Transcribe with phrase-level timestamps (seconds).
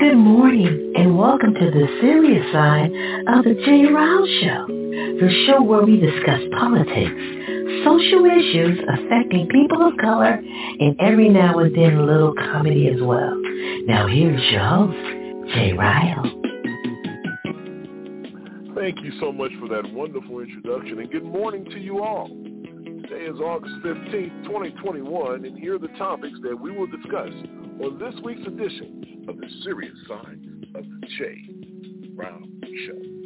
[0.00, 2.90] Good morning and welcome to the serious side
[3.28, 7.16] of the Jay Ryle Show, the show where we discuss politics,
[7.82, 10.38] social issues affecting people of color,
[10.80, 13.40] and every now and then a little comedy as well.
[13.86, 16.24] Now here's your host, Jay Ryle.
[18.74, 22.28] Thank you so much for that wonderful introduction and good morning to you all.
[22.28, 27.32] Today is August 15th, 2021, and here are the topics that we will discuss
[27.82, 30.40] on this week's edition of the serious side
[30.74, 31.42] of the Jay
[32.14, 32.40] Ryle
[32.86, 33.16] Show.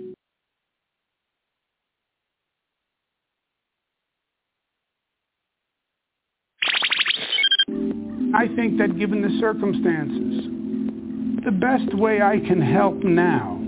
[8.35, 10.47] I think that given the circumstances,
[11.45, 13.59] the best way I can help now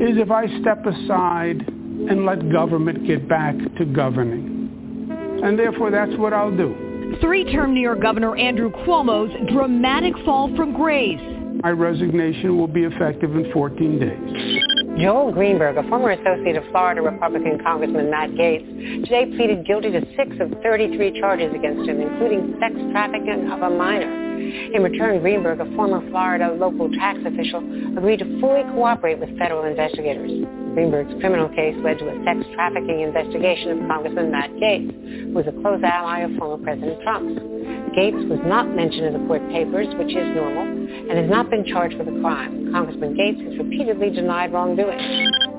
[0.00, 5.40] is if I step aside and let government get back to governing.
[5.42, 6.93] And therefore, that's what I'll do.
[7.20, 11.20] Three-term New York Governor Andrew Cuomo's dramatic fall from grace.
[11.62, 15.00] My resignation will be effective in 14 days.
[15.00, 18.64] Joel Greenberg, a former associate of Florida Republican Congressman Matt Gaetz,
[19.04, 23.70] today pleaded guilty to six of 33 charges against him, including sex trafficking of a
[23.70, 24.33] minor.
[24.74, 27.60] In return, Greenberg, a former Florida local tax official,
[27.96, 30.30] agreed to fully cooperate with federal investigators.
[30.74, 34.90] Greenberg's criminal case led to a sex trafficking investigation of Congressman Matt Gaetz,
[35.28, 37.63] who was a close ally of former President Trump.
[37.96, 41.64] Gaetz was not mentioned in the court papers, which is normal, and has not been
[41.64, 42.72] charged with a crime.
[42.72, 44.98] Congressman Gaetz has repeatedly denied wrongdoing.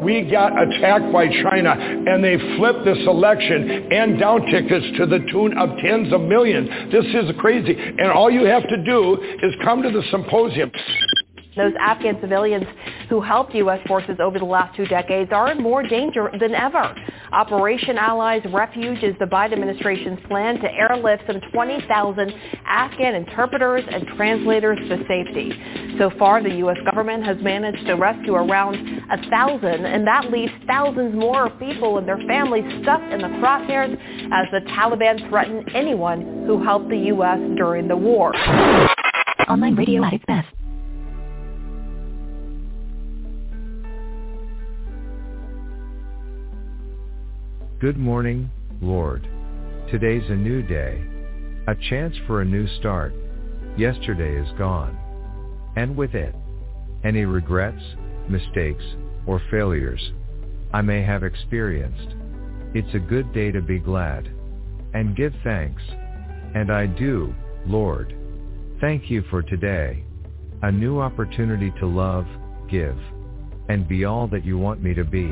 [0.02, 5.20] We got attacked by China and they flipped this election and down tickets to the
[5.32, 6.67] tune of tens of millions.
[6.92, 7.73] This is crazy.
[7.73, 10.71] And all you have to do is come to the symposium.
[11.55, 12.66] Those Afghan civilians
[13.10, 13.80] who helped U.S.
[13.88, 16.93] forces over the last two decades are in more danger than ever.
[17.32, 22.33] Operation Allies Refuge is the Biden administration's plan to airlift some 20,000
[22.65, 25.52] Afghan interpreters and translators to safety.
[25.98, 26.77] So far, the U.S.
[26.92, 28.76] government has managed to rescue around
[29.10, 33.94] a thousand, and that leaves thousands more people and their families stuck in the crosshairs
[34.32, 37.39] as the Taliban threaten anyone who helped the U.S.
[37.55, 38.36] during the war.
[39.48, 40.48] Online radio at its best.
[47.85, 48.49] Good morning,
[48.81, 49.29] Lord.
[49.91, 51.05] Today's a new day,
[51.67, 53.13] a chance for a new start.
[53.77, 54.97] Yesterday is gone.
[55.75, 56.33] And with it,
[57.03, 57.83] any regrets,
[58.27, 58.83] mistakes,
[59.27, 60.01] or failures
[60.73, 62.15] I may have experienced.
[62.73, 64.31] It's a good day to be glad
[64.95, 65.83] and give thanks.
[66.55, 67.35] And I do,
[67.67, 68.15] Lord.
[68.81, 70.03] Thank you for today.
[70.63, 72.25] A new opportunity to love,
[72.67, 72.97] give,
[73.69, 75.31] and be all that you want me to be.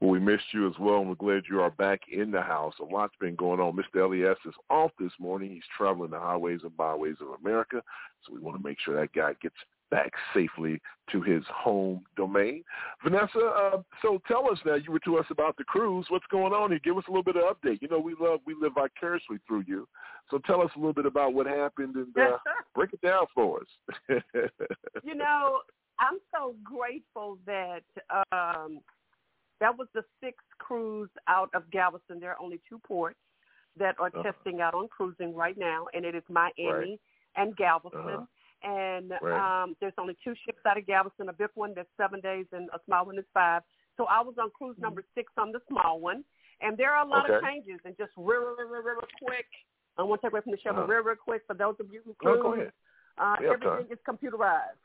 [0.00, 2.74] Well, we missed you as well, and we're glad you are back in the house.
[2.80, 3.76] A lot's been going on.
[3.76, 4.04] Mr.
[4.04, 5.50] Elias is off this morning.
[5.50, 7.82] He's traveling the highways and byways of America,
[8.26, 9.54] so we want to make sure that guy gets
[9.94, 10.80] back safely
[11.12, 12.64] to his home domain.
[13.04, 14.74] Vanessa, uh, so tell us now.
[14.74, 16.06] You were to us about the cruise.
[16.08, 16.80] What's going on here?
[16.82, 17.80] Give us a little bit of update.
[17.80, 19.86] You know, we love we live vicariously through you.
[20.32, 22.38] So tell us a little bit about what happened and uh,
[22.74, 23.92] break it down for us.
[25.04, 25.60] you know,
[26.00, 27.84] I'm so grateful that
[28.32, 28.80] um,
[29.60, 32.18] that was the sixth cruise out of Galveston.
[32.18, 33.18] There are only two ports
[33.78, 34.24] that are uh-huh.
[34.24, 37.00] testing out on cruising right now, and it is Miami right.
[37.36, 38.00] and Galveston.
[38.00, 38.24] Uh-huh.
[38.64, 39.62] And right.
[39.62, 42.68] um, there's only two ships out of Galveston, a big one that's seven days and
[42.72, 43.62] a small one is five.
[43.96, 45.20] So I was on cruise number mm-hmm.
[45.20, 46.24] six on the small one.
[46.60, 47.36] And there are a lot okay.
[47.36, 47.80] of changes.
[47.84, 49.46] And just real, real, real, real quick,
[49.98, 50.80] I want to take away from the show, uh-huh.
[50.80, 54.80] but real, real quick, for those of you who cruise, no, uh, everything is computerized.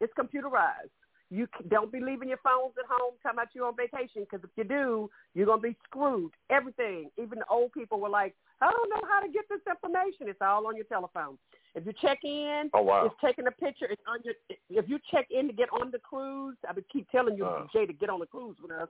[0.00, 0.90] It's computerized.
[1.32, 4.50] You don't be leaving your phones at home talking about you on vacation because if
[4.54, 6.30] you do, you're going to be screwed.
[6.50, 7.08] Everything.
[7.16, 10.28] Even the old people were like, I don't know how to get this information.
[10.28, 11.38] It's all on your telephone.
[11.74, 13.06] If you check in, oh, wow.
[13.06, 13.86] it's taking a picture.
[13.86, 14.34] It's on your.
[14.68, 17.64] If you check in to get on the cruise, I would keep telling you, uh,
[17.72, 18.88] Jay, to get on the cruise with us.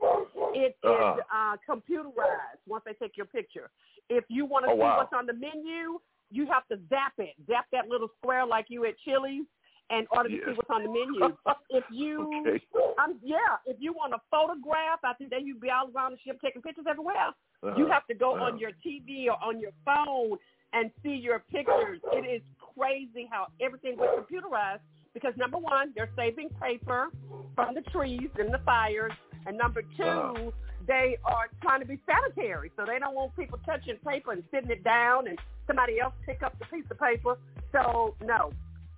[0.52, 1.14] It uh-huh.
[1.18, 3.70] is uh, computerized once they take your picture.
[4.10, 4.96] If you want to oh, see wow.
[4.96, 6.00] what's on the menu,
[6.32, 7.34] you have to zap it.
[7.46, 9.46] Zap that little square like you at Chili's
[9.90, 10.44] in order to yes.
[10.46, 11.36] see what's on the menu.
[11.70, 12.62] if you, okay.
[13.02, 16.18] um, yeah, if you want a photograph, I think then you'd be all around the
[16.24, 17.34] ship taking pictures everywhere.
[17.62, 17.74] Uh-huh.
[17.76, 18.44] You have to go uh-huh.
[18.44, 20.38] on your TV or on your phone
[20.72, 22.00] and see your pictures.
[22.12, 22.42] It is
[22.76, 24.80] crazy how everything was computerized
[25.14, 27.10] because number one, they're saving paper
[27.54, 29.12] from the trees and the fires,
[29.46, 30.50] and number 2 uh-huh.
[30.86, 34.70] they are trying to be sanitary, so they don't want people touching paper and sitting
[34.70, 37.36] it down and somebody else pick up the piece of paper.
[37.72, 38.52] So no,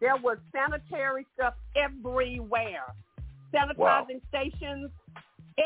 [0.04, 2.92] there was sanitary stuff everywhere,
[3.54, 4.04] sanitizing wow.
[4.28, 4.90] stations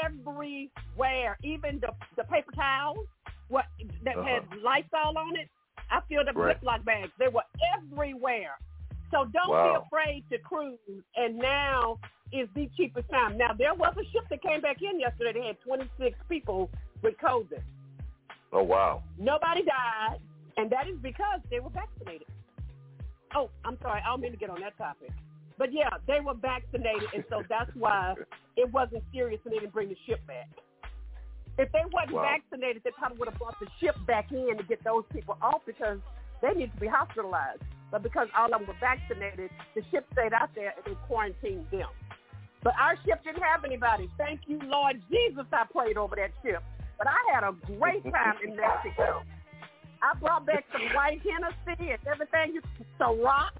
[0.04, 3.08] everywhere, even the the paper towels
[3.48, 3.64] what
[4.04, 4.28] that uh-huh.
[4.28, 5.48] had Lysol on it.
[5.90, 6.56] I filled up right.
[6.62, 7.10] Ziploc bags.
[7.18, 7.42] They were
[7.76, 8.54] everywhere.
[9.10, 9.80] So don't wow.
[9.80, 10.78] be afraid to cruise.
[11.16, 11.98] And now
[12.30, 13.36] is the cheapest time.
[13.36, 15.32] Now there was a ship that came back in yesterday.
[15.32, 16.70] They had 26 people
[17.02, 17.62] with COVID.
[18.52, 19.02] Oh wow!
[19.18, 20.20] Nobody died,
[20.56, 22.28] and that is because they were vaccinated.
[23.34, 24.00] Oh, I'm sorry.
[24.04, 25.10] I don't mean to get on that topic.
[25.58, 28.14] But yeah, they were vaccinated, and so that's why
[28.56, 30.48] it wasn't serious and they didn't bring the ship back.
[31.58, 32.38] If they wasn't wow.
[32.38, 35.62] vaccinated, they probably would have brought the ship back in to get those people off
[35.66, 35.98] because
[36.40, 37.62] they need to be hospitalized.
[37.90, 41.66] But because all of them were vaccinated, the ship stayed out there and they quarantined
[41.72, 41.90] them.
[42.62, 44.08] But our ship didn't have anybody.
[44.16, 46.62] Thank you, Lord Jesus, I prayed over that ship.
[46.96, 49.22] But I had a great time in Mexico.
[50.02, 52.54] I brought back some white Hennessy and everything.
[52.54, 52.62] You
[53.00, 53.50] Ciroc,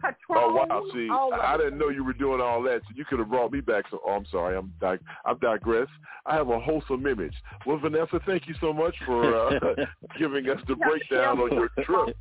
[0.00, 0.16] Patron.
[0.30, 0.84] Oh wow!
[0.92, 2.80] See, I, I didn't know you were doing all that.
[2.82, 3.84] So you could have brought me back.
[3.90, 4.56] So, oh, I'm sorry.
[4.56, 5.88] I'm dig- I'm digress.
[6.26, 7.34] I have a wholesome image.
[7.66, 9.58] Well, Vanessa, thank you so much for uh,
[10.18, 12.16] giving us the breakdown on your trip.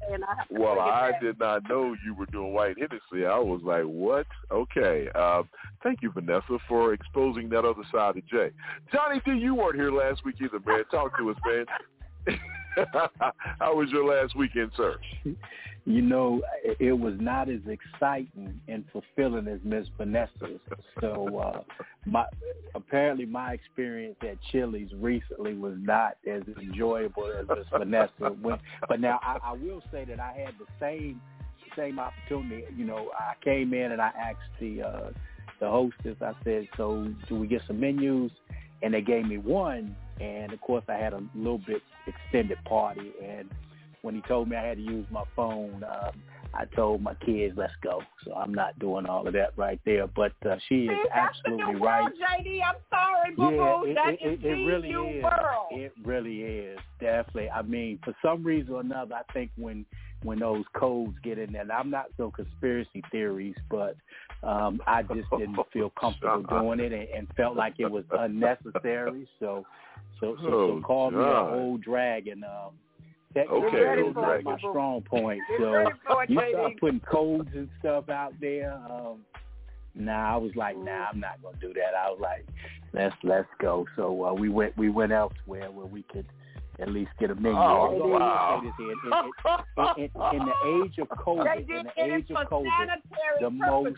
[0.49, 3.25] Well, I did not know you were doing white Hennessy.
[3.25, 4.27] I was like, what?
[4.51, 5.07] Okay.
[5.15, 5.43] Uh,
[5.83, 8.49] thank you, Vanessa, for exposing that other side of Jay.
[8.91, 10.83] Johnny D, you weren't here last week either, man.
[10.91, 12.37] Talk to us, man.
[13.59, 14.97] How was your last weekend, sir?
[15.85, 16.41] You know,
[16.79, 20.61] it was not as exciting and fulfilling as Miss Vanessa's.
[21.01, 21.61] So, uh,
[22.05, 22.25] my
[22.73, 28.35] apparently my experience at Chili's recently was not as enjoyable as Miss Vanessa.
[28.41, 31.21] When, but now I, I will say that I had the same
[31.75, 32.63] same opportunity.
[32.75, 35.09] You know, I came in and I asked the uh,
[35.59, 36.15] the hostess.
[36.21, 38.31] I said, "So, do we get some menus?"
[38.81, 43.11] And they gave me one, and of course I had a little bit extended party
[43.23, 43.49] and
[44.03, 46.21] when he told me I had to use my phone, um,
[46.53, 50.07] I told my kids, "Let's go." So I'm not doing all of that right there.
[50.07, 52.03] But uh, she is See, absolutely that's right.
[52.03, 53.87] World, JD, I'm sorry, boo.
[53.87, 55.23] Yeah, that it, is it, it really is.
[55.23, 55.67] world.
[55.71, 57.49] It really is definitely.
[57.49, 59.85] I mean, for some reason or another, I think when
[60.21, 63.95] when those codes get in there, and I'm not so conspiracy theories, but
[64.43, 69.27] um, I just didn't feel comfortable doing it and, and felt like it was unnecessary.
[69.39, 69.65] So,
[70.19, 71.17] so, so, oh, so call God.
[71.17, 72.43] me an old dragon.
[72.43, 72.71] Um,
[73.35, 74.43] that Okay, that old is dragon.
[74.45, 75.41] my strong point.
[75.57, 76.51] So ready for it, you JD.
[76.51, 78.73] start putting codes and stuff out there.
[78.73, 79.19] Um,
[79.95, 81.95] nah, I was like, nah, I'm not gonna do that.
[81.97, 82.45] I was like,
[82.93, 83.85] let's let's go.
[83.95, 86.25] So uh, we went we went elsewhere where we could
[86.79, 87.51] at least get a menu.
[87.57, 88.61] Oh, Although wow.
[88.63, 91.83] will say this here, in, in, in, in the age of they COVID, did in
[91.85, 93.97] the age of COVID, sanitary the most.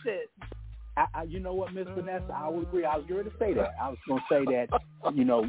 [0.97, 2.85] I, I, you know what, Miss Vanessa, I would agree.
[2.85, 3.75] I was going to say that.
[3.81, 4.81] I was going to say that,
[5.13, 5.45] you know,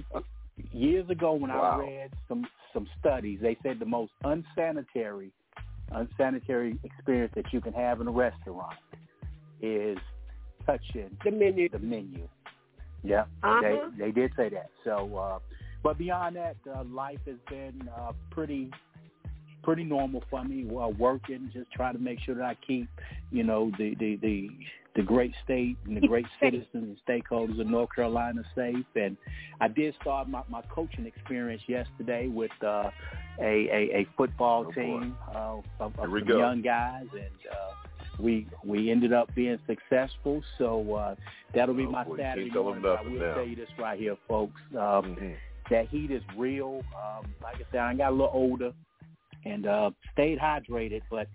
[0.73, 1.80] years ago when Wow.
[1.80, 5.33] I read some some studies, they said the most unsanitary
[5.92, 8.76] unsanitary experience that you can have in a restaurant
[9.62, 9.97] is
[10.66, 11.68] touching The menu.
[11.68, 12.28] the menu.
[13.04, 13.61] Yeah, Uh-huh.
[13.97, 14.68] they they did say that.
[14.85, 15.38] So, uh,
[15.87, 18.73] but beyond that, uh, life has been uh, pretty
[19.62, 20.64] pretty normal for me.
[20.64, 22.88] Well, working, just trying to make sure that I keep,
[23.31, 24.50] you know, the the the,
[24.97, 28.85] the great state and the great citizens and stakeholders of North Carolina safe.
[28.97, 29.16] And
[29.61, 32.90] I did start my, my coaching experience yesterday with uh,
[33.40, 34.73] a, a a football Oh, boy.
[34.75, 36.37] team uh, of, of some go.
[36.38, 37.75] young guys, and uh,
[38.19, 40.43] we we ended up being successful.
[40.59, 41.14] So uh,
[41.55, 42.85] that'll be oh, my boy, Saturday morning.
[42.85, 43.35] I will now.
[43.35, 44.61] tell you this right here, folks.
[44.73, 45.33] Um, mm-hmm.
[45.71, 46.83] That heat is real.
[46.95, 48.73] Um, like I said, I got a little older
[49.45, 51.29] and uh, stayed hydrated, but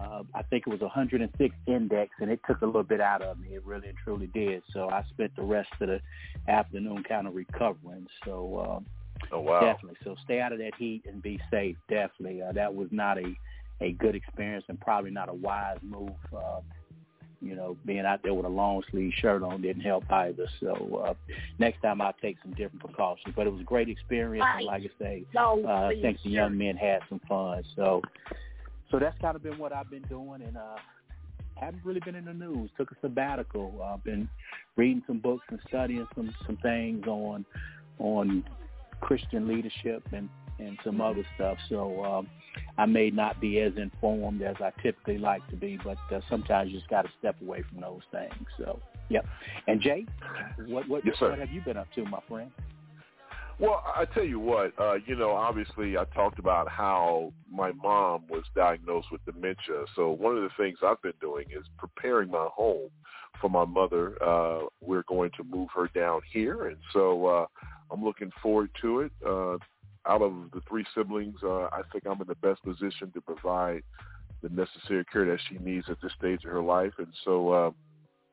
[0.00, 3.38] uh, I think it was 106 index, and it took a little bit out of
[3.38, 3.54] me.
[3.54, 4.62] It really and truly did.
[4.72, 6.00] So I spent the rest of the
[6.48, 8.06] afternoon kind of recovering.
[8.24, 8.86] So um,
[9.30, 9.60] oh, wow.
[9.60, 9.98] definitely.
[10.04, 11.76] So stay out of that heat and be safe.
[11.88, 12.42] Definitely.
[12.42, 13.34] Uh, that was not a
[13.80, 16.10] a good experience and probably not a wise move.
[16.32, 16.60] Uh,
[17.42, 20.46] you know, being out there with a long sleeve shirt on didn't help either.
[20.60, 21.14] So uh,
[21.58, 23.34] next time I'll take some different precautions.
[23.36, 26.56] But it was a great experience, and like I say, uh, I think the young
[26.56, 27.64] men had some fun.
[27.76, 28.00] So,
[28.90, 30.76] so that's kind of been what I've been doing, and uh,
[31.56, 32.70] haven't really been in the news.
[32.76, 33.80] Took a sabbatical.
[33.84, 34.28] I've uh, been
[34.76, 37.44] reading some books and studying some some things on
[37.98, 38.44] on
[39.00, 40.28] Christian leadership and
[40.58, 41.58] and some other stuff.
[41.68, 42.28] So um,
[42.78, 46.70] I may not be as informed as I typically like to be, but uh, sometimes
[46.70, 48.46] you just got to step away from those things.
[48.58, 49.24] So, yep.
[49.66, 50.06] And Jay,
[50.66, 52.50] what what, yes, what have you been up to, my friend?
[53.58, 58.24] Well, I tell you what, uh, you know, obviously I talked about how my mom
[58.28, 59.84] was diagnosed with dementia.
[59.94, 62.90] So one of the things I've been doing is preparing my home
[63.40, 64.20] for my mother.
[64.22, 67.46] Uh, we're going to move her down here, and so uh,
[67.92, 69.12] I'm looking forward to it.
[69.24, 69.58] Uh,
[70.06, 73.82] out of the three siblings, uh, I think I'm in the best position to provide
[74.42, 76.92] the necessary care that she needs at this stage of her life.
[76.98, 77.70] And so, uh,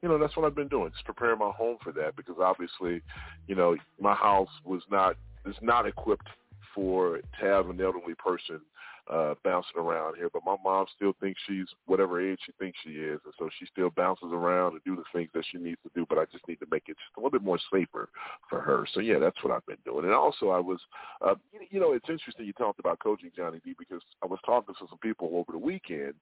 [0.01, 3.01] you know, that's what I've been doing, just preparing my home for that because obviously,
[3.47, 6.27] you know, my house was not, is not equipped
[6.73, 8.61] for to have an elderly person
[9.09, 10.29] uh, bouncing around here.
[10.31, 13.65] But my mom still thinks she's whatever age she thinks she is, and so she
[13.65, 16.05] still bounces around and do the things that she needs to do.
[16.07, 18.09] But I just need to make it just a little bit more safer
[18.49, 18.85] for her.
[18.93, 20.05] So yeah, that's what I've been doing.
[20.05, 20.79] And also, I was,
[21.25, 21.35] uh,
[21.69, 24.87] you know, it's interesting you talked about coaching Johnny D because I was talking to
[24.87, 26.13] some people over the weekend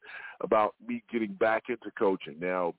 [0.41, 2.37] about me getting back into coaching.
[2.39, 2.73] Now,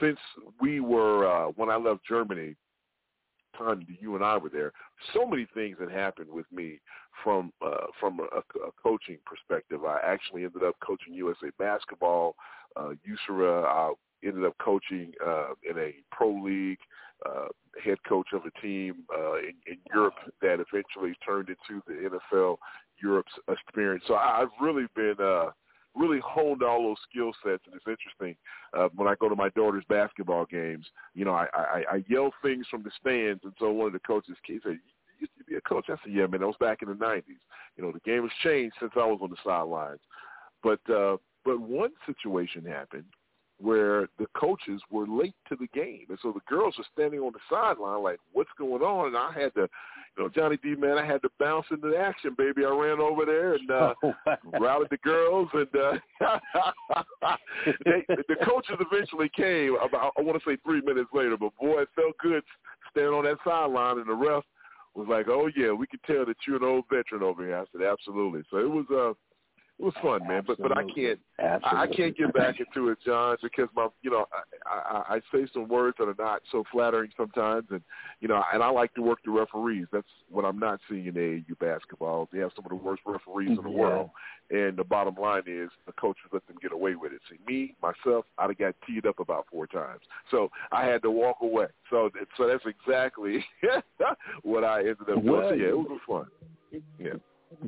[0.00, 0.18] since
[0.60, 2.54] we were uh, when I left Germany
[3.56, 4.72] time you and I were there,
[5.14, 6.80] so many things had happened with me
[7.22, 9.84] from uh, from a, a coaching perspective.
[9.84, 12.36] I actually ended up coaching USA basketball,
[12.76, 13.64] uh, USERA.
[13.64, 13.92] I
[14.24, 16.78] ended up coaching uh, in a pro league,
[17.26, 17.48] uh,
[17.82, 22.56] head coach of a team uh, in, in Europe that eventually turned into the NFL
[23.02, 24.04] Europe's experience.
[24.06, 25.50] So I've really been uh,
[25.94, 27.62] really honed all those skill sets.
[27.66, 28.36] And it's interesting
[28.76, 30.86] uh, when I go to my daughter's basketball games.
[31.14, 34.00] You know, I, I, I yell things from the stands, and so one of the
[34.00, 36.56] coaches he said, "You used to be a coach." I said, "Yeah, man, that was
[36.60, 37.22] back in the '90s.
[37.76, 40.00] You know, the game has changed since I was on the sidelines."
[40.62, 43.04] But uh, but one situation happened
[43.62, 46.06] where the coaches were late to the game.
[46.08, 49.08] And so the girls were standing on the sideline like, what's going on?
[49.08, 49.68] And I had to,
[50.16, 52.64] you know, Johnny D, man, I had to bounce into the action, baby.
[52.64, 54.14] I ran over there and uh, oh,
[54.60, 55.48] rallied the girls.
[55.52, 56.38] And uh,
[57.84, 61.36] they, the coaches eventually came about, I want to say three minutes later.
[61.38, 62.42] But, boy, it felt good
[62.90, 63.98] standing on that sideline.
[63.98, 64.44] And the ref
[64.94, 67.56] was like, oh, yeah, we can tell that you're an old veteran over here.
[67.56, 68.42] I said, absolutely.
[68.50, 69.14] So it was uh,–
[69.82, 70.44] it was fun, man.
[70.46, 71.80] But but I can't Absolutely.
[71.80, 74.26] I can't get back into it, John, because my you know
[74.64, 77.80] I, I I say some words that are not so flattering sometimes, and
[78.20, 79.86] you know and I like to work the referees.
[79.92, 82.28] That's what I'm not seeing in AAU basketball.
[82.32, 83.76] They have some of the worst referees in the yeah.
[83.76, 84.10] world,
[84.50, 87.20] and the bottom line is the coaches let them get away with it.
[87.28, 91.10] See, me myself, I'd have got teed up about four times, so I had to
[91.10, 91.66] walk away.
[91.90, 93.44] So so that's exactly
[94.42, 95.26] what I ended up doing.
[95.26, 96.26] Well, yeah, it was fun.
[97.00, 97.14] Yeah.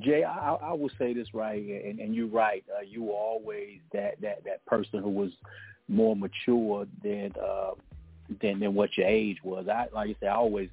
[0.00, 2.64] Jay, I, I will say this right, and, and you're right.
[2.76, 5.30] Uh, you were always that that that person who was
[5.88, 7.72] more mature than uh,
[8.40, 9.66] than than what your age was.
[9.68, 10.68] I like I said, I always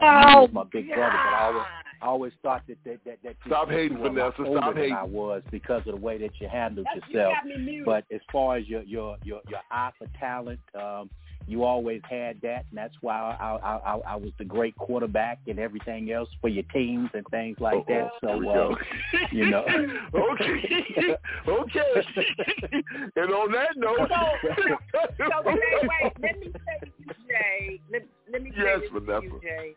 [0.00, 0.94] oh, was my big God.
[0.96, 1.64] brother, but I always
[2.02, 4.44] I always thought that that that, that stop hating Vanessa.
[4.50, 4.94] Stop hating.
[4.94, 7.34] I was because of the way that you handled yourself.
[7.44, 11.10] You but as far as your your your your eye for talent, um,
[11.46, 15.40] you always had that, and that's why I, I, I, I was the great quarterback
[15.46, 17.84] and everything else for your teams and things like Uh-oh.
[17.88, 18.10] that.
[18.20, 18.74] So, uh,
[19.32, 19.64] you know.
[20.14, 21.16] okay,
[21.48, 21.80] okay.
[23.16, 23.98] and on that note,
[24.92, 27.80] so, so wait, wait, let me tell you, Jay.
[27.90, 29.40] Let, let me tell yes, you, Vanessa.
[29.42, 29.74] Jay.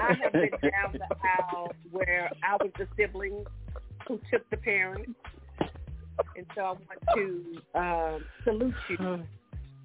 [0.00, 3.44] I have been down the aisle where I was the sibling
[4.06, 5.10] who took the parents,
[6.36, 6.82] and so I want
[7.16, 9.24] to um, salute you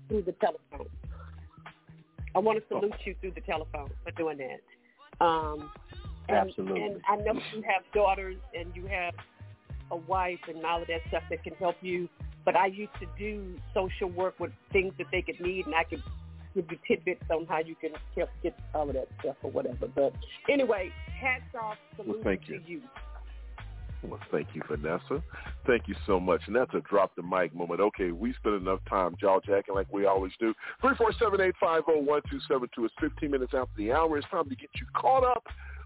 [0.07, 0.89] through the telephone.
[2.35, 5.25] I want to salute you through the telephone for doing that.
[5.25, 5.71] Um,
[6.27, 6.81] and, Absolutely.
[6.81, 9.13] And I know you have daughters and you have
[9.91, 12.09] a wife and all of that stuff that can help you.
[12.43, 15.83] But I used to do social work with things that they could need, and I
[15.83, 16.03] could
[16.53, 19.87] give you tidbits on how you can help get all of that stuff or whatever.
[19.87, 20.13] But
[20.49, 22.81] anyway, hats off, salute well, thank to you.
[24.07, 25.23] Well, thank you, Vanessa.
[25.65, 26.41] Thank you so much.
[26.47, 27.81] And that's a drop the mic moment.
[27.81, 30.53] Okay, we spent enough time jaw jacking like we always do.
[30.83, 34.17] 347-850-1272 is 15 minutes after the hour.
[34.17, 35.43] It's time to get you caught up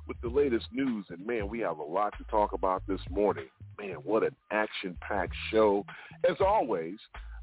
[0.08, 1.06] with the latest news.
[1.10, 3.46] And man, we have a lot to talk about this morning.
[3.80, 5.86] Man, what an action-packed show,
[6.30, 6.98] as always.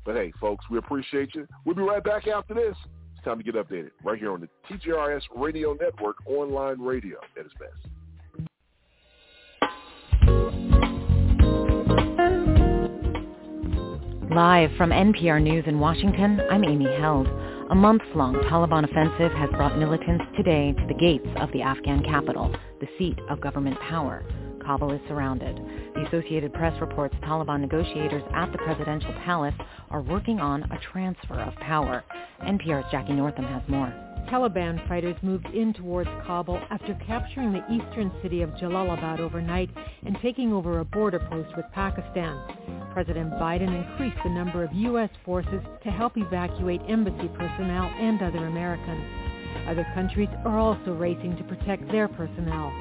[0.05, 1.49] But hey, folks, we appreciate you.
[1.65, 2.77] We'll be right back after this.
[3.15, 7.47] It's time to get updated right here on the TJRS Radio Network online radio at
[7.47, 7.93] its best.
[14.31, 17.29] Live from NPR News in Washington, I'm Amy Held.
[17.71, 22.53] A months-long Taliban offensive has brought militants today to the gates of the Afghan capital,
[22.81, 24.25] the seat of government power.
[24.65, 25.57] Kabul is surrounded.
[25.95, 29.55] The Associated Press reports Taliban negotiators at the presidential palace
[29.91, 32.03] are working on a transfer of power.
[32.43, 34.06] NPR's Jackie Northam has more.
[34.29, 39.71] Taliban fighters moved in towards Kabul after capturing the eastern city of Jalalabad overnight
[40.05, 42.91] and taking over a border post with Pakistan.
[42.93, 45.11] President Biden increased the number of U.S.
[45.25, 49.05] forces to help evacuate embassy personnel and other Americans.
[49.69, 52.73] Other countries are also racing to protect their personnel.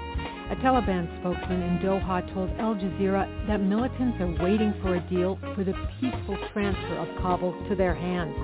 [0.49, 5.37] A Taliban spokesman in Doha told Al Jazeera that militants are waiting for a deal
[5.53, 8.35] for the peaceful transfer of Kabul to their hands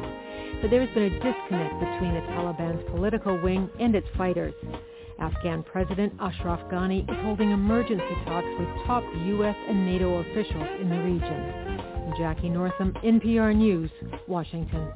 [0.62, 4.54] but there has been a disconnect between the Taliban's political wing and its fighters.
[5.20, 9.56] Afghan President Ashraf Ghani is holding emergency talks with top U.S.
[9.68, 12.14] and NATO officials in the region.
[12.18, 13.92] Jackie Northam, NPR News,
[14.28, 14.92] Washington.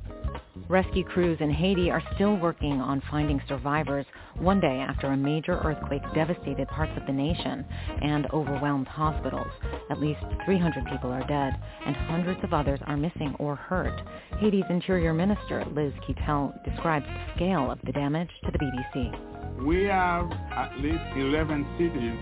[0.70, 5.60] Rescue crews in Haiti are still working on finding survivors one day after a major
[5.64, 7.66] earthquake devastated parts of the nation
[8.02, 9.52] and overwhelmed hospitals.
[9.90, 14.00] At least 300 people are dead and hundreds of others are missing or hurt.
[14.40, 19.66] Haiti's Interior Minister Liszt Quitel describes the scale of the damage to the BBC.
[19.66, 22.20] We have at least 11 cities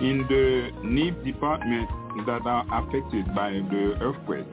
[0.00, 1.88] in the Nippes department
[2.26, 4.46] that are affected by the earthquake.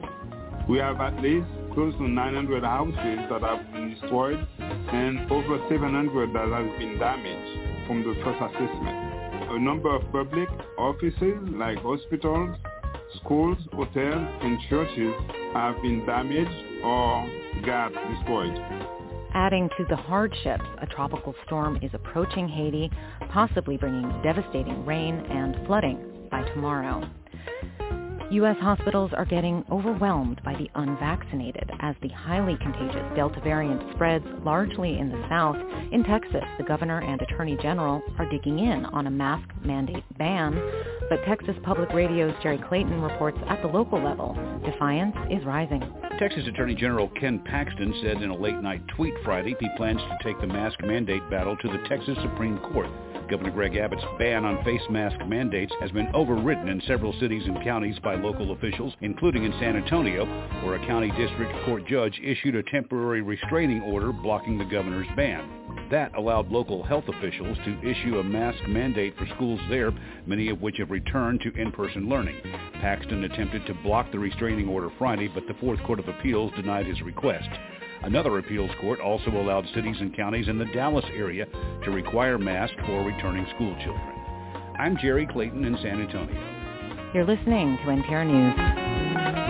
[0.68, 6.32] We have at least close to 900 houses that have been destroyed and over 700
[6.32, 9.12] that have been damaged from the first assessment.
[9.52, 12.56] A number of public offices like hospitals,
[13.22, 15.14] schools, hotels, and churches
[15.54, 17.28] have been damaged or
[17.64, 18.56] got destroyed.
[19.34, 22.90] Adding to the hardships, a tropical storm is approaching Haiti,
[23.30, 25.98] possibly bringing devastating rain and flooding
[26.30, 27.08] by tomorrow.
[28.32, 28.56] U.S.
[28.60, 34.98] hospitals are getting overwhelmed by the unvaccinated as the highly contagious Delta variant spreads largely
[34.98, 35.56] in the South.
[35.92, 40.54] In Texas, the governor and attorney general are digging in on a mask mandate ban,
[41.10, 44.32] but Texas Public Radio's Jerry Clayton reports at the local level,
[44.64, 45.82] defiance is rising.
[46.18, 50.40] Texas Attorney General Ken Paxton said in a late-night tweet Friday he plans to take
[50.40, 52.88] the mask mandate battle to the Texas Supreme Court.
[53.32, 57.64] Governor Greg Abbott's ban on face mask mandates has been overridden in several cities and
[57.64, 60.26] counties by local officials, including in San Antonio,
[60.62, 65.48] where a county district court judge issued a temporary restraining order blocking the governor's ban.
[65.90, 69.92] That allowed local health officials to issue a mask mandate for schools there,
[70.26, 72.36] many of which have returned to in-person learning.
[72.82, 76.84] Paxton attempted to block the restraining order Friday, but the Fourth Court of Appeals denied
[76.84, 77.48] his request.
[78.04, 81.46] Another appeals court also allowed cities and counties in the Dallas area
[81.84, 84.18] to require masks for returning school children.
[84.78, 87.10] I'm Jerry Clayton in San Antonio.
[87.14, 89.41] You're listening to NPR News.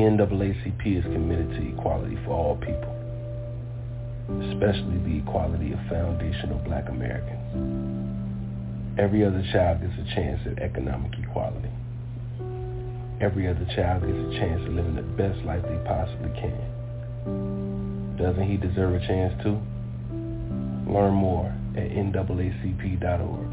[0.00, 2.96] NAACP is committed to equality for all people,
[4.48, 8.96] especially the equality of foundational black Americans.
[8.98, 11.68] Every other child gets a chance at economic equality.
[13.20, 18.16] Every other child gets a chance at living the best life they possibly can.
[18.16, 19.60] Doesn't he deserve a chance too?
[20.90, 23.52] Learn more at NAACP.org.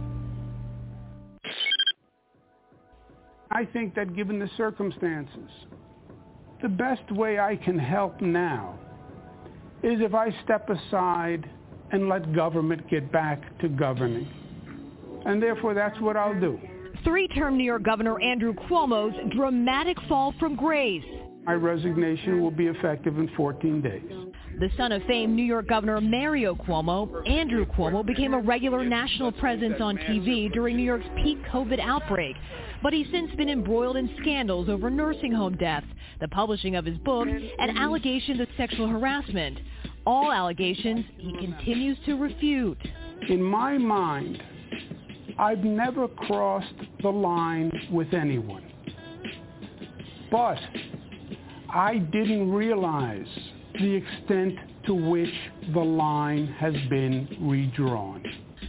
[3.52, 5.50] I think that given the circumstances,
[6.62, 8.78] the best way I can help now
[9.84, 11.50] is if I step aside
[11.92, 14.28] and let government get back to governing.
[15.26, 16.60] And therefore, that's what I'll do.
[17.04, 21.04] Three-term New York Governor Andrew Cuomo's dramatic fall from grace.
[21.46, 24.04] My resignation will be effective in 14 days.
[24.60, 29.32] The son of famed New York Governor Mario Cuomo, Andrew Cuomo became a regular national
[29.32, 32.36] presence on TV during New York's peak COVID outbreak.
[32.84, 35.88] But he's since been embroiled in scandals over nursing home deaths,
[36.20, 39.60] the publishing of his book, and allegations of sexual harassment.
[40.06, 42.80] All allegations he continues to refute.
[43.30, 44.42] In my mind,
[45.38, 48.64] I've never crossed the line with anyone.
[50.32, 50.60] But
[51.70, 53.28] I didn't realize
[53.80, 54.56] the extent
[54.88, 55.34] to which
[55.74, 58.24] the line has been redrawn.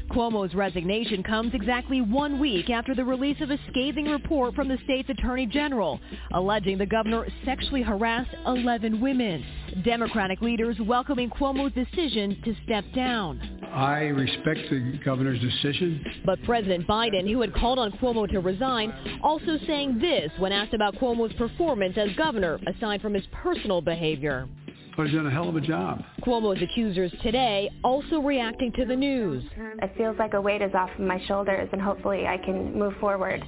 [0.08, 4.78] Cuomo's resignation comes exactly one week after the release of a scathing report from the
[4.84, 6.00] state's attorney general,
[6.32, 9.44] alleging the governor sexually harassed 11 women.
[9.84, 13.60] Democratic leaders welcoming Cuomo's decision to step down.
[13.72, 16.02] I respect the governor's decision.
[16.24, 18.92] But President Biden, who had called on Cuomo to resign,
[19.22, 24.48] also saying this when asked about Cuomo's performance as governor, aside from his personal behavior.
[24.98, 26.02] But he's done a hell of a job.
[26.26, 29.44] Cuomo's accusers today also reacting to the news.
[29.80, 32.94] It feels like a weight is off of my shoulders and hopefully I can move
[32.98, 33.40] forward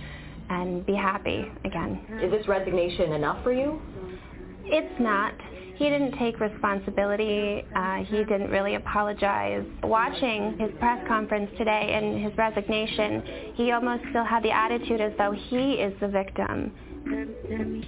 [0.48, 2.06] and be happy again.
[2.22, 3.82] Is this resignation enough for you?
[4.62, 5.34] It's not.
[5.80, 7.64] He didn't take responsibility.
[7.74, 9.64] Uh, he didn't really apologize.
[9.82, 15.12] Watching his press conference today and his resignation, he almost still had the attitude as
[15.16, 16.70] though he is the victim.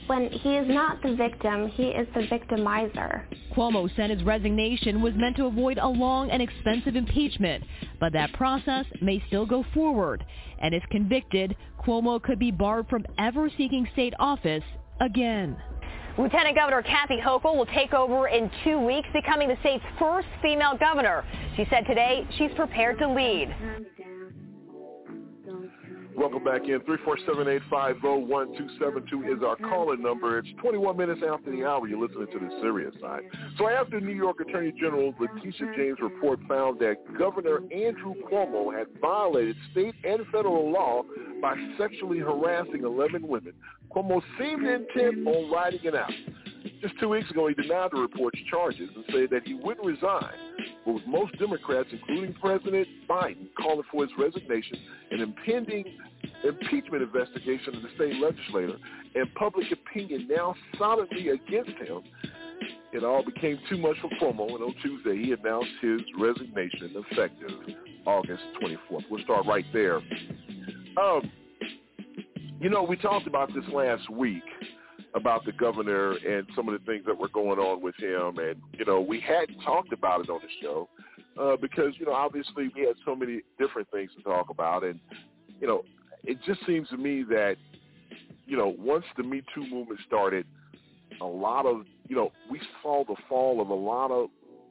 [0.07, 3.25] When he is not the victim, he is the victimizer.
[3.55, 7.63] Cuomo said his resignation was meant to avoid a long and expensive impeachment,
[8.01, 10.25] but that process may still go forward.
[10.61, 14.65] And if convicted, Cuomo could be barred from ever seeking state office
[14.99, 15.59] again.
[16.19, 20.77] Lieutenant Governor Kathy Hochul will take over in two weeks, becoming the state's first female
[20.79, 21.25] governor.
[21.57, 23.55] She said today she's prepared to lead.
[26.15, 26.79] Welcome back in.
[26.81, 30.39] 347-850-1272 is our calling number.
[30.39, 31.89] It's 21 minutes after the hour.
[31.89, 33.23] You're listening to the serious side.
[33.57, 38.89] So after New York Attorney General Letitia James' report found that Governor Andrew Cuomo had
[39.01, 41.03] violated state and federal law
[41.41, 43.55] by sexually harassing 11 women,
[43.95, 46.11] Cuomo seemed intent on writing it out.
[46.81, 50.33] Just two weeks ago, he denied the report's charges and said that he wouldn't resign.
[50.85, 54.79] But with most Democrats, including President Biden, calling for his resignation,
[55.11, 55.85] an impending
[56.45, 58.79] impeachment investigation of the state legislator,
[59.15, 62.03] and public opinion now solidly against him,
[62.93, 67.77] it all became too much for Cuomo, and on Tuesday he announced his resignation effective
[68.07, 69.05] August 24th.
[69.11, 69.97] We'll start right there.
[71.01, 71.31] Um,
[72.63, 74.45] you know, we talked about this last week
[75.17, 78.39] about the governor and some of the things that were going on with him.
[78.39, 80.89] And, you know, we hadn't talked about it on the show
[81.41, 84.85] uh, because, you know, obviously we had so many different things to talk about.
[84.85, 85.01] And,
[85.61, 85.83] you know,
[86.23, 87.57] it just seems to me that,
[88.47, 90.47] you know, once the Me Too movement started,
[91.21, 94.29] a lot of, you know, we saw the fall of a lot of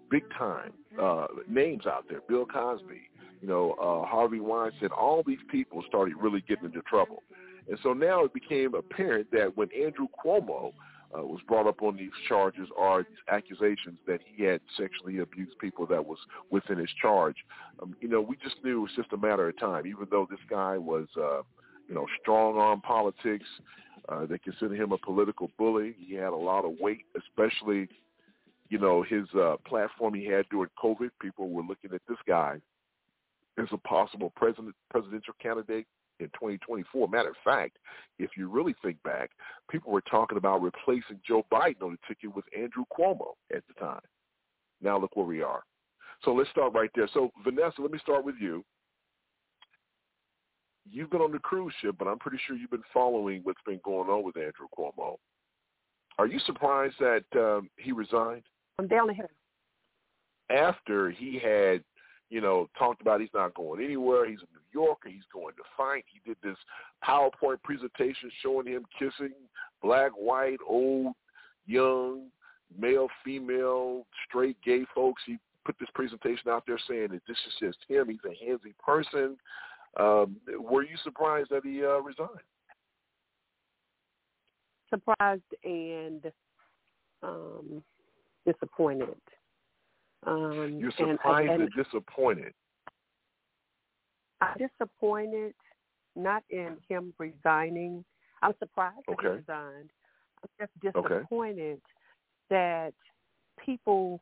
[0.10, 2.22] big time uh, names out there.
[2.30, 3.02] Bill Cosby,
[3.42, 7.24] you know, uh, Harvey Weinstein, all these people started really getting into trouble.
[7.70, 10.74] And so now it became apparent that when Andrew Cuomo
[11.18, 15.58] uh, was brought up on these charges or these accusations that he had sexually abused
[15.60, 16.18] people that was
[16.50, 17.36] within his charge,
[17.82, 19.86] um, you know, we just knew it was just a matter of time.
[19.86, 21.42] Even though this guy was, uh,
[21.88, 23.46] you know, strong arm politics,
[24.10, 25.96] uh, they consider him a political bully.
[26.00, 27.88] He had a lot of weight, especially,
[28.70, 31.10] you know, his uh, platform he had during COVID.
[31.22, 32.58] People were looking at this guy
[33.58, 35.86] as a possible president presidential candidate
[36.20, 37.08] in 2024.
[37.08, 37.78] Matter of fact,
[38.20, 39.32] if you really think back,
[39.70, 43.74] people were talking about replacing Joe Biden on the ticket with Andrew Cuomo at the
[43.80, 44.02] time.
[44.82, 45.64] Now look where we are.
[46.24, 47.10] So let's start right there.
[47.14, 48.64] So Vanessa, let me start with you.
[50.90, 53.80] You've been on the cruise ship, but I'm pretty sure you've been following what's been
[53.84, 55.16] going on with Andrew Cuomo.
[56.18, 58.44] Are you surprised that um, he resigned?
[58.78, 59.30] I'm down the hill.
[60.50, 61.84] After he had
[62.32, 64.28] you know, talked about he's not going anywhere.
[64.28, 65.10] He's a New Yorker.
[65.10, 66.06] He's going to fight.
[66.12, 66.58] He did this
[67.06, 69.34] PowerPoint presentation showing him kissing
[69.84, 71.14] black, white, old,
[71.68, 72.28] young,
[72.80, 75.22] male, female, straight, gay folks.
[75.26, 78.08] He put this presentation out there saying that this is just him.
[78.08, 79.38] He's a handsy person.
[80.00, 82.30] Um, were you surprised that he uh, resigned?
[84.90, 86.32] Surprised and
[87.24, 87.84] um,
[88.48, 89.18] disappointed.
[90.26, 92.54] Um, You're surprised and, and, and disappointed.
[94.42, 95.54] I'm disappointed
[96.16, 98.04] not in him resigning.
[98.42, 99.16] I'm surprised okay.
[99.24, 99.90] that he resigned.
[100.44, 101.82] I'm just disappointed okay.
[102.50, 102.94] that
[103.64, 104.22] people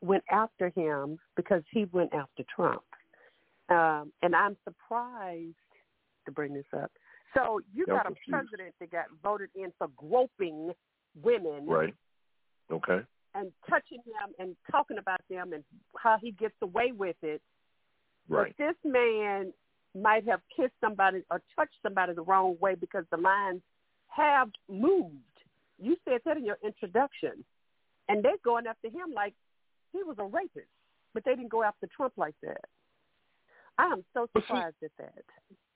[0.00, 2.82] went after him because he went after Trump.
[3.68, 5.54] Um, and I'm surprised
[6.26, 6.90] to bring this up.
[7.34, 10.72] So you got a president that got voted in for groping
[11.22, 11.66] women.
[11.66, 11.94] Right.
[12.70, 13.00] Okay
[13.34, 15.64] and touching them and talking about them and
[15.96, 17.40] how he gets away with it.
[18.28, 18.54] Right.
[18.56, 19.52] But this man
[20.00, 23.62] might have kissed somebody or touched somebody the wrong way because the lines
[24.08, 25.14] have moved.
[25.80, 27.44] You said that in your introduction.
[28.08, 29.34] And they're going after him like
[29.92, 30.66] he was a rapist.
[31.14, 32.64] But they didn't go after Trump like that.
[33.78, 35.24] I'm so surprised see, at that.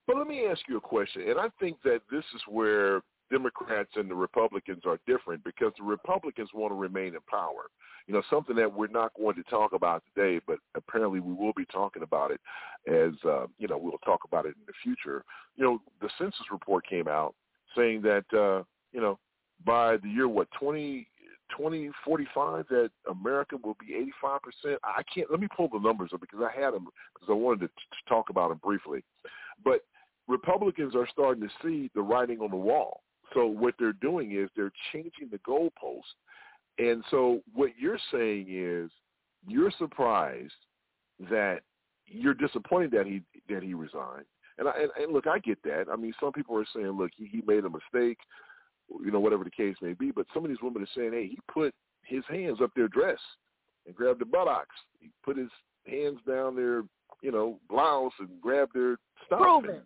[0.07, 3.91] But let me ask you a question, and I think that this is where Democrats
[3.97, 7.71] and the Republicans are different because the Republicans want to remain in power.
[8.07, 11.53] You know, something that we're not going to talk about today, but apparently we will
[11.57, 12.41] be talking about it
[12.87, 15.25] as, uh, you know, we'll talk about it in the future.
[15.57, 17.35] You know, the census report came out
[17.77, 18.63] saying that, uh,
[18.93, 19.19] you know,
[19.65, 21.09] by the year, what, 20,
[21.51, 24.77] 2045 that America will be 85%.
[24.85, 27.61] I can't, let me pull the numbers up because I had them because I wanted
[27.61, 29.03] to, to talk about them briefly.
[29.65, 29.81] But
[30.29, 33.03] Republicans are starting to see the writing on the wall.
[33.35, 36.15] So what they're doing is they're changing the goalposts.
[36.79, 38.91] And so what you're saying is
[39.47, 40.53] you're surprised
[41.31, 41.61] that
[42.07, 44.27] you're disappointed that he that he resigned.
[44.59, 45.87] And, I, and, and look, I get that.
[45.93, 48.19] I mean, some people are saying, look, he, he made a mistake,
[48.89, 50.11] you know, whatever the case may be.
[50.11, 53.19] But some of these women are saying, hey, he put his hands up their dress
[53.87, 54.77] and grabbed the buttocks.
[54.99, 55.51] He put his
[55.87, 56.85] hands down their,
[57.23, 59.85] you know, blouse and grabbed their stuff and asked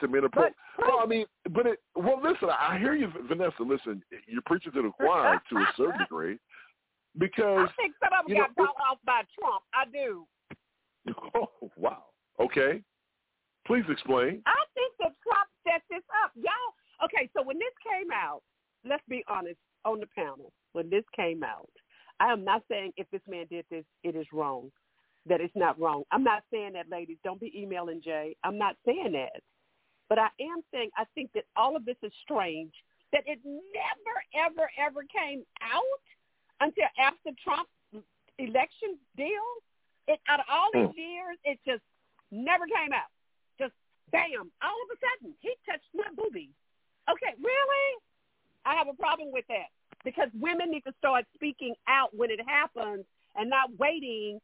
[0.00, 0.44] them in a pro.
[0.78, 1.78] Well, I mean, but it.
[1.94, 3.62] Well, listen, I hear you, Vanessa.
[3.62, 6.38] Listen, you're preaching to the choir to a certain degree
[7.18, 9.62] because I think some of them got bought off by Trump.
[9.74, 10.26] I do.
[11.34, 12.04] Oh wow.
[12.40, 12.80] Okay.
[13.66, 14.42] Please explain.
[14.46, 16.52] I think that Trump set this up, y'all.
[17.04, 18.40] Okay, so when this came out,
[18.88, 20.52] let's be honest on the panel.
[20.72, 21.68] When this came out,
[22.20, 24.70] I am not saying if this man did this, it is wrong.
[25.26, 26.04] That it's not wrong.
[26.10, 27.16] I'm not saying that, ladies.
[27.24, 28.36] Don't be emailing Jay.
[28.44, 29.42] I'm not saying that.
[30.08, 32.72] But I am saying I think that all of this is strange,
[33.12, 36.04] that it never, ever, ever came out
[36.60, 37.70] until after Trump's
[38.38, 39.48] election deal.
[40.06, 41.00] It out of all these hmm.
[41.00, 41.82] years, it just
[42.30, 43.08] never came out.
[43.58, 43.72] Just
[44.12, 46.52] bam, all of a sudden, he touched my boobies.
[47.10, 47.86] Okay, really?
[48.66, 49.72] I have a problem with that
[50.04, 54.40] because women need to start speaking out when it happens and not waiting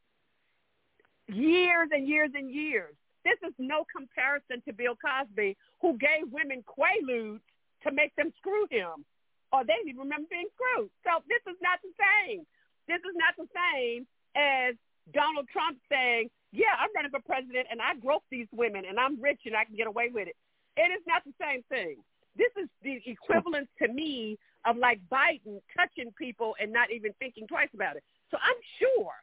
[1.28, 2.94] years and years and years.
[3.24, 7.44] This is no comparison to Bill Cosby, who gave women quaaludes
[7.85, 9.04] to make them screw him,
[9.52, 10.90] or they didn't remember being screwed.
[11.04, 12.46] So this is not the same.
[12.88, 14.06] This is not the same
[14.37, 14.74] as
[15.12, 19.20] Donald Trump saying, "Yeah, I'm running for president, and I grope these women, and I'm
[19.20, 20.37] rich, and I can get away with it."
[20.76, 22.02] It is not the same thing.
[22.37, 27.46] This is the equivalent to me of like Biden touching people and not even thinking
[27.46, 28.04] twice about it.
[28.30, 29.14] So I'm sure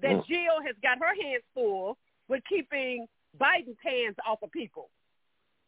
[0.00, 0.26] that mm.
[0.26, 1.96] Jill has got her hands full
[2.28, 3.06] with keeping
[3.40, 4.90] Biden's hands off of people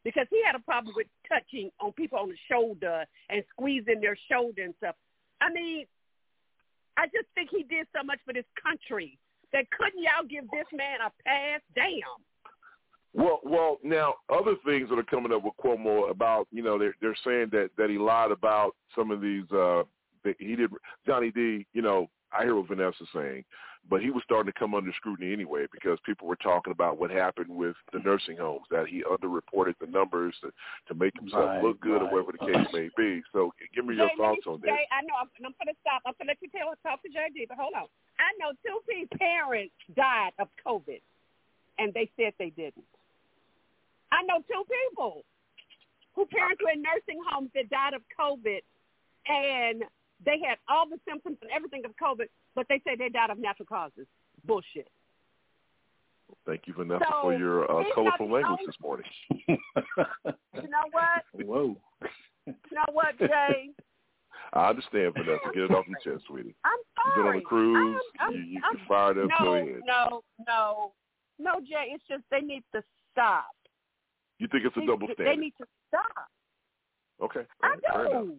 [0.04, 4.16] because he had a problem with touching on people on the shoulder and squeezing their
[4.30, 4.94] shoulder and stuff.
[5.40, 5.86] I mean,
[6.96, 9.18] I just think he did so much for this country
[9.52, 11.60] that couldn't y'all give this man a pass?
[11.74, 12.20] Damn.
[13.12, 16.94] Well, well, now other things that are coming up with Cuomo about, you know, they're
[17.00, 19.50] they're saying that that he lied about some of these.
[19.50, 19.82] uh
[20.38, 20.70] He did
[21.06, 21.66] Johnny D.
[21.72, 23.44] You know, I hear what Vanessa's saying,
[23.88, 27.10] but he was starting to come under scrutiny anyway because people were talking about what
[27.10, 30.52] happened with the nursing homes that he underreported the numbers to,
[30.86, 32.12] to make himself Right, look good right.
[32.12, 33.22] or whatever the case may be.
[33.32, 34.70] So, give me your Jay, let thoughts me- on that.
[34.92, 35.14] I know.
[35.18, 36.02] I'm, I'm going to stop.
[36.06, 37.88] I'm going to let you tell talk to JD, but hold on.
[38.20, 41.00] I know two people's parents died of COVID,
[41.78, 42.86] and they said they didn't.
[44.12, 45.24] I know two people
[46.14, 48.60] who parents were in nursing homes that died of COVID,
[49.26, 49.82] and
[50.24, 53.38] they had all the symptoms and everything of COVID, but they say they died of
[53.38, 54.06] natural causes.
[54.44, 54.88] Bullshit.
[56.46, 59.06] Thank you, Vanessa, So, for your uh, colorful language only- this morning.
[60.62, 61.46] You know what?
[61.46, 61.76] Whoa.
[62.46, 63.70] You know what, Jay?
[64.52, 65.38] I understand, Vanessa.
[65.54, 66.54] Get it off your chest, sweetie.
[66.64, 67.38] I'm You've been on sorry.
[67.38, 68.02] a cruise.
[68.20, 69.16] I'm, you you I'm, can fire up.
[69.16, 69.80] no, Go ahead.
[69.86, 70.92] no, no,
[71.38, 71.86] no, Jay.
[71.94, 72.82] It's just they need to
[73.12, 73.46] stop.
[74.38, 75.26] You think it's a They- double standard?
[75.36, 76.28] They need to stop.
[77.22, 77.46] Okay.
[77.62, 78.24] I all right, Fair enough.
[78.24, 78.34] do.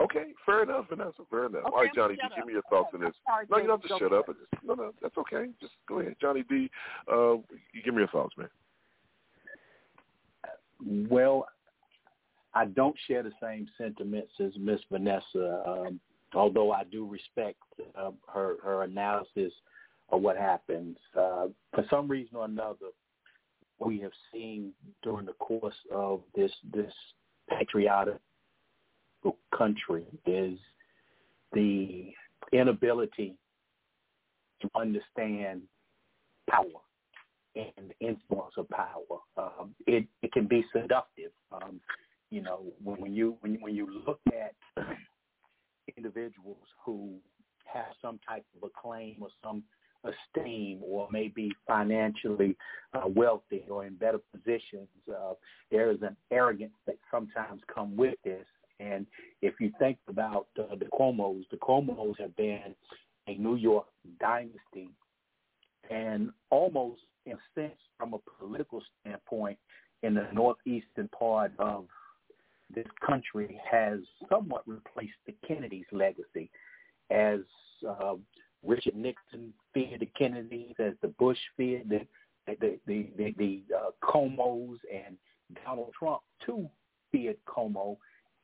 [0.00, 1.22] Okay, fair enough, Vanessa.
[1.30, 1.62] Fair enough.
[1.64, 3.14] Okay, All right, Johnny, gonna D, shut give me your thoughts on this.
[3.26, 4.26] sorry, no, you don't have to shut up.
[4.26, 5.46] Just, no, no, that's okay.
[5.60, 6.70] Just go ahead, Johnny D.
[7.10, 7.36] Uh,
[7.72, 8.48] you give me your thoughts, man.
[11.08, 11.46] Well,
[12.54, 16.00] I don't share the same sentiments as Miss Vanessa, um,
[16.34, 17.58] although I do respect
[17.98, 19.52] uh, her her analysis
[20.10, 20.98] of what happens.
[21.18, 22.90] Uh, for some reason or another,
[23.78, 26.92] we have seen during the course of this this
[27.48, 28.18] patriotic
[29.56, 30.58] country is
[31.52, 32.12] the
[32.52, 33.36] inability
[34.62, 35.62] to understand
[36.48, 36.64] power
[37.54, 39.20] and the influence of power.
[39.36, 41.32] Um, it it can be seductive.
[41.52, 41.80] Um,
[42.30, 44.54] you know, when, when you when when you look at
[45.96, 47.14] individuals who
[47.64, 49.62] have some type of acclaim or some
[50.04, 52.56] esteem or maybe financially
[52.94, 55.32] uh, wealthy or in better positions, uh,
[55.70, 58.46] there is an arrogance that sometimes come with this.
[58.80, 59.06] And
[59.42, 62.74] if you think about uh, the Cuomo's, the Cuomo's have been
[63.26, 63.86] a New York
[64.20, 64.90] dynasty.
[65.90, 69.58] And almost in a sense, from a political standpoint,
[70.02, 71.86] in the northeastern part of
[72.74, 76.50] this country has somewhat replaced the Kennedy's legacy.
[77.10, 77.40] As
[77.88, 78.14] uh,
[78.64, 82.06] Richard Nixon feared the Kennedys, as the Bush feared the
[82.46, 85.16] the the the, the uh, Cuomos, and
[85.64, 86.68] Donald Trump too
[87.12, 87.96] feared Cuomo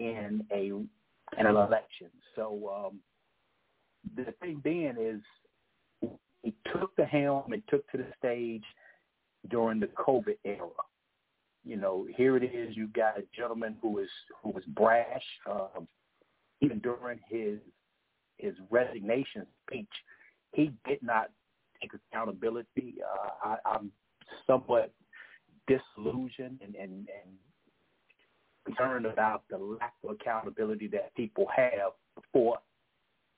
[0.02, 0.66] in a
[1.38, 2.08] in an election.
[2.36, 2.98] So um,
[4.16, 5.20] the thing being is
[6.42, 8.64] he took the helm and took to the stage
[9.48, 10.68] during the COVID era.
[11.64, 12.76] You know, here it is.
[12.76, 14.08] You got a gentleman who is
[14.42, 15.86] who was brash, um,
[16.60, 17.58] even during his
[18.38, 19.88] his resignation speech.
[20.52, 21.30] He did not
[21.80, 22.96] take accountability.
[23.02, 23.92] Uh, I, I'm
[24.46, 24.92] somewhat
[25.68, 27.36] disillusioned and, and, and
[28.64, 31.92] concerned about the lack of accountability that people have
[32.33, 32.59] for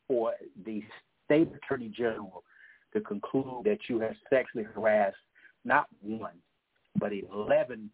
[0.06, 0.34] for
[0.66, 0.82] the
[1.24, 2.44] state attorney general
[2.92, 5.16] to conclude that you have sexually harassed
[5.64, 6.36] not one,
[6.98, 7.28] but 11
[7.68, 7.90] women.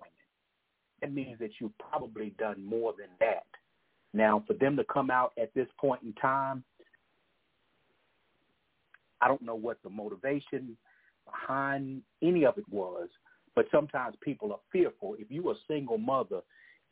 [1.01, 3.47] That means that you've probably done more than that.
[4.13, 6.65] Now, for them to come out at this point in time,
[9.21, 10.77] I don't know what the motivation
[11.25, 13.09] behind any of it was,
[13.55, 15.17] but sometimes people are fearful.
[15.19, 16.41] If you're a single mother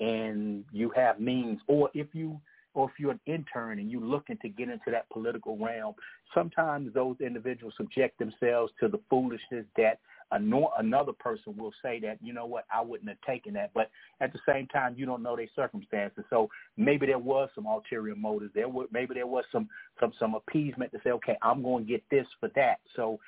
[0.00, 2.40] and you have means, or if you
[2.74, 5.94] or if you're an intern and you're looking to get into that political realm,
[6.34, 9.98] sometimes those individuals subject themselves to the foolishness that
[10.30, 13.70] another person will say that, you know what, I wouldn't have taken that.
[13.74, 16.24] But at the same time, you don't know their circumstances.
[16.30, 18.52] So maybe there was some ulterior motives.
[18.54, 21.90] There were, maybe there was some, some, some appeasement to say, okay, I'm going to
[21.90, 22.80] get this for that.
[22.94, 23.18] So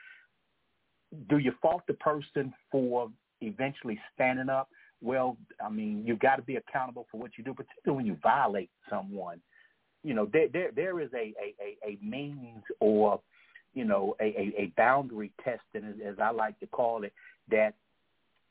[1.28, 4.68] do you fault the person for eventually standing up?
[5.02, 8.18] Well, I mean, you got to be accountable for what you do, particularly when you
[8.22, 9.40] violate someone.
[10.02, 13.20] You know, there there there is a a, a a means or
[13.74, 17.12] you know a, a, a boundary testing, as, as I like to call it,
[17.50, 17.74] that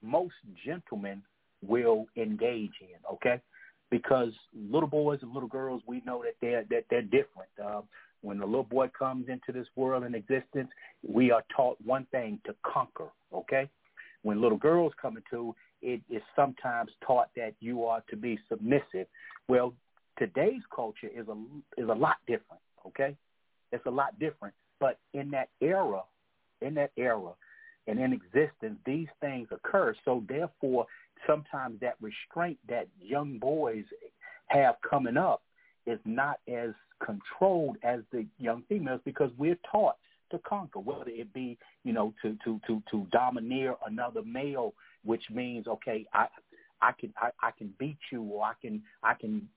[0.01, 0.35] most
[0.65, 1.21] gentlemen
[1.65, 3.13] will engage in.
[3.13, 3.39] Okay,
[3.91, 7.49] because little boys and little girls, we know that they're that they're different.
[7.63, 7.81] Uh,
[8.21, 10.69] when the little boy comes into this world and existence,
[11.07, 13.09] we are taught one thing to conquer.
[13.33, 13.69] Okay,
[14.23, 19.07] when little girls come into it is sometimes taught that you are to be submissive.
[19.47, 19.73] Well,
[20.17, 22.61] today's culture is a is a lot different.
[22.85, 23.15] Okay,
[23.71, 24.53] it's a lot different.
[24.79, 26.01] But in that era,
[26.61, 27.31] in that era,
[27.87, 29.95] and in existence, these things occur.
[30.05, 30.85] So therefore,
[31.27, 33.85] sometimes that restraint that young boys
[34.47, 35.41] have coming up
[35.85, 36.71] is not as
[37.03, 39.95] controlled as the young females because we're taught
[40.31, 45.23] to conquer, whether it be, you know, to to to to domineer another male, which
[45.29, 46.27] means okay, I
[46.81, 49.47] I can I, I can beat you or I can I can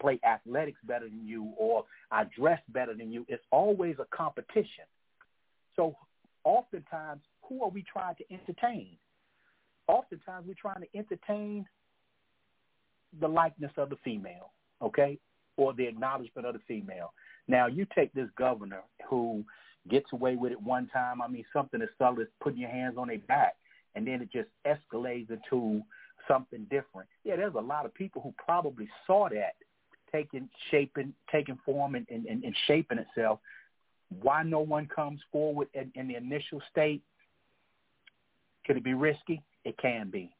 [0.00, 3.24] play athletics better than you or I dress better than you.
[3.28, 4.84] It's always a competition.
[5.74, 5.96] So
[6.44, 8.96] oftentimes who are we trying to entertain?
[9.88, 11.66] Oftentimes we're trying to entertain
[13.20, 14.50] the likeness of the female,
[14.82, 15.18] okay?
[15.56, 17.12] Or the acknowledgement of the female.
[17.48, 19.44] Now you take this governor who
[19.88, 21.22] gets away with it one time.
[21.22, 23.56] I mean, something as subtle as putting your hands on their back,
[23.94, 25.82] and then it just escalates into
[26.28, 27.08] something different.
[27.24, 29.54] Yeah, there's a lot of people who probably saw that
[30.12, 33.40] taking shaping, taking form, and, and, and shaping itself.
[34.22, 37.02] Why no one comes forward in, in the initial state?
[38.66, 39.42] Could it be risky?
[39.64, 40.30] It can be.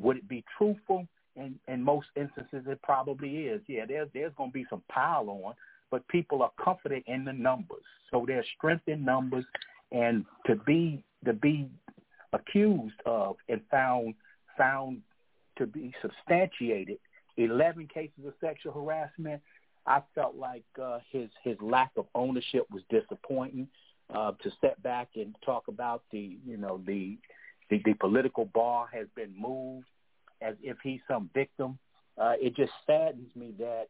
[0.00, 1.06] Would it be truthful?
[1.36, 3.60] In, in most instances, it probably is.
[3.66, 5.54] Yeah, there's there's going to be some pile on,
[5.90, 7.82] but people are comforted in the numbers.
[8.10, 9.44] So there's strength in numbers,
[9.92, 11.68] and to be to be
[12.32, 14.14] accused of and found
[14.56, 15.02] found
[15.58, 16.98] to be substantiated
[17.36, 19.40] 11 cases of sexual harassment.
[19.86, 23.68] I felt like uh, his his lack of ownership was disappointing.
[24.12, 27.16] Uh, to step back and talk about the you know the,
[27.70, 29.86] the the political bar has been moved
[30.42, 31.78] as if he's some victim.
[32.18, 33.86] Uh, it just saddens me that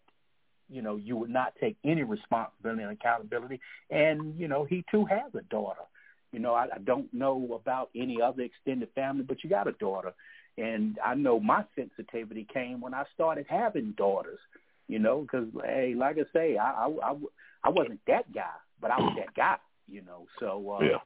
[0.70, 3.60] you know, you would not take any responsibility and accountability.
[3.90, 5.82] And, you know, he too has a daughter.
[6.32, 9.72] You know, I, I don't know about any other extended family, but you got a
[9.72, 10.12] daughter.
[10.56, 14.38] And I know my sensitivity came when I started having daughters,
[14.88, 17.16] you know, because, hey, like I say, I, I, I,
[17.64, 18.44] I wasn't that guy,
[18.80, 19.56] but I was that guy,
[19.88, 20.26] you know.
[20.38, 20.98] So, uh, yeah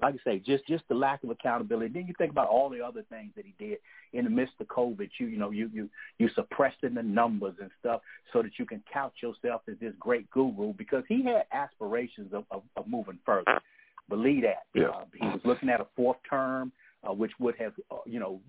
[0.00, 1.92] like I say, just just the lack of accountability.
[1.92, 3.78] Then you think about all the other things that he did
[4.12, 5.08] in the midst of COVID.
[5.18, 5.88] You you know you you
[6.18, 10.30] you suppressing the numbers and stuff so that you can couch yourself as this great
[10.30, 13.60] guru because he had aspirations of of, of moving further.
[14.08, 14.64] Believe that.
[14.74, 14.88] Yeah.
[14.88, 16.70] Uh, he was looking at a fourth term,
[17.02, 18.40] uh, which would have uh, you know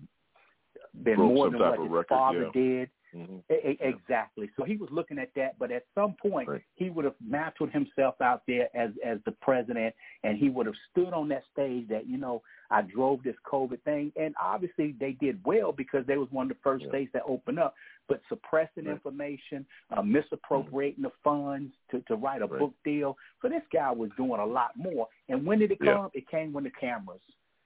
[1.02, 2.60] been Broke more than what of his record, father yeah.
[2.60, 2.90] did.
[3.14, 3.38] Mm-hmm.
[3.80, 4.50] Exactly.
[4.56, 6.62] So he was looking at that, but at some point right.
[6.74, 9.94] he would have mapped himself out there as as the president,
[10.24, 13.82] and he would have stood on that stage that you know I drove this COVID
[13.82, 16.90] thing, and obviously they did well because they was one of the first yeah.
[16.90, 17.74] states that opened up.
[18.08, 18.92] But suppressing right.
[18.92, 21.04] information, uh, misappropriating mm-hmm.
[21.04, 22.60] the funds to to write a right.
[22.60, 23.16] book deal.
[23.40, 25.08] So this guy was doing a lot more.
[25.28, 26.10] And when did it come?
[26.14, 26.20] Yeah.
[26.20, 27.20] It came when the cameras.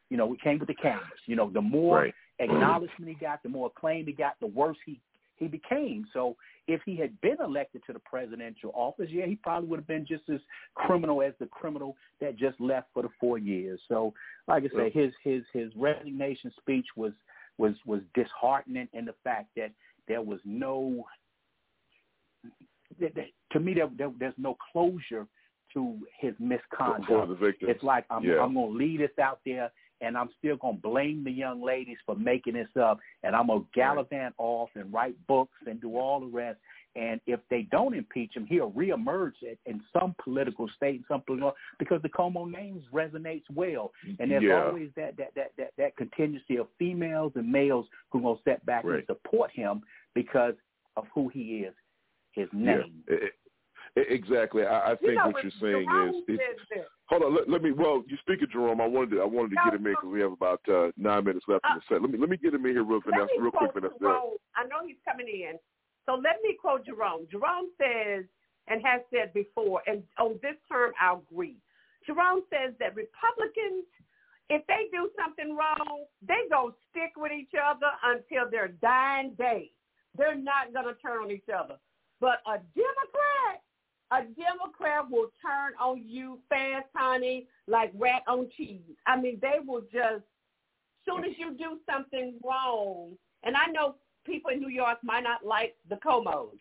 [0.09, 1.21] You know, it came with the cameras.
[1.27, 2.15] You know, the more right.
[2.39, 5.01] acknowledgement he got, the more acclaim he got, the worse he
[5.43, 6.07] he became.
[6.13, 6.37] So
[6.69, 10.07] if he had been elected to the presidential office, yeah, he probably would have been
[10.07, 10.41] just as
[10.75, 13.81] criminal as the criminal that just left for the four years.
[13.89, 14.15] So,
[14.47, 17.13] like I say, his his his resignation speech was
[17.59, 19.73] was was disheartening in the fact that
[20.09, 21.05] there was no.
[23.53, 25.27] To me, there, there, there's no closure
[25.75, 27.09] to his misconduct.
[27.61, 28.41] It's like I'm yeah.
[28.41, 29.71] I'm going to leave this out there
[30.03, 33.47] and I'm still going to blame the young ladies for making this up, and I'm
[33.47, 36.59] going to gallivant off and write books and do all the rest.
[36.95, 39.33] And if they don't impeach him, he'll reemerge
[39.65, 44.65] in some political state, some political, because the Cuomo names resonates well, and there's yeah.
[44.65, 48.43] always that that that that that contingency of females and males who are going to
[48.43, 48.97] step back right.
[48.97, 49.81] and support him
[50.15, 50.53] because
[50.99, 51.75] of who he is,
[52.33, 53.03] his name.
[53.09, 53.17] Yeah.
[53.97, 54.65] Exactly.
[54.65, 57.35] I, I think you know, what you're saying Jerome is, is hold on.
[57.35, 57.73] Let, let me.
[57.73, 58.81] Well, you speak of Jerome.
[58.81, 59.21] I wanted to.
[59.21, 61.65] I wanted to no, get him in because we have about uh, nine minutes left
[61.69, 62.01] uh, in the set.
[62.01, 63.93] Let me let me get him in here real, Vanessa, real quick, Vanessa.
[64.01, 64.41] Jerome.
[64.57, 65.61] I know he's coming in,
[66.07, 67.29] so let me quote Jerome.
[67.31, 68.25] Jerome says
[68.69, 71.57] and has said before, and on this term I'll agree.
[72.07, 73.85] Jerome says that Republicans,
[74.49, 79.71] if they do something wrong, they go stick with each other until their dying day.
[80.17, 81.77] They're not going to turn on each other.
[82.21, 83.61] But a Democrat,
[84.13, 88.83] a Democrat will turn on you fast, honey, like rat on cheese.
[89.07, 90.25] I mean, they will just,
[91.07, 93.95] soon as you do something wrong, and I know
[94.27, 96.59] people in New York might not like the Cuomos,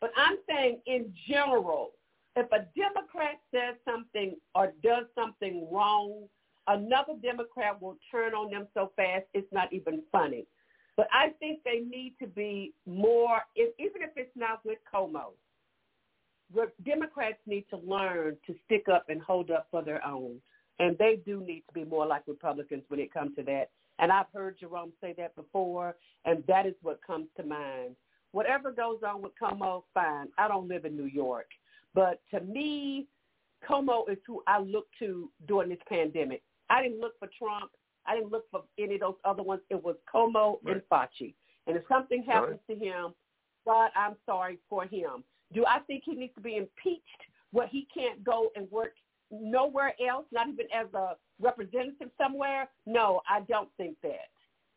[0.00, 1.92] but I'm saying in general,
[2.36, 6.28] if a Democrat says something or does something wrong,
[6.68, 10.46] another Democrat will turn on them so fast it's not even funny.
[10.96, 15.32] But I think they need to be more, if, even if it's not with Cuomo,
[16.84, 20.40] Democrats need to learn to stick up and hold up for their own.
[20.78, 23.70] And they do need to be more like Republicans when it comes to that.
[23.98, 25.94] And I've heard Jerome say that before,
[26.24, 27.96] and that is what comes to mind.
[28.32, 30.28] Whatever goes on with Cuomo, fine.
[30.38, 31.48] I don't live in New York.
[31.94, 33.08] But to me,
[33.68, 36.42] Cuomo is who I look to during this pandemic.
[36.70, 37.72] I didn't look for Trump.
[38.06, 39.60] I didn't look for any of those other ones.
[39.68, 40.76] It was Cuomo right.
[40.76, 41.34] and Fauci.
[41.66, 42.78] And if something happens right.
[42.78, 43.14] to him,
[43.66, 45.24] God, I'm sorry for him.
[45.52, 47.04] Do I think he needs to be impeached
[47.52, 48.92] where he can't go and work
[49.30, 52.68] nowhere else, not even as a representative somewhere?
[52.86, 54.30] No, I don't think that.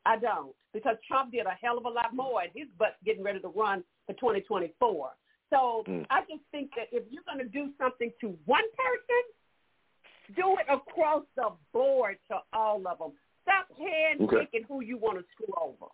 [0.05, 0.53] I don't.
[0.73, 3.47] Because Trump did a hell of a lot more and his butt's getting ready to
[3.49, 5.11] run for 2024.
[5.49, 6.05] So mm.
[6.09, 10.65] I just think that if you're going to do something to one person, do it
[10.71, 13.11] across the board to all of them.
[13.43, 14.45] Stop hand okay.
[14.45, 15.91] picking who you want to screw over.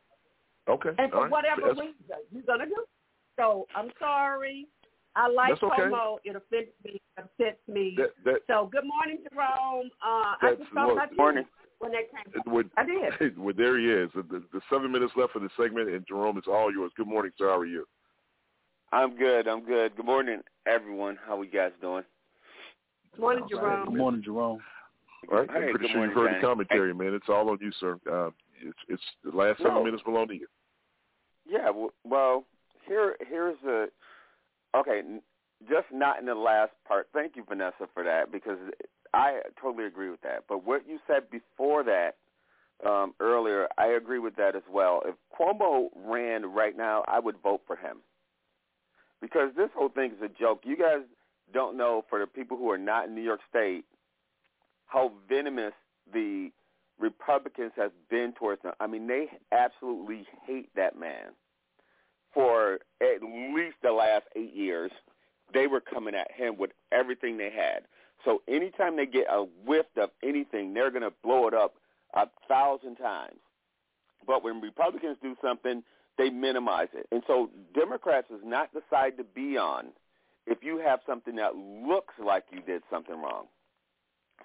[0.70, 0.92] Okay.
[0.98, 1.32] And for right.
[1.32, 1.80] whatever That's...
[1.80, 1.96] reason
[2.32, 2.84] you're going to do.
[3.40, 4.68] So I'm sorry.
[5.16, 5.84] I like That's okay.
[5.84, 6.18] Cuomo.
[6.24, 7.96] It offends me, It upsets me.
[7.98, 9.90] That, that, so good morning, Jerome.
[10.04, 11.46] Uh, I That's just thought what- about you morning.
[11.80, 12.54] when that came.
[12.54, 13.38] With, I did.
[13.38, 14.10] Well, there he is.
[14.14, 14.24] The,
[14.54, 16.92] the seven minutes left for the segment, and Jerome, it's all yours.
[16.98, 17.48] Good morning, sir.
[17.50, 17.86] How are you?
[18.92, 19.48] I'm good.
[19.48, 19.96] I'm good.
[19.96, 21.18] Good morning, everyone.
[21.26, 22.04] How we guys doing?
[23.14, 23.86] Good morning, Jerome.
[23.90, 24.60] Good morning, Jerome.
[25.32, 25.50] All right.
[25.50, 26.66] Hey, I'm pretty good sure you've morning, heard the Johnny.
[26.66, 27.14] commentary, man.
[27.14, 27.98] It's all on you, sir.
[28.12, 28.30] Uh,
[28.62, 29.84] it's it's the last seven No.
[29.84, 30.48] minutes belong to you.
[31.48, 31.70] Yeah.
[32.04, 32.46] Well,
[32.90, 33.88] here here's a
[34.78, 35.02] okay.
[35.70, 37.08] Just not in the last part.
[37.14, 38.58] Thank you, Vanessa, for that because
[39.14, 40.46] I totally agree with that.
[40.48, 42.16] But what you said before that
[42.86, 45.02] um, earlier, I agree with that as well.
[45.06, 47.98] If Cuomo ran right now, I would vote for him
[49.22, 50.62] because this whole thing is a joke.
[50.64, 51.02] You guys
[51.54, 53.84] don't know for the people who are not in New York State
[54.86, 55.74] how venomous
[56.12, 56.52] the
[57.00, 58.72] Republicans have been towards him.
[58.80, 61.34] I mean, they absolutely hate that man.
[62.34, 64.92] For at least the last eight years,
[65.54, 67.84] they were coming at him with everything they had.
[68.26, 71.76] So anytime they get a whiff of anything, they're going to blow it up
[72.14, 73.40] a thousand times.
[74.28, 75.84] But when Republicans do something,
[76.18, 77.08] they minimize it.
[77.12, 79.88] And so Democrats is not the side to be on
[80.46, 83.46] if you have something that looks like you did something wrong.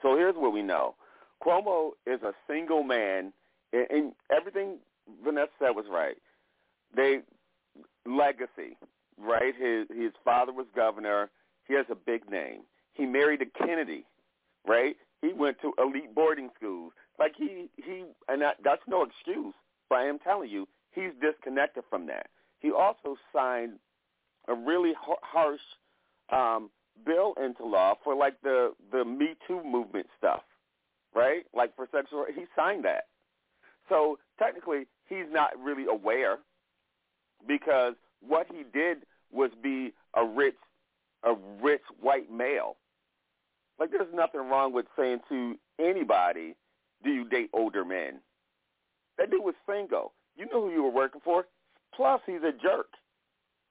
[0.03, 0.95] So here's what we know.
[1.45, 3.33] Cuomo is a single man,
[3.73, 4.79] and, everything
[5.23, 6.17] Vanessa said was right.
[6.97, 7.21] They
[8.07, 8.77] legacy,
[9.19, 9.55] right?
[9.57, 11.31] His his father was governor.
[11.67, 12.63] He has a big name.
[12.95, 14.05] He married a Kennedy,
[14.67, 14.97] right?
[15.23, 16.93] He went to elite boarding schools.
[17.19, 19.55] Like he he, and that, that's no excuse.
[19.89, 22.27] But I am telling you, he's disconnected from that.
[22.61, 23.79] he also signed
[24.49, 25.61] a really harsh
[26.33, 26.71] um,
[27.05, 30.43] bill into law for like the the Me Too movement stuff,
[31.15, 31.45] right?
[31.55, 33.05] Like for sexual, he signed that.
[33.89, 36.39] So technically, he's not really aware
[37.47, 40.57] because what he did was be a rich,
[41.23, 42.77] a rich white male.
[43.79, 46.55] Like there's nothing wrong with saying to anybody,
[47.03, 48.21] "Do you date older men?"
[49.19, 50.13] That dude was single.
[50.37, 51.47] You know who you were working for.
[51.95, 52.89] Plus, he's a jerk,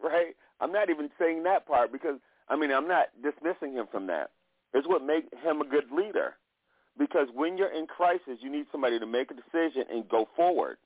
[0.01, 0.35] right?
[0.59, 2.19] I'm not even saying that part because
[2.49, 4.31] I mean I'm not dismissing him from that.
[4.73, 6.35] It's what made him a good leader.
[6.97, 10.77] Because when you're in crisis, you need somebody to make a decision and go forward.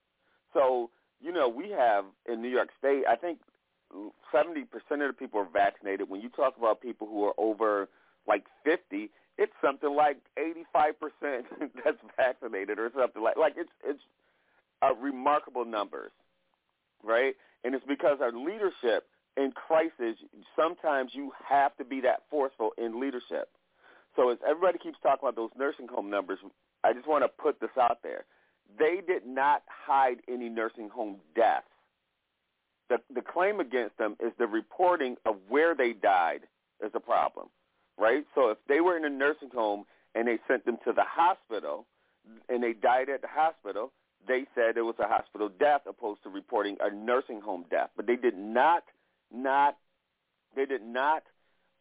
[0.54, 0.90] So,
[1.22, 3.40] you know, we have in New York State, I think
[4.34, 6.10] 70% of the people are vaccinated.
[6.10, 7.90] When you talk about people who are over
[8.28, 10.94] like 50, it's something like 85%
[11.84, 14.02] that's vaccinated or something like like it's it's
[14.82, 16.12] uh, remarkable numbers,
[17.04, 17.36] right?
[17.64, 20.18] And it's because our leadership in crisis,
[20.56, 23.50] sometimes you have to be that forceful in leadership.
[24.16, 26.40] So as everybody keeps talking about those nursing home numbers,
[26.84, 28.26] I just want to put this out there.
[28.78, 31.68] They did not hide any nursing home deaths.
[32.90, 36.42] The, the claim against them is the reporting of where they died
[36.84, 37.48] is a problem,
[37.98, 38.26] right?
[38.34, 41.86] So if they were in a nursing home and they sent them to the hospital
[42.50, 43.92] and they died at the hospital,
[44.28, 47.90] they said it was a hospital death opposed to reporting a nursing home death.
[47.96, 48.84] But they did not,
[49.34, 49.78] not,
[50.56, 51.24] they did not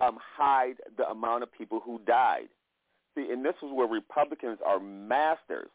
[0.00, 2.48] um, hide the amount of people who died.
[3.14, 5.70] See, and this is where Republicans are masters.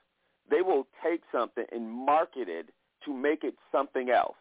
[0.52, 2.68] They will take something and market it
[3.06, 4.36] to make it something else,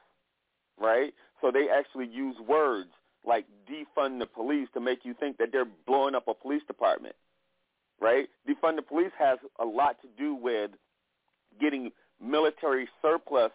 [0.79, 1.15] right?
[1.41, 2.91] So they actually use words
[3.25, 7.15] like defund the police to make you think that they're blowing up a police department,
[8.01, 8.29] right?
[8.49, 10.73] Defund the police has a lot to do with
[11.61, 13.53] getting military surplus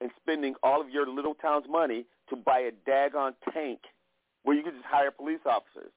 [0.00, 3.80] and spending all of your little town's money to buy a daggone tank
[4.44, 5.90] where you could just hire police officers.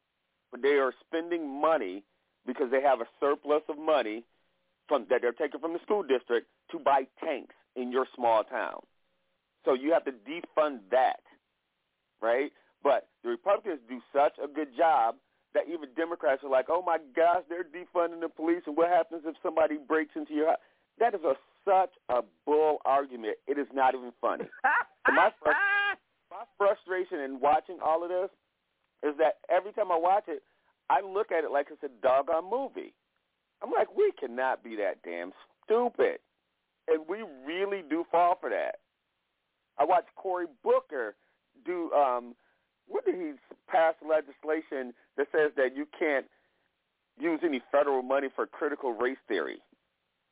[0.52, 2.04] But they are spending money
[2.48, 4.24] because they have a surplus of money
[4.90, 8.82] from that they're taking from the school district to buy tanks in your small town.
[9.64, 11.22] So you have to defund that,
[12.22, 12.52] right?
[12.84, 15.16] But the Republicans do such a good job
[15.54, 19.24] that even Democrats are like, oh my gosh, they're defunding the police, and what happens
[19.26, 20.58] if somebody breaks into your house?
[21.00, 21.34] That is a
[21.66, 23.38] such a bull argument.
[23.48, 24.46] It is not even funny.
[25.06, 25.30] so my,
[26.32, 28.30] my frustration in watching all of this
[29.04, 30.44] is that every time I watch it,
[30.90, 32.94] I look at it like it's a doggone movie.
[33.62, 35.32] I'm like, we cannot be that damn
[35.64, 36.20] stupid.
[36.88, 38.76] And we really do fall for that.
[39.78, 41.16] I watched Cory Booker
[41.66, 42.36] do um
[42.88, 43.34] what did he
[43.68, 46.26] pass legislation that says that you can't
[47.20, 49.60] use any federal money for critical race theory.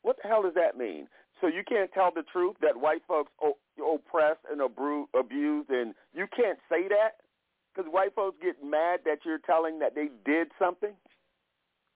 [0.01, 1.07] What the hell does that mean?
[1.41, 3.31] So you can't tell the truth that white folks
[3.77, 7.17] oppress and abuse, and you can't say that?
[7.77, 10.93] because white folks get mad that you're telling that they did something,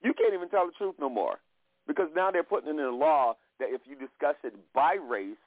[0.03, 1.39] you can't even tell the truth no more
[1.87, 5.37] because now they're putting in the law that if you discuss it by race,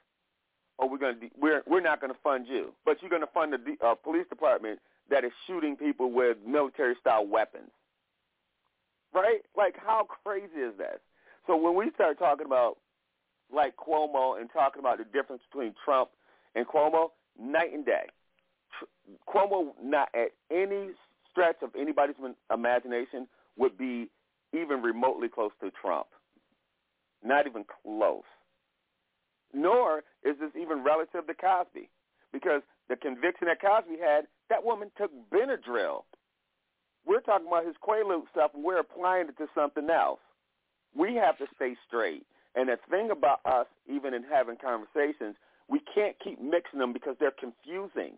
[0.78, 3.32] oh, we're going to we're we're not going to fund you, but you're going to
[3.32, 4.78] fund the uh, police department
[5.10, 7.70] that is shooting people with military style weapons,
[9.12, 9.40] right?
[9.56, 11.00] Like how crazy is that?
[11.46, 12.78] So when we start talking about
[13.52, 16.10] like Cuomo and talking about the difference between Trump
[16.54, 17.08] and Cuomo,
[17.40, 18.06] night and day.
[19.28, 20.90] Cuomo, not at any
[21.30, 22.16] stretch of anybody's
[22.52, 23.26] imagination,
[23.56, 24.10] would be
[24.54, 26.06] even remotely close to Trump.
[27.22, 28.22] Not even close.
[29.52, 31.88] Nor is this even relative to Cosby,
[32.32, 36.02] because the conviction that Cosby had, that woman took Benadryl.
[37.06, 40.20] We're talking about his Quaalude stuff, and we're applying it to something else.
[40.96, 42.26] We have to stay straight.
[42.54, 45.36] And the thing about us, even in having conversations,
[45.68, 48.16] we can't keep mixing them because they're confusing.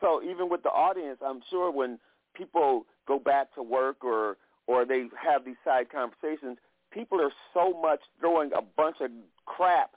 [0.00, 1.98] So even with the audience, I'm sure when
[2.34, 4.36] people go back to work or
[4.68, 6.58] or they have these side conversations,
[6.92, 9.10] people are so much throwing a bunch of
[9.46, 9.92] crap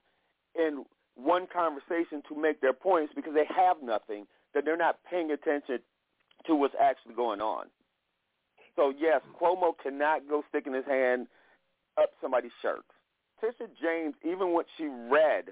[0.55, 5.29] in one conversation to make their points because they have nothing that they're not paying
[5.29, 5.79] attention
[6.47, 7.67] to what's actually going on.
[8.75, 11.27] So yes, Cuomo cannot go sticking his hand
[12.01, 12.85] up somebody's shirt.
[13.43, 15.51] Tisha James, even what she read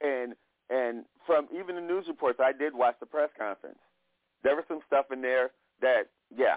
[0.00, 0.34] and
[0.68, 3.78] and from even the news reports, I did watch the press conference.
[4.42, 5.50] There was some stuff in there
[5.82, 6.56] that, yeah,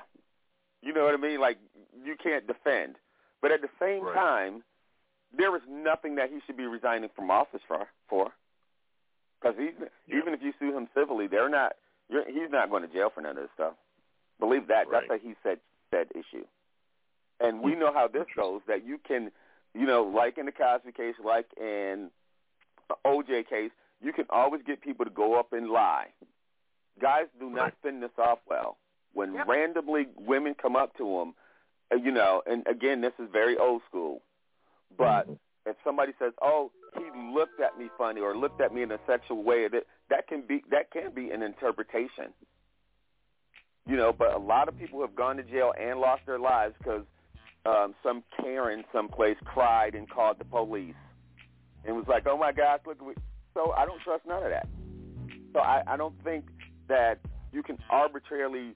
[0.85, 1.41] you know what I mean?
[1.41, 1.57] Like
[2.05, 2.95] you can't defend.
[3.41, 4.15] But at the same right.
[4.15, 4.63] time,
[5.35, 7.87] there was nothing that he should be resigning from office for.
[8.07, 8.31] For
[9.41, 9.73] because he's
[10.07, 10.17] yeah.
[10.17, 11.73] even if you sue him civilly, they're not.
[12.09, 13.73] You're, he's not going to jail for none of this stuff.
[14.39, 14.87] Believe that.
[14.87, 15.03] Right.
[15.09, 15.59] That's a he said
[15.91, 16.45] said issue.
[17.39, 18.61] And we know how this goes.
[18.67, 19.31] That you can,
[19.73, 22.09] you know, like in the Cosby case, like in
[22.87, 23.71] the OJ case,
[24.01, 26.07] you can always get people to go up and lie.
[27.01, 28.77] Guys do not fend this off well.
[29.15, 29.47] When Yep.
[29.47, 31.35] randomly women come up to them,
[31.89, 34.21] uh, you know, and again, this is very old school,
[34.97, 35.29] but
[35.65, 38.99] if somebody says, "Oh, he looked at me funny" or looked at me in a
[39.07, 42.33] sexual way, that that can be that can be an interpretation.
[43.85, 46.75] You know, but a lot of people have gone to jail and lost their lives
[46.77, 47.05] because
[47.65, 50.93] um, some Karen someplace cried and called the police
[51.85, 53.13] and was like, "Oh my gosh, look!" at me."
[53.53, 54.67] So I don't trust none of that.
[55.53, 56.47] So I, I don't think
[56.89, 57.19] that
[57.53, 58.75] you can arbitrarily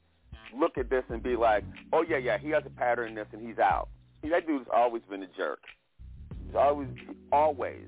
[0.58, 3.28] look at this and be like, "Oh yeah, yeah, he has a pattern in this
[3.34, 3.90] and he's out."
[4.22, 5.60] See, that dude's always been a jerk.
[6.46, 6.90] He's always,
[7.32, 7.86] always.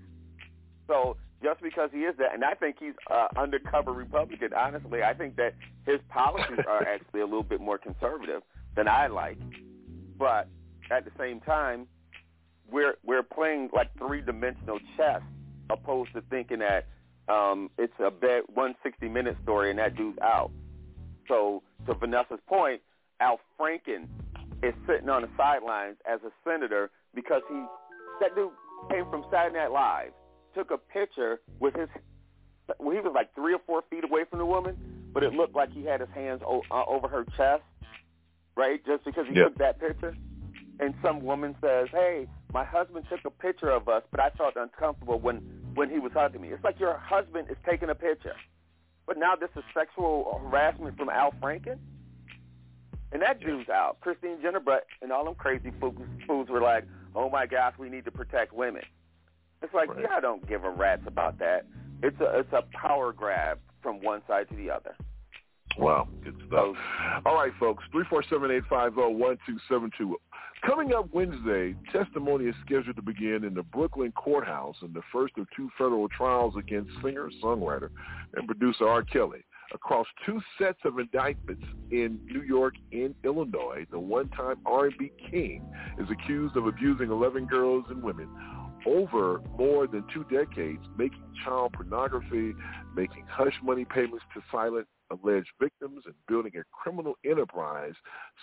[0.88, 4.54] So just because he is that, and I think he's uh, undercover Republican.
[4.54, 5.56] Honestly, I think that
[5.86, 8.42] his policies are actually a little bit more conservative
[8.76, 9.38] than I like.
[10.18, 10.48] But
[10.92, 11.88] at the same time,
[12.70, 15.22] we're we're playing like three dimensional chess,
[15.70, 16.88] opposed to thinking that
[17.28, 18.12] um, it's a
[18.54, 20.52] one sixty minute story and that dude's out.
[21.28, 22.82] So to Vanessa's point,
[23.20, 24.08] Al Franken
[24.64, 27.66] is sitting on the sidelines as a senator because he
[28.20, 28.52] that dude
[28.90, 30.12] came from Saturday Night Live,
[30.54, 31.90] took a picture with his
[32.80, 34.76] well, he was like three or four feet away from the woman,
[35.14, 37.64] but it looked like he had his hands o- uh, over her chest,
[38.56, 38.80] right?
[38.86, 39.46] Just because he Yeah.
[39.46, 40.16] took that picture.
[40.80, 44.56] And some woman says, "Hey, my husband took a picture of us, but I felt
[44.56, 45.42] uncomfortable when
[45.76, 48.36] when he was hugging me." It's like your husband is taking a picture,
[49.12, 51.78] but now this is sexual harassment from Al Franken,
[53.12, 53.98] and that dude's out.
[54.00, 55.96] Christine Jenner, but and all them crazy fools,
[56.26, 58.84] fools were like, "Oh my gosh, we need to protect women."
[59.62, 61.66] It's like, yeah, I don't give a rat's about that.
[62.02, 64.96] It's a it's a power grab from one side to the other.
[65.78, 66.76] Wow, good stuff.
[66.76, 66.76] Oh.
[67.26, 70.18] All right, folks, three four seven eight five zero one two seven two.
[70.66, 75.34] Coming up Wednesday, testimony is scheduled to begin in the Brooklyn courthouse in the first
[75.38, 77.90] of two federal trials against singer, songwriter,
[78.36, 79.02] and producer R.
[79.04, 79.44] Kelly.
[79.74, 85.64] Across two sets of indictments in New York and Illinois, the one-time R&B king
[85.98, 88.28] is accused of abusing 11 girls and women
[88.86, 92.54] over more than two decades, making child pornography,
[92.96, 97.94] making hush money payments to silent alleged victims, and building a criminal enterprise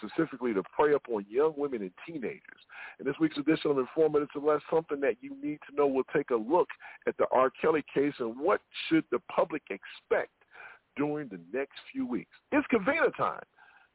[0.02, 2.60] specifically to prey upon young women and teenagers.
[3.00, 6.30] In this week's edition of Informative Celeste, something that you need to know, we'll take
[6.30, 6.68] a look
[7.06, 7.50] at the R.
[7.60, 10.30] Kelly case and what should the public expect
[10.96, 12.30] during the next few weeks.
[12.52, 13.42] It's Kavina time.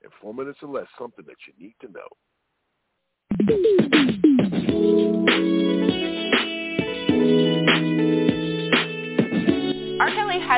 [0.04, 2.08] In four minutes or less, something that you need to know.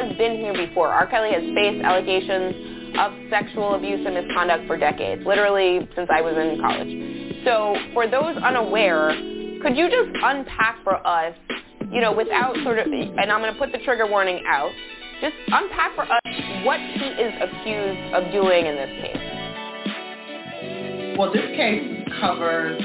[0.04, 0.89] Has been here before.
[0.89, 1.08] R.
[1.08, 6.36] Kelly has faced allegations of sexual abuse and misconduct for decades, literally since I was
[6.36, 7.43] in college.
[7.46, 9.10] So for those unaware,
[9.62, 11.34] could you just unpack for us,
[11.91, 14.72] you know, without sort of, and I'm going to put the trigger warning out,
[15.22, 16.20] just unpack for us
[16.66, 19.18] what he is accused of doing in this case.
[21.18, 22.82] Well, this case covers,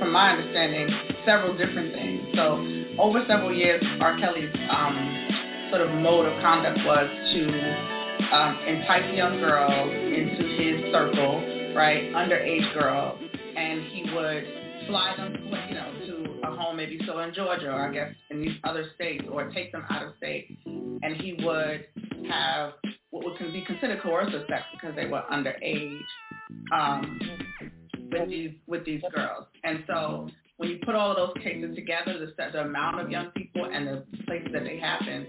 [0.00, 0.88] from my understanding,
[1.24, 2.26] several different things.
[2.34, 2.64] So
[2.98, 4.18] over several years, R.
[4.18, 5.28] Kelly's um,
[5.70, 12.12] sort of mode of conduct was to um, entice young girls into his circle, right,
[12.14, 13.18] underage girls,
[13.56, 14.44] and he would
[14.86, 15.34] fly them,
[15.68, 18.86] you know, to a home maybe so in Georgia or I guess in these other
[18.94, 21.86] states, or take them out of state, and he would
[22.30, 22.72] have
[23.10, 26.00] what would be considered coercive sex because they were underage
[26.72, 27.20] um,
[28.10, 32.18] with these with these girls, and so when you put all of those cases together,
[32.18, 35.24] the, the amount of young people and the places that they happen,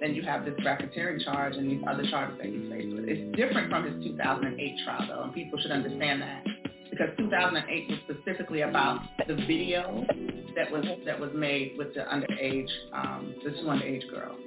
[0.00, 3.04] then you have this racketeering charge and these other charges that he's faced with.
[3.06, 6.44] It's different from his 2008 trial, though, and people should understand that
[6.90, 10.04] because 2008 was specifically about the video
[10.56, 14.40] that was that was made with the underage, um, the underage girls.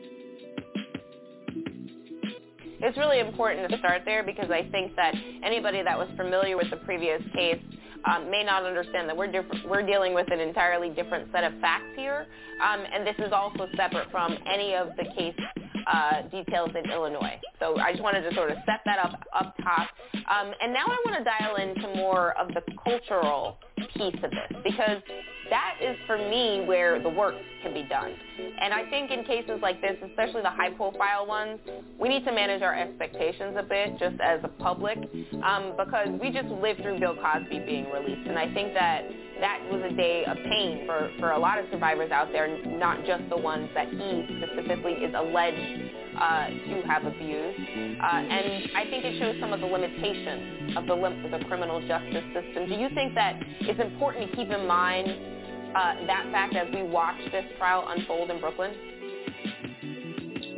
[2.85, 6.69] It's really important to start there because I think that anybody that was familiar with
[6.69, 7.61] the previous case
[8.05, 9.67] um, may not understand that we're different.
[9.67, 12.27] We're dealing with an entirely different set of facts here,
[12.61, 15.35] um, and this is also separate from any of the case
[15.87, 17.39] uh, details in Illinois.
[17.59, 20.85] So I just wanted to sort of set that up up top, um, and now
[20.85, 23.57] I want to dial into more of the cultural
[23.95, 25.01] piece of this because
[25.49, 28.13] that is for me where the work can be done.
[28.59, 31.59] And I think in cases like this, especially the high profile ones,
[31.99, 34.97] we need to manage our expectations a bit just as a public
[35.43, 38.27] um, because we just lived through Bill Cosby being released.
[38.27, 39.03] And I think that
[39.41, 43.05] that was a day of pain for, for a lot of survivors out there, not
[43.05, 47.59] just the ones that he specifically is alleged uh, to have abused.
[47.59, 51.81] Uh, and I think it shows some of the limitations of the, lim- the criminal
[51.87, 52.69] justice system.
[52.69, 55.07] Do you think that it's important to keep in mind
[55.75, 58.73] uh, that fact as we watch this trial unfold in Brooklyn?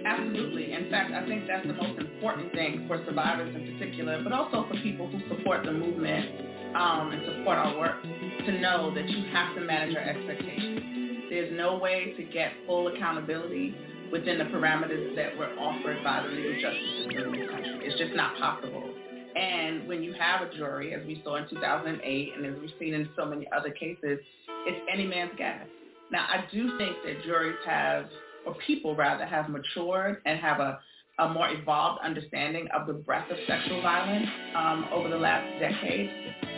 [0.06, 0.72] Absolutely.
[0.72, 4.68] In fact, I think that's the most important thing for survivors in particular, but also
[4.68, 9.26] for people who support the movement um, and support our work to know that you
[9.32, 11.26] have to manage your expectations.
[11.30, 13.74] There's no way to get full accountability
[14.12, 17.80] within the parameters that were offered by the legal justice system in this country.
[17.82, 18.93] It's just not possible.
[19.36, 22.93] And when you have a jury, as we saw in 2008 and as we've seen
[22.93, 24.19] in so many other cases,
[24.65, 25.65] it's any man's guess.
[26.11, 28.05] Now, I do think that juries have,
[28.45, 30.79] or people rather, have matured and have a,
[31.19, 36.09] a more evolved understanding of the breadth of sexual violence um, over the last decade.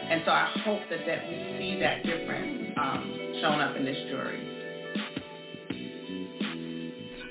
[0.09, 3.97] And so I hope that, that we see that difference um, shown up in this
[4.09, 4.57] jury.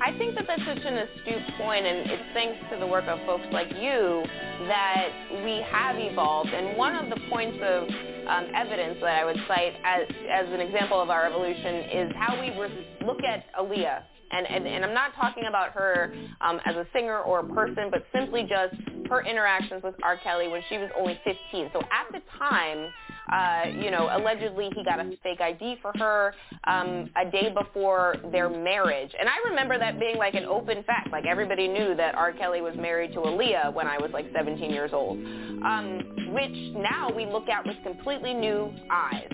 [0.00, 3.18] I think that that's such an astute point, and it's thanks to the work of
[3.26, 4.24] folks like you
[4.68, 5.08] that
[5.44, 6.50] we have evolved.
[6.50, 7.82] And one of the points of
[8.28, 12.38] um, evidence that I would cite as, as an example of our evolution is how
[12.40, 14.02] we re- look at Aaliyah.
[14.32, 17.88] And, and, and I'm not talking about her um, as a singer or a person,
[17.90, 18.74] but simply just
[19.08, 20.18] her interactions with R.
[20.22, 21.70] Kelly when she was only 15.
[21.72, 22.92] So at the time,
[23.32, 28.16] uh, you know, allegedly he got a fake ID for her um, a day before
[28.30, 29.10] their marriage.
[29.18, 31.10] And I remember that being like an open fact.
[31.10, 32.32] Like everybody knew that R.
[32.32, 37.10] Kelly was married to Aaliyah when I was like 17 years old, um, which now
[37.14, 39.28] we look at with completely new eyes.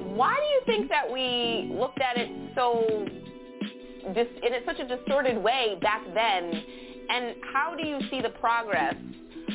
[0.00, 3.06] Why do you think that we looked at it so
[4.14, 6.62] dis- in such a distorted way back then?
[7.10, 8.94] And how do you see the progress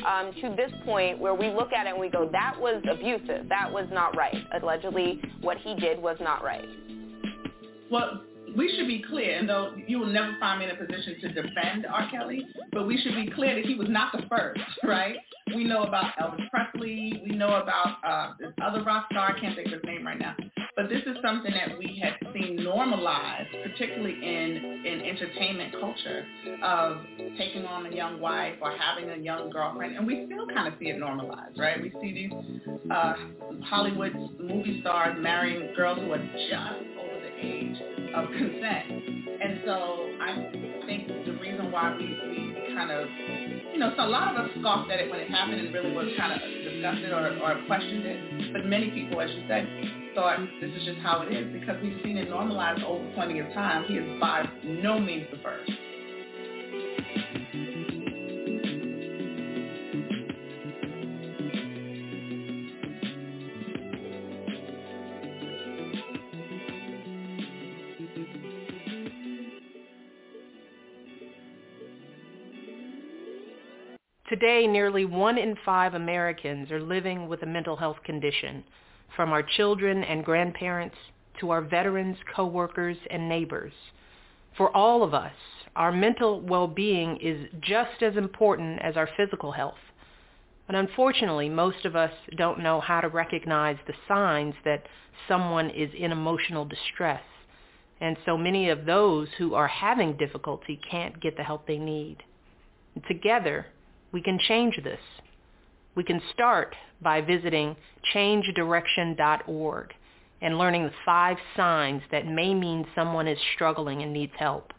[0.06, 3.48] um, to this point where we look at it and we go, that was abusive.
[3.48, 4.36] That was not right.
[4.60, 6.68] Allegedly, what he did was not right.
[7.90, 8.22] Well,
[8.56, 11.28] we should be clear, and though you will never find me in a position to
[11.42, 12.08] defend R.
[12.10, 15.16] Kelly, but we should be clear that he was not the first, right?
[15.54, 17.22] We know about Elvis Presley.
[17.28, 19.34] We know about uh, this other rock star.
[19.34, 20.36] I can't think of his name right now.
[20.76, 26.26] But this is something that we had seen normalized, particularly in, in entertainment culture,
[26.64, 26.98] of
[27.38, 29.96] taking on a young wife or having a young girlfriend.
[29.96, 31.80] And we still kind of see it normalized, right?
[31.80, 32.32] We see these
[32.90, 33.14] uh,
[33.62, 37.76] Hollywood movie stars marrying girls who are just over the age
[38.16, 38.90] of consent.
[39.42, 40.50] And so I
[40.86, 43.06] think the reason why we, we kind of,
[43.72, 45.92] you know, so a lot of us scoffed at it when it happened and really
[45.92, 48.52] was kind of disgusted or, or questioned it.
[48.52, 49.68] But many people, as you said,
[50.14, 53.46] thought this is just how it is because we've seen it normalized over plenty of
[53.52, 53.84] time.
[53.84, 55.70] He is by no means the first.
[74.28, 78.64] Today, nearly one in five Americans are living with a mental health condition
[79.16, 80.96] from our children and grandparents
[81.40, 83.72] to our veterans, coworkers, and neighbors.
[84.56, 85.32] For all of us,
[85.76, 89.74] our mental well-being is just as important as our physical health.
[90.66, 94.86] But unfortunately, most of us don't know how to recognize the signs that
[95.28, 97.22] someone is in emotional distress.
[98.00, 102.22] And so many of those who are having difficulty can't get the help they need.
[103.08, 103.66] Together,
[104.12, 105.00] we can change this.
[105.94, 107.76] We can start by visiting
[108.14, 109.92] changedirection.org
[110.40, 114.72] and learning the five signs that may mean someone is struggling and needs help.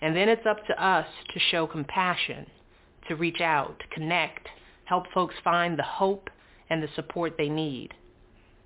[0.00, 2.46] And then it's up to us to show compassion,
[3.08, 4.48] to reach out, to connect,
[4.84, 6.28] help folks find the hope
[6.68, 7.94] and the support they need.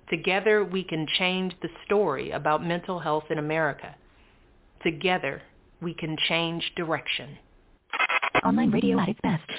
[0.09, 3.95] Together we can change the story about mental health in America.
[4.83, 5.41] Together
[5.81, 7.37] we can change direction.
[8.43, 9.49] Online radio at its best.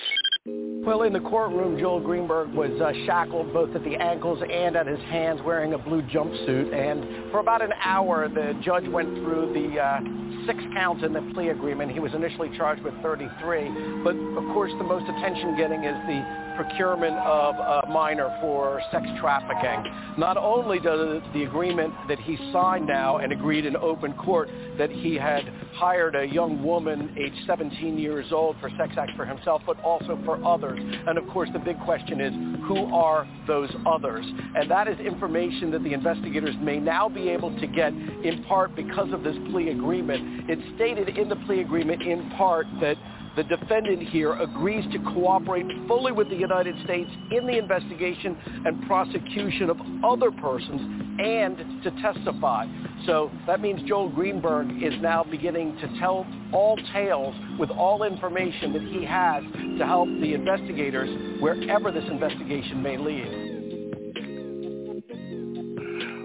[0.88, 4.86] Well, in the courtroom, Joel Greenberg was uh, shackled both at the ankles and at
[4.86, 6.72] his hands wearing a blue jumpsuit.
[6.72, 10.00] And for about an hour, the judge went through the uh,
[10.46, 11.92] six counts in the plea agreement.
[11.92, 14.00] He was initially charged with 33.
[14.02, 19.06] But, of course, the most attention getting is the procurement of a minor for sex
[19.20, 19.84] trafficking.
[20.18, 24.90] Not only does the agreement that he signed now and agreed in open court that
[24.90, 25.44] he had
[25.74, 30.18] hired a young woman aged 17 years old for sex acts for himself, but also
[30.24, 30.80] for others.
[31.06, 32.32] And of course, the big question is,
[32.66, 34.26] who are those others?
[34.56, 38.74] And that is information that the investigators may now be able to get in part
[38.74, 40.50] because of this plea agreement.
[40.50, 42.96] It's stated in the plea agreement in part that
[43.38, 48.84] the defendant here agrees to cooperate fully with the United States in the investigation and
[48.88, 50.80] prosecution of other persons
[51.20, 52.66] and to testify.
[53.06, 58.72] So that means Joel Greenberg is now beginning to tell all tales with all information
[58.72, 59.44] that he has
[59.78, 63.47] to help the investigators wherever this investigation may lead.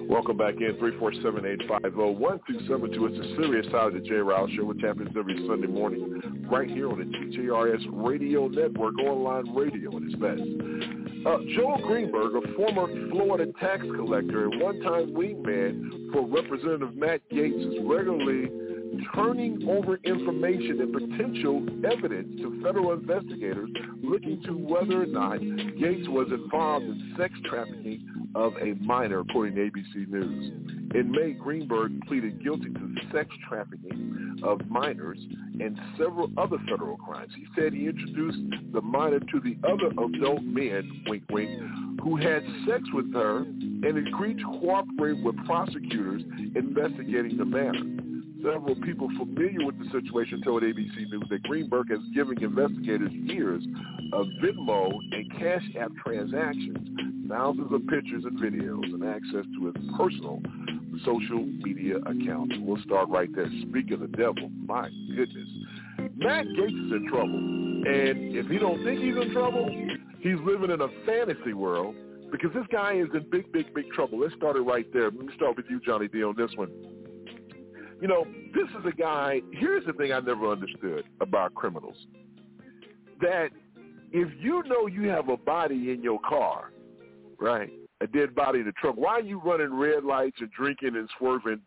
[0.10, 2.70] Welcome back in, 347-850-1272.
[2.70, 4.16] It's a serious side of the J.
[4.16, 9.56] Rouse Show, which happens every Sunday morning right here on the TJRS Radio Network, online
[9.56, 10.42] radio at its best.
[11.26, 17.56] Uh, Joel Greenberg, a former Florida tax collector and one-time wingman for Representative Matt Gaetz,
[17.56, 18.52] is regularly
[19.16, 23.70] turning over information and potential evidence to federal investigators
[24.02, 29.56] looking to whether or not Gaetz was involved in sex trafficking of a minor, according
[29.56, 30.74] to ABC News.
[30.96, 35.18] In May, Greenberg pleaded guilty to sex trafficking of minors
[35.60, 37.32] and several other federal crimes.
[37.36, 38.38] He said he introduced
[38.74, 41.50] the minor to the other adult men, wink wink,
[42.02, 46.22] who had sex with her and agreed to cooperate with prosecutors
[46.56, 48.13] investigating the matter.
[48.44, 53.64] Several people familiar with the situation told ABC News that Greenberg has given investigators years
[54.12, 56.78] of Venmo and Cash App transactions,
[57.30, 60.42] thousands of pictures and videos, and access to his personal
[61.06, 62.56] social media accounts.
[62.60, 63.48] We'll start right there.
[63.70, 65.48] Speaking of the devil, my goodness.
[66.18, 67.38] Matt Gaetz is in trouble.
[67.38, 69.70] And if he don't think he's in trouble,
[70.20, 71.96] he's living in a fantasy world
[72.30, 74.20] because this guy is in big, big, big trouble.
[74.20, 75.06] Let's start it right there.
[75.06, 77.03] Let me start with you, Johnny D, on this one.
[78.04, 81.96] You know, this is a guy, here's the thing I never understood about criminals.
[83.22, 83.48] That
[84.12, 86.74] if you know you have a body in your car,
[87.40, 87.70] right,
[88.02, 91.10] a dead body in the trunk, why are you running red lights and drinking and
[91.18, 91.62] swerving,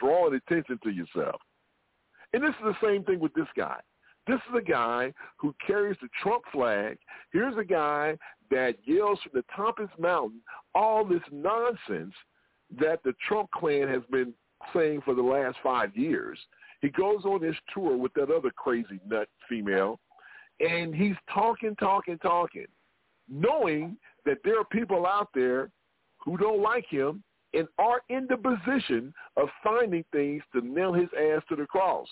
[0.00, 1.40] drawing attention to yourself?
[2.32, 3.80] And this is the same thing with this guy.
[4.28, 6.98] This is a guy who carries the Trump flag.
[7.32, 8.16] Here's a guy
[8.52, 10.40] that yells from the top of his mountain
[10.72, 12.14] all this nonsense
[12.78, 14.34] that the Trump clan has been
[14.74, 16.38] saying for the last five years.
[16.80, 19.98] He goes on this tour with that other crazy nut female,
[20.60, 22.66] and he's talking, talking, talking,
[23.28, 25.70] knowing that there are people out there
[26.18, 31.08] who don't like him and are in the position of finding things to nail his
[31.18, 32.08] ass to the cross.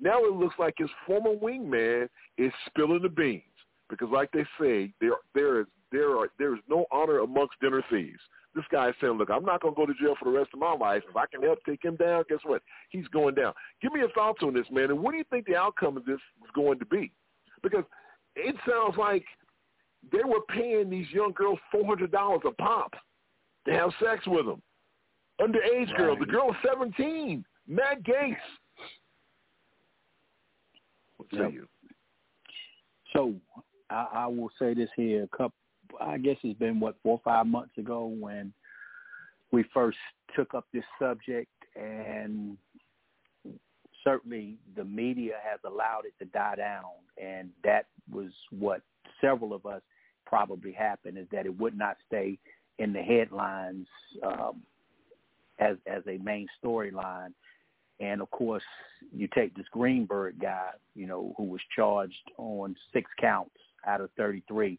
[0.00, 3.42] Now it looks like his former wingman is spilling the beans
[3.88, 7.84] because, like they say, there there is there are there is no honor amongst dinner
[7.90, 8.20] thieves.
[8.54, 10.50] This guy is saying, look, I'm not going to go to jail for the rest
[10.52, 11.02] of my life.
[11.08, 12.62] If I can help take him down, guess what?
[12.90, 13.54] He's going down.
[13.80, 14.90] Give me your thoughts on this, man.
[14.90, 17.10] And what do you think the outcome of this is going to be?
[17.62, 17.84] Because
[18.36, 19.24] it sounds like
[20.10, 22.92] they were paying these young girls $400 a pop
[23.66, 24.60] to have sex with them.
[25.40, 25.96] Underage right.
[25.96, 26.16] girl.
[26.18, 27.44] The girl was 17.
[27.66, 28.36] Matt Gaetz.
[31.16, 31.52] What say yep.
[31.52, 31.68] you?
[33.12, 33.34] So
[33.90, 35.24] I, I will say this here.
[35.24, 35.54] A couple
[36.06, 38.52] I guess it's been what four or five months ago when
[39.50, 39.98] we first
[40.34, 42.56] took up this subject, and
[44.04, 46.84] certainly the media has allowed it to die down,
[47.22, 48.82] and that was what
[49.20, 49.82] several of us
[50.26, 52.38] probably happened is that it would not stay
[52.78, 53.86] in the headlines
[54.26, 54.62] um,
[55.58, 57.32] as as a main storyline.
[58.00, 58.62] And of course,
[59.14, 63.54] you take this Greenberg guy, you know, who was charged on six counts
[63.86, 64.78] out of 33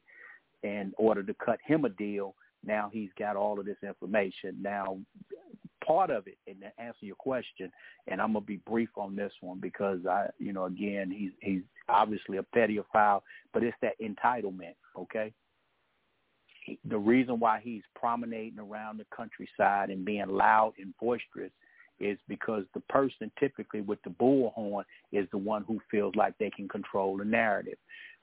[0.64, 2.36] in order to cut him a deal.
[2.66, 4.58] Now he's got all of this information.
[4.62, 4.98] Now,
[5.86, 7.72] part of it, and to answer your question,
[8.08, 11.64] and I'm gonna be brief on this one because I, you know, again, he's he's
[11.90, 13.22] obviously a pedophile,
[13.54, 15.34] but it's that entitlement, okay?
[16.86, 21.52] The reason why he's promenading around the countryside and being loud and boisterous
[22.00, 26.50] is because the person typically with the bullhorn is the one who feels like they
[26.50, 27.78] can control the narrative.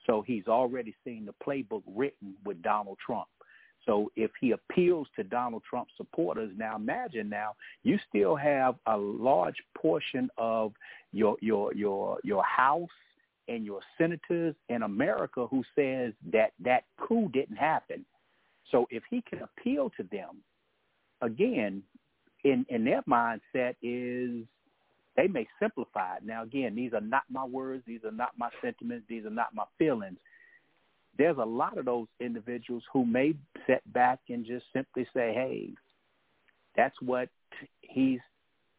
[0.07, 3.29] So he's already seen the playbook written with Donald Trump.
[3.87, 8.97] So if he appeals to Donald Trump supporters, now imagine now you still have a
[8.97, 10.73] large portion of
[11.13, 12.89] your your your your house
[13.49, 18.05] and your senators in America who says that that coup didn't happen.
[18.71, 20.43] So if he can appeal to them,
[21.23, 21.83] again,
[22.45, 24.45] in in their mindset is
[25.21, 26.23] they may simplify it.
[26.25, 27.83] Now, again, these are not my words.
[27.87, 29.05] These are not my sentiments.
[29.07, 30.17] These are not my feelings.
[31.19, 33.35] There's a lot of those individuals who may
[33.67, 35.69] sit back and just simply say, hey,
[36.75, 37.29] that's what
[37.83, 38.21] he's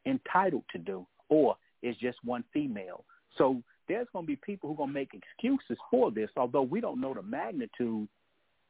[0.08, 3.04] entitled to do, or it's just one female.
[3.38, 6.64] So there's going to be people who are going to make excuses for this, although
[6.64, 8.08] we don't know the magnitude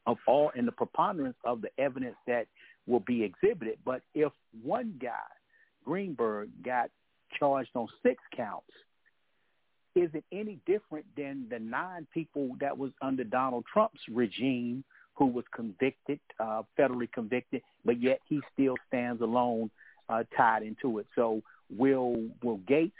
[0.07, 2.47] of all and the preponderance of the evidence that
[2.85, 3.77] will be exhibited.
[3.85, 5.29] But if one guy,
[5.85, 6.89] Greenberg, got
[7.39, 8.71] charged on six counts.
[9.95, 14.83] Is it any different than the nine people that was under Donald Trump's regime
[15.15, 19.69] who was convicted, uh, federally convicted, but yet he still stands alone,
[20.07, 21.07] uh, tied into it?
[21.15, 22.93] So will will Gaetz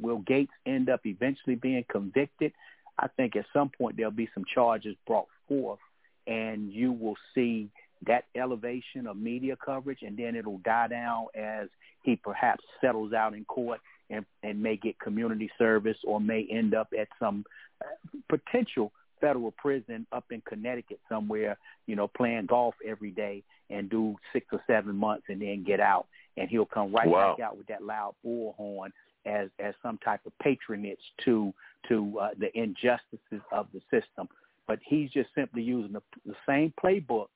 [0.00, 2.52] will Gaetz end up eventually being convicted?
[2.98, 5.80] I think at some point there'll be some charges brought forth,
[6.26, 7.70] and you will see
[8.06, 11.68] that elevation of media coverage, and then it'll die down as
[12.02, 13.80] he perhaps settles out in court
[14.10, 17.44] and, and may get community service or may end up at some
[17.82, 23.88] uh, potential federal prison up in Connecticut somewhere, you know, playing golf every day and
[23.88, 26.06] do six or seven months and then get out.
[26.36, 27.36] And he'll come right wow.
[27.36, 28.90] back out with that loud bullhorn
[29.24, 31.54] as as some type of patronage to
[31.88, 34.28] to uh, the injustices of the system.
[34.66, 37.26] But he's just simply using the, the same playbook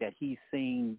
[0.00, 0.98] that he's seen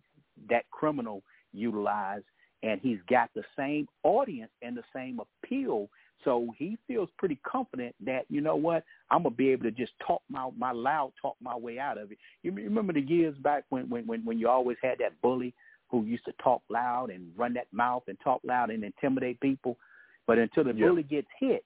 [0.50, 1.24] that criminal
[1.54, 2.22] utilize,
[2.64, 5.90] and he's got the same audience and the same appeal.
[6.24, 9.94] So he feels pretty confident that you know what I'm gonna be able to just
[10.06, 12.18] talk my my loud talk my way out of it.
[12.42, 15.54] You remember the years back when when when when you always had that bully
[15.90, 19.78] who used to talk loud and run that mouth and talk loud and intimidate people.
[20.26, 20.88] But until the Yeah.
[20.88, 21.64] bully gets hit,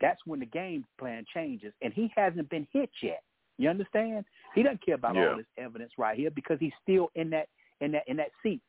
[0.00, 1.72] that's when the game plan changes.
[1.82, 3.22] And he hasn't been hit yet.
[3.58, 4.24] You understand?
[4.54, 5.30] He doesn't care about Yeah.
[5.30, 7.48] all this evidence right here because he's still in that
[7.80, 8.62] in that in that seat,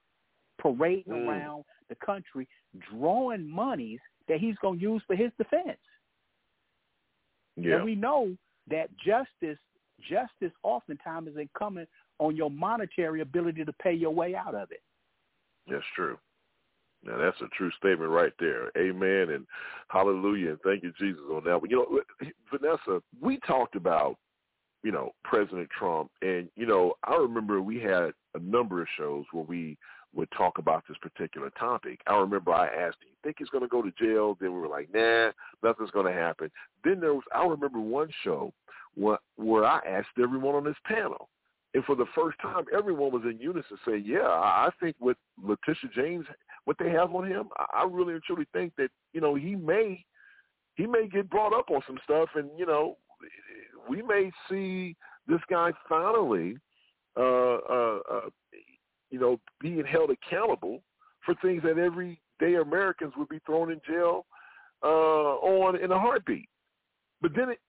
[0.58, 1.28] parading Mm.
[1.28, 2.48] around the country,
[2.92, 5.80] drawing monies that he's going to use for his defense.
[7.56, 7.76] Yeah.
[7.76, 8.36] And we know
[8.68, 9.60] that justice
[10.02, 11.88] justice oftentimes is incumbent
[12.20, 14.82] on your monetary ability to pay your way out of it.
[15.68, 16.18] That's true.
[17.04, 18.72] Now that's a true statement right there.
[18.78, 19.46] Amen and
[19.88, 21.60] hallelujah and thank you Jesus on that.
[21.62, 24.18] But you know, Vanessa, we talked about
[24.84, 29.26] you know President Trump, and you know I remember we had a number of shows
[29.32, 29.78] where we
[30.16, 32.00] would talk about this particular topic.
[32.08, 34.60] I remember I asked, "Do you think he's going to go to jail?" Then we
[34.60, 36.50] were like, "Nah, nothing's going to happen."
[36.84, 38.54] Then there was I remember one show
[38.96, 41.30] where where I asked everyone on this panel,
[41.74, 45.90] and for the first time, everyone was in unison saying, "Yeah, I think with Letitia
[45.94, 46.26] James,
[46.64, 49.56] what they have on him, I I really and truly think that you know he
[49.56, 50.04] may
[50.76, 52.98] he may get brought up on some stuff, and you know
[53.90, 54.96] we may see
[55.28, 56.58] this guy finally,
[57.18, 58.30] uh, uh, uh,
[59.16, 60.82] you know, being held accountable
[61.26, 64.26] for things that everyday Americans would be thrown in jail
[64.84, 64.88] uh,
[65.40, 66.50] on in a heartbeat.
[67.22, 67.60] But then, it,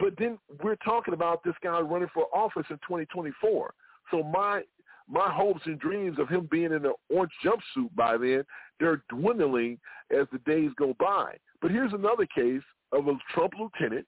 [0.00, 3.72] but then we're talking about this guy running for office in 2024.
[4.10, 4.62] So my
[5.08, 8.42] my hopes and dreams of him being in an orange jumpsuit by then,
[8.80, 9.78] they're dwindling
[10.10, 11.36] as the days go by.
[11.62, 14.06] But here's another case of a Trump lieutenant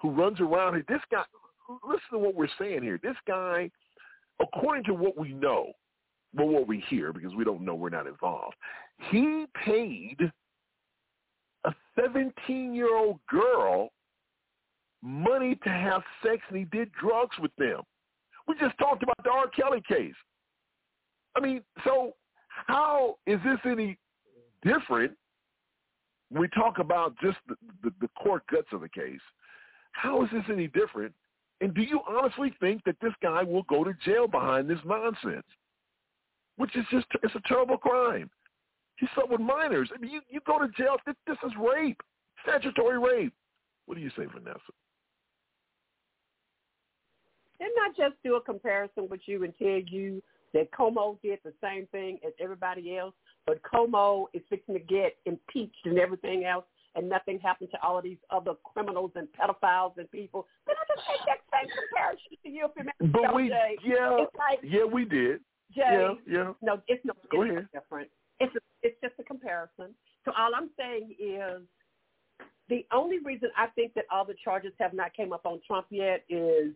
[0.00, 0.74] who runs around.
[0.74, 0.84] Here.
[0.88, 1.22] This guy,
[1.84, 2.98] listen to what we're saying here.
[3.00, 3.70] This guy,
[4.42, 5.70] according to what we know,
[6.34, 8.56] well, what we hear, because we don't know, we're not involved,
[9.10, 10.18] he paid
[11.64, 13.90] a 17-year-old girl
[15.02, 17.80] money to have sex, and he did drugs with them.
[18.48, 19.48] We just talked about the R.
[19.48, 20.14] Kelly case.
[21.36, 22.14] I mean, so
[22.48, 23.98] how is this any
[24.62, 25.12] different
[26.30, 29.20] when we talk about just the, the, the core guts of the case?
[29.92, 31.12] How is this any different?
[31.60, 35.46] And do you honestly think that this guy will go to jail behind this nonsense?
[36.56, 38.30] Which is just, it's a terrible crime.
[38.96, 39.90] He slept with minors.
[39.94, 40.96] I mean, you, you go to jail.
[41.04, 42.00] This, this is rape,
[42.42, 43.34] statutory rape.
[43.86, 44.60] What do you say, Vanessa?
[47.58, 51.86] Didn't just do a comparison with you and tell you that Cuomo did the same
[51.88, 53.14] thing as everybody else,
[53.46, 57.98] but Cuomo is fixing to get impeached and everything else, and nothing happened to all
[57.98, 60.46] of these other criminals and pedophiles and people.
[60.66, 62.66] Did I just make that same comparison to you?
[62.66, 63.52] If you But we,
[63.84, 65.40] yeah, like, yeah, we did.
[65.74, 66.52] Jay, Yeah, yeah.
[66.62, 67.68] no, it's no, Go it's ahead.
[67.72, 68.08] no different.
[68.40, 69.94] It's a, it's just a comparison.
[70.24, 71.62] So all I'm saying is
[72.68, 75.86] the only reason I think that all the charges have not came up on Trump
[75.90, 76.72] yet is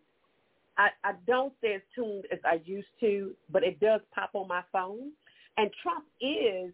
[0.76, 4.46] I, I don't stay as tuned as I used to, but it does pop on
[4.48, 5.12] my phone.
[5.56, 6.72] And Trump is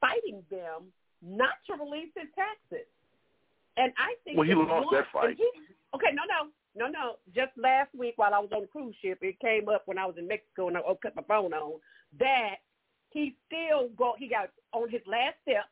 [0.00, 0.84] fighting them
[1.22, 2.86] not to release his taxes.
[3.76, 5.36] And I think Well, he lost that fight.
[5.36, 5.50] he-
[5.94, 7.16] okay, no, no, no, no.
[7.34, 10.06] Just last week while I was on the cruise ship, it came up when I
[10.06, 11.80] was in Mexico and I cut my phone on
[12.18, 12.56] that
[13.10, 14.14] he still go.
[14.18, 15.64] He got on his last step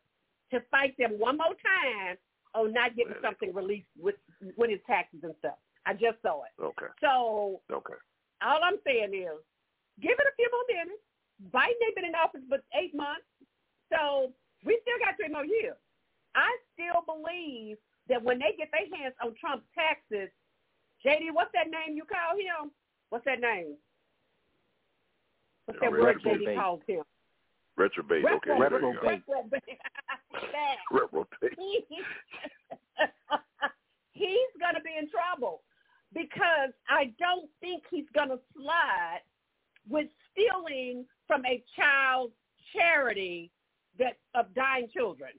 [0.50, 2.16] to fight them one more time
[2.55, 4.16] on not getting something released with
[4.57, 5.59] with his taxes and stuff.
[5.86, 6.55] I just saw it.
[6.62, 6.86] Okay.
[7.00, 8.00] So Okay.
[8.42, 9.36] all I'm saying is,
[10.00, 11.02] give it a few more minutes.
[11.52, 13.26] Biden ain't been in office but eight months,
[13.92, 14.32] so
[14.64, 15.76] we still got three more years.
[16.34, 17.76] I still believe
[18.09, 20.30] that when they get their hands on Trump's taxes,
[21.05, 22.70] JD, what's that name you call him?
[23.11, 23.76] What's that name?
[25.66, 27.02] What's that word JD calls him?
[27.78, 28.24] Retrobate.
[28.24, 28.50] Okay.
[28.59, 29.09] there you go.
[29.09, 29.78] Reprobate.
[30.32, 30.76] That.
[30.90, 31.59] Reprobate.
[34.12, 35.62] he's going to be in trouble
[36.12, 39.20] because I don't think he's going to slide
[39.88, 42.30] with stealing from a child
[42.72, 43.50] charity
[43.98, 45.30] that of dying children.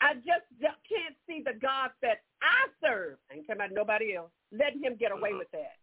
[0.00, 4.30] I just can't see the God that I serve, I ain't talking about nobody else,
[4.50, 5.38] letting him get away uh-huh.
[5.46, 5.78] with that.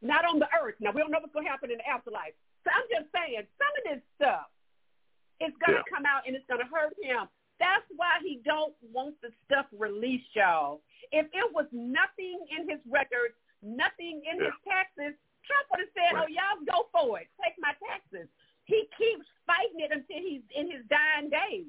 [0.00, 0.76] not on the earth.
[0.80, 2.32] Now we don't know what's going to happen in the afterlife.
[2.64, 4.46] So I'm just saying, some of this stuff
[5.42, 5.90] is going to Yeah.
[5.92, 7.28] come out and it's going to hurt him.
[7.58, 10.80] That's why he don't want the stuff released, y'all.
[11.10, 16.14] If it was nothing in his records, nothing in his taxes, Trump would have said,
[16.14, 17.26] "Oh, y'all go for it.
[17.42, 18.28] Take my taxes."
[18.70, 21.66] He keeps fighting it until he's in his dying days,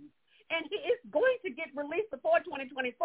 [0.50, 2.98] and he is going to get released before 2024,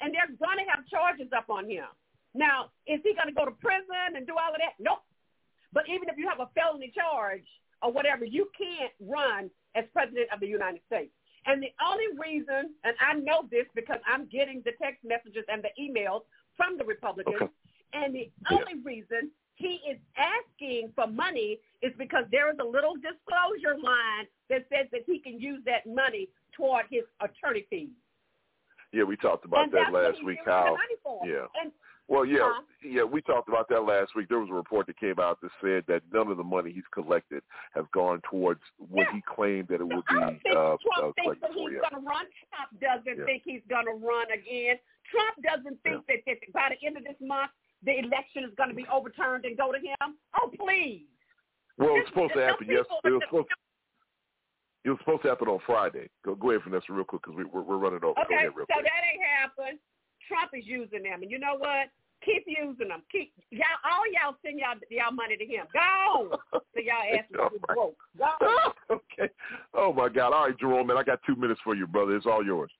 [0.00, 1.86] and they're going to have charges up on him.
[2.34, 4.76] Now, is he going to go to prison and do all of that?
[4.78, 5.02] Nope.
[5.72, 7.46] But even if you have a felony charge
[7.82, 11.12] or whatever, you can't run as president of the United States.
[11.46, 15.62] And the only reason, and I know this because I'm getting the text messages and
[15.64, 16.22] the emails
[16.56, 17.50] from the Republicans,
[17.92, 22.94] and the only reason he is asking for money is because there is a little
[22.94, 26.28] disclosure line that says that he can use that money
[26.58, 27.88] toward his attorney fees.
[28.92, 30.38] Yeah, we talked about and that last week.
[30.44, 30.76] How
[31.24, 31.46] yeah.
[31.62, 31.72] And
[32.08, 32.62] Well, yeah, Huh?
[32.82, 34.28] yeah, we talked about that last week.
[34.30, 36.86] There was a report that came out that said that none of the money he's
[36.94, 37.42] collected
[37.74, 41.04] has gone towards what he claimed that it would be I don't think uh, Trump
[41.04, 41.84] uh, thinks that he's Yeah.
[41.90, 42.24] going to run.
[42.48, 43.24] Trump doesn't Yeah.
[43.26, 44.76] think he's going to run again.
[45.12, 47.50] Trump doesn't think that, that by the end of this month
[47.84, 50.16] the election is going to be overturned and go to him.
[50.40, 51.04] Oh, please.
[51.76, 52.66] Well, Just- it was supposed to happen.
[52.70, 53.48] Yes, it was supposed.
[54.88, 56.08] It was supposed to happen on Friday.
[56.24, 58.14] Go, go ahead, Vanessa, real quick because we, we're, we're running over.
[58.16, 58.88] Go Okay, ahead, real so quick.
[58.88, 59.78] that ain't happened.
[60.26, 61.92] Trump is using them, and you know what?
[62.24, 63.02] Keep using them.
[63.12, 63.68] Keep y'all.
[63.84, 65.66] All y'all send y'all y'all money to him.
[65.76, 66.38] Go.
[66.74, 67.96] So y'all asses will be broke.
[68.16, 68.30] Go.
[68.96, 69.32] okay.
[69.74, 70.32] Oh my God!
[70.32, 72.16] All right, Jerome, man, I got two minutes for you, brother.
[72.16, 72.70] It's all yours.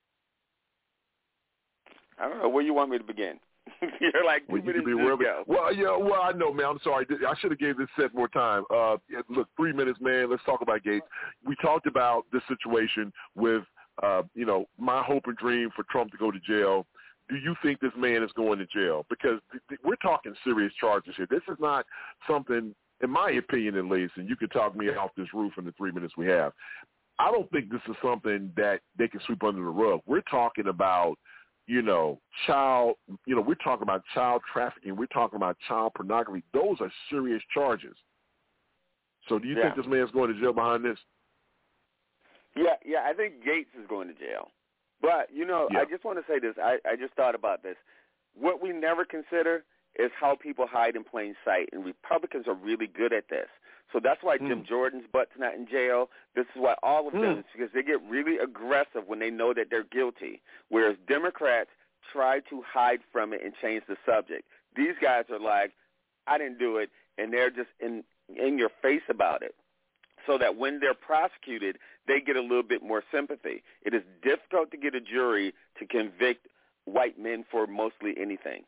[2.19, 3.39] I don't know where you want me to begin.
[4.01, 5.45] You're like two Well, you minutes be to.
[5.47, 5.97] Well, yeah.
[5.97, 6.67] Well, I know, man.
[6.67, 7.07] I'm sorry.
[7.27, 8.65] I should have gave this set more time.
[8.75, 8.97] Uh,
[9.29, 10.31] look, three minutes, man.
[10.31, 11.01] Let's talk about Gaetz.
[11.45, 13.63] We talked about this situation with,
[14.03, 16.87] uh, you know, my hope and dream for Trump to go to jail.
[17.29, 19.05] Do you think this man is going to jail?
[19.11, 21.27] Because th- th- we're talking serious charges here.
[21.29, 21.85] This is not
[22.27, 25.65] something, in my opinion, at least, and you can talk me off this roof in
[25.65, 26.53] the three minutes we have.
[27.19, 30.01] I don't think this is something that they can sweep under the rug.
[30.07, 31.17] We're talking about
[31.69, 32.97] you know, child,
[33.27, 34.97] you know, we're talking about child trafficking.
[34.97, 36.43] We're talking about child pornography.
[36.55, 37.95] Those are serious charges.
[39.29, 39.65] So do you Yeah.
[39.65, 40.99] think this man's going to jail behind this?
[42.57, 44.51] Yeah, yeah, I think Gaetz is going to jail.
[45.03, 46.57] But, you know, I just want to say this.
[46.59, 47.77] I, I just thought about this.
[48.35, 49.65] What we never consider
[49.95, 53.49] is how people hide in plain sight, and Republicans are really good at this.
[53.93, 54.65] So that's why Jim hmm.
[54.69, 56.11] Jordan's butt's not in jail.
[56.35, 57.41] This is why all of them, hmm.
[57.53, 61.71] because they get really aggressive when they know that they're guilty, whereas Democrats
[62.13, 64.45] try to hide from it and change the subject.
[64.77, 65.73] These guys are like,
[66.27, 68.05] I didn't do it, and they're just in
[68.37, 69.55] in your face about it
[70.27, 73.63] so that when they're prosecuted, they get a little bit more sympathy.
[73.83, 76.47] It is difficult to get a jury to convict
[76.85, 78.65] white men for mostly anything.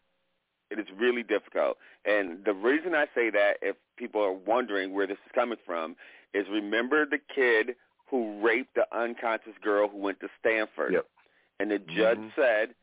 [0.71, 1.79] It is really difficult.
[2.05, 5.97] And the reason I say that, if people are wondering where this is coming from,
[6.33, 7.75] is remember the kid
[8.07, 10.93] who raped the unconscious girl who went to Stanford.
[10.95, 11.07] Yep.
[11.61, 12.35] And the judge Mhm.
[12.35, 12.75] said,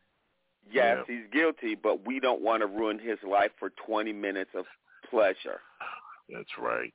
[0.70, 1.14] yes, Yeah.
[1.16, 4.66] he's guilty, but we don't want to ruin his life for 20 minutes of
[5.04, 5.60] pleasure
[6.28, 6.92] That's right.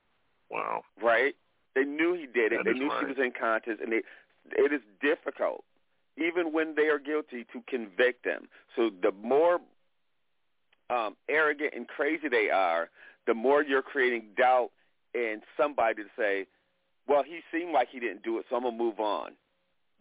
[0.50, 0.84] Wow.
[1.02, 1.36] right?
[1.74, 2.58] They knew he did it.
[2.58, 4.04] That they knew she was unconscious, and they,
[4.52, 5.66] it is difficult,
[6.18, 8.48] even when they are guilty, to convict them.
[8.76, 9.60] So the more
[10.94, 12.90] um, arrogant and crazy they are,
[13.26, 14.72] the more you're creating doubt
[15.14, 16.48] in somebody to say,
[17.08, 19.32] "Well, he seemed like he didn't do it, so I'm gonna move on."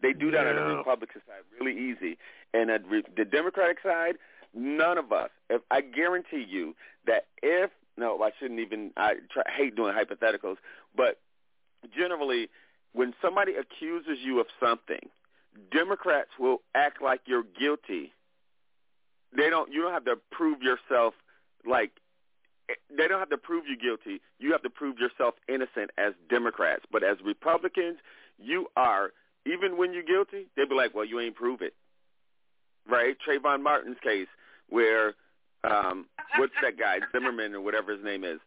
[0.01, 2.17] They do that on the Republican side really easy,
[2.53, 4.17] and at re- the Democratic side,
[4.53, 5.29] none of us.
[5.49, 6.75] If I guarantee you
[7.05, 8.91] that if no, I shouldn't even.
[8.97, 10.57] I try, hate doing hypotheticals,
[10.95, 11.19] but
[11.95, 12.49] generally,
[12.93, 15.09] when somebody accuses you of something,
[15.71, 18.11] Democrats will act like you're guilty.
[19.35, 19.71] They don't.
[19.71, 21.13] You don't have to prove yourself
[21.65, 21.91] like.
[22.95, 24.21] They don't have to prove you guilty.
[24.39, 26.85] You have to prove yourself innocent as Democrats.
[26.91, 27.97] But as Republicans,
[28.37, 29.11] you are.
[29.45, 31.73] Even when you're guilty, they'll be like, "Well, you ain't prove it."
[32.87, 33.17] Right?
[33.27, 34.27] Trayvon Martin's case,
[34.69, 35.15] where
[35.63, 36.05] um,
[36.37, 38.39] what's that guy Zimmerman or whatever his name is,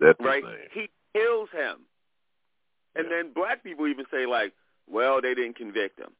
[0.00, 0.42] That's right?
[0.72, 1.80] He kills him.
[2.94, 4.52] And then black people even say like,
[4.90, 6.10] well, they didn't convict him.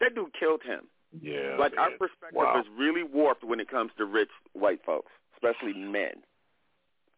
[0.00, 0.86] That dude killed him.
[1.20, 1.56] Yeah.
[1.58, 2.60] like our perspective Wow.
[2.60, 6.22] is really warped when it comes to rich white folks, especially men.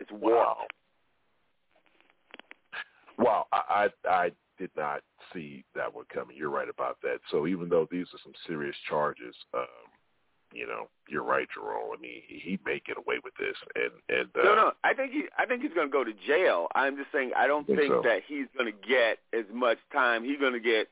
[0.00, 0.24] It's warped.
[0.36, 0.66] Wow.
[3.18, 5.02] Wow, I, I I did not
[5.32, 6.36] see that one coming.
[6.36, 7.18] You're right about that.
[7.30, 9.66] So even though these are some serious charges, um,
[10.52, 11.90] you know, you're right, Jerome.
[11.96, 14.72] I mean, he, he may get away with this, and and uh, No, no.
[14.82, 15.24] I think he.
[15.38, 16.68] I think he's going to go to jail.
[16.74, 17.32] I'm just saying.
[17.36, 18.02] I don't Think think so.
[18.04, 20.24] that he's going to get as much time.
[20.24, 20.88] He's going to get.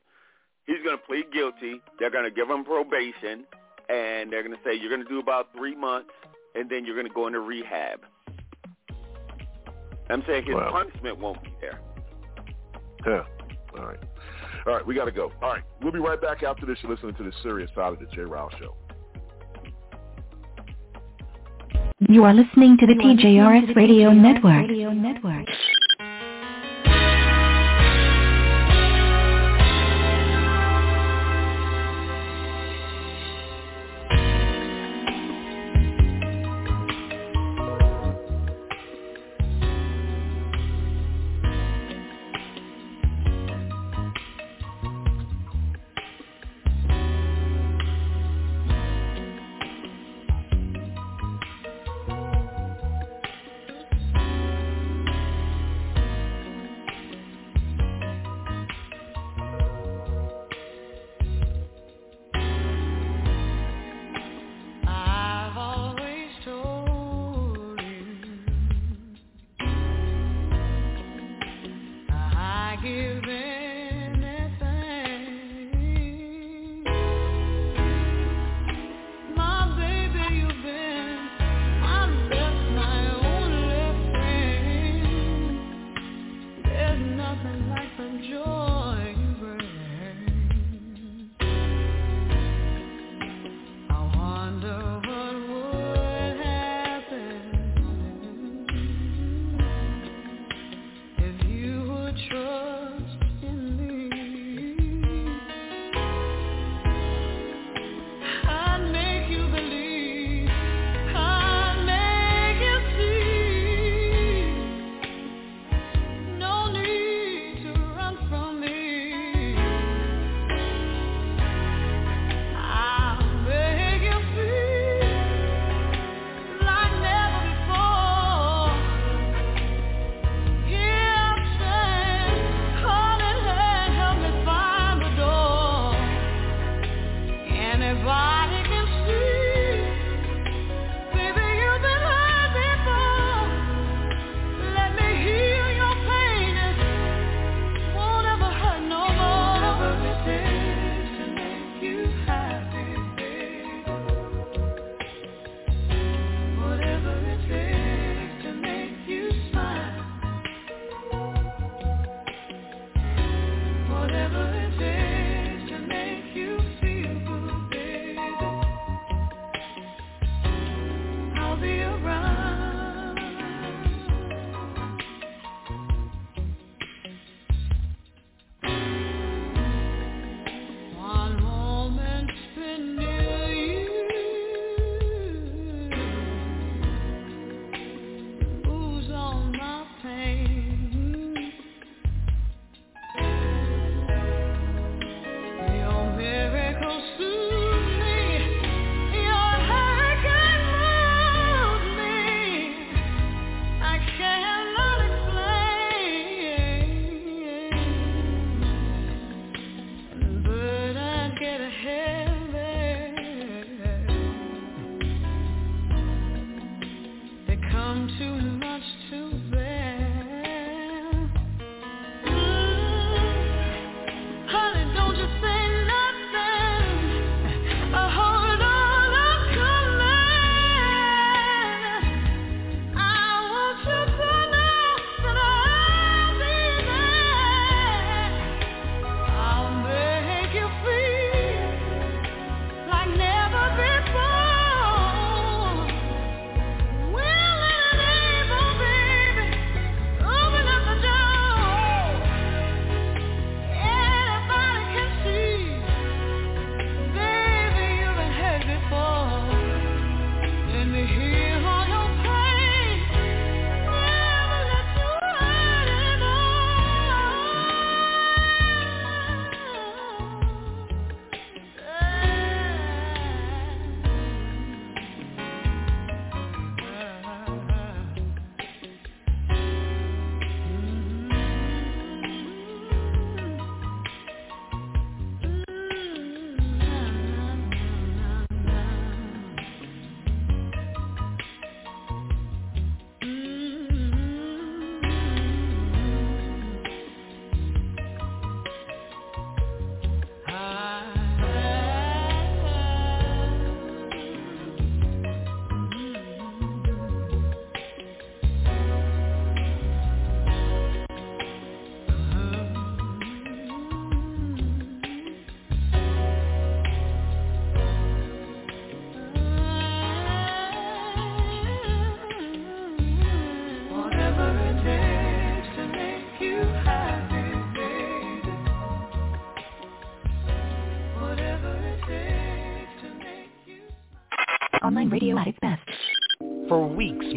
[0.71, 1.81] He's going to plead guilty.
[1.99, 3.43] They're going to give him probation,
[3.89, 6.11] and they're going to say you're going to do about three months,
[6.55, 7.99] and then you're going to go into rehab.
[10.09, 10.71] I'm saying his Wow.
[10.71, 11.81] punishment won't be there.
[13.05, 13.23] Yeah.
[13.77, 13.99] All right.
[14.65, 15.31] All right, we got to go.
[15.41, 16.77] All right, we'll be right back after this.
[16.81, 18.21] You're listening to the serious side of the J.
[18.21, 18.75] Rao Show.
[22.07, 24.69] You are listening to the TJRS Radio Network.
[24.69, 25.21] Online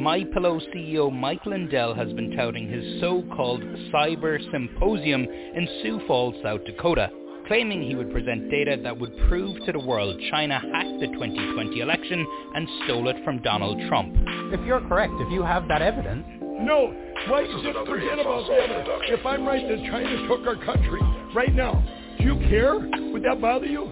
[0.05, 3.63] weeks, MyPillow CEO Mike Lindell has been touting his so-called
[3.93, 7.11] Cyber Symposium in Sioux Falls, South Dakota,
[7.47, 11.81] claiming he would present data that would prove to the world China hacked the 2020
[11.81, 14.15] election and stole it from Donald Trump.
[14.53, 16.25] If you're correct, if you have that evidence...
[16.41, 16.95] No,
[17.29, 18.89] why just forget about the evidence.
[19.09, 21.01] If I'm right that China took our country
[21.35, 21.83] right now,
[22.19, 22.79] do you care?
[22.79, 23.91] Would that bother you?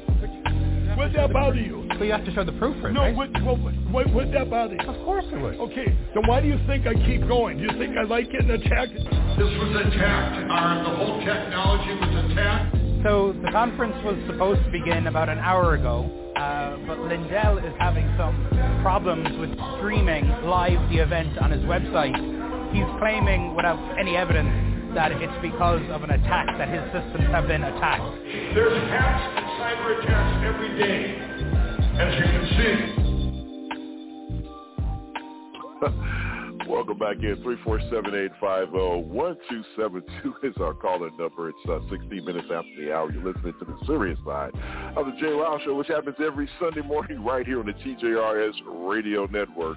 [0.97, 1.87] Would that bother you?
[1.89, 3.17] But you have to show the proof for it, No, right?
[3.17, 4.81] would, would, would, would that bother you?
[4.89, 5.56] Of course it would.
[5.56, 7.59] Okay, then why do you think I keep going?
[7.59, 8.94] Do you think I like getting attacked?
[8.94, 10.51] This was attacked.
[10.51, 12.77] Our, the whole technology was attacked.
[13.05, 16.06] So the conference was supposed to begin about an hour ago,
[16.36, 18.47] uh, but Lindell is having some
[18.82, 22.14] problems with streaming live the event on his website.
[22.73, 27.48] He's claiming, without any evidence, that it's because of an attack, that his systems have
[27.48, 28.05] been attacked.
[28.55, 31.16] There's hacks and cyber attacks every day,
[31.98, 33.02] as you can see.
[36.69, 37.43] Welcome back in.
[38.41, 41.49] 347-850-1272 is our calling number.
[41.49, 43.11] It's uh, 16 minutes after the hour.
[43.13, 44.53] You're listening to the serious side
[44.97, 48.53] of the Jay Ryle Show, which happens every Sunday morning right here on the TJRS
[48.89, 49.77] Radio Network.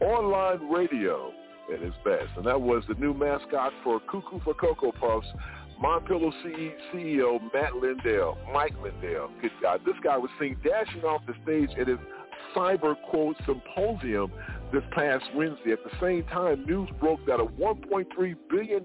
[0.00, 1.32] Online radio
[1.72, 2.30] at its best.
[2.36, 5.26] And that was the new mascot for Cuckoo for Cocoa Puffs,
[5.78, 9.28] CE CEO Matt Lindell, Mike Lindell.
[9.42, 9.82] Good God.
[9.84, 11.98] This guy was seen dashing off the stage at his
[12.54, 14.30] cyber quote symposium
[14.72, 15.72] this past Wednesday.
[15.72, 18.84] At the same time, news broke that a $1.3 billion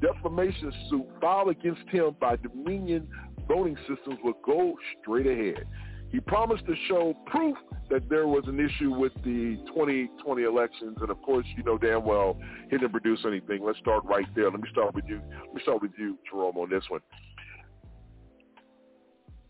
[0.00, 3.08] defamation suit filed against him by Dominion
[3.48, 5.66] Voting Systems would go straight ahead.
[6.10, 7.56] He promised to show proof
[7.90, 12.04] that there was an issue with the 2020 elections, and of course, you know damn
[12.04, 12.38] well
[12.70, 13.64] he didn't produce anything.
[13.64, 14.50] Let's start right there.
[14.50, 15.20] Let me start with you.
[15.46, 17.00] Let me start with you, Jerome, on this one.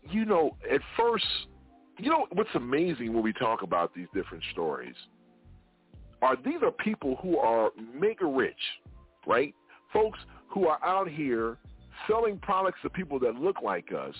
[0.09, 1.25] You know, at first,
[1.99, 4.95] you know what's amazing when we talk about these different stories
[6.25, 8.55] are these are people who are mega rich,
[9.27, 9.53] right?
[9.93, 10.19] Folks
[10.49, 11.57] who are out here
[12.07, 14.15] selling products to people that look like us.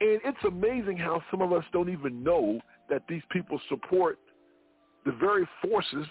[0.00, 4.18] And it's amazing how some of us don't even know that these people support
[5.04, 6.06] the very forces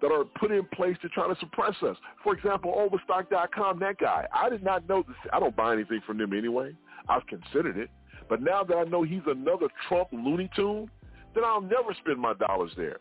[0.00, 1.96] that are put in place to try to suppress us.
[2.22, 5.16] For example, Overstock.com, that guy, I did not know this.
[5.32, 6.74] I don't buy anything from them anyway.
[7.08, 7.90] I've considered it.
[8.28, 10.90] But now that I know he's another Trump Looney Tune,
[11.34, 12.98] then I'll never spend my dollars there.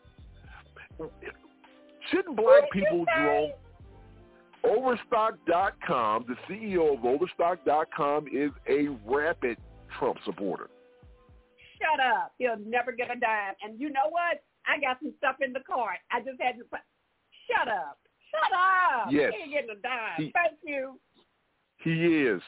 [2.12, 3.52] Shouldn't black people, Jerome,
[4.64, 9.58] Overstock.com, the CEO of Overstock.com is a rapid
[9.98, 10.70] Trump supporter.
[11.80, 12.34] Shut up.
[12.38, 13.54] He'll never get a dime.
[13.62, 14.44] And you know what?
[14.68, 15.98] I got some stuff in the cart.
[16.12, 16.80] I just had to put,
[17.50, 18.00] shut up.
[18.32, 19.12] Shut up.
[19.12, 19.32] Yes.
[19.36, 20.18] He ain't getting a dime.
[20.18, 21.00] He- Thank you.
[21.82, 22.42] He is.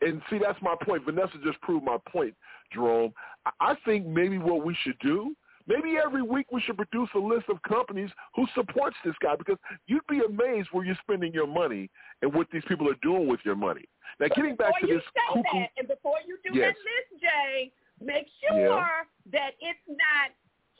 [0.00, 1.04] And see, that's my point.
[1.04, 2.34] Vanessa just proved my point,
[2.72, 3.12] Jerome.
[3.60, 5.36] I think maybe what we should do,
[5.70, 9.56] maybe every week we should produce a list of companies who supports this guy because
[9.86, 11.88] you'd be amazed where you're spending your money
[12.22, 13.84] and what these people are doing with your money.
[14.18, 15.14] Now, getting back to the street.
[15.14, 16.74] before to you say cuckoo, that, and before you do Yes.
[16.74, 19.04] that list, Jay, make sure Yeah.
[19.32, 20.32] that it's not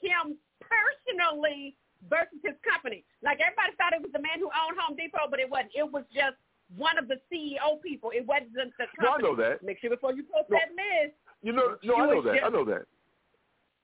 [0.02, 1.76] him personally
[2.08, 3.04] versus his company.
[3.22, 5.72] Like everybody thought it was the man who owned Home Depot, but it wasn't.
[5.74, 6.36] It was just
[6.76, 8.10] one of the CEO people.
[8.10, 9.02] It wasn't the company.
[9.02, 9.62] No, I know that.
[9.62, 11.14] Make sure before you post that list.
[11.42, 12.34] you know, no, I know that.
[12.34, 12.86] just- I know that.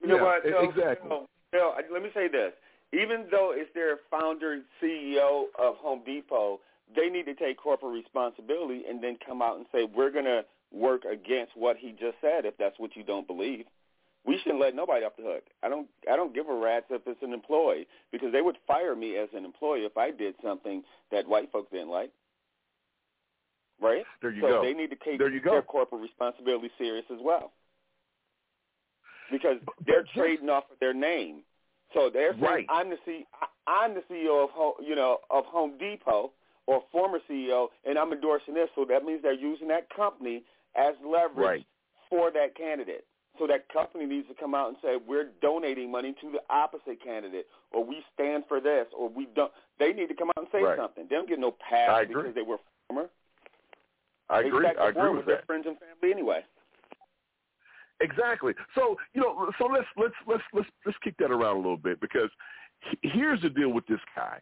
[0.01, 0.47] You know Yeah, what?
[0.47, 1.09] e- exactly.
[1.09, 2.53] Phil, Phil, let me say this.
[2.93, 6.61] Even though it's their founder CEO of Home Depot,
[6.95, 10.45] they need to take corporate responsibility and then come out and say, we're going to
[10.73, 13.65] work against what he just said if that's what you don't believe.
[14.25, 15.45] We shouldn't let nobody off the hook.
[15.63, 18.97] I don't I don't give a rat's if it's an employee because they would fire
[18.97, 20.83] me as an employee if I did something
[21.13, 22.11] that white folks didn't like.
[23.81, 24.05] Right?
[24.23, 24.63] There you so go.
[24.63, 25.53] they need to take There you go.
[25.53, 27.53] their corporate responsibility serious as well.
[29.31, 31.43] Because they're trading off of their name.
[31.95, 32.67] So they're saying Right.
[32.69, 36.33] I'm the C, I- I'm the CEO of Home, you know of Home Depot
[36.67, 38.69] or former CEO, and I'm endorsing this.
[38.75, 40.45] So that means they're using that company
[40.75, 41.67] as leverage Right.
[42.09, 43.07] for that candidate.
[43.39, 47.01] So that company needs to come out and say we're donating money to the opposite
[47.01, 49.53] candidate, or we stand for this, or we don't.
[49.79, 50.77] They need to come out and say Right.
[50.79, 51.07] something.
[51.07, 52.59] They don't get no pass because they were
[52.89, 53.11] former.
[54.29, 54.67] I They agree.
[54.67, 55.47] I agree with their that.
[55.47, 56.45] friends and family anyway.
[58.01, 58.53] Exactly.
[58.75, 62.01] So you know, so let's let's let's let's let's kick that around a little bit
[62.01, 62.31] because
[63.03, 64.39] here's the deal with this guy.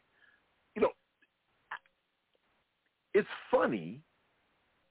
[0.74, 0.90] You know,
[3.14, 4.00] it's funny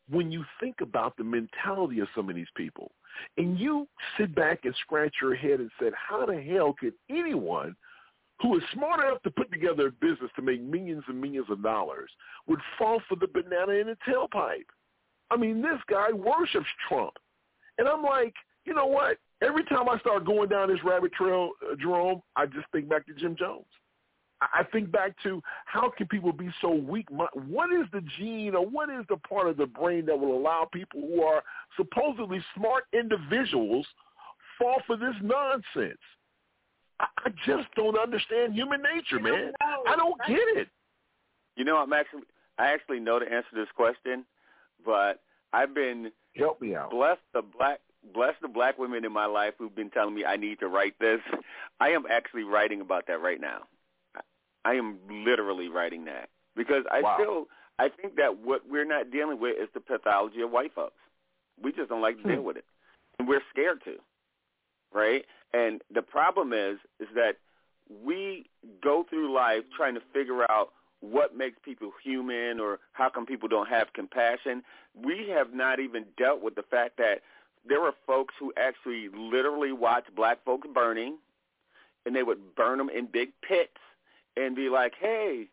[0.09, 2.91] when you think about the mentality of some of these people,
[3.37, 3.87] and you
[4.17, 7.75] sit back and scratch your head and said, how the hell could anyone
[8.41, 11.63] who is smart enough to put together a business to make millions and millions of
[11.63, 12.09] dollars
[12.47, 14.65] would fall for the banana in the tailpipe?
[15.31, 17.13] I mean, this guy worships Trump.
[17.77, 18.33] And I'm like,
[18.65, 19.17] you know what?
[19.41, 23.05] Every time I start going down this rabbit trail, uh, Jerome, I just think back
[23.07, 23.65] to Jim Jones.
[24.41, 27.07] I, I think back to how can people be so weak?
[27.09, 30.67] What is the gene or what is the part of the brain that will allow
[30.71, 31.43] people who are
[31.77, 33.85] supposedly smart individuals
[34.57, 35.99] fall for this nonsense?
[36.99, 39.51] I, I just don't understand human nature, man.
[39.61, 40.69] I don't get it.
[41.55, 42.23] You know, I'm actually
[42.57, 44.25] I actually know the answer to this question,
[44.85, 45.21] but
[45.53, 46.91] I've been help me out.
[46.91, 47.79] Bless the black
[48.13, 50.97] bless the black women in my life who've been telling me I need to write
[50.99, 51.19] this.
[51.79, 53.63] I am actually writing about that right now.
[54.65, 57.17] I am literally writing that because I wow.
[57.19, 57.47] still
[57.79, 60.95] I think that what we're not dealing with is the pathology of white folks.
[61.61, 62.45] We just don't like to deal hmm.
[62.45, 62.65] with it,
[63.19, 63.95] and we're scared to,
[64.93, 65.25] right?
[65.53, 67.37] And the problem is is that
[68.03, 68.45] we
[68.81, 70.69] go through life trying to figure out
[71.01, 74.63] what makes people human or how come people don't have compassion.
[74.95, 77.21] We have not even dealt with the fact that
[77.67, 81.17] there were folks who actually literally watched black folks burning,
[82.05, 83.77] and they would burn them in big pits
[84.35, 85.49] and be like, "Hey,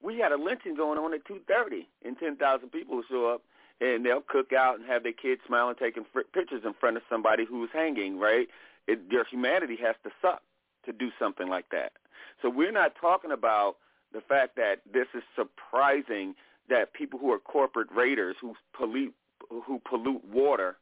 [0.00, 3.42] we had a lynching going on at 2:30, and 10,000 people will show up,
[3.80, 7.02] and they'll cook out and have their kids smiling, taking fr- pictures in front of
[7.08, 8.18] somebody who's hanging.
[8.18, 8.48] Right?
[8.86, 10.42] It, their humanity has to suck
[10.84, 11.92] to do something like that.
[12.40, 13.76] So we're not talking about
[14.12, 16.34] the fact that this is surprising
[16.68, 19.14] that people who are corporate raiders who pollute
[19.48, 20.76] who pollute water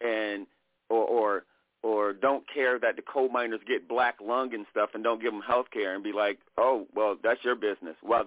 [0.00, 0.46] and
[0.88, 1.44] or or
[1.82, 5.32] or don't care that the coal miners get black lung and stuff and don't give
[5.32, 7.96] them health care and be like, oh, well, that's your business.
[8.02, 8.24] Well,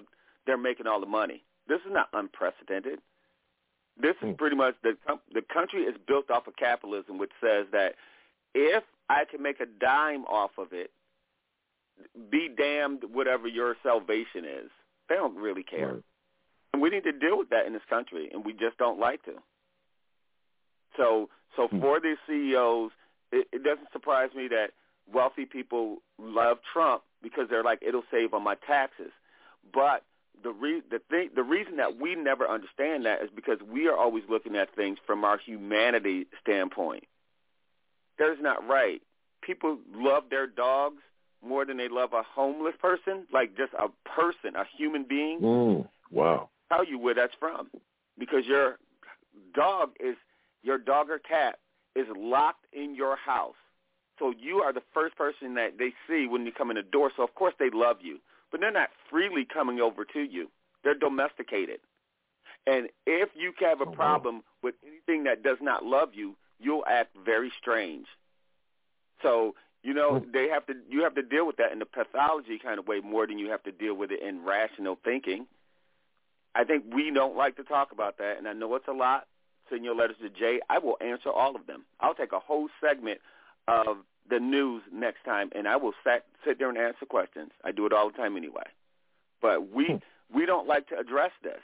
[0.47, 1.43] they're making all the money.
[1.67, 2.99] This is not unprecedented.
[4.01, 4.33] This is hmm.
[4.33, 4.97] pretty much the
[5.33, 7.95] the country is built off of capitalism, which says that
[8.55, 10.91] if I can make a dime off of it,
[12.31, 14.71] be damned whatever your salvation is.
[15.09, 15.93] They don't really care.
[15.93, 16.03] Right.
[16.73, 19.23] And we need to deal with that in this country, and we just don't like
[19.25, 19.33] to.
[20.97, 21.79] So, so hmm.
[21.79, 22.91] for these CEOs,
[23.31, 24.71] it, it doesn't surprise me that
[25.11, 29.11] wealthy people love Trump because they're like, it'll save on my taxes.
[29.73, 30.03] But
[30.43, 33.97] the re- the thing, the reason that we never understand that is because we are
[33.97, 37.05] always looking at things from our humanity standpoint.
[38.19, 39.01] That is not right.
[39.41, 41.01] People love their dogs
[41.45, 45.39] more than they love a homeless person, like just a person, a human being.
[45.41, 46.49] Mm, wow.
[46.69, 47.69] Tell you where that's from,
[48.17, 48.77] because your
[49.53, 50.15] dog is
[50.63, 51.59] your dog or cat
[51.95, 53.55] is locked in your house.
[54.19, 57.11] So you are the first person that they see when you come in the door.
[57.15, 58.19] So of course they love you,
[58.51, 60.49] but they're not freely coming over to you.
[60.83, 61.79] They're domesticated.
[62.65, 66.85] And if you have a oh, problem with anything that does not love you, you'll
[66.87, 68.07] act very strange.
[69.21, 70.25] So you know, oh.
[70.31, 73.01] they have to you have to deal with that in the pathology kind of way
[73.01, 75.45] more than you have to deal with it in rational thinking.
[76.55, 79.27] I think we don't like to talk about that, and I know it's a lot.
[79.69, 80.59] Send your letters to Jay.
[80.69, 81.83] I will answer all of them.
[81.99, 83.19] I'll take a whole segment
[83.67, 83.97] of
[84.29, 87.51] the news next time, and I will sit sit there and answer questions.
[87.63, 88.63] I do it all the time anyway.
[89.41, 89.99] But we
[90.33, 91.61] we don't like to address this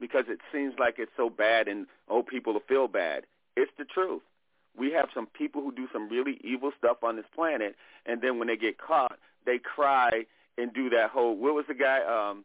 [0.00, 3.24] because it seems like it's so bad, and oh, people will feel bad.
[3.56, 4.22] It's the truth
[4.76, 8.38] we have some people who do some really evil stuff on this planet, and then
[8.38, 10.24] when they get caught, they cry
[10.58, 11.36] and do that whole.
[11.36, 12.00] What was the guy?
[12.02, 12.44] Um,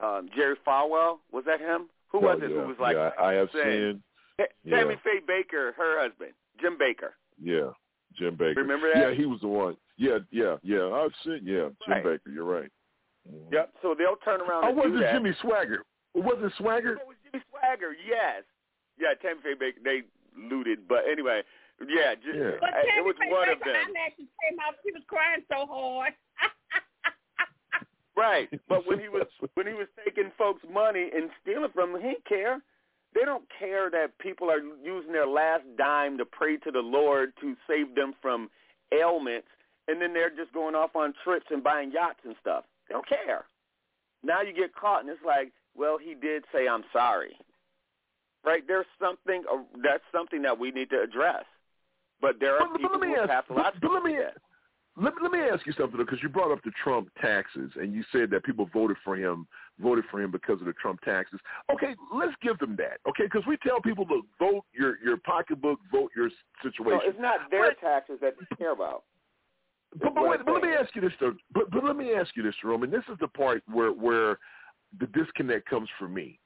[0.00, 1.88] um, Jerry Falwell was that him?
[2.10, 2.50] Who oh, was it?
[2.50, 2.62] Yeah.
[2.62, 2.96] Who was like?
[2.96, 4.02] Yeah, I have saying,
[4.38, 4.48] seen.
[4.70, 5.00] Tammy yeah.
[5.04, 7.14] Faye Bakker, her husband, Jim Bakker.
[7.40, 7.70] Yeah,
[8.18, 8.56] Jim Bakker.
[8.56, 9.00] Remember that?
[9.00, 9.76] Yeah, he was the one.
[9.96, 10.88] Yeah, yeah, yeah.
[10.90, 11.40] I've seen.
[11.44, 12.04] Yeah, Jim Right.
[12.04, 12.32] Bakker.
[12.32, 12.70] You're right.
[13.28, 13.52] Mm-hmm.
[13.52, 13.74] Yep.
[13.82, 14.64] So they'll turn around.
[14.64, 15.12] Oh, was do it.
[15.12, 15.84] Jimmy Swaggart?
[16.14, 16.96] Was it Swaggart?
[16.98, 18.00] Oh, it was Jimmy Swaggart.
[18.06, 18.42] Yes.
[18.98, 19.84] Yeah, Tammy Faye Bakker.
[19.84, 20.02] They
[20.36, 21.42] looted, but anyway,
[21.80, 22.56] yeah, j- Yeah.
[22.60, 23.92] But it Tammy was Faye one of Bakker them.
[23.92, 24.74] eyelashes came out.
[24.82, 26.12] She was crying so hard.
[28.20, 32.02] Right, but when he was when he was taking folks' money and stealing from them,
[32.02, 32.60] he didn't care.
[33.14, 37.32] They don't care that people are using their last dime to pray to the Lord
[37.40, 38.50] to save them from
[38.92, 39.48] ailments,
[39.88, 42.64] and then they're just going off on trips and buying yachts and stuff.
[42.88, 43.46] They don't care.
[44.22, 47.36] Now you get caught, and it's like, well, he did say I'm sorry.
[48.44, 48.62] Right?
[48.66, 51.44] There's something uh, that's something that we need to address.
[52.20, 53.88] But there are But- but people let me who ask- are pathological.
[53.88, 54.16] but let me
[54.96, 58.04] Let, let me ask you something because you brought up the Trump taxes and you
[58.12, 59.46] said that people voted for him
[59.80, 61.40] voted for him because of the Trump taxes.
[61.72, 62.98] Okay, let's give them that.
[63.08, 66.28] Okay, because we tell people to vote your your pocketbook, vote your
[66.62, 67.00] situation.
[67.04, 69.04] No, it's not their taxes that they care about.
[70.00, 71.34] But, but, wait, but let me ask you this, though.
[71.52, 74.38] But, but let me ask you this, Jerome, and this is the part where where
[74.98, 76.38] the disconnect comes for me.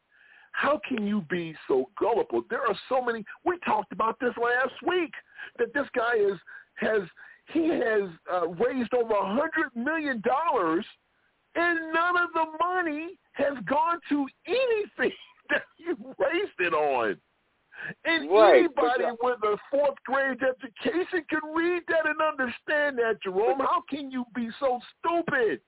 [0.52, 2.42] How can you be so gullible?
[2.48, 3.24] There are so many.
[3.44, 5.12] We talked about this last week
[5.58, 6.38] that this guy is
[6.76, 7.02] has
[7.52, 10.84] he has uh, raised over a hundred million dollars,
[11.54, 15.16] and none of the money has gone to anything
[15.50, 17.16] that he raised it on.
[18.04, 23.58] And right, anybody with a fourth grade education can read that and understand that, Jerome.
[23.58, 25.60] How can you be so stupid?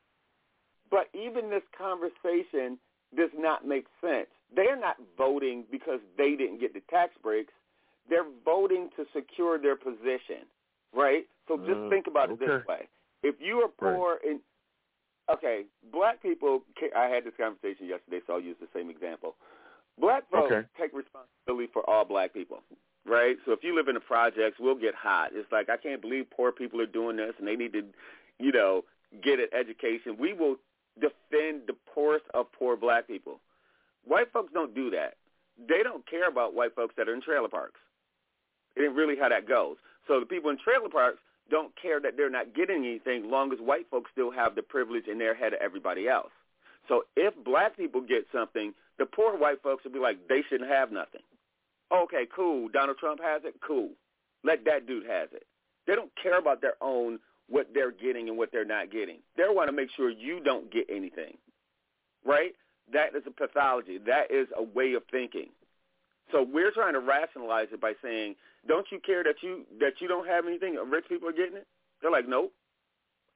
[0.91, 2.79] But even this conversation
[3.17, 4.29] does not make sense.
[4.55, 7.53] They're not voting because they didn't get the tax breaks.
[8.09, 10.47] They're voting to secure their position,
[10.97, 11.25] right?
[11.47, 12.89] So just Uh, think about it this way.
[13.23, 14.41] If you are poor and
[15.31, 16.65] okay, black people.
[16.79, 19.37] ca- I had this conversation yesterday, so I'll use the same example.
[19.99, 20.67] Black folks Okay.
[20.79, 22.63] take responsibility for all black people,
[23.05, 23.37] right?
[23.45, 25.33] So if you live in the projects, we'll get hot.
[25.33, 27.83] It's like I can't believe poor people are doing this, and they need to,
[28.39, 28.85] you know,
[29.23, 30.17] get an education.
[30.19, 30.57] We will
[31.01, 33.41] defend the poorest of poor black people.
[34.05, 35.17] White folks don't do that.
[35.59, 37.81] They don't care about white folks that are in trailer parks.
[38.77, 39.77] It ain't really how that goes.
[40.07, 41.19] So the people in trailer parks
[41.51, 45.05] don't care that they're not getting anything long as white folks still have the privilege
[45.09, 46.31] and they're ahead of everybody else.
[46.89, 50.71] So if black people get something, the poor white folks will be like, they shouldn't
[50.71, 51.23] have nothing.
[51.93, 52.69] Okay, cool.
[52.69, 53.55] Donald Trump has it?
[53.67, 53.91] Cool.
[54.45, 55.47] Let that dude has it.
[55.87, 57.19] They don't care about their own,
[57.49, 59.19] what they're getting and what they're not getting.
[59.37, 61.37] They want to make sure you don't get anything.
[62.25, 62.55] Right?
[62.93, 63.99] That is a pathology.
[63.99, 65.49] That is a way of thinking.
[66.33, 68.35] So we're trying to rationalize it by saying,
[68.67, 70.77] don't you care that you that you don't have anything?
[70.77, 71.67] and Rich people are getting it.
[72.03, 72.53] They're like, nope.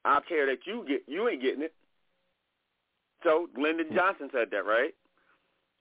[0.05, 1.75] I care that you get you ain't getting it.
[3.23, 4.95] So Lyndon Johnson said that, right?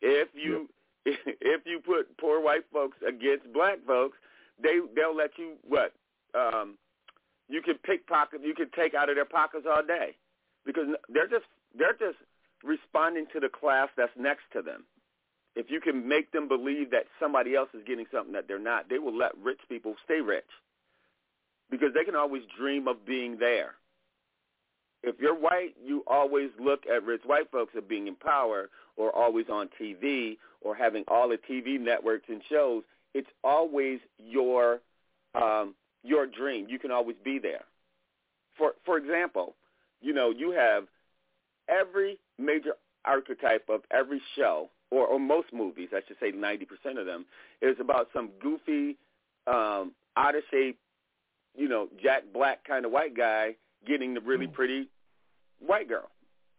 [0.02, 0.70] If you
[1.06, 4.18] if you put poor white folks against black folks,
[4.62, 5.94] they they'll let you what?
[6.36, 6.78] Um,
[7.48, 10.16] you can pickpocket, you can take out of their pockets all day
[10.66, 11.46] because they're just
[11.76, 12.18] they're just
[12.64, 14.84] responding to the class that's next to them.
[15.60, 18.88] If you can make them believe that somebody else is getting something that they're not,
[18.88, 20.48] they will let rich people stay rich
[21.70, 23.76] because they can always dream of being there.
[25.04, 29.14] If you're white, you always look at rich white folks as being in power or
[29.14, 32.84] always on TV or having all the TV networks and shows.
[33.14, 34.80] It's always your
[35.36, 36.68] um, your dream.
[36.70, 37.66] You can always be there.
[38.58, 39.56] For for example,
[40.00, 40.86] you know you have
[41.68, 47.06] every major archetype of every show or, or most movies, I should say 90% of
[47.06, 47.26] them,
[47.62, 48.98] is about some goofy,
[49.48, 50.78] um, out of shape,
[51.56, 53.56] you know, Jack Black kind of white guy
[53.88, 54.88] getting the really pretty
[55.60, 56.10] white girl,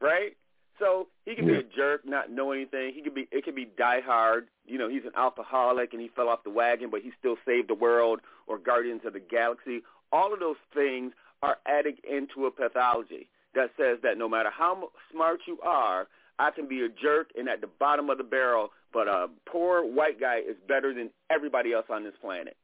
[0.00, 0.36] right?
[0.78, 2.92] So he can be a jerk, not know anything.
[2.94, 4.48] He could be, it could be Die Hard.
[4.66, 7.68] You know, he's an alcoholic and he fell off the wagon, but he still saved
[7.68, 8.20] the world.
[8.46, 9.82] Or Guardians of the Galaxy.
[10.10, 11.12] All of those things
[11.42, 16.08] are adding into a pathology that says that no matter how smart you are,
[16.40, 19.84] I can be a jerk and at the bottom of the barrel, but a poor
[19.84, 22.56] white guy is better than everybody else on this planet.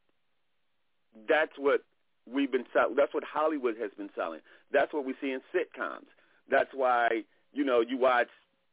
[1.28, 1.82] That's what
[2.30, 2.96] we've been selling.
[2.96, 4.40] That's what Hollywood has been selling.
[4.72, 6.06] That's what we see in sitcoms.
[6.50, 7.22] That's why
[7.52, 8.28] you know you watch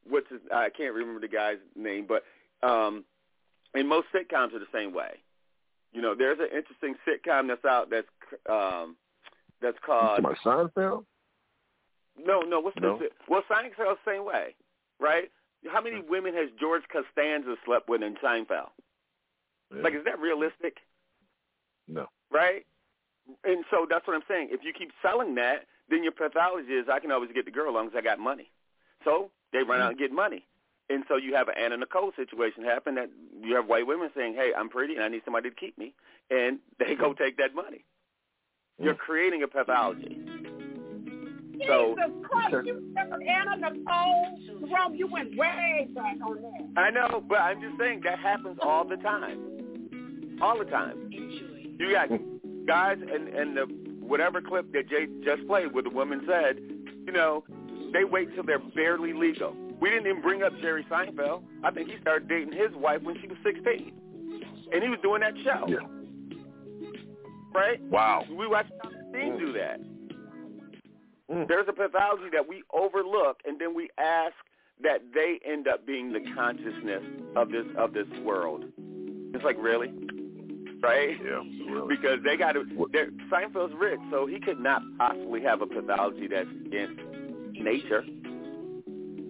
[0.10, 2.24] what's his, I can't remember the guy's name, but
[2.68, 3.04] um,
[3.74, 5.20] and most sitcoms are the same way.
[5.94, 8.08] You know, there's an interesting sitcom that's out that's
[8.50, 8.96] um,
[9.62, 11.06] that's called My Seinfeld?
[12.18, 12.60] no, no.
[12.60, 12.98] What's No?
[12.98, 13.12] this?
[13.30, 14.56] Well, Seinfeld's the same way,
[14.99, 15.32] right?
[15.72, 18.70] How many women has George Costanza slept with in Seinfeld?
[19.82, 20.78] Like, is that realistic?
[21.88, 22.07] No.
[22.32, 22.65] Right?
[23.44, 24.49] And so that's what I'm saying.
[24.52, 27.70] If you keep selling that, then your pathology is I can always get the girl
[27.70, 28.52] as long as I got money.
[29.03, 29.90] So they run out mm-hmm.
[29.91, 30.45] and get money.
[30.90, 33.10] And so you have an Anna Nicole situation happen that
[33.41, 35.94] you have white women saying, hey, I'm pretty and I need somebody to keep me.
[36.30, 37.24] And they go mm-hmm.
[37.24, 37.84] take that money.
[38.80, 39.02] You're mm-hmm.
[39.02, 40.20] creating a pathology.
[41.68, 44.40] So Jesus Christ, you remember Anna Nicole?
[44.68, 46.82] Jerome, you went way back on that.
[46.82, 50.38] I know, but I'm just saying that happens all the time.
[50.42, 51.10] All the time.
[51.12, 52.10] You got
[52.68, 53.66] guys and and the
[54.02, 56.60] whatever clip that Jay just played where the woman said,
[57.06, 57.44] you know,
[57.94, 59.56] they wait till they're barely legal.
[59.80, 61.44] We didn't even bring up Jerry Seinfeld.
[61.64, 63.92] I think he started dating his wife when she was 16.
[64.72, 65.68] And he was doing that show.
[65.68, 65.78] Yeah.
[67.54, 67.82] Right?
[67.84, 68.24] Wow.
[68.30, 69.80] We watched Tommy Dean do that.
[71.32, 71.48] Mm.
[71.48, 74.34] There's a pathology that we overlook, and then we ask
[74.82, 77.04] that they end up being the consciousness
[77.36, 78.66] of this of this world.
[79.34, 79.91] It's like really,
[80.82, 81.18] right?
[81.24, 81.41] Yeah,
[81.72, 81.88] really.
[81.95, 82.66] Because they got to.
[82.91, 87.02] they're- Seinfeld's rich, so he could not possibly have a pathology that's against
[87.54, 88.04] nature,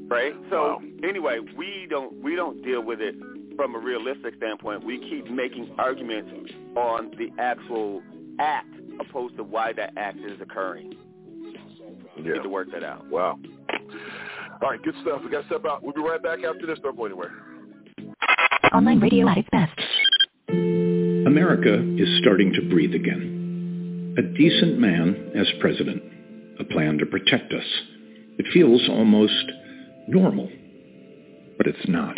[0.08, 0.34] right?
[0.50, 3.16] So anyway, we don't we don't deal with it
[3.56, 4.84] from a realistic standpoint.
[4.84, 6.32] We keep making arguments
[6.76, 8.02] on the actual
[8.40, 10.96] act opposed to why that act is occurring.
[12.24, 12.36] We Yeah.
[12.38, 13.06] need to work that out.
[13.10, 13.38] Wow.
[14.62, 15.22] All right, good stuff.
[15.24, 15.84] We got to step out.
[15.84, 16.80] We'll be right back after this.
[16.80, 17.32] Don't go anywhere.
[18.74, 19.78] Online radio at its best.
[21.28, 24.16] America is starting to breathe again.
[24.18, 26.02] A decent man as president,
[26.60, 27.66] a plan to protect us.
[28.38, 29.52] It feels almost
[30.08, 30.50] normal,
[31.58, 32.18] but it's not.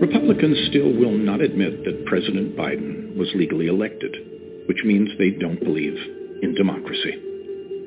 [0.00, 4.14] Republicans still will not admit that President Biden was legally elected,
[4.66, 5.96] which means they don't believe
[6.42, 7.22] in democracy.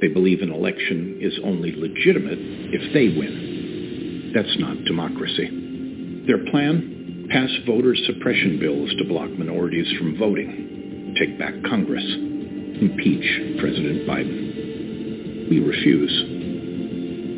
[0.02, 4.32] They believe an election is only legitimate if they win.
[4.34, 5.50] That's not democracy.
[6.28, 7.28] Their plan?
[7.30, 15.50] Pass voter suppression bills to block minorities from voting, take back Congress, impeach President Biden.
[15.50, 16.14] We refuse.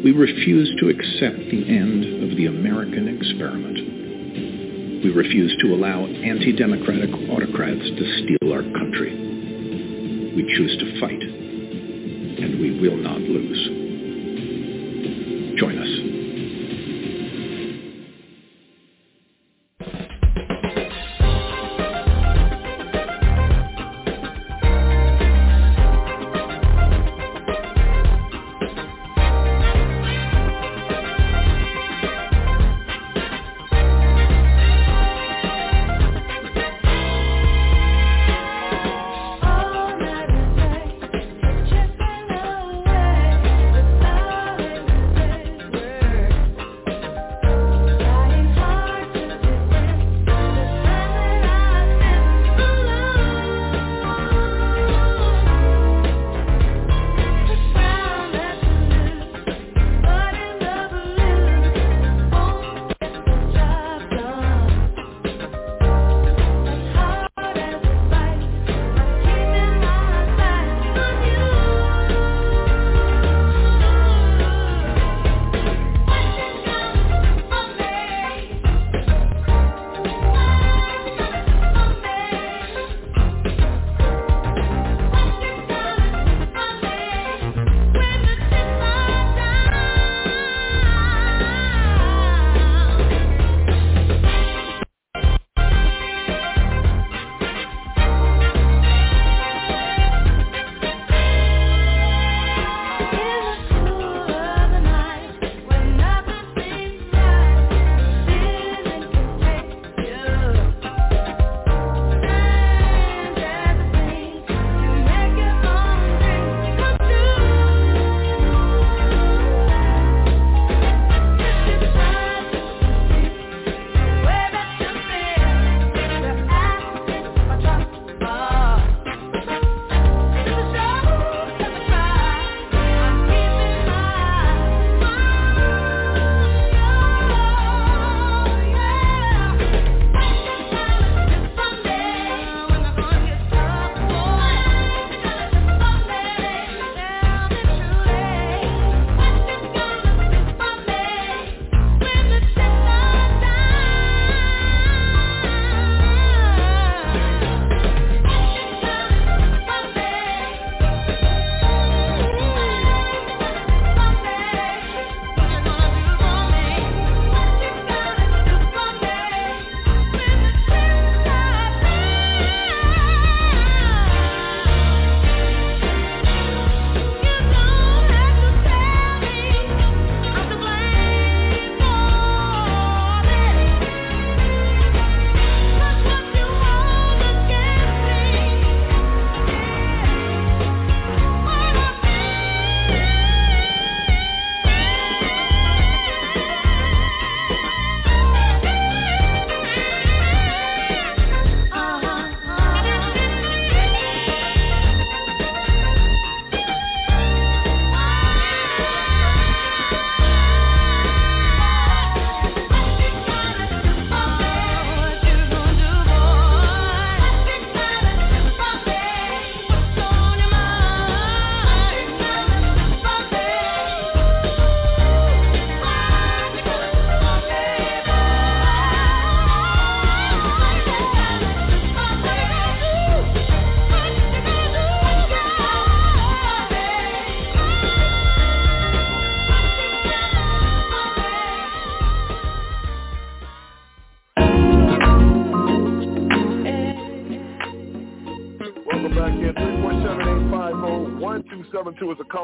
[0.03, 5.03] We refuse to accept the end of the American experiment.
[5.03, 9.15] We refuse to allow anti-democratic autocrats to steal our country.
[10.36, 11.23] We choose to fight,
[12.44, 13.70] and we will not lose.
[15.60, 16.09] Join us.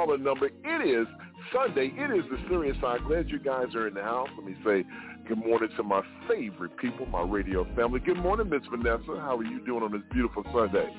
[0.05, 0.47] Caller number.
[0.47, 1.07] It is
[1.53, 1.91] Sunday.
[1.95, 2.99] It is the serious side.
[3.07, 4.29] Glad you guys are in the house.
[4.37, 4.85] Let me say
[5.27, 7.99] good morning to my favorite people, my radio family.
[7.99, 9.19] Good morning, Miss Vanessa.
[9.19, 10.89] How are you doing on this beautiful Sunday?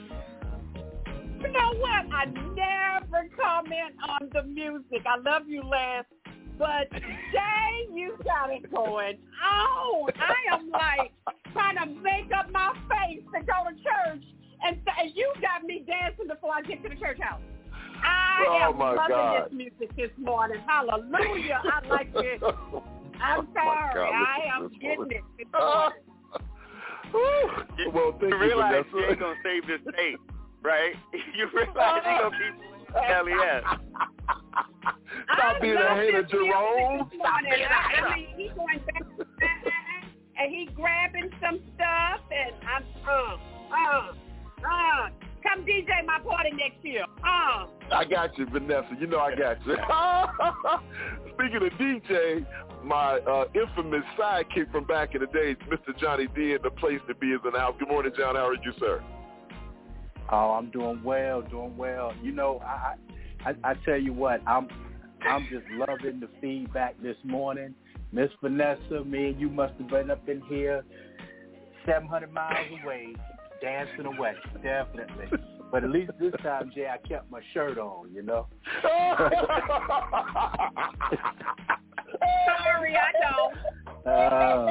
[1.40, 2.06] You know what?
[2.12, 5.06] I never comment on the music.
[5.06, 6.04] I love you, Les.
[6.58, 10.10] But Jay, you got it going on.
[10.16, 11.12] I am like
[11.52, 14.24] trying to make up my face to go to church,
[14.64, 17.42] and, and you got me dancing before I get to the church house.
[18.02, 19.44] I Oh, am my loving God.
[19.46, 20.60] this music this morning.
[20.66, 21.60] Hallelujah.
[21.64, 22.42] I like it.
[23.22, 23.94] I'm Oh, sorry.
[23.94, 26.02] God, I am this getting it this morning.
[27.94, 29.06] well, thank you you, realize Vanessa.
[29.06, 30.20] she ain't gonna save this tape,
[30.62, 30.94] right?
[31.36, 32.54] you realize she gonna keep
[33.08, 33.64] Kelly S.
[35.32, 37.10] Stop being a hater, Jerome.
[37.18, 38.06] Stop being a hater.
[38.06, 39.02] I mean, he's going back
[40.38, 43.36] and he grabbing some stuff, and I'm uh
[43.74, 44.12] uh
[44.68, 45.08] uh.
[45.46, 47.04] Come DJ my party next year.
[47.22, 47.66] Uh.
[47.92, 48.88] I got you, Vanessa.
[48.98, 49.76] You know I got you.
[51.34, 52.44] Speaking of DJ,
[52.84, 55.96] my uh, infamous sidekick from back in the day, Mr.
[55.98, 57.76] Johnny D, and the place to be is in the house.
[57.78, 58.34] Good morning, John.
[58.34, 59.02] How are you, sir?
[60.30, 62.12] Oh, I'm doing well, doing well.
[62.22, 62.94] You know, I,
[63.44, 64.68] I I tell you what, I'm
[65.22, 67.74] I'm just loving the feedback this morning.
[68.12, 70.84] Miss Vanessa, me and you must have been up in here
[71.84, 73.14] 700 miles away,
[73.60, 75.26] dancing away, definitely.
[75.70, 78.46] But at least this time, Jay, I kept my shirt on, you know.
[78.82, 79.36] Sorry,
[82.96, 83.54] I don't.
[84.06, 84.66] Uh,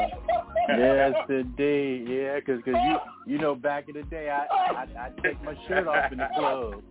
[0.77, 2.07] yes, indeed.
[2.07, 2.97] Yeah, because cause you
[3.33, 6.27] you know back in the day, I I I take my shirt off in the
[6.35, 6.81] club.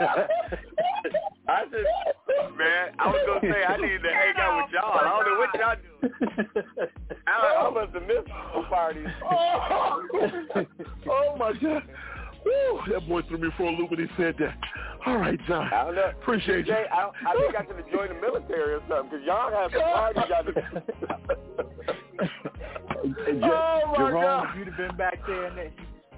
[1.50, 4.98] I just, man, I was gonna say I needed to hang out with y'all.
[4.98, 5.88] I don't know what y'all do.
[7.26, 9.06] I, I must have missed those parties.
[9.30, 10.66] Oh,
[11.10, 11.82] oh my God.
[12.44, 14.56] Woo, that boy threw me for a loop when he said that.
[15.06, 15.68] All right, John.
[15.72, 16.10] I don't know.
[16.22, 16.72] Appreciate you.
[16.72, 19.70] Jay, I, I think I should have joined the military or something because y'all have
[19.72, 20.22] some parties.
[20.28, 20.42] Y'all
[23.24, 24.48] Jer- Oh, my Jerome, God.
[24.50, 25.72] if you'd have been back there in that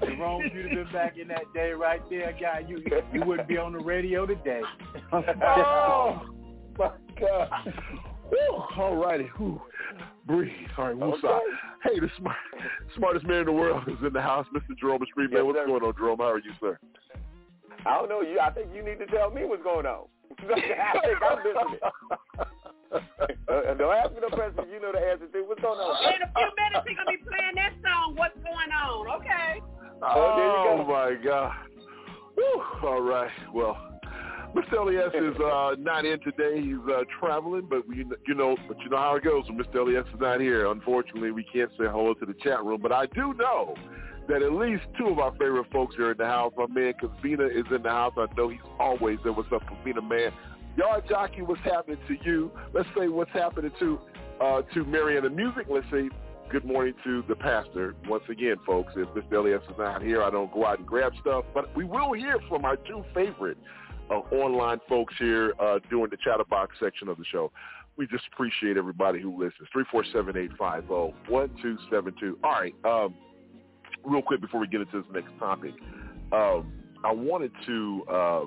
[0.04, 3.48] Jerome, if you'd have been back in that day right there, guy, you you wouldn't
[3.48, 4.62] be on the radio today.
[5.12, 6.22] oh
[6.78, 7.50] my God.
[8.30, 9.28] Woo, all righty.
[9.36, 9.60] Whew.
[10.26, 10.50] Breathe.
[10.78, 11.42] All right, we'll stop.
[11.84, 12.36] Hey, the smart,
[12.96, 14.76] smartest man in the world is in the house, Mr.
[14.78, 15.30] Jerome Street.
[15.30, 15.66] Man, Yes, what's sir.
[15.66, 16.18] going on, Jerome?
[16.18, 16.78] How are you, sir?
[17.84, 18.22] I don't know.
[18.22, 20.06] You, I think you need to tell me what's going on.
[20.40, 20.44] I
[21.04, 21.80] think I'm listening.
[22.92, 24.66] uh, don't ask me no questions.
[24.72, 26.14] You know the answer to what's going on.
[26.14, 28.14] In a few minutes, he's gonna be playing that song.
[28.16, 29.20] What's going on?
[29.20, 29.60] Okay.
[30.04, 30.92] Oh, go.
[30.92, 31.52] my God.
[32.34, 32.62] Whew.
[32.82, 33.30] All right.
[33.54, 33.76] Well,
[34.54, 34.80] Mr.
[34.80, 36.60] Elias is uh, not in today.
[36.60, 39.76] He's uh, traveling, but we, you know, but you know how it goes when Mr.
[39.76, 40.70] Elias is not here.
[40.70, 43.74] Unfortunately, we can't say hello to the chat room, but I do know
[44.28, 46.52] that at least two of our favorite folks are in the house.
[46.56, 48.14] My man Kavina is in the house.
[48.16, 49.32] I know he's always there.
[49.32, 50.32] What's up, Kavina, man?
[50.76, 52.50] Yard jockey, what's happening to you?
[52.72, 53.98] Let's say what's happening to
[54.40, 55.66] uh, to Mariana Music.
[55.68, 56.08] Let's say
[56.52, 57.94] good morning to the pastor.
[58.06, 59.38] Once again, folks, if Mr.
[59.38, 61.46] Elias is not here, I don't go out and grab stuff.
[61.54, 63.56] But we will hear from our two favorite
[64.10, 67.50] uh, online folks here uh, during the chatterbox section of the show.
[67.96, 69.66] We just appreciate everybody who listens.
[69.74, 72.34] 347-850-1272.
[72.44, 72.74] All right.
[72.84, 73.14] Um,
[74.04, 75.72] real quick before we get into this next topic,
[76.32, 76.70] um,
[77.02, 78.42] I wanted to uh,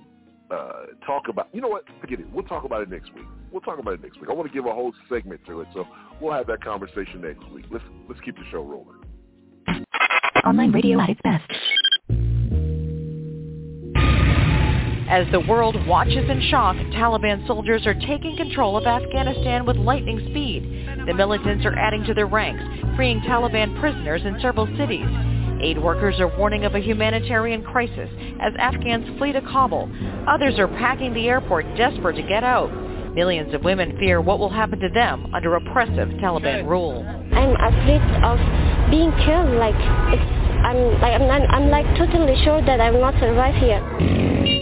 [0.51, 0.71] uh,
[1.05, 2.27] talk about, you know what, forget it.
[2.31, 3.25] We'll talk about it next week.
[3.51, 4.29] We'll talk about it next week.
[4.29, 5.85] I want to give a whole segment to it, so
[6.21, 7.65] we'll have that conversation next week.
[7.71, 9.01] Let's let's keep the show rolling.
[10.45, 11.51] Online radio at its best.
[15.07, 20.19] As the world watches in shock, Taliban soldiers are taking control of Afghanistan with lightning
[20.31, 20.63] speed.
[21.07, 22.63] The militants are adding to their ranks,
[22.95, 25.05] freeing Taliban prisoners in several cities.
[25.61, 28.09] Aid workers are warning of a humanitarian crisis
[28.41, 29.89] as Afghans flee to Kabul.
[30.27, 32.69] Others are packing the airport desperate to get out.
[33.15, 37.05] Millions of women fear what will happen to them under oppressive Taliban rule.
[37.31, 39.55] I'm afraid of being killed.
[39.55, 39.75] Like
[40.11, 43.79] it's, I'm like I'm, not, I'm like totally sure that I will not survive here.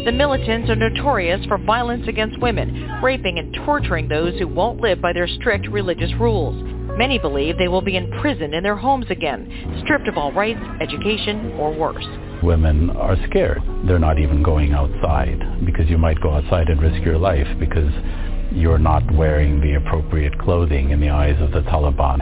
[0.06, 5.02] The militants are notorious for violence against women, raping and torturing those who won't live
[5.02, 6.83] by their strict religious rules.
[6.98, 11.54] Many believe they will be imprisoned in their homes again, stripped of all rights, education,
[11.54, 12.06] or worse.
[12.44, 13.62] Women are scared.
[13.88, 17.92] They're not even going outside because you might go outside and risk your life because
[18.52, 22.20] you're not wearing the appropriate clothing in the eyes of the Taliban.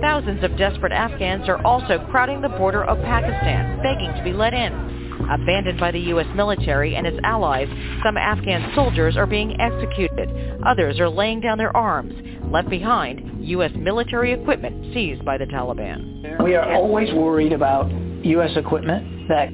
[0.00, 4.54] Thousands of desperate Afghans are also crowding the border of Pakistan, begging to be let
[4.54, 5.07] in.
[5.30, 6.26] Abandoned by the U.S.
[6.34, 7.68] military and its allies,
[8.04, 10.28] some Afghan soldiers are being executed.
[10.64, 12.14] Others are laying down their arms.
[12.50, 13.72] Left behind, U.S.
[13.76, 16.42] military equipment seized by the Taliban.
[16.42, 17.90] We are always worried about
[18.24, 18.50] U.S.
[18.56, 19.48] equipment that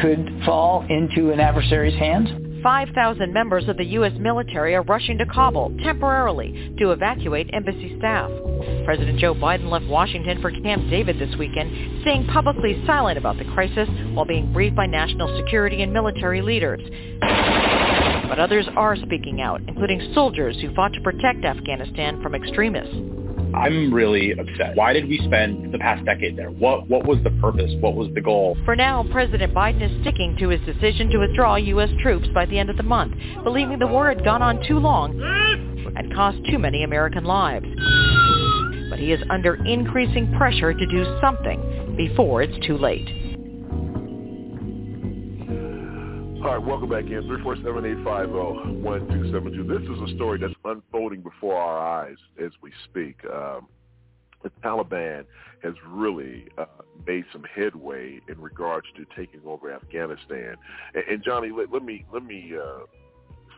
[0.00, 2.45] could fall into an adversary's hands.
[2.62, 4.12] 5,000 members of the U.S.
[4.18, 8.30] military are rushing to Kabul temporarily to evacuate embassy staff.
[8.84, 13.44] President Joe Biden left Washington for Camp David this weekend, staying publicly silent about the
[13.46, 16.80] crisis while being briefed by national security and military leaders.
[18.28, 23.25] But others are speaking out, including soldiers who fought to protect Afghanistan from extremists.
[23.56, 24.76] I'm really upset.
[24.76, 26.50] Why did we spend the past decade there?
[26.50, 27.72] What what was the purpose?
[27.80, 28.56] What was the goal?
[28.64, 31.88] For now, President Biden is sticking to his decision to withdraw U.S.
[32.02, 33.14] troops by the end of the month,
[33.44, 35.20] believing the war had gone on too long
[35.96, 37.66] and cost too many American lives.
[38.90, 43.08] But he is under increasing pressure to do something before it's too late.
[46.46, 47.24] All right, welcome back in.
[47.24, 49.66] 347-850-1272.
[49.66, 53.16] This is a story that's unfolding before our eyes as we speak.
[53.24, 53.66] Um,
[54.44, 55.24] the Taliban
[55.64, 56.66] has really uh,
[57.04, 60.54] made some headway in regards to taking over Afghanistan.
[60.94, 62.84] And, and Johnny, let, let, me let me uh,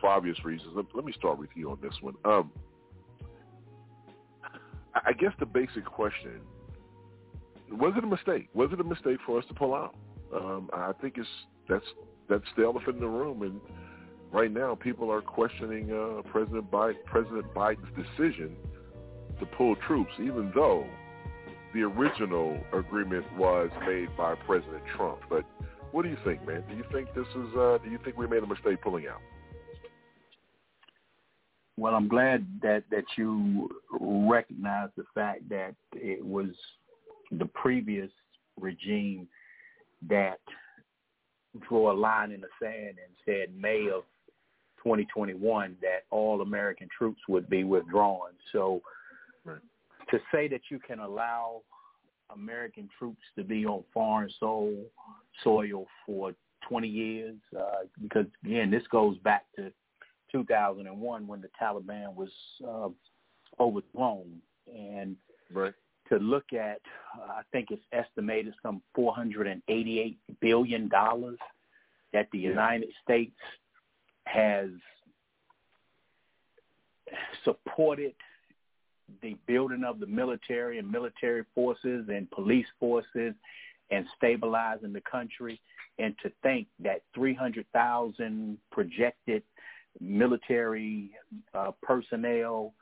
[0.01, 2.15] for obvious reasons, let, let, me start with you on this one.
[2.25, 2.51] Um,
[4.95, 6.41] I guess the basic question
[7.71, 8.49] was it a mistake?
[8.55, 9.95] Was it a mistake for us to pull out?
[10.33, 11.29] Um, I think it's
[11.69, 11.85] that's
[12.29, 13.59] that's the elephant in the room, and
[14.31, 18.55] right now people are questioning uh, President Biden, President Biden's decision
[19.39, 20.85] to pull troops, even though
[21.73, 25.19] the original agreement was made by President Trump.
[25.29, 25.45] But
[25.91, 26.63] what do you think, man?
[26.69, 27.55] Do you think this is?
[27.55, 29.21] Uh, do you think we made a mistake pulling out?
[31.77, 33.69] Well, I'm glad that that you
[33.99, 36.49] recognize the fact that it was
[37.31, 38.11] the previous
[38.59, 39.27] regime
[40.07, 40.39] that
[41.67, 44.03] draw a line in the sand and said May of
[44.83, 48.31] 2021 that all American troops would be withdrawn.
[48.51, 48.81] So
[49.43, 49.59] right.
[50.11, 51.61] to say that you can allow
[52.31, 54.75] American troops to be on foreign soil
[55.43, 56.33] soil for
[56.67, 59.71] 20 years, uh, because again, this goes back to
[60.31, 62.29] 2001 when the Taliban was
[62.67, 62.89] uh,
[63.59, 65.15] overthrown, and
[65.51, 65.73] right
[66.19, 66.81] to look at,
[67.17, 71.37] uh, I think it's estimated some 488 billion dollars
[72.13, 73.35] that the United States
[74.25, 74.69] has
[77.43, 78.13] supported
[79.21, 83.33] the building of the military and military forces and police forces
[83.91, 85.59] and stabilizing the country.
[85.97, 89.43] And to think that 300,000 projected
[89.99, 91.11] military
[91.53, 92.73] uh, personnel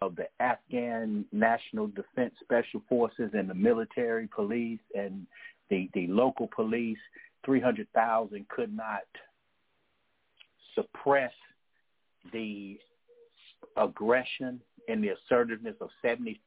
[0.00, 5.26] of the Afghan National Defense Special Forces and the military police and
[5.70, 6.98] the, the local police,
[7.44, 9.02] 300,000 could not
[10.74, 11.32] suppress
[12.32, 12.78] the
[13.76, 16.40] aggression and the assertiveness of 70,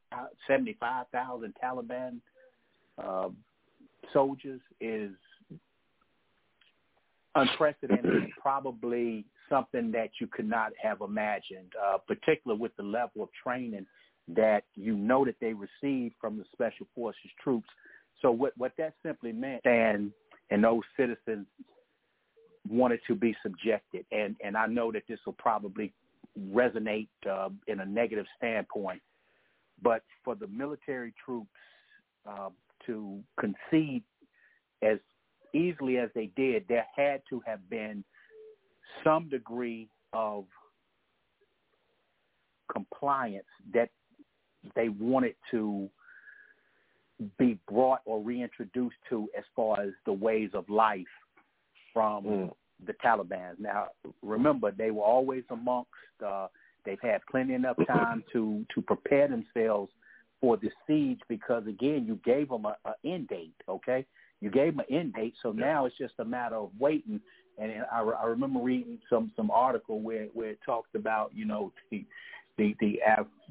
[0.48, 2.20] 75,000 Taliban
[3.04, 3.30] uh,
[4.14, 5.12] soldiers is
[7.36, 13.24] unprecedented and probably something that you could not have imagined, uh, particularly with the level
[13.24, 13.86] of training
[14.36, 17.68] that you know that they received from the Special Forces troops.
[18.22, 20.12] So what, what that simply meant, and,
[20.52, 21.48] and those citizens
[22.70, 24.06] wanted to be subjected.
[24.12, 25.94] And, and I know that this will probably
[26.52, 29.02] resonate uh, in a negative standpoint,
[29.82, 31.50] but for the military troops
[32.30, 32.50] uh,
[32.86, 34.04] to concede
[34.82, 35.00] as
[35.54, 38.04] easily as they did, there had to have been
[39.04, 40.46] some degree of
[42.72, 43.90] compliance that
[44.76, 45.90] they wanted to
[47.38, 51.06] be brought or reintroduced to as far as the ways of life
[51.94, 52.54] from mm.
[52.86, 53.60] the Taliban.
[53.60, 53.88] Now,
[54.22, 55.90] remember, they were always amongst.
[56.26, 56.48] Uh,
[56.86, 59.92] they've had plenty enough time to to prepare themselves
[60.40, 63.56] for the siege because, again, you gave them a, a end date.
[63.68, 64.06] Okay,
[64.40, 65.66] you gave them an end date, so yeah.
[65.66, 67.20] now it's just a matter of waiting.
[67.60, 71.72] And I, I remember reading some some article where where it talked about you know
[71.92, 72.06] the
[72.58, 73.00] the the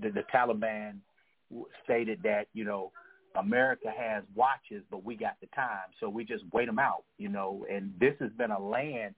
[0.01, 0.97] the, the Taliban
[1.85, 2.93] stated that you know
[3.37, 7.29] America has watches, but we got the time, so we just wait them out, you
[7.29, 7.67] know.
[7.71, 9.15] And this has been a land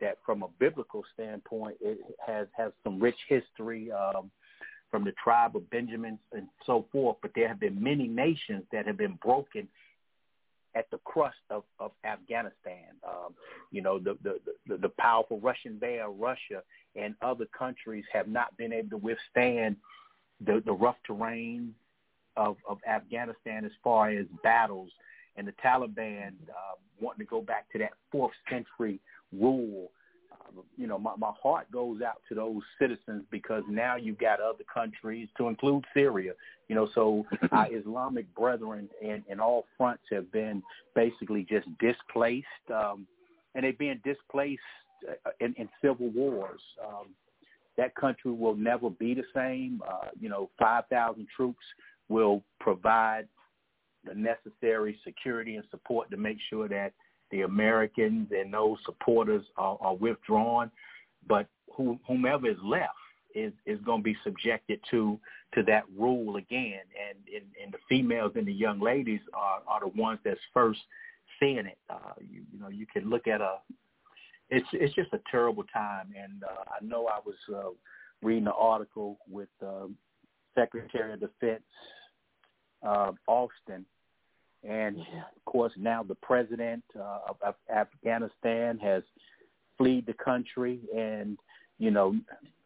[0.00, 4.30] that, from a biblical standpoint, it has has some rich history um,
[4.90, 7.16] from the tribe of Benjamin and so forth.
[7.22, 9.68] But there have been many nations that have been broken
[10.74, 12.94] at the crust of, of Afghanistan.
[13.06, 13.34] Um,
[13.70, 16.62] you know, the, the, the, the powerful Russian bear, Russia,
[16.96, 19.76] and other countries have not been able to withstand
[20.40, 21.74] the, the rough terrain
[22.36, 24.90] of, of Afghanistan as far as battles.
[25.36, 29.00] And the Taliban uh, wanting to go back to that fourth century
[29.32, 29.90] rule
[30.76, 34.64] you know, my, my heart goes out to those citizens because now you've got other
[34.72, 36.32] countries to include Syria,
[36.68, 40.62] you know, so our Islamic brethren in, in all fronts have been
[40.94, 43.06] basically just displaced, um,
[43.54, 44.60] and they've been displaced
[45.08, 46.60] uh, in, in civil wars.
[46.84, 47.08] Um,
[47.76, 49.82] that country will never be the same.
[49.88, 51.64] Uh, you know, 5,000 troops
[52.08, 53.26] will provide
[54.04, 56.92] the necessary security and support to make sure that
[57.30, 60.70] the Americans and those supporters are, are withdrawn.
[61.26, 62.92] But who, whomever is left
[63.34, 65.18] is is going to be subjected to
[65.54, 69.80] to that rule again, and, and and the females and the young ladies are are
[69.80, 70.80] the ones that's first
[71.40, 71.78] seeing it.
[71.90, 73.56] Uh, you, you know, you can look at a.
[74.50, 77.70] It's it's just a terrible time, and uh, I know I was uh,
[78.22, 79.86] reading an article with uh,
[80.54, 81.62] Secretary of Defense
[82.84, 83.84] uh, Austin,
[84.68, 89.02] and of course now the president uh, of, of Afghanistan has
[89.76, 91.38] fled the country, and
[91.78, 92.16] you know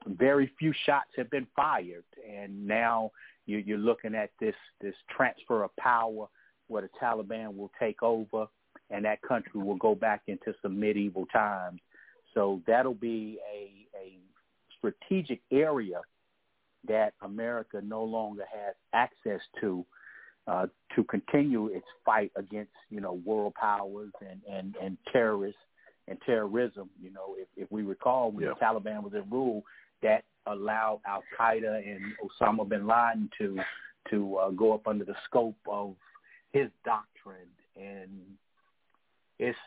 [0.06, 3.10] very few shots have been fired, and now
[3.46, 6.26] you, you're looking at this this transfer of power
[6.68, 8.46] where the Taliban will take over,
[8.90, 11.80] and that country will go back into some medieval times.
[12.34, 14.18] So that'll be a a
[14.78, 16.00] strategic area
[16.86, 19.84] that America no longer has access to
[20.48, 20.66] uh,
[20.96, 25.60] to continue its fight against you know world powers and and and terrorists
[26.08, 26.88] and terrorism.
[27.00, 28.54] You know, if, if we recall when yeah.
[28.58, 29.62] the Taliban was in rule,
[30.02, 33.58] that allowed Al Qaeda and Osama bin Laden to
[34.10, 35.94] to uh, go up under the scope of
[36.52, 38.10] his doctrine, and
[39.38, 39.58] it's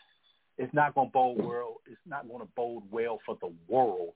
[0.57, 1.75] it's not going to bode well.
[1.85, 4.13] It's not going to bode well for the world,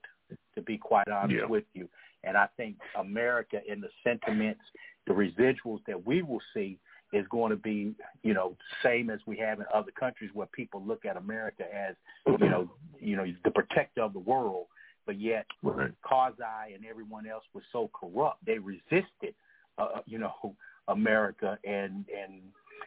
[0.54, 1.46] to be quite honest yeah.
[1.46, 1.88] with you.
[2.26, 4.60] And I think America, in the sentiments,
[5.06, 6.78] the residuals that we will see,
[7.12, 7.94] is going to be,
[8.24, 11.94] you know, same as we have in other countries where people look at America as,
[12.26, 12.68] you know,
[13.00, 14.66] you know, the protector of the world
[15.06, 15.92] but yet right.
[16.04, 19.34] Karzai and everyone else was so corrupt they resisted,
[19.78, 20.54] uh, uh, you know,
[20.88, 22.42] America, and and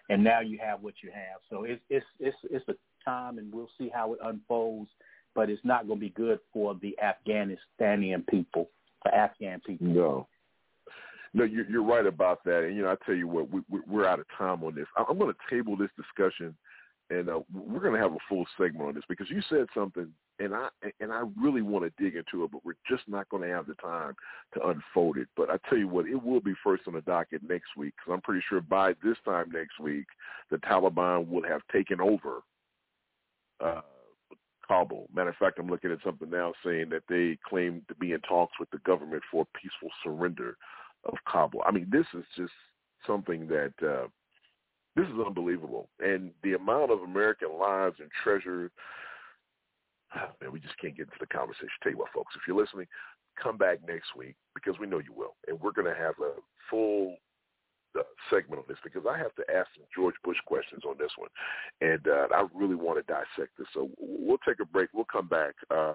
[0.09, 1.39] and now you have what you have.
[1.49, 4.89] So it's it's it's it's a time, and we'll see how it unfolds.
[5.35, 8.69] But it's not going to be good for the Afghanistanian people,
[9.03, 9.87] the Afghan people.
[9.87, 10.27] No.
[11.31, 14.07] No, you're, you're right about that, and you know I tell you what, we, we're
[14.07, 14.87] out of time on this.
[14.97, 16.55] I'm going to table this discussion
[17.09, 20.07] and uh, we're going to have a full segment on this because you said something,
[20.39, 20.67] and I
[20.99, 23.65] and I really want to dig into it, but we're just not going to have
[23.65, 24.15] the time
[24.53, 25.27] to unfold it.
[25.35, 28.13] But I tell you what, it will be first on the docket next week because
[28.13, 30.05] I'm pretty sure by this time next week,
[30.51, 32.41] the Taliban will have taken over
[33.63, 33.81] uh,
[34.69, 35.09] Kabul.
[35.13, 38.21] Matter of fact, I'm looking at something now saying that they claim to be in
[38.21, 40.55] talks with the government for peaceful surrender
[41.05, 41.63] of Kabul.
[41.65, 42.53] I mean, this is just
[43.05, 43.73] something that.
[43.81, 44.07] Uh,
[44.95, 45.87] this is unbelievable.
[45.99, 48.71] And the amount of American lives and treasure,
[50.41, 51.69] man, we just can't get into the conversation.
[51.81, 52.87] Tell you what, folks, if you're listening,
[53.41, 55.35] come back next week because we know you will.
[55.47, 56.33] And we're going to have a
[56.69, 57.15] full
[58.29, 61.29] segment on this because I have to ask some George Bush questions on this one,
[61.81, 63.67] and uh, I really want to dissect this.
[63.73, 64.89] So we'll take a break.
[64.93, 65.55] We'll come back.
[65.71, 65.93] Uh,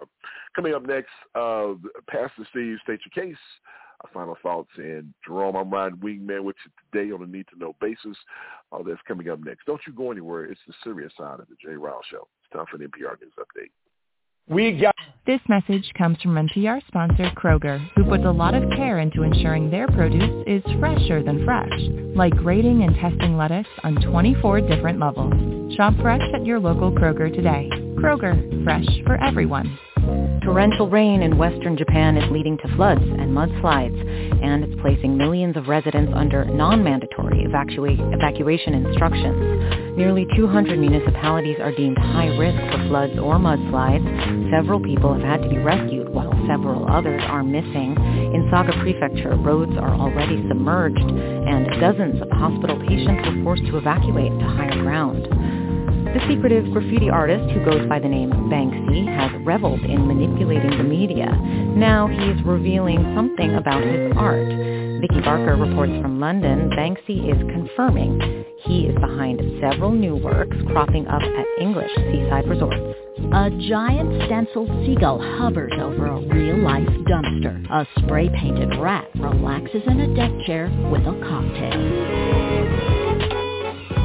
[0.55, 1.75] coming up next, uh,
[2.09, 3.39] Pastor Steve, state your case
[4.13, 4.71] final thoughts.
[4.77, 8.17] And Jerome, I'm riding wingman with you today on a need to know basis.
[8.71, 9.67] All that's coming up next.
[9.67, 10.45] Don't you go anywhere.
[10.45, 12.29] It's the serious side of the Jay Ryle Show.
[12.43, 13.71] It's time for the NPR News Update.
[14.49, 14.95] We got
[15.27, 19.71] this message comes from NPR sponsor Kroger, who puts a lot of care into ensuring
[19.71, 21.73] their produce is fresher than fresh,
[22.15, 25.33] like grading and testing lettuce on 24 different levels.
[25.77, 27.71] Shop fresh at your local Kroger today.
[27.97, 29.79] Kroger, fresh for everyone.
[30.45, 33.97] Torrential rain in western Japan is leading to floods and mudslides,
[34.45, 39.97] and it's placing millions of residents under non-mandatory evacua- evacuation instructions.
[39.97, 44.51] Nearly 200 municipalities are deemed high risk for floods or mudslides.
[44.51, 47.97] Several people have had to be rescued, while several others are missing.
[48.35, 53.79] In Saga Prefecture, roads are already submerged, and dozens of hospital patients were forced to
[53.79, 55.27] evacuate to higher ground.
[56.15, 60.85] The secretive graffiti artist who goes by the name Banksy has reveled in manipulating the
[60.85, 61.27] media.
[61.77, 64.47] Now he's revealing something about his art.
[65.01, 71.07] Vicki Barker reports from London, Banksy is confirming he is behind several new works cropping
[71.09, 72.97] up at English seaside resorts.
[73.33, 77.61] A giant stenciled seagull hovers over a real-life dumpster.
[77.71, 82.94] A spray-painted rat relaxes in a deck chair with a cocktail.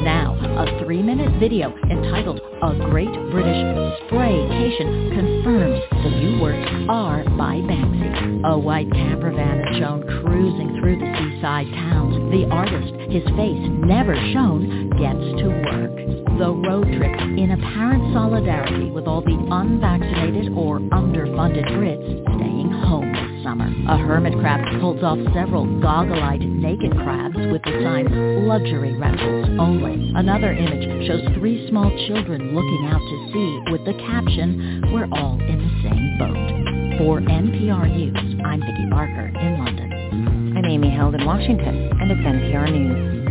[0.03, 3.59] Now, a three-minute video entitled A Great British
[4.07, 8.45] Spraycation confirms the new works are by Banksy.
[8.45, 12.31] A white camper van is shown cruising through the seaside towns.
[12.31, 15.95] The artist, his face never shown, gets to work.
[16.39, 23.08] The road trip in apparent solidarity with all the unvaccinated or underfunded Brits staying home
[23.43, 23.67] summer.
[23.87, 30.11] A hermit crab pulls off several goggle-eyed naked crabs with the sign luxury rentals only.
[30.15, 35.39] Another image shows three small children looking out to sea with the caption, we're all
[35.39, 36.97] in the same boat.
[36.99, 40.57] For NPR News, I'm Vicki Barker in London.
[40.57, 43.28] I'm Amy Held in Washington, and it's NPR News.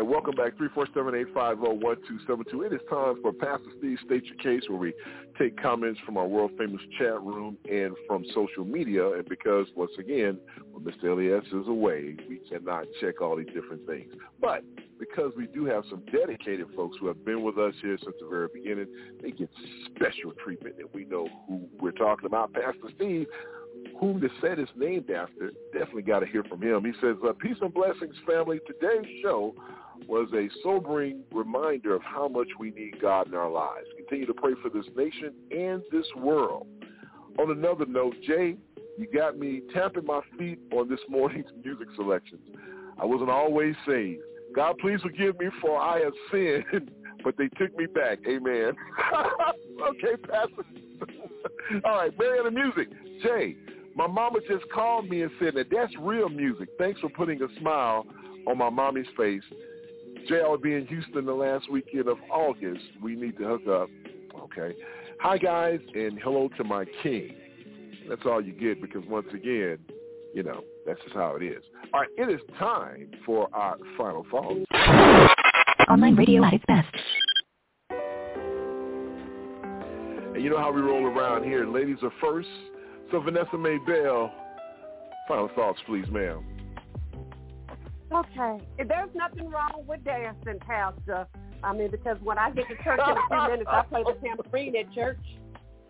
[0.00, 0.56] Right, welcome back.
[0.56, 2.66] 347-850-1272.
[2.66, 4.94] It is time for Pastor Steve State Your Case, where we
[5.38, 9.12] take comments from our world-famous chat room and from social media.
[9.12, 10.38] And because, once again,
[10.72, 11.10] when Mr.
[11.10, 14.12] Elias is away, we cannot check all these different things.
[14.40, 14.64] But
[14.98, 18.28] because we do have some dedicated folks who have been with us here since the
[18.28, 18.86] very beginning,
[19.22, 19.50] they get
[19.94, 20.76] special treatment.
[20.78, 22.52] And we know who we're talking about.
[22.52, 23.26] Pastor Steve
[23.98, 26.84] whom the set is named after, definitely got to hear from him.
[26.84, 28.60] He says, uh, peace and blessings, family.
[28.66, 29.54] Today's show
[30.08, 33.86] was a sobering reminder of how much we need God in our lives.
[33.96, 36.66] Continue to pray for this nation and this world.
[37.38, 38.56] On another note, Jay,
[38.98, 42.42] you got me tapping my feet on this morning's music selections.
[43.00, 44.22] I wasn't always saved.
[44.54, 46.90] God, please forgive me for I have sinned,
[47.24, 48.18] but they took me back.
[48.28, 48.72] Amen.
[49.88, 50.64] okay, Pastor.
[51.84, 52.88] All right, the music.
[53.22, 53.56] Jay,
[53.94, 56.68] my mama just called me and said that that's real music.
[56.78, 58.06] Thanks for putting a smile
[58.46, 59.42] on my mommy's face.
[60.28, 62.84] Jay, I'll be in Houston the last weekend of August.
[63.02, 63.88] We need to hook up.
[64.42, 64.74] Okay.
[65.20, 67.34] Hi, guys, and hello to my king.
[68.08, 69.78] That's all you get because, once again,
[70.34, 71.62] you know, that's just how it is.
[71.92, 74.64] All right, it is time for our final thoughts.
[75.88, 76.94] Online radio at its best.
[80.34, 81.66] And you know how we roll around here.
[81.66, 82.48] Ladies are first.
[83.10, 84.32] So Vanessa May Bell,
[85.28, 86.44] final thoughts, please, ma'am.
[88.12, 88.58] Okay.
[88.76, 91.26] There's nothing wrong with dancing, Pastor,
[91.62, 94.14] I mean, because when I get to church in a few minutes, I play the
[94.26, 95.20] tambourine at church.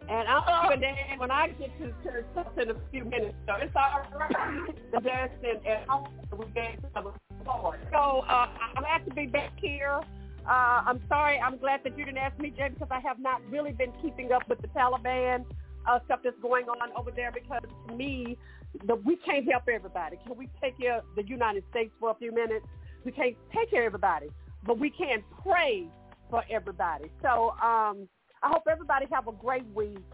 [0.09, 2.27] And I'm even dance when I get to church
[2.61, 3.35] in a few minutes.
[3.47, 4.67] So it's all right.
[4.93, 7.79] The dancing at home, we dance to the Lord.
[7.93, 10.01] So uh, I'm glad to be back here.
[10.49, 11.39] Uh, I'm sorry.
[11.39, 14.33] I'm glad that you didn't ask me, Jay, because I have not really been keeping
[14.33, 15.45] up with the Taliban
[15.89, 18.37] uh, stuff that's going on over there because to me,
[18.87, 20.19] the, we can't help everybody.
[20.27, 22.67] Can we take care of the United States for a few minutes?
[23.05, 24.29] We can't take care of everybody,
[24.65, 25.87] but we can pray
[26.29, 27.11] for everybody.
[27.23, 28.09] So um,
[28.43, 30.05] I hope everybody have a great week.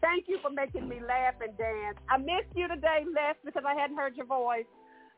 [0.00, 1.96] Thank you for making me laugh and dance.
[2.08, 4.66] I missed you today, Les, because I hadn't heard your voice.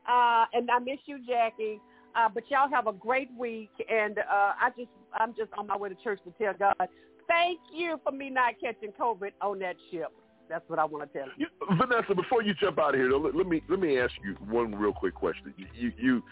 [0.07, 1.81] Uh, and I miss you, Jackie.
[2.15, 5.77] Uh, but y'all have a great week, and uh, I just I'm just on my
[5.77, 6.87] way to church to tell God
[7.27, 10.11] thank you for me not catching COVID on that ship.
[10.49, 11.47] That's what I want to tell you.
[11.77, 14.73] Vanessa, before you jump out of here, let, let me let me ask you one
[14.73, 15.53] real quick question.
[15.73, 16.23] You, you,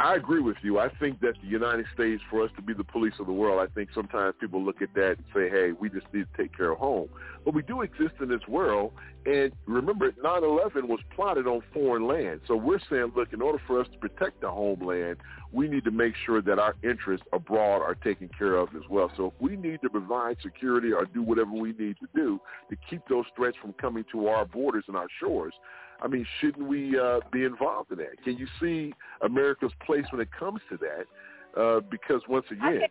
[0.00, 0.78] I agree with you.
[0.78, 3.60] I think that the United States, for us to be the police of the world,
[3.60, 6.56] I think sometimes people look at that and say, "Hey, we just need to take
[6.56, 7.08] care of home."
[7.44, 8.92] But we do exist in this world,
[9.24, 12.40] and remember, 9/11 was plotted on foreign land.
[12.46, 15.18] So we're saying, look, in order for us to protect the homeland,
[15.52, 19.10] we need to make sure that our interests abroad are taken care of as well.
[19.16, 22.76] So if we need to provide security or do whatever we need to do to
[22.90, 25.54] keep those threats from coming to our borders and our shores,
[26.00, 28.22] I mean, shouldn't we uh, be involved in that?
[28.24, 28.92] Can you see
[29.22, 31.60] America's place when it comes to that?
[31.60, 32.82] Uh, because once again,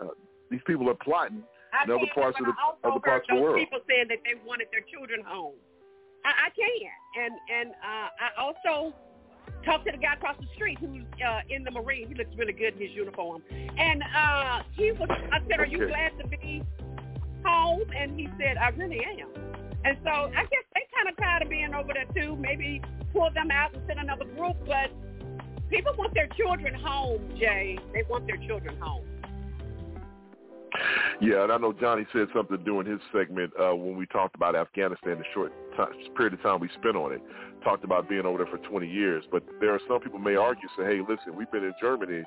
[0.00, 0.06] uh,
[0.50, 1.42] these people are plotting
[1.84, 3.58] in other parts of the other parts of the world.
[3.58, 5.54] People saying that they wanted their children home.
[6.24, 8.94] I, I can't, and and uh, I also
[9.64, 12.08] talked to the guy across the street who's uh, in the Marine.
[12.08, 13.42] He looks really good in his uniform.
[13.50, 16.62] And uh, he was, I said, are you glad to be
[17.44, 17.82] home?
[17.96, 19.28] And he said, I really am.
[19.84, 20.64] And so I guess
[21.04, 22.36] kind of tired of being over there too.
[22.36, 22.80] Maybe
[23.12, 24.56] pull them out and send another group.
[24.66, 24.90] But
[25.70, 27.78] people want their children home, Jay.
[27.92, 29.04] They want their children home.
[31.20, 34.56] Yeah, and I know Johnny said something during his segment uh, when we talked about
[34.56, 37.22] Afghanistan, the short time, period of time we spent on it.
[37.62, 40.68] Talked about being over there for 20 years, but there are some people may argue,
[40.76, 42.24] say, "Hey, listen, we've been in Germany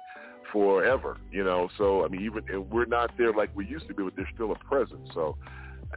[0.54, 3.94] forever, you know." So I mean, even and we're not there like we used to
[3.94, 5.10] be, but there's still a presence.
[5.14, 5.38] So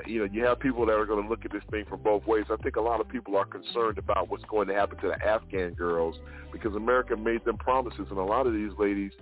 [0.07, 2.27] you know, you have people that are going to look at this thing from both
[2.27, 2.45] ways.
[2.51, 5.27] I think a lot of people are concerned about what's going to happen to the
[5.27, 6.17] Afghan girls
[6.53, 9.13] because America made them promises, and a lot of these ladies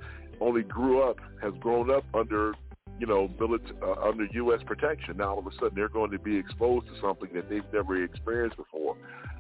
[0.41, 2.55] only grew up, has grown up under
[2.99, 4.61] you know, military, uh, under U.S.
[4.67, 5.19] protection.
[5.19, 8.03] Now all of a sudden they're going to be exposed to something that they've never
[8.03, 8.97] experienced before.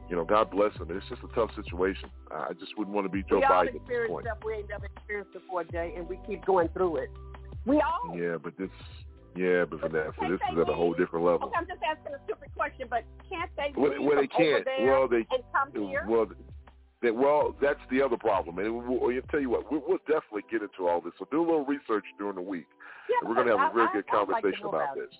[0.09, 0.89] You know, God bless them.
[0.91, 2.09] It's just a tough situation.
[2.31, 4.27] I just wouldn't want to be Joe we all Biden experience at this point.
[4.27, 7.11] stuff we ain't never experienced before, Jay, and we keep going through it.
[7.67, 8.17] We all.
[8.17, 8.71] Yeah, but this,
[9.39, 11.48] yeah, but for that, so this is at a whole different level.
[11.48, 14.65] Okay, I'm just asking a stupid question, but can't they Well, leave well, they can't.
[14.65, 16.05] there Well, they and come here?
[16.09, 16.27] well.
[17.01, 20.43] That, well, that's the other problem, and we'll, we'll tell you what, we'll, we'll definitely
[20.51, 21.12] get into all this.
[21.20, 22.66] So do a little research during the week.
[23.09, 24.82] Yeah, and we're going to have a I- real I- good like to conversation about
[24.82, 25.10] about it.
[25.10, 25.19] this.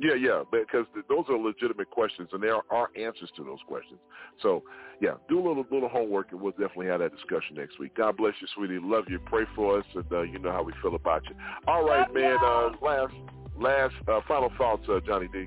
[0.00, 3.98] Yeah, yeah, because th- those are legitimate questions, and there are answers to those questions.
[4.40, 4.62] So,
[5.00, 7.96] yeah, do a little little homework, and we'll definitely have that discussion next week.
[7.96, 8.78] God bless you, sweetie.
[8.80, 9.18] Love you.
[9.26, 11.34] Pray for us, and uh, you know how we feel about you.
[11.66, 12.36] All right, man.
[12.44, 13.14] Uh, last,
[13.58, 15.44] last, uh, final thoughts, uh, Johnny D.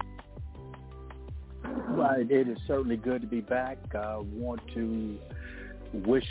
[1.92, 3.78] Well, it is certainly good to be back.
[3.96, 5.18] I want to
[5.94, 6.28] wish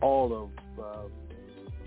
[0.00, 1.08] all of uh,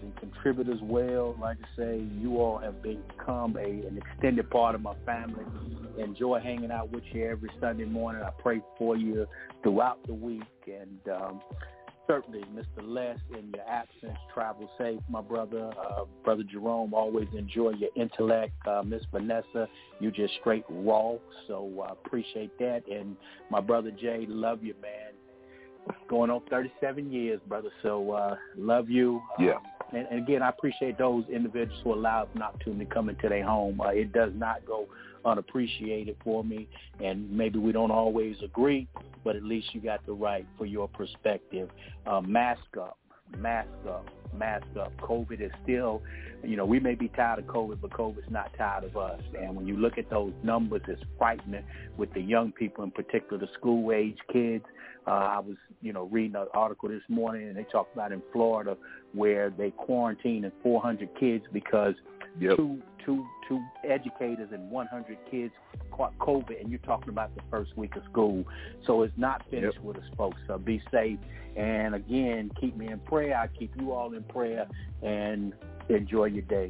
[0.02, 1.36] and contribute as well.
[1.40, 5.46] Like I say, you all have become a, an extended part of my family.
[5.98, 8.24] Enjoy hanging out with you every Sunday morning.
[8.24, 9.28] I pray for you
[9.64, 10.44] throughout the week.
[10.66, 11.42] And um,
[12.08, 12.82] certainly, Mr.
[12.82, 15.72] Les, in your absence, travel safe, my brother.
[15.80, 18.54] Uh, brother Jerome, always enjoy your intellect.
[18.68, 19.68] Uh, Miss Vanessa,
[20.00, 21.14] you just straight raw.
[21.48, 22.84] So I uh, appreciate that.
[22.92, 23.16] And
[23.50, 25.12] my brother Jay, love you, man
[26.10, 27.70] going on 37 years, brother.
[27.82, 29.22] So uh, love you.
[29.40, 29.56] Yeah.
[29.56, 29.62] Um,
[29.92, 33.82] and, and again, I appreciate those individuals who allow opportunity to come into their home.
[33.82, 34.88] Uh, it does not go
[35.26, 36.68] unappreciated for me,
[37.04, 38.88] and maybe we don't always agree,
[39.24, 41.70] but at least you got the right for your perspective.
[42.08, 42.98] Uh, mask up,
[43.38, 44.06] mask up,
[44.36, 44.92] mask up.
[44.98, 46.02] COVID is still,
[46.44, 49.22] you know, we may be tired of COVID, but COVID's not tired of us.
[49.40, 51.64] And when you look at those numbers, it's frightening
[51.98, 54.66] with the young people, in particular, the school-age kids.
[55.08, 58.22] Uh, I was, you know, reading an article this morning, and they talked about in
[58.32, 58.78] Florida
[59.14, 61.96] where they quarantined 400 kids because
[62.40, 62.56] yep.
[62.56, 65.54] two, two, two educators and 100 kids
[65.92, 68.44] caught COVID, and you're talking about the first week of school.
[68.86, 69.84] So it's not finished yep.
[69.84, 70.38] with us, folks.
[70.48, 71.20] So be safe,
[71.56, 73.38] and again, keep me in prayer.
[73.38, 74.68] I keep you all in prayer,
[75.02, 75.54] and
[75.90, 76.70] enjoy your day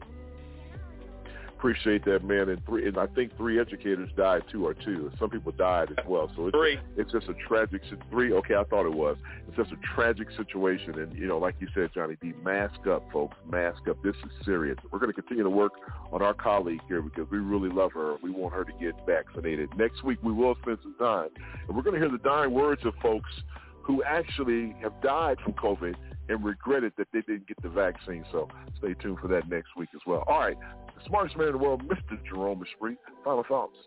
[1.61, 2.49] appreciate that, man.
[2.49, 5.11] And three, and I think three educators died too, or two.
[5.19, 6.31] Some people died as well.
[6.35, 6.79] So it's, three.
[6.97, 8.33] It's just a tragic three.
[8.33, 9.15] Okay, I thought it was.
[9.47, 13.03] It's just a tragic situation, and you know, like you said, Johnny D, mask up,
[13.13, 13.37] folks.
[13.47, 14.01] Mask up.
[14.03, 14.77] This is serious.
[14.91, 15.73] We're going to continue to work
[16.11, 18.15] on our colleague here because we really love her.
[18.23, 19.69] We want her to get vaccinated.
[19.77, 21.29] Next week we will spend some time,
[21.67, 23.29] and we're going to hear the dying words of folks
[23.83, 25.95] who actually have died from COVID
[26.29, 28.23] and regretted that they didn't get the vaccine.
[28.31, 30.23] So stay tuned for that next week as well.
[30.27, 30.57] All right,
[30.95, 32.17] the smartest man in the world, Mr.
[32.27, 32.97] Jerome Esprit.
[33.23, 33.77] Final thoughts.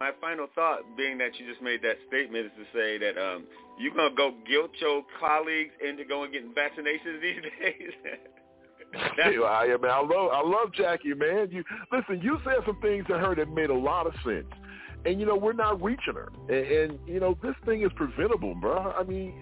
[0.00, 3.44] My final thought, being that you just made that statement, is to say that um,
[3.78, 7.92] you're gonna go guilt your colleagues into going getting vaccinations these days.
[8.94, 11.48] I, mean, I love, I love Jackie, man.
[11.50, 12.20] You listen.
[12.20, 14.46] You said some things to her that made a lot of sense,
[15.06, 18.54] and you know we're not reaching her, and, and you know this thing is preventable,
[18.54, 18.92] bro.
[18.98, 19.34] I mean,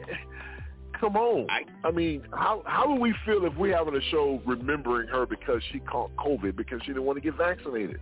[1.01, 1.47] come on.
[1.51, 5.27] I, I mean, how how would we feel if we're having a show remembering her
[5.27, 8.01] because she caught COVID because she didn't want to get vaccinated?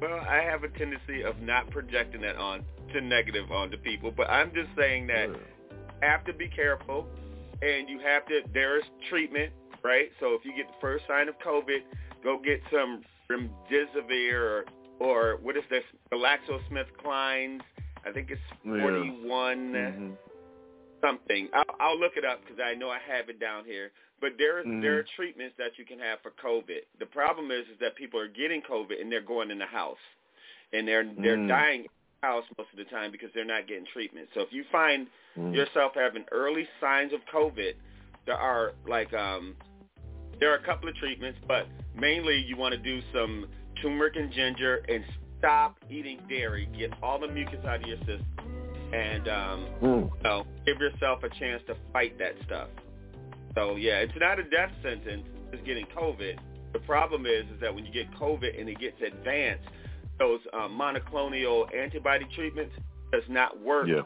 [0.00, 4.30] Well, I have a tendency of not projecting that on to negative onto people, but
[4.30, 6.08] I'm just saying that yeah.
[6.08, 7.06] have to be careful,
[7.60, 8.40] and you have to.
[8.54, 10.10] There's treatment, right?
[10.20, 11.80] So if you get the first sign of COVID,
[12.22, 14.64] go get some remdesivir or
[14.98, 15.82] or what is this?
[16.12, 17.62] GlaxoSmithKline's.
[18.04, 19.72] I think it's 41.
[19.72, 19.80] Yeah.
[19.80, 20.12] Mm-hmm
[21.02, 21.48] something.
[21.52, 23.90] I'll, I'll look it up because I know I have it down here.
[24.20, 24.80] But there mm-hmm.
[24.80, 26.86] there are treatments that you can have for COVID.
[27.00, 30.02] The problem is is that people are getting COVID and they're going in the house,
[30.72, 31.48] and they're they're mm-hmm.
[31.48, 31.88] dying in
[32.22, 34.28] the house most of the time because they're not getting treatment.
[34.32, 35.52] So if you find mm-hmm.
[35.52, 37.72] yourself having early signs of COVID,
[38.24, 39.56] there are like um
[40.38, 41.66] there are a couple of treatments, but
[41.96, 43.46] mainly you want to do some
[43.82, 45.04] turmeric and ginger and
[45.38, 46.68] stop eating dairy.
[46.78, 48.41] Get all the mucus out of your system
[48.92, 50.10] and um, mm.
[50.16, 52.68] you know, give yourself a chance to fight that stuff.
[53.54, 55.24] So yeah, it's not a death sentence.
[55.52, 56.38] It's getting COVID.
[56.72, 59.68] The problem is, is that when you get COVID and it gets advanced,
[60.18, 62.74] those um, monoclonal antibody treatments
[63.12, 63.88] does not work.
[63.88, 64.02] Yeah.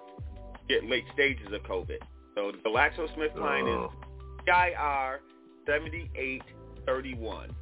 [0.68, 1.98] Get late stages of COVID.
[2.34, 3.86] So the GlaxoSmithKline uh.
[3.86, 3.90] is
[4.44, 5.20] VIR
[5.66, 7.54] 7831.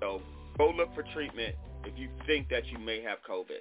[0.00, 0.22] So
[0.58, 3.60] go look for treatment if you think that you may have COVID.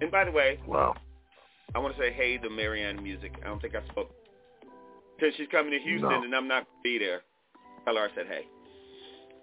[0.00, 0.94] And by the way, wow.
[1.74, 3.32] I want to say hey to Marianne Music.
[3.42, 4.10] I don't think I spoke.
[5.20, 6.22] Since she's coming to Houston no.
[6.22, 7.22] and I'm not going to be there,
[7.84, 8.46] tell her I said hey.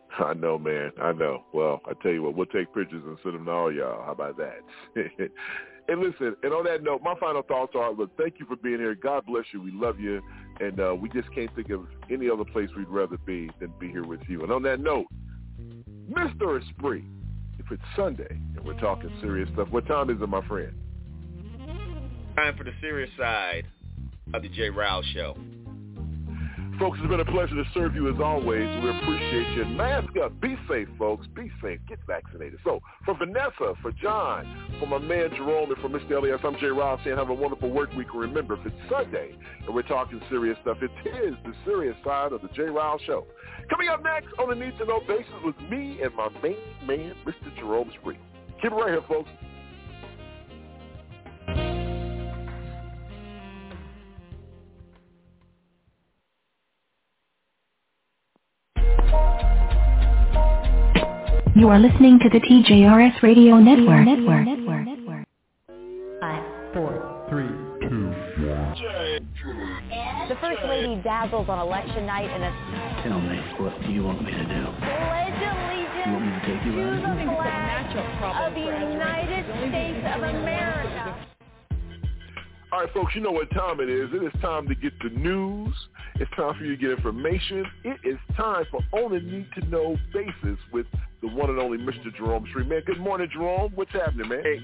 [0.20, 0.92] I know, man.
[1.02, 1.44] I know.
[1.54, 4.04] Well, I tell you what, we'll take pictures and send them to all y'all.
[4.04, 4.60] How about that?
[4.96, 8.80] and listen, and on that note, my final thoughts are, look, thank you for being
[8.80, 8.96] here.
[8.96, 9.62] God bless you.
[9.62, 10.22] We love you.
[10.60, 13.90] And uh, we just can't think of any other place we'd rather be than be
[13.90, 14.42] here with you.
[14.42, 15.06] And on that note,
[16.10, 16.62] Mr.
[16.62, 17.04] Esprit,
[17.60, 20.74] if it's Sunday and we're talking serious stuff, what time is it, my friend?
[22.38, 23.66] Time for the serious side
[24.36, 24.70] of the J.
[24.70, 25.36] Rouse Show.
[26.78, 28.84] Folks, it's been a pleasure to serve you as always.
[28.84, 29.66] We appreciate you.
[29.66, 30.40] Mask up.
[30.40, 31.26] Be safe, folks.
[31.36, 31.80] Be safe.
[31.90, 32.60] Get vaccinated.
[32.64, 34.46] So, for Vanessa, for John,
[34.80, 36.12] for my man Jerome, and for Mr.
[36.12, 38.14] Elias, I'm Jay Rouse saying have a wonderful work week.
[38.14, 39.32] Remember, if it's Sunday
[39.66, 42.66] and we're talking serious stuff, it is the serious side of the J.
[42.66, 43.26] Rouse Show.
[43.68, 47.16] Coming up next on the Need to Know basis with me and my main man,
[47.26, 47.58] Mr.
[47.58, 48.20] Jerome Esprit.
[48.62, 49.30] Keep it right here, folks.
[61.58, 64.06] You are listening to the TJRS Radio Network.
[64.06, 64.46] Network.
[64.46, 64.86] Network.
[64.86, 65.26] Network.
[66.22, 67.50] Five, four, three,
[67.82, 68.14] two,
[68.46, 68.78] one.
[70.30, 72.54] The First Lady dazzles on election night in a
[73.02, 74.70] Tell me, what do you want me to do?
[74.86, 77.90] Pledge allegiance You want me to take you to the flag
[78.38, 80.77] of the United States of America.
[82.70, 84.10] All right, folks, you know what time it is.
[84.12, 85.74] It is time to get the news.
[86.16, 87.66] It's time for you to get information.
[87.86, 90.86] It is time for On a Need to Know basis with
[91.22, 92.14] the one and only Mr.
[92.18, 92.68] Jerome Street.
[92.68, 93.72] Man, good morning, Jerome.
[93.76, 94.44] What's happening, man?
[94.44, 94.60] Hey,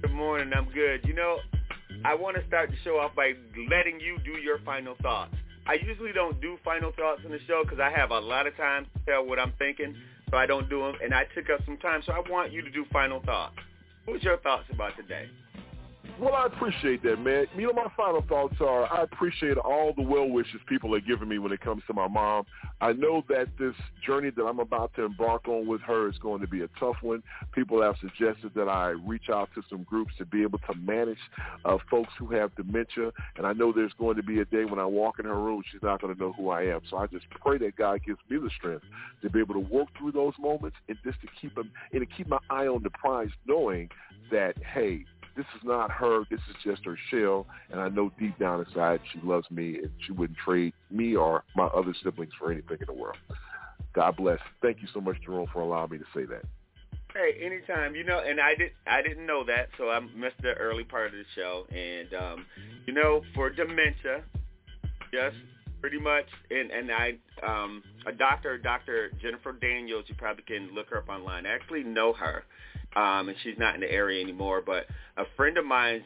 [0.00, 0.52] good morning.
[0.56, 1.00] I'm good.
[1.04, 1.38] You know,
[2.04, 3.32] I want to start the show off by
[3.68, 5.34] letting you do your final thoughts.
[5.66, 8.56] I usually don't do final thoughts in the show because I have a lot of
[8.56, 9.96] time to tell what I'm thinking,
[10.30, 10.94] so I don't do them.
[11.02, 13.56] And I took up some time, so I want you to do final thoughts.
[14.04, 15.28] What's your thoughts about today?
[16.18, 17.46] Well, I appreciate that, man.
[17.56, 21.28] You know, my final thoughts are I appreciate all the well wishes people are giving
[21.28, 22.44] me when it comes to my mom.
[22.80, 23.74] I know that this
[24.04, 26.96] journey that I'm about to embark on with her is going to be a tough
[27.02, 27.22] one.
[27.52, 31.18] People have suggested that I reach out to some groups to be able to manage
[31.64, 33.12] uh, folks who have dementia.
[33.36, 35.62] And I know there's going to be a day when I walk in her room,
[35.70, 36.80] she's not going to know who I am.
[36.88, 38.84] So I just pray that God gives me the strength
[39.22, 42.06] to be able to work through those moments and just to keep them and to
[42.14, 43.88] keep my eye on the prize, knowing
[44.30, 45.04] that hey,
[45.36, 46.24] this is not her.
[46.30, 47.46] This is just her shell.
[47.70, 51.44] And I know deep down inside she loves me and she wouldn't trade me or
[51.56, 53.18] my other siblings for anything in the world.
[53.92, 54.38] God bless.
[54.62, 56.44] Thank you so much, Jerome, for allowing me to say that.
[57.12, 57.94] Hey, anytime.
[57.94, 61.06] You know, and I did I didn't know that, so I missed the early part
[61.06, 61.66] of the show.
[61.70, 62.46] And um,
[62.86, 64.22] you know, for dementia,
[65.12, 65.36] just
[65.80, 67.14] pretty much and and I
[67.46, 69.10] um a doctor, Dr.
[69.20, 71.46] Jennifer Daniels, you probably can look her up online.
[71.46, 72.44] I actually know her.
[72.96, 74.86] Um and she's not in the area anymore, but
[75.16, 76.04] a friend of mine's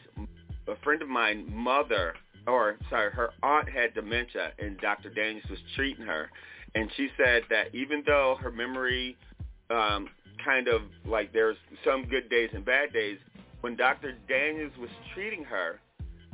[0.67, 2.13] a friend of mine mother
[2.47, 5.09] or sorry, her aunt had dementia and Dr.
[5.09, 6.29] Daniels was treating her
[6.75, 9.17] and she said that even though her memory
[9.69, 10.09] um
[10.43, 13.17] kind of like there's some good days and bad days,
[13.61, 14.13] when Dr.
[14.27, 15.79] Daniels was treating her,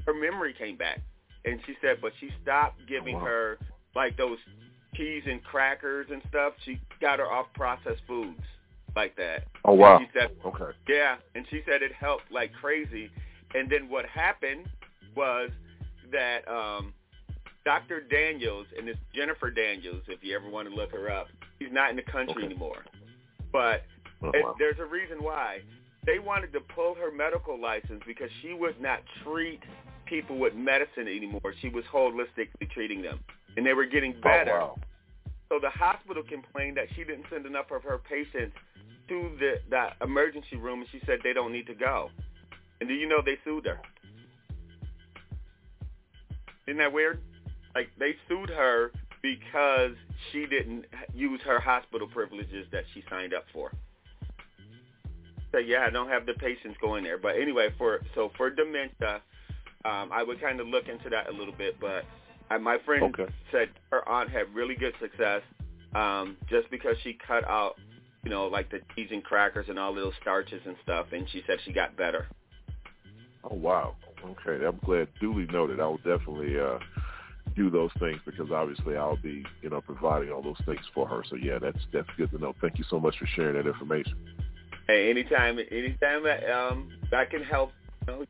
[0.06, 1.00] her memory came back.
[1.46, 3.26] And she said, but she stopped giving wow.
[3.26, 3.58] her
[3.96, 4.38] like those
[4.96, 6.54] cheese and crackers and stuff.
[6.66, 8.42] She got her off processed foods
[8.96, 9.46] like that.
[9.66, 9.98] Oh wow.
[9.98, 10.78] And she said, okay.
[10.88, 13.10] yeah, and she said it helped like crazy.
[13.54, 14.68] And then what happened
[15.16, 15.50] was
[16.12, 16.94] that um
[17.64, 18.02] Dr.
[18.02, 21.28] Daniels and this Jennifer Daniels, if you ever want to look her up,
[21.60, 22.46] she's not in the country Okay.
[22.46, 22.84] anymore.
[23.52, 23.84] But
[24.24, 24.56] Oh, it, wow.
[24.60, 25.60] there's a reason why.
[26.06, 29.62] They wanted to pull her medical license because she would not treat
[30.06, 31.54] people with medicine anymore.
[31.62, 33.20] She was holistically treating them,
[33.58, 34.60] and they were getting better.
[34.62, 34.78] Oh, wow.
[35.52, 38.56] So the hospital complained that she didn't send enough of her patients
[39.10, 42.10] to the, the emergency room, and she said they don't need to go.
[42.80, 43.82] And do you know they sued her?
[46.68, 47.20] Isn't that weird?
[47.76, 49.92] Like they sued her because
[50.32, 53.74] she didn't use her hospital privileges that she signed up for.
[55.52, 57.18] So yeah, I don't have the patients going there.
[57.18, 59.22] But anyway, for so for dementia,
[59.84, 61.78] um, I would kind of look into that a little bit.
[61.78, 62.06] But
[62.52, 63.32] I, my friend Okay.
[63.52, 65.42] said her aunt had really good success
[65.96, 67.76] um, just because she cut out,
[68.24, 71.44] you know, like the cheese and crackers and all those starches and stuff, and she
[71.48, 72.28] said she got better.
[73.50, 73.96] Oh wow.
[74.24, 75.08] Okay, I'm glad.
[75.20, 75.80] Duly noted.
[75.80, 76.78] I will definitely uh,
[77.56, 81.24] do those things because obviously I'll be, you know, providing all those things for her.
[81.30, 82.54] So yeah, that's that's good to know.
[82.62, 84.16] Thank you so much for sharing that information.
[84.88, 87.72] Hey, anytime, anytime that um, that can help,
[88.08, 88.26] you know,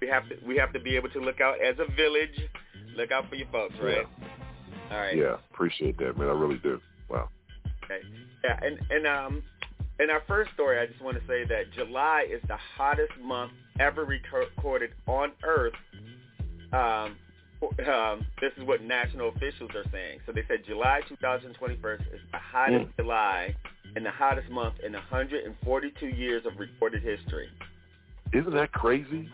[0.00, 2.48] we have to we have to be able to look out as a village,
[2.96, 4.06] look out for your folks, right?
[4.90, 5.16] All right.
[5.16, 6.28] Yeah, appreciate that, man.
[6.28, 6.80] I really do.
[7.08, 7.28] Wow.
[7.84, 8.00] Okay.
[8.44, 9.42] Yeah, and and um,
[10.00, 13.52] in our first story, I just want to say that July is the hottest month
[13.80, 15.72] ever recorded on Earth.
[16.72, 17.16] Um,
[17.88, 20.18] um, this is what national officials are saying.
[20.26, 22.96] So they said July 2021 is the hottest Mm.
[22.96, 23.56] July
[23.96, 27.48] and the hottest month in 142 years of recorded history.
[28.32, 29.28] Isn't that crazy?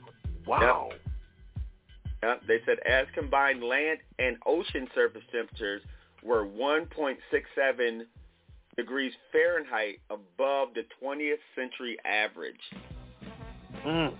[0.46, 0.90] Wow.
[2.22, 5.82] Yeah, they said as combined land and ocean surface temperatures
[6.22, 8.02] were 1.67
[8.76, 12.60] degrees Fahrenheit above the 20th century average.
[13.86, 14.14] Mm.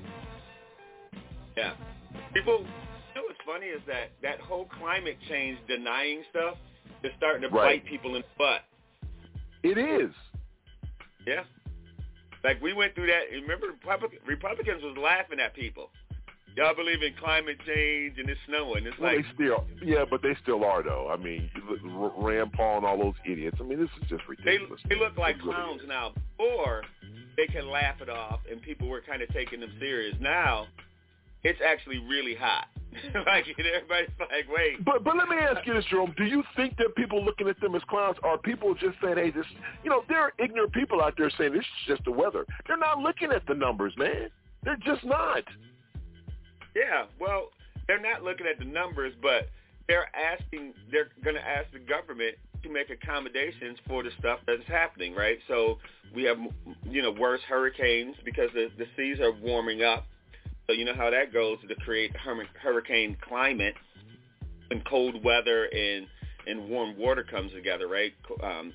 [1.57, 1.75] Yeah.
[2.33, 6.57] People, you know what's funny is that that whole climate change denying stuff
[7.03, 7.83] is starting to Right.
[7.83, 8.63] bite people in the butt.
[9.63, 10.15] It is.
[11.27, 11.45] Yeah.
[12.43, 13.31] Like we went through that.
[13.31, 13.75] Remember,
[14.27, 15.91] Republicans was laughing at people.
[16.57, 18.87] Y'all believe in climate change and it's snowing.
[18.87, 21.09] It's Well, like they still, yeah, but they still are though.
[21.11, 21.51] I mean,
[22.19, 23.57] Rand Paul and all those idiots.
[23.61, 24.81] I mean, this is just they ridiculous.
[24.89, 26.13] they look like clowns now.
[26.37, 26.83] Before
[27.37, 30.17] they can laugh it off and people were kind of taking them serious.
[30.21, 30.67] Now
[31.43, 32.67] it's actually really hot.
[33.27, 34.85] like everybody's like, wait.
[34.85, 36.13] But but let me ask you this, Jerome.
[36.17, 39.31] Do you think that people looking at them as clowns are people just saying, "Hey,
[39.31, 39.47] this,"
[39.85, 42.45] you know, there are ignorant people out there saying this is just the weather.
[42.67, 44.29] They're not looking at the numbers, man.
[44.65, 45.45] They're just not.
[46.75, 47.51] Yeah, well,
[47.87, 49.49] they're not looking at the numbers, but
[49.89, 50.75] they're asking.
[50.91, 55.39] They're going to ask the government to make accommodations for the stuff that's happening, right?
[55.49, 55.79] So
[56.15, 56.39] we have,
[56.85, 60.07] you know, worse hurricanes because the, the seas are warming up.
[60.67, 62.13] So you know how that goes to create
[62.63, 63.75] hurricane climate
[64.69, 66.07] when cold weather and
[66.47, 68.13] and warm water comes together, right?
[68.43, 68.73] Um,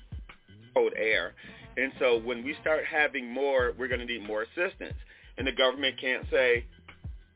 [0.74, 1.32] cold air.
[1.76, 4.94] And so when we start having more, we're going to need more assistance.
[5.38, 6.64] And the government can't say,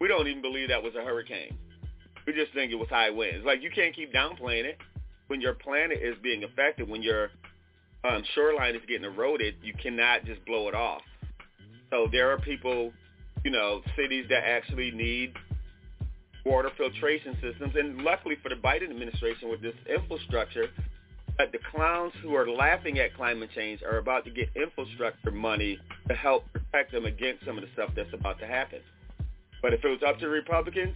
[0.01, 1.57] we don't even believe that was a hurricane.
[2.27, 3.45] We just think it was high winds.
[3.45, 4.79] Like you can't keep downplaying it
[5.29, 7.31] when your planet is being affected, when your
[8.05, 9.57] um, shoreline is getting eroded.
[9.63, 11.03] You cannot just blow it off.
[11.91, 12.93] So there are people,
[13.45, 15.35] you know, cities that actually need
[16.47, 17.75] water filtration systems.
[17.77, 20.69] And luckily for the Biden administration with this infrastructure,
[21.39, 25.79] that the clowns who are laughing at climate change are about to get infrastructure money
[26.09, 28.81] to help protect them against some of the stuff that's about to happen.
[29.63, 30.95] But if it was up to the Republicans,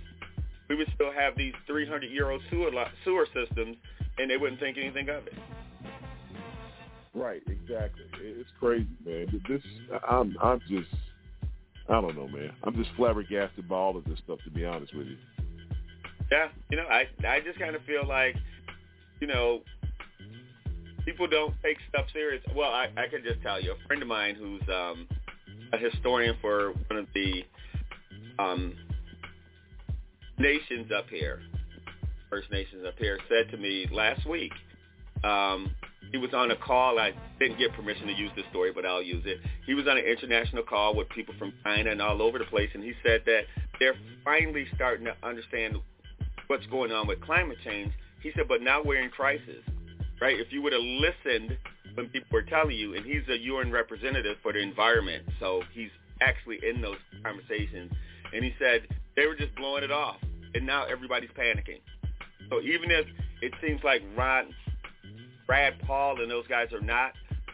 [0.69, 2.71] we would still have these 300-year-old sewer,
[3.05, 3.77] sewer systems,
[4.19, 5.35] and they wouldn't think anything of it.
[7.15, 8.05] Right, exactly.
[8.21, 9.43] It's crazy, man.
[9.49, 9.63] This,
[10.09, 10.89] I'm, I'm just,
[11.89, 12.53] I don't know, man.
[12.65, 15.17] I'm just flabbergasted by all of this stuff, to be honest with you.
[16.33, 18.35] Yeah, you know, I, I just kind of feel like,
[19.21, 19.61] you know,
[21.05, 22.43] people don't take stuff serious.
[22.57, 25.07] Well, I, I can just tell you, a friend of mine who's um,
[25.73, 27.45] a historian for one of the
[28.39, 28.75] um,
[30.39, 31.41] nations up here,
[32.31, 34.53] First Nations up here, said to me last week.
[35.23, 35.71] Um,
[36.13, 36.99] he was on a call.
[36.99, 39.39] I didn't get permission to use this story, but I'll use it.
[39.67, 42.71] He was on an international call with people from China and all over the place,
[42.75, 43.43] and he said that
[43.81, 45.77] they're finally starting to understand
[46.47, 47.93] what's going on with climate change.
[48.23, 49.65] He said, but now we're in crisis,
[50.21, 50.39] right?
[50.39, 51.59] If you would have listened
[51.95, 55.91] when people were telling you, and he's a UN representative for the environment, so he's
[56.21, 57.93] actually in those conversations,
[58.35, 58.87] and he said
[59.17, 60.17] they were just blowing it off,
[60.55, 61.81] and now everybody's panicking.
[62.51, 63.07] So even if
[63.41, 64.55] it seems like Ron,
[65.47, 67.13] Brad Paul and those guys are not,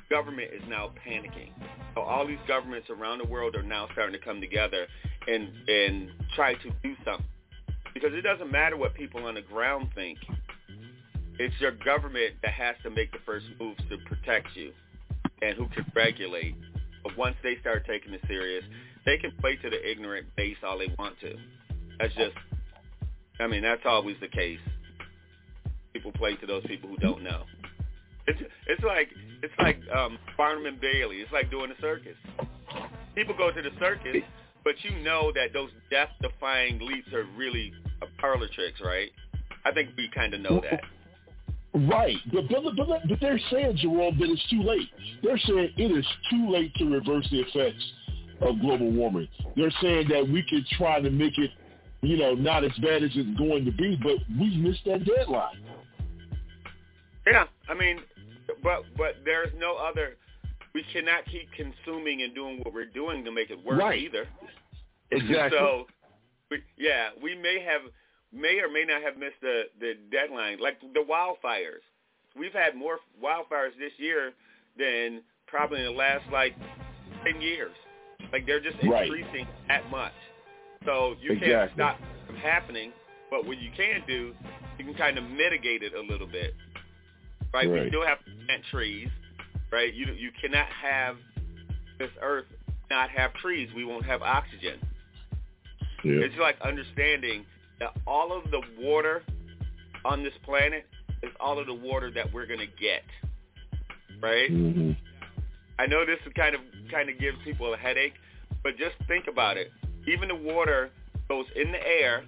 [0.09, 1.53] government is now panicking.
[1.95, 4.87] So all these governments around the world are now starting to come together
[5.29, 7.27] and and try to do something.
[7.93, 10.19] Because it doesn't matter what people on the ground think.
[11.39, 14.73] It's your government that has to make the first moves to protect you
[15.43, 16.55] and who can regulate.
[17.03, 18.65] But once they start taking it serious,
[19.05, 21.35] they can play to the ignorant base all they want to.
[21.99, 22.35] That's just,
[23.39, 24.61] I mean, that's always the case.
[25.93, 27.45] People play to those people who don't know.
[28.27, 29.09] It's it's like
[29.43, 31.17] it's like um, Barnum and Bailey.
[31.17, 32.17] It's like doing a circus.
[33.15, 34.23] People go to the circus,
[34.63, 37.73] but you know that those death-defying leaps are really
[38.19, 39.11] parlor tricks, right?
[39.65, 40.81] I think we kind of know that.
[41.89, 44.89] Right, but, but but but they're saying, Jerome, that it's too late.
[45.23, 47.85] They're saying it is too late to reverse the effects
[48.41, 49.29] of global warming.
[49.57, 51.51] They're saying that we could try to make it,
[52.03, 55.63] you know, not as bad as it's going to be, but we missed that deadline.
[57.27, 58.01] Yeah, I mean,
[58.63, 60.17] but but there's no other.
[60.75, 63.99] We cannot keep consuming and doing what we're doing to make it work right.
[63.99, 64.27] either.
[65.13, 65.59] Exactly.
[65.59, 65.87] so,
[66.53, 67.81] we, yeah, we may have
[68.33, 71.83] may or may not have missed the the deadline, like the wildfires.
[72.39, 74.33] We've had more wildfires this year
[74.79, 76.55] than probably in the last like
[77.25, 77.73] ten years.
[78.33, 79.05] Like they're just right.
[79.07, 80.13] increasing that much.
[80.85, 81.55] So you exactly.
[81.55, 82.93] can't stop from happening.
[83.31, 84.35] But what you can do,
[84.79, 86.55] you can kind of mitigate it a little bit.
[87.53, 87.69] Right?
[87.69, 87.85] right.
[87.85, 89.09] We still have to plant trees.
[89.71, 89.95] Right?
[89.95, 91.17] You you cannot have
[91.99, 92.47] this earth
[92.91, 93.69] not have trees.
[93.75, 94.81] We won't have oxygen.
[96.03, 96.25] Yeah.
[96.25, 97.45] It's like understanding
[97.79, 99.23] that all of the water
[100.05, 100.87] on this planet
[101.23, 103.03] is all of the water that we're going to get.
[104.21, 104.51] Right?
[104.51, 104.93] Mm-hmm.
[105.81, 108.13] I know this kind of kind of gives people a headache,
[108.63, 109.71] but just think about it.
[110.07, 110.91] Even the water
[111.27, 112.25] goes in the air,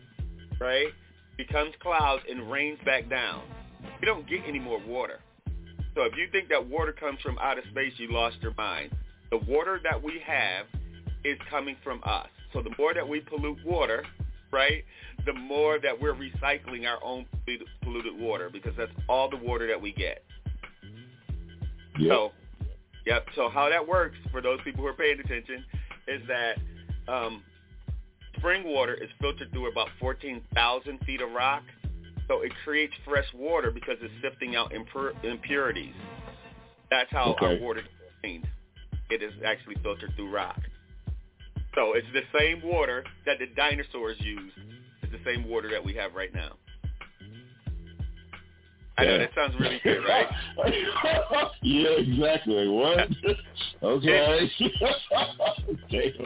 [0.58, 0.86] right?
[1.36, 3.42] Becomes clouds and rains back down.
[4.00, 5.20] We don't get any more water.
[5.94, 8.90] So if you think that water comes from outer space, you lost your mind.
[9.30, 10.64] The water that we have
[11.22, 12.28] is coming from us.
[12.54, 14.02] So the more that we pollute water,
[14.50, 14.82] right,
[15.26, 17.26] the more that we're recycling our own
[17.82, 20.24] polluted water because that's all the water that we get.
[21.98, 22.08] Yep.
[22.08, 22.32] So
[23.06, 23.26] Yep.
[23.34, 25.64] So how that works for those people who are paying attention
[26.08, 26.58] is that
[27.12, 27.42] um,
[28.36, 31.62] spring water is filtered through about 14,000 feet of rock.
[32.28, 35.94] So it creates fresh water because it's sifting out impur- impurities.
[36.90, 37.46] That's how Okay.
[37.46, 37.86] our water is
[38.20, 38.46] cleaned.
[39.10, 40.60] It is actually filtered through rock.
[41.74, 44.54] So it's the same water that the dinosaurs used.
[45.02, 46.52] It's the same water that we have right now.
[48.98, 49.18] I know Yeah.
[49.18, 50.26] that sounds really good, right?
[51.62, 52.68] yeah, exactly.
[52.68, 53.08] What?
[53.82, 54.50] okay.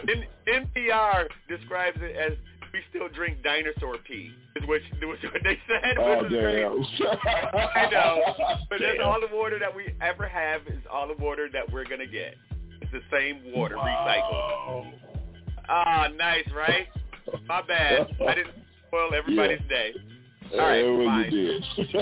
[0.09, 0.27] N-
[0.77, 2.37] NPR describes it as
[2.73, 4.33] we still drink dinosaur pee.
[4.57, 5.97] Is what, was what they said.
[5.99, 6.85] Oh damn!
[7.75, 8.23] I know,
[8.69, 11.85] but that's all the water that we ever have is all the water that we're
[11.85, 12.35] gonna get.
[12.83, 14.93] It's the same water recycled.
[15.69, 16.87] Ah, nice, right?
[17.47, 18.09] My bad.
[18.29, 18.55] I didn't
[18.89, 19.93] spoil everybody's day.
[20.53, 21.33] All right, well, fine.
[21.33, 21.65] you did.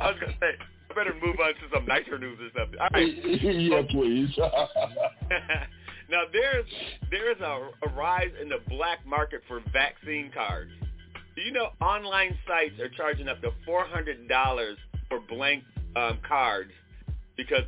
[0.00, 0.52] I was gonna say
[0.90, 2.78] I better move on to some nicer news or something.
[2.80, 3.14] All right.
[3.42, 4.30] yeah, please.
[6.10, 6.66] now there's
[7.10, 10.70] there's a, a rise in the black market for vaccine cards.
[11.36, 14.78] Do you know online sites are charging up to four hundred dollars
[15.08, 15.64] for blank
[15.96, 16.70] um, cards
[17.36, 17.62] because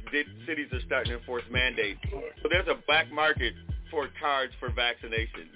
[0.47, 1.99] cities are starting to enforce mandates.
[2.43, 3.55] So there's a black market
[3.91, 5.49] for cards for vaccination.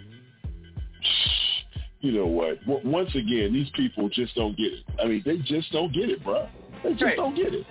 [2.00, 2.60] You know what?
[2.66, 4.84] W- Once again, these people just don't get it.
[5.02, 6.48] I mean, they just don't get it, bro.
[6.82, 7.16] They just Right.
[7.16, 7.66] don't get it.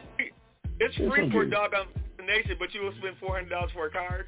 [0.80, 1.51] It's Yes, free for a do.
[1.51, 1.88] doggone
[2.26, 4.27] nation, but you will spend four hundred dollars for a card.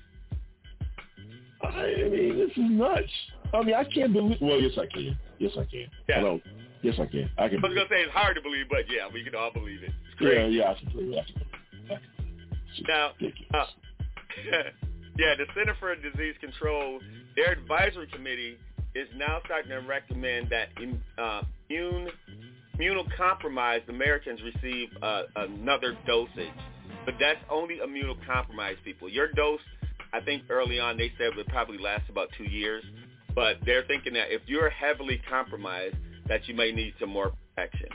[1.64, 3.12] I mean, this is nuts.
[3.54, 4.38] I mean, I can't believe.
[4.42, 5.18] Well, yes, I can.
[5.38, 5.86] Yes, I can.
[6.10, 6.16] Yeah.
[6.20, 6.42] Hello.
[6.82, 7.30] Yes, I can.
[7.38, 7.64] I can.
[7.64, 9.92] I was gonna say it's hard to believe, but yeah, we can all believe it.
[10.12, 10.56] It's Yeah, crazy.
[10.58, 12.00] yeah, I can believe it.
[12.88, 13.12] Now,
[13.54, 13.66] uh,
[15.18, 17.00] yeah, the Center for Disease Control,
[17.36, 18.58] their advisory committee
[18.96, 20.70] is now starting to recommend that
[21.18, 22.10] uh, immune
[22.80, 26.50] immunocompromised Americans receive uh, another dosage,
[27.06, 29.08] but that's only immunocompromised people.
[29.10, 29.60] Your dose,
[30.14, 32.84] I think early on they said would probably last about two years,
[33.36, 35.96] but they're thinking that if you're heavily compromised,
[36.28, 37.90] that you may need some more protection.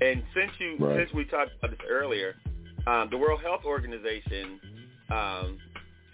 [0.00, 0.98] And since you Right.
[0.98, 2.36] since we talked about this earlier,
[2.86, 4.60] um, the World Health Organization
[5.10, 5.58] um,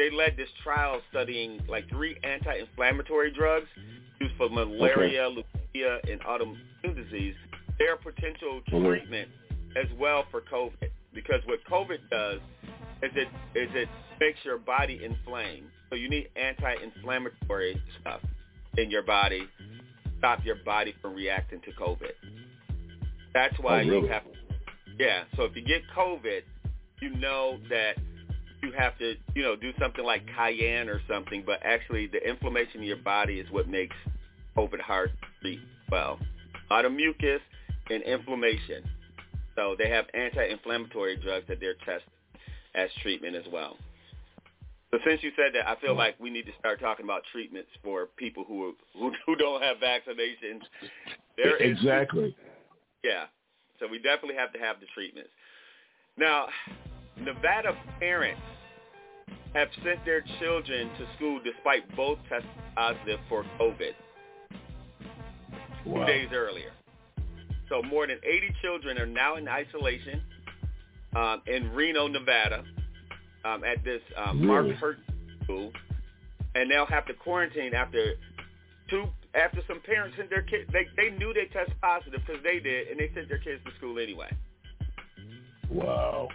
[0.02, 3.68] they led this trial studying like three anti-inflammatory drugs
[4.20, 7.36] used for malaria, leukemia, and autoimmune disease.
[7.78, 8.84] They're potential Mhm.
[8.84, 9.30] treatment
[9.76, 12.40] as well for COVID because what COVID does
[13.02, 13.88] is it is it
[14.18, 15.70] makes your body inflamed.
[15.88, 18.22] So you need anti-inflammatory stuff
[18.76, 22.14] in your body, to stop your body from reacting to COVID.
[23.32, 24.00] That's why Oh, really?
[24.00, 24.24] you have
[24.98, 25.24] yeah.
[25.36, 26.42] So if you get COVID,
[27.00, 27.98] you know that
[28.62, 32.80] you have to, you know, do something like cayenne or something, but actually the inflammation
[32.80, 33.96] in your body is what makes
[34.56, 35.60] COVID hard to treat
[35.90, 36.18] well.
[36.70, 37.40] A lot of mucus
[37.90, 38.84] and inflammation.
[39.56, 42.12] So they have anti-inflammatory drugs that they're testing
[42.74, 43.76] as treatment as well.
[44.90, 47.70] So since you said that, I feel like we need to start talking about treatments
[47.82, 50.60] for people who who, who don't have vaccinations.
[51.36, 52.36] There is exactly.
[53.02, 53.24] yeah.
[53.80, 55.30] So we definitely have to have the treatments.
[56.18, 56.48] Now,
[57.20, 58.40] Nevada parents
[59.54, 63.92] have sent their children to school despite both testing positive for COVID
[65.84, 66.06] Wow.
[66.06, 66.70] two days earlier.
[67.68, 70.22] So more than 80 children are now in isolation
[71.16, 72.64] um, in Reno, Nevada,
[73.44, 74.98] um, at this um, Mark Hurt
[75.44, 75.72] School,
[76.54, 78.14] and they'll have to quarantine after
[78.88, 80.70] two after some parents sent their kids.
[80.72, 83.74] They they knew they tested positive because they did, and they sent their kids to
[83.78, 84.30] school anyway.
[85.70, 86.28] Wow.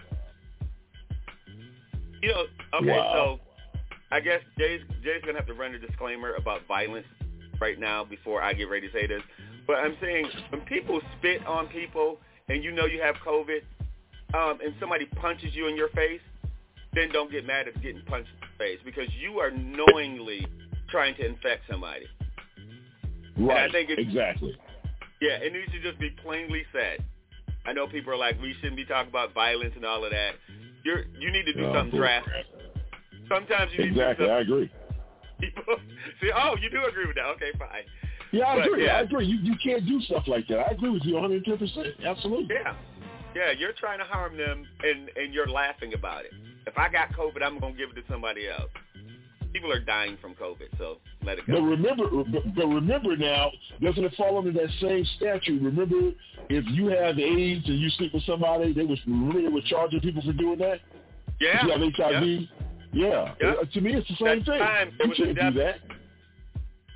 [2.22, 3.12] You know, okay, Wow.
[3.38, 3.40] so
[4.10, 7.06] I guess Jay's Jay's gonna have to run a disclaimer about violence
[7.60, 9.22] right now before I get ready to say this.
[9.66, 12.18] But I'm saying when people spit on people
[12.48, 13.60] and you know you have COVID,
[14.34, 16.20] um, and somebody punches you in your face,
[16.94, 20.46] then don't get mad at getting punched in the face because you are knowingly
[20.88, 22.06] trying to infect somebody.
[23.36, 23.68] Right.
[23.68, 24.56] I think it- exactly.
[25.20, 27.04] Yeah, it needs to just be plainly said.
[27.66, 30.36] I know people are like, we shouldn't be talking about violence and all of that.
[30.84, 32.46] You're you need to do Oh, something drastic.
[33.28, 34.26] Sometimes you need Exactly.
[34.26, 34.70] to I agree.
[35.40, 35.62] People
[36.20, 37.26] say, oh, you do agree with that?
[37.36, 37.82] Okay, fine.
[38.32, 38.84] Yeah, I But, agree.
[38.86, 38.96] yeah.
[38.96, 39.26] I agree.
[39.26, 40.58] You you can't do stuff like that.
[40.60, 41.58] I agree with you 110.
[41.58, 42.54] percent Absolutely.
[42.54, 42.74] Yeah,
[43.34, 46.32] yeah, you're trying to harm them, and and you're laughing about it.
[46.66, 48.70] If I got COVID, I'm gonna give it to somebody else.
[49.52, 51.54] People are dying from COVID, so let it go.
[51.54, 52.04] But remember,
[52.54, 53.50] but, remember now,
[53.80, 55.62] doesn't it fall under that same statute?
[55.62, 56.10] Remember,
[56.50, 60.00] if you have AIDS and you sleep with somebody, they was really they were charging
[60.00, 60.80] people for doing that.
[61.40, 61.60] Yeah.
[61.60, 62.48] If you have HIV.
[62.92, 63.34] Yeah.
[63.40, 63.48] Yeah.
[63.60, 64.58] Uh, to me, it's the same That thing.
[64.58, 65.96] time, it you was can't do death- that.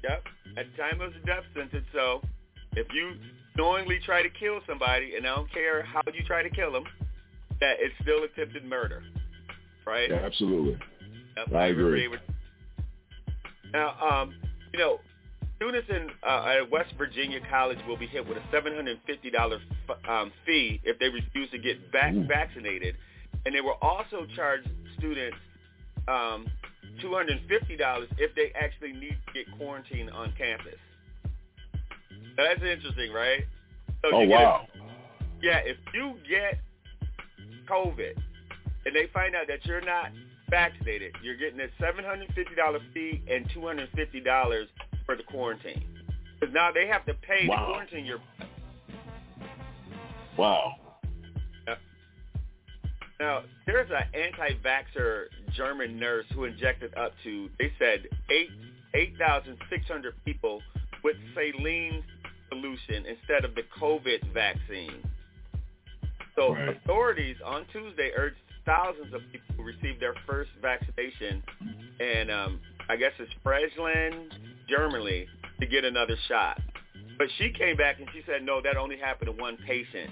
[0.03, 0.25] Yep.
[0.59, 1.87] At the time, it was a death sentence.
[1.93, 2.21] So
[2.77, 3.13] if you
[3.57, 6.85] knowingly try to kill somebody, and I don't care how you try to kill them,
[7.61, 9.03] that it's still attempted murder,
[9.87, 10.11] right?
[10.11, 10.77] Yeah, absolutely.
[11.37, 12.09] Yep, I agree.
[13.73, 14.35] Now, um,
[14.73, 15.01] you know,
[15.57, 18.99] students in uh, at West Virginia College will be hit with a $750
[19.89, 22.27] f- um, fee if they refuse to get vac- Ooh.
[22.27, 22.97] vaccinated,
[23.47, 24.61] and they will also charge
[24.99, 25.37] students
[26.09, 26.47] um,
[27.03, 30.79] $250 if they actually need to get quarantined on campus.
[32.37, 33.45] Now, that's interesting, right?
[34.03, 34.67] So Oh get a- wow.
[35.43, 36.61] yeah, if you get
[37.69, 38.17] COVID
[38.85, 40.11] and they find out that you're not
[40.53, 44.67] vaccinated, you're getting a $750 fee and $250
[45.07, 45.83] for the quarantine.
[46.39, 47.57] Because now they have to pay Wow.
[47.57, 48.19] to quarantine your.
[50.37, 50.77] Wow.
[53.21, 58.51] Now there's an anti-vaxxer German nurse who injected up to they said eight
[58.95, 60.61] eight thousand six hundred people
[61.05, 62.03] with saline
[62.49, 65.05] solution instead of the COVID vaccine.
[66.35, 66.71] So Right.
[66.77, 71.43] authorities on Tuesday urged thousands of people who received their first vaccination,
[72.01, 74.35] and um, I guess it's Friesland,
[74.69, 75.27] Germany,
[75.61, 76.61] to get another shot.
[77.19, 80.11] But she came back and she said, no, that only happened to one patient.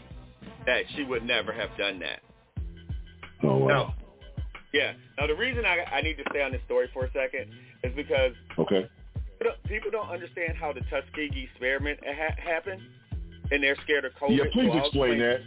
[0.66, 2.20] That she would never have done that.
[3.42, 3.66] Oh wow.
[3.68, 3.94] Now,
[4.72, 4.92] yeah.
[5.18, 7.50] Now the reason I, I need to stay on this story for a second
[7.82, 8.88] is because Okay.
[9.38, 12.82] people don't- people don't understand how the Tuskegee experiment ha- happened,
[13.50, 14.36] and they're scared of COVID.
[14.36, 15.40] Yeah, please So explain that.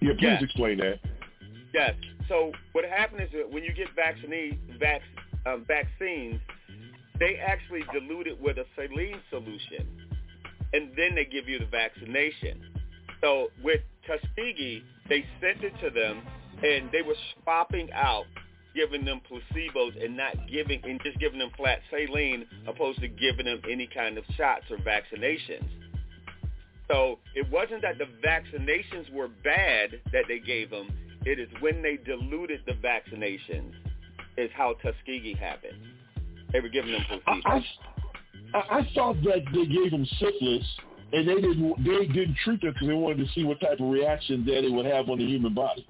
[0.00, 0.42] Yeah, please Yeah.
[0.42, 1.00] explain that.
[1.72, 1.94] Yes.
[2.28, 5.00] So what happened is that when you get vaccine vac,
[5.46, 6.40] um, vaccines,
[7.18, 9.88] they actually dilute it with a saline solution,
[10.72, 12.60] and then they give you the vaccination.
[13.20, 16.22] So with Tuskegee, they sent it to them,
[16.62, 18.24] and they were swapping out,
[18.74, 23.46] giving them placebos and not giving and just giving them flat saline, opposed to giving
[23.46, 25.66] them any kind of shots or vaccinations.
[26.88, 30.88] So it wasn't that the vaccinations were bad that they gave them.
[31.24, 33.72] It is when they diluted the vaccinations
[34.36, 35.78] is how Tuskegee happened.
[36.52, 37.40] They were giving them placebo.
[37.46, 37.64] I,
[38.54, 40.64] I, I thought that they gave them syphilis,
[41.12, 43.90] and they didn't they didn't treat them because they wanted to see what type of
[43.90, 45.86] reaction that it would have on the human body.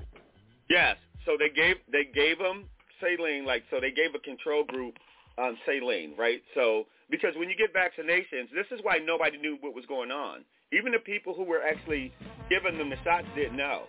[0.69, 0.97] Yes.
[1.27, 2.65] So they gave they gave them
[3.01, 4.95] saline, like so they gave a control group
[5.37, 6.43] um, saline, right?
[6.55, 10.45] So because when you get vaccinations, this is why nobody knew what was going on.
[10.73, 12.13] Even the people who were actually
[12.51, 13.85] giving them the shots didn't know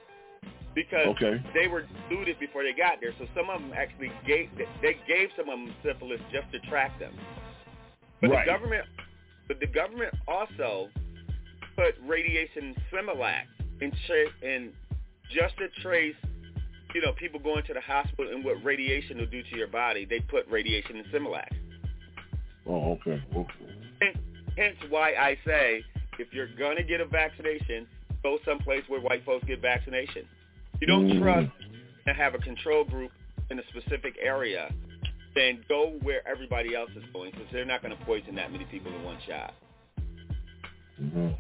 [0.80, 1.44] because Okay.
[1.54, 3.12] they were diluted before they got there.
[3.20, 4.50] So some of them actually gave
[4.82, 7.14] they gave some of them syphilis just to track them.
[8.22, 8.46] But Right.
[8.46, 8.86] the government,
[9.50, 10.90] but the government also
[11.76, 13.48] put radiation Similac
[13.82, 14.74] in tra- in
[15.30, 16.16] just to trace,
[16.96, 20.06] you know, people going to the hospital and what radiation will do to your body.
[20.06, 21.52] They put radiation in Similac.
[22.66, 23.22] Oh, okay.
[23.36, 23.54] okay.
[24.02, 24.18] Hence,
[24.58, 25.84] hence why I say
[26.20, 27.86] if you're gonna get a vaccination,
[28.24, 30.26] go someplace where white folks get vaccination.
[30.80, 31.20] You don't Mm.
[31.20, 31.52] trust
[32.08, 33.12] to have a control group
[33.50, 34.74] in a specific area,
[35.36, 38.66] then go where everybody else is going because they're not going to poison that many
[38.66, 39.54] people in one shot.
[41.02, 41.38] Mhm.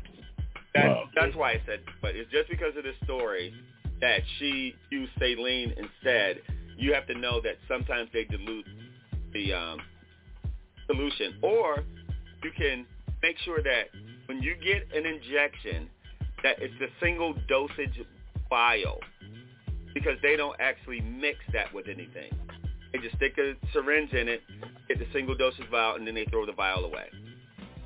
[0.73, 1.09] That, Wow.
[1.15, 3.53] That's why I said, but it's just because of this story
[4.01, 6.41] that she used saline instead.
[6.77, 8.67] You have to know that sometimes they dilute
[9.33, 9.81] the um,
[10.87, 11.83] solution, or
[12.43, 12.85] you can
[13.21, 13.89] make sure that
[14.27, 15.89] when you get an injection,
[16.43, 17.99] that it's a single dosage
[18.49, 18.99] vial,
[19.93, 22.31] because they don't actually mix that with anything.
[22.91, 24.41] They just stick a syringe in it,
[24.87, 27.05] get the single dosage vial, and then they throw the vial away.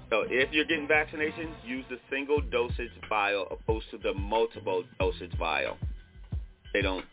[0.09, 5.35] So if you're getting vaccinations, use the single dosage vial opposed to the multiple dosage
[5.37, 5.77] vial.
[6.73, 7.05] They don't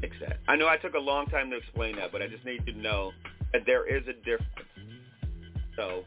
[0.00, 0.38] mix that.
[0.46, 2.72] I know I took a long time to explain that, but I just need to
[2.72, 3.12] know
[3.52, 4.68] that there is a difference.
[5.76, 6.04] So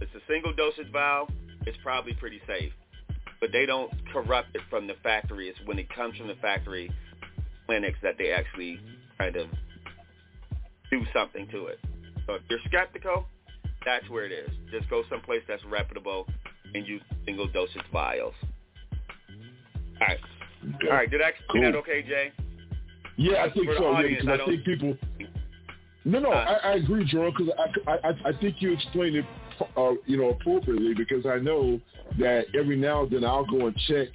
[0.00, 1.28] it's a single dosage vial,
[1.66, 2.72] it's probably pretty safe.
[3.40, 5.48] But they don't corrupt it from the factory.
[5.48, 6.90] It's when it comes from the factory
[7.66, 8.80] clinics that they actually
[9.18, 9.48] kind of
[10.90, 11.78] do something to it.
[12.26, 13.26] So if you're skeptical,
[13.84, 14.50] that's where it is.
[14.70, 16.26] Just go someplace that's reputable
[16.74, 18.34] and use single dosage vials.
[20.00, 20.18] All right.
[20.76, 20.88] Okay.
[20.88, 21.10] All right.
[21.10, 21.72] Did I explain Cool.
[21.72, 22.32] that okay, Jay?
[23.16, 23.82] Yeah, I think so.
[23.82, 24.96] Yeah, audience, because I I, think people.
[26.04, 27.32] No, no, uh, I, I agree, Jerome.
[27.36, 27.54] Because
[27.86, 29.24] I, I, I think you explained it,
[29.76, 30.94] uh, you know, appropriately.
[30.94, 31.80] Because I know
[32.18, 34.08] that every now and then I'll go and check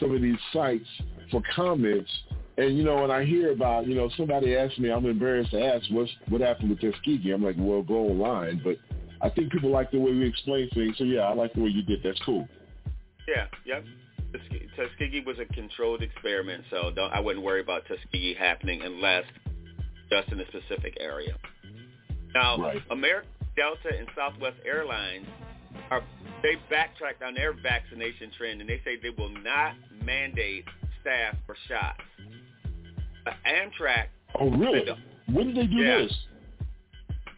[0.00, 0.86] some of these sites
[1.30, 2.10] for comments,
[2.56, 5.64] and you know, and I hear about, you know, somebody asked me, I'm embarrassed to
[5.64, 7.32] ask, what's what happened with Tuskegee?
[7.32, 8.60] I'm like, well, go online.
[8.62, 8.76] But
[9.20, 10.96] I think people like the way we explain things.
[10.98, 12.02] So yeah, I like the way you did.
[12.02, 12.48] That's cool.
[13.26, 13.46] Yeah.
[13.64, 13.84] Yep.
[14.32, 19.24] Tuske- Tuskegee was a controlled experiment, so don't, I wouldn't worry about Tuskegee happening unless
[20.10, 21.36] just in a specific area.
[22.34, 22.82] Now, Right.
[22.90, 25.26] American Delta and Southwest Airlines
[25.90, 26.02] are
[26.42, 30.64] they backtracked on their vaccination trend and they say they will not mandate
[31.00, 32.00] staff for shots.
[33.24, 34.06] But Amtrak,
[34.38, 34.84] Oh, really?
[35.32, 35.98] When did they do Yeah.
[35.98, 36.12] this?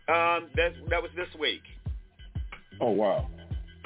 [0.08, 1.62] um, that that was this week.
[2.80, 3.28] Oh, wow.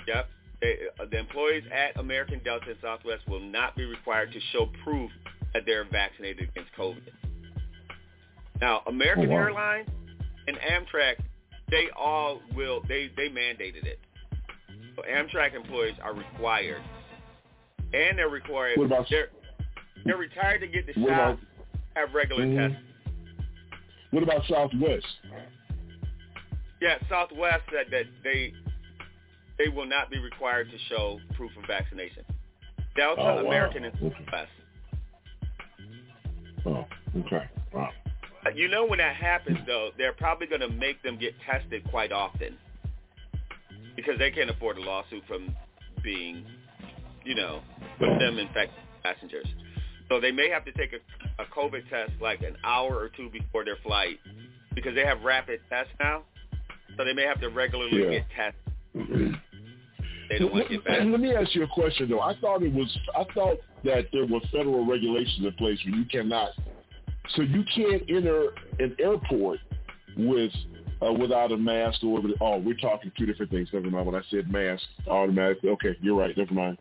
[0.09, 0.29] Yep.
[0.61, 4.67] They, uh, the employees at American Delta and Southwest will not be required to show
[4.83, 5.11] proof
[5.53, 7.13] that they're vaccinated against COVID.
[8.61, 9.39] Now, American Oh, wow.
[9.43, 9.89] Airlines
[10.49, 11.17] and Amtrak,
[11.71, 12.83] they all will.
[12.89, 13.99] They they mandated it.
[14.97, 16.83] So Amtrak employees are required,
[17.93, 18.79] and they're required.
[18.79, 19.31] What about- they're
[20.05, 21.03] they're retired to get the shot.
[21.05, 21.39] about-
[21.97, 22.69] have regular Mhm.
[22.73, 22.85] tests.
[24.11, 25.07] What about Southwest?
[26.81, 28.53] Yeah, Southwest said that they
[29.57, 32.25] they will not be required to show proof of vaccination.
[32.97, 33.47] Delta, Oh, wow.
[33.47, 34.25] American, and Okay.
[34.33, 34.49] US.
[36.67, 36.87] Oh,
[37.19, 37.47] okay.
[37.73, 37.93] Wow.
[38.55, 42.13] You know when that happens though, they're probably going to make them get tested quite
[42.13, 42.57] often
[43.97, 45.55] because they can't afford a lawsuit from
[46.03, 46.45] being,
[47.25, 47.63] you know,
[48.01, 49.47] with them infected passengers.
[50.09, 53.31] So they may have to take a, a COVID test like an hour or two
[53.31, 54.19] before their flight
[54.75, 56.25] because they have rapid tests now.
[56.97, 58.11] So they may have to regularly Yeah.
[58.11, 58.75] get tested.
[58.97, 59.33] Mm-hmm.
[60.29, 61.01] They don't want to get back.
[61.05, 62.21] Let me ask you a question though.
[62.21, 66.05] I thought it was I thought that there were federal regulations in place where you
[66.07, 66.51] cannot
[67.31, 69.61] so you can't enter an airport
[70.17, 70.53] with
[71.05, 73.69] uh, without a mask or with, oh we're talking two different things.
[73.73, 74.07] Never mind.
[74.07, 76.37] When I said mask, automatically okay, you're right.
[76.37, 76.79] Never mind.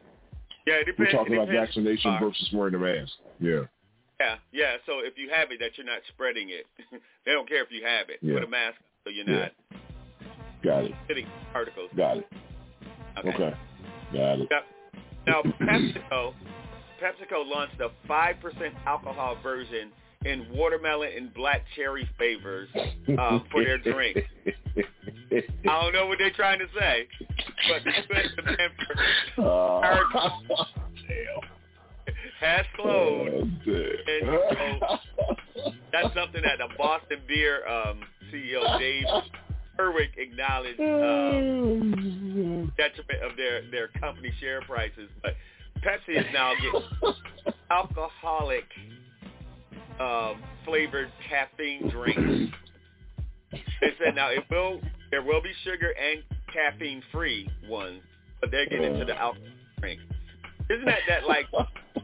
[0.66, 3.12] Yeah, it We're talking about vaccination versus wearing a mask.
[3.40, 3.62] Yeah.
[4.20, 4.76] Yeah, yeah.
[4.86, 6.66] So if you have it, that you're not spreading it.
[7.26, 8.20] they don't care if you have it.
[8.22, 8.36] Yeah.
[8.36, 9.40] Put a mask so you're Yeah.
[9.40, 9.52] not
[10.64, 10.92] Got it.
[11.10, 11.90] hitting particles.
[11.98, 12.28] Got it.
[13.18, 13.30] Okay.
[13.30, 13.54] Okay.
[14.14, 14.50] Got it.
[14.50, 14.62] Now,
[15.28, 16.34] now PepsiCo,
[17.02, 19.92] PepsiCo launched a five percent alcohol version
[20.26, 22.70] in watermelon and black cherry flavors
[23.20, 24.18] um, for their drink.
[25.32, 27.08] I don't know what they're trying to say,
[27.70, 27.92] but the
[28.42, 28.72] demand
[29.36, 29.44] for
[32.40, 33.68] has closed.
[33.68, 34.88] And so
[35.92, 39.06] that's something that the Boston Beer um, CEO Dave
[39.78, 45.10] Burwick acknowledged um, detriment of their their company share prices.
[45.22, 45.36] But
[45.84, 47.16] Pepsi is now getting
[47.72, 48.66] alcoholic
[50.00, 52.56] um, flavored caffeine drinks.
[53.52, 54.80] They said now it will
[55.12, 58.02] there will be sugar and caffeine free ones,
[58.42, 59.48] but they're getting into the alcohol
[59.80, 60.00] drink.
[60.70, 61.46] Isn't that that like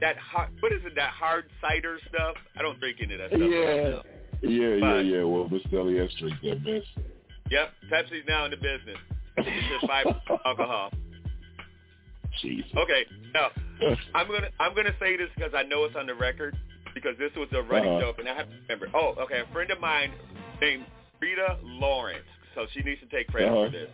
[0.01, 0.50] that hard?
[0.59, 0.93] What is it?
[0.95, 2.35] That hard cider stuff?
[2.58, 3.42] I don't drink any of that stuff.
[3.42, 4.01] Yeah.
[4.42, 5.24] Yeah, yeah, But- yeah.
[5.24, 5.74] Well, Mr.
[5.74, 6.84] Elias drink that mess.
[7.50, 8.98] Yep, Pepsi's now in the business.
[9.38, 10.06] It's just five
[10.45, 10.92] alcohol.
[12.42, 12.69] Jesus.
[12.77, 13.50] Okay, now
[14.14, 16.56] I'm gonna I'm gonna say this because I know it's on the record
[17.02, 18.02] because this was a running Uh-huh.
[18.02, 18.88] joke and I have to remember.
[18.94, 20.11] Oh, okay, a friend of mine
[20.61, 20.86] named
[21.22, 23.66] Rita Lawrence, so she needs to take credit Uh-huh.
[23.66, 23.90] for this.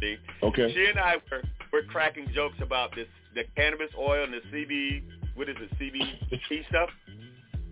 [0.00, 0.72] See, Okay.
[0.72, 5.02] she and I were were cracking jokes about this the cannabis oil and the CB
[5.36, 6.90] what is it CBD stuff?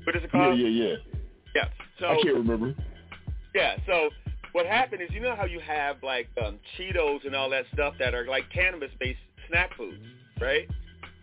[0.05, 0.59] What is it Yeah, called?
[0.59, 0.97] yeah, yeah.
[1.55, 1.69] Yeah.
[1.99, 2.75] So I can't remember.
[3.55, 4.11] yeah, so
[4.53, 7.95] what happened is you know how you have like um Cheetos and all that stuff
[7.99, 10.01] that are like cannabis based snack foods,
[10.41, 10.69] right?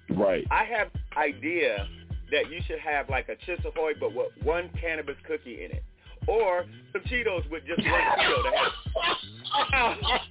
[0.09, 0.45] Right.
[0.51, 1.87] I have idea
[2.31, 5.83] that you should have like a Chips Ahoy but with one cannabis cookie in it.
[6.27, 8.53] Or some Cheetos with just one Cheeto that
[9.71, 10.21] has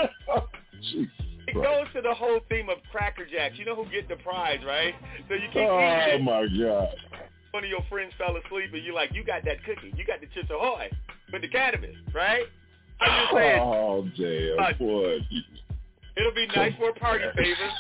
[1.47, 3.55] it goes to the whole theme of Cracker Jacks.
[3.59, 4.95] You know who get the prize, right?
[5.29, 6.89] So you keep Oh eating it my God.
[7.53, 10.21] one of your friends fell asleep and you're like, you got that cookie, you got
[10.21, 10.91] the Chips Ahoy
[11.33, 12.45] with the cannabis, right?
[13.01, 15.19] I'm just saying, Oh damn, Uh, boy.
[16.19, 17.71] It'll be nice for a party favor.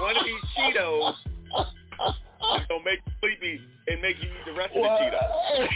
[0.00, 1.14] One of these Cheetos
[2.68, 4.88] gonna make you sleepy and make you eat the rest of the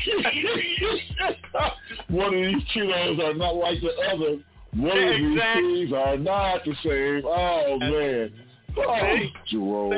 [0.05, 1.73] Cheetos.
[2.09, 4.39] One of these Cheetos are not like the other.
[4.75, 5.63] One Yeah, of these exactly.
[5.81, 7.23] things are not the same.
[7.27, 8.33] Oh man.
[8.77, 9.93] Oh, Jerome.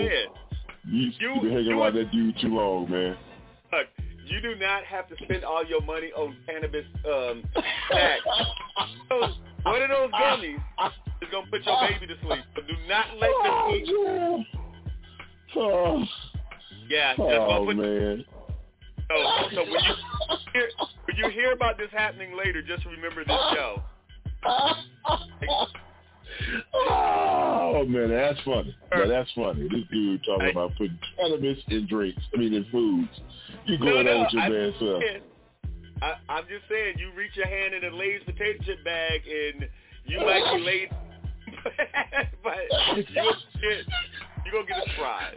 [0.86, 3.16] You, You- been hanging around that dude too long, man.
[3.72, 3.86] Look,
[4.26, 7.44] you do not have to spend all your money on cannabis um.
[9.64, 10.36] One of those ah.
[10.36, 10.62] gummies
[11.22, 11.88] is gonna put your ah.
[11.88, 12.44] baby to sleep.
[12.54, 14.46] But do not let them oh, eat.
[15.56, 16.04] Oh,
[16.88, 18.24] Yeah, that's oh put man.
[19.08, 19.14] So,
[19.54, 19.94] so when you
[20.52, 20.68] hear,
[21.04, 23.82] when you hear about this happening later, just remember this show.
[26.74, 28.76] Oh man, that's funny.
[28.92, 29.62] Yeah, that's funny.
[29.62, 32.22] This dude talking about putting cannabis in drinks.
[32.34, 33.08] I mean, in foods.
[33.66, 35.02] You going no, on with your I- bad self?
[36.02, 39.68] I, I'm just saying, you reach your hand in a Lay's potato chip bag and
[40.06, 40.90] you might be late,
[42.42, 42.56] but
[42.96, 43.84] you gonna get
[44.44, 45.36] you gonna get a surprise.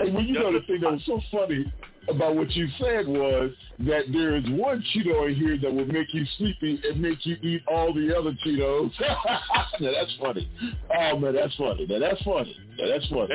[0.00, 1.72] And when you know the thing that was so funny
[2.08, 6.12] about what you said was that there is one Cheeto in here that will make
[6.12, 8.90] you sleepy and make you eat all the other Cheetos.
[9.80, 10.50] now that's funny.
[10.98, 11.86] Oh man, that's funny.
[11.86, 12.56] Now that's funny.
[12.78, 13.34] Now that's funny.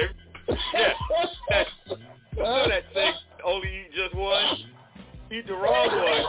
[0.74, 0.94] Yeah,
[2.36, 3.14] you know that thing
[3.46, 4.75] only eat just one.
[5.36, 6.24] Eat the wrong one.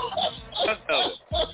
[0.66, 1.48] Just of it.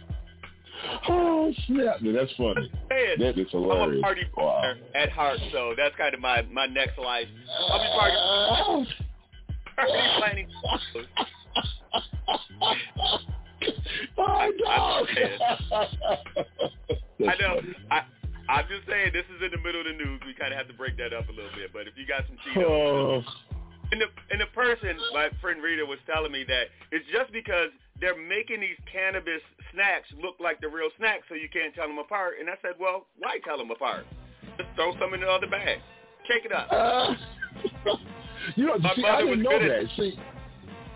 [1.09, 2.01] Oh snap!
[2.01, 2.71] Now that's funny.
[3.19, 4.03] That is I'm a hilarious.
[4.03, 4.75] party Wow.
[4.95, 7.29] at heart, so that's kind of my my next life.
[7.71, 8.17] I'll be party,
[9.77, 10.49] party planning.
[14.19, 15.07] Oh.
[17.29, 17.61] I know.
[17.91, 18.03] I
[18.49, 20.21] I'm just saying this is in the middle of the news.
[20.27, 21.73] We kind of have to break that up a little bit.
[21.73, 23.23] But if you got some Cheetos, Oh,
[23.93, 27.69] and the and the person, my friend Rita was telling me that it's just because
[28.01, 31.99] they're making these cannabis snacks look like the real snacks, so you can't tell them
[31.99, 32.35] apart.
[32.41, 34.07] And I said, well, why tell them apart?
[34.59, 35.79] Just throw some in the other bag.
[36.27, 36.67] Shake it up.
[36.73, 37.15] Uh,
[38.57, 39.71] you know, my see, I didn't know that.
[39.85, 40.19] at- See,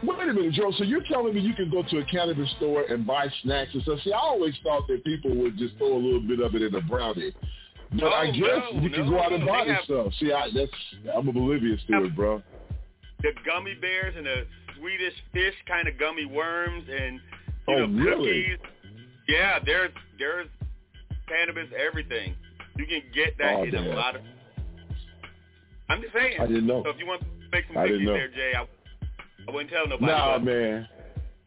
[0.03, 0.73] wait a minute, Joe.
[0.77, 3.83] So you're telling me you can go to a cannabis store and buy snacks and
[3.83, 3.99] stuff?
[4.05, 6.75] See, I always thought that people would just throw a little bit of it in
[6.75, 7.33] a brownie.
[7.93, 9.85] But I Oh, guess no, you can no, go out and no, buy this have-
[9.85, 10.13] stuff.
[10.19, 10.73] See, I, that's
[11.17, 12.43] I'm oblivious to it, bro.
[13.27, 14.47] The gummy bears and the
[14.79, 17.15] Swedish fish kind of gummy worms and
[17.67, 18.45] you Oh, know really?
[18.45, 18.59] cookies.
[19.29, 20.47] Yeah, there's there's
[21.27, 22.37] cannabis everything.
[22.77, 24.23] You can get that Oh, in a lot of.
[25.89, 26.39] I'm just saying.
[26.41, 26.83] I didn't know.
[26.85, 30.13] So if you want to make some cookies there, Jay, I, I wouldn't tell nobody.
[30.13, 30.89] Nah, man.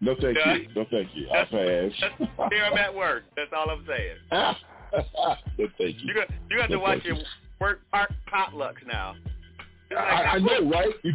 [0.01, 0.67] No, thank you.
[0.75, 1.27] No, thank you.
[1.29, 1.91] I'll pass.
[2.49, 3.23] There I'm at work.
[3.37, 4.15] That's all I'm saying.
[4.31, 6.07] no, thank you.
[6.07, 7.15] You got you got to watch thank you.
[7.15, 7.23] your
[7.61, 9.15] work pot, potlucks now.
[9.91, 10.89] Like, I, I know, right?
[11.03, 11.13] You,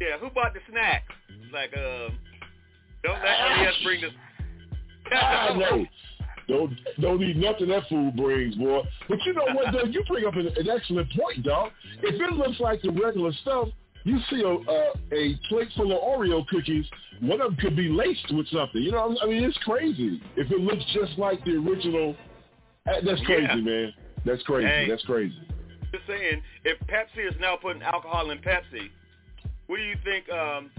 [0.00, 1.12] Yeah, who bought the snacks?
[1.28, 2.18] It's like, um,
[3.02, 4.08] don't let LES bring the.
[5.16, 5.86] I know.
[6.46, 8.82] Don't don't eat nothing that food brings, boy.
[9.08, 9.94] But you know what, Doug?
[9.94, 11.72] You bring up an, an excellent point, dog.
[12.02, 13.68] If it looks like the regular stuff,
[14.04, 16.84] you see a uh, a plate full of Oreo cookies.
[17.20, 18.82] One of them could be laced with something.
[18.82, 20.20] You know, I mean, it's crazy.
[20.36, 22.14] If it looks just like the original,
[22.86, 23.54] uh, that's crazy, Yeah.
[23.56, 23.94] man.
[24.26, 24.68] That's crazy.
[24.68, 24.86] Hey.
[24.88, 25.34] That's crazy.
[25.92, 28.90] Just saying, if Pepsi is now putting alcohol in Pepsi,
[29.66, 30.28] what do you think?
[30.30, 30.70] Um,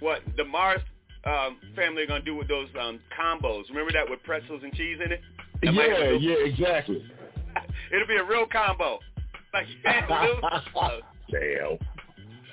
[0.00, 0.80] what the Mars
[1.24, 3.68] um, family are gonna do with those um, combos?
[3.68, 5.20] Remember that with pretzels and cheese in it?
[5.62, 7.04] That Yeah, little- yeah, exactly.
[7.92, 8.98] It'll be a real combo.
[9.54, 11.78] Like, yeah, little, Damn.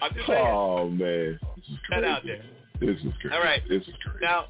[0.02, 0.48] I'm just saying.
[0.48, 2.06] Oh man, this That crazy.
[2.08, 2.44] out there.
[2.80, 3.36] This is crazy.
[3.36, 3.62] All right.
[3.68, 4.20] This is crazy.
[4.22, 4.46] Now,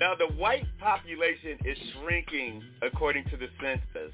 [0.00, 4.12] now the white population is shrinking according to the census.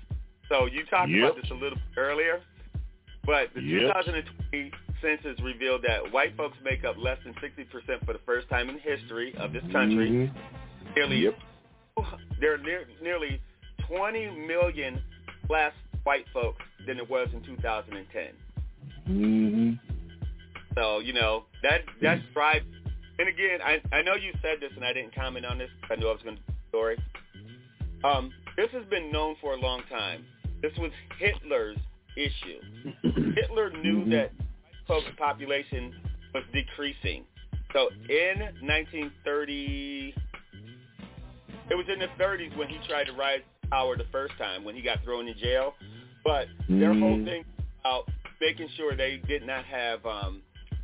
[0.48, 1.22] So you talked Yep.
[1.32, 2.40] about this a little earlier,
[3.24, 3.80] but the Yep.
[3.94, 4.70] 2020
[5.02, 8.76] census revealed that white folks make up less than 60% for the first time in
[8.76, 10.10] the history of this country.
[10.10, 10.34] Mhm.
[10.96, 11.38] Nearly, Yep.
[12.40, 13.40] there are near, nearly
[13.88, 15.02] 20 million
[15.48, 15.72] less
[16.04, 18.34] white folks than it was in 2010.
[19.06, 19.72] hmm
[20.74, 22.66] So you know that that drives.
[23.18, 25.70] And again, I I know you said this, and I didn't comment on this.
[25.90, 26.96] I knew I was going to story.
[28.04, 30.26] Um, this has been known for a long time.
[30.60, 31.78] This was Hitler's
[32.16, 32.60] issue.
[33.34, 34.10] Hitler knew Mhm.
[34.10, 34.32] that
[34.86, 35.94] folks' population
[36.34, 37.24] was decreasing.
[37.72, 40.14] So in 1930,
[41.70, 44.64] it was in the 30s when he tried to rise to power the first time
[44.64, 45.74] when he got thrown in jail.
[46.24, 47.24] But their whole Mhm.
[47.24, 47.44] thing
[47.80, 48.08] about
[48.40, 50.42] making sure they did not have um,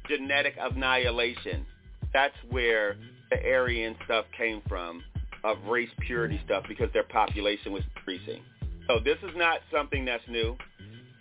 [0.08, 1.66] genetic annihilation.
[2.12, 2.96] That's where
[3.30, 5.04] the Aryan stuff came from,
[5.44, 8.44] of race purity stuff, because their population was decreasing.
[8.86, 10.56] So this is not something that's new.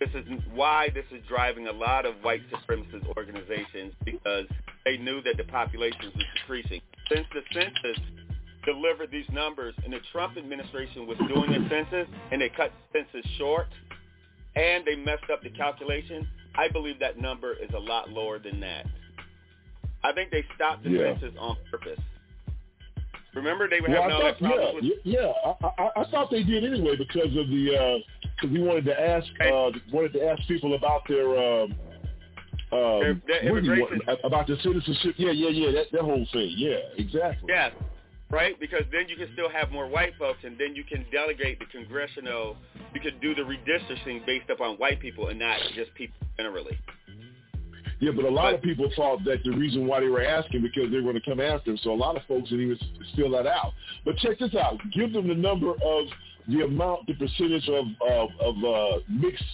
[0.02, 4.46] This is why this is driving a lot of white supremacist organizations because
[4.84, 6.80] they knew that the population was decreasing.
[7.08, 8.02] Since the census
[8.64, 13.30] delivered these numbers and the Trump administration was doing a census and they cut census
[13.38, 13.68] short
[14.56, 18.58] and they messed up the calculation, I believe that number is a lot lower than
[18.58, 18.86] that.
[20.02, 21.14] I think they stopped the Yeah.
[21.14, 22.00] census on purpose.
[23.34, 25.66] Remember they were Well, having I all that thought, problems yeah, with yeah.
[25.78, 28.02] I, I, I thought they did anyway because of the
[28.36, 31.74] because we wanted to ask uh, wanted to ask people about their um,
[32.72, 35.14] um, Their- their what you want- about their citizenship.
[35.16, 35.70] Yeah, yeah, yeah.
[35.72, 36.52] That that whole thing.
[36.56, 37.48] Yeah, exactly.
[37.48, 37.70] Yeah,
[38.30, 38.58] right?
[38.60, 41.66] Because then you can still have more white folks, and then you can delegate the
[41.66, 42.56] congressional.
[42.94, 46.78] You can do the redistricting based upon white people and not just people generally.
[48.02, 50.90] Yeah, but a lot of people thought that the reason why they were asking because
[50.90, 51.78] they were going to come after him.
[51.84, 52.78] So a lot of folks didn't even
[53.14, 53.74] fill that out.
[54.04, 56.06] But check this out: give them the number of
[56.48, 59.44] the amount, the percentage of of, of uh, mixed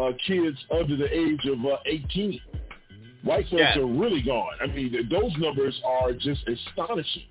[0.00, 2.40] uh, kids under the age of uh, 18.
[3.22, 3.78] White folks Yeah.
[3.78, 4.54] are really gone.
[4.60, 7.28] I mean, those numbers are just astonishing.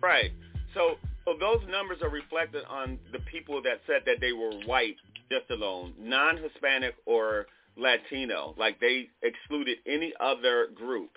[0.00, 0.32] Right.
[0.72, 0.94] So,
[1.26, 4.96] so those numbers are reflected on the people that said that they were white
[5.30, 8.54] just alone, non-Hispanic or Latino.
[8.58, 11.10] Like they excluded any other group.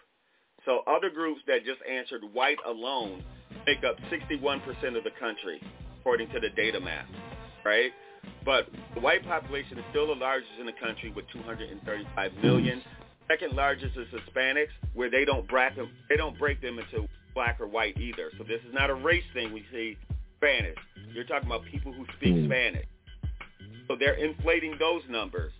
[0.65, 3.23] So other groups that just answered white alone
[3.67, 4.61] make up 61%
[4.97, 5.61] of the country,
[5.99, 7.05] according to the data map,
[7.65, 7.91] right?
[8.45, 12.81] But the white population is still the largest in the country with 235 million.
[13.27, 17.59] Second largest is Hispanics, where they don't break them, they don't break them into black
[17.59, 18.31] or white either.
[18.37, 19.53] So this is not a race thing.
[19.53, 19.97] We see
[20.37, 20.77] Spanish.
[21.13, 22.45] You're talking about people who speak Hmm.
[22.47, 22.85] Spanish.
[23.87, 25.51] So they're inflating those numbers,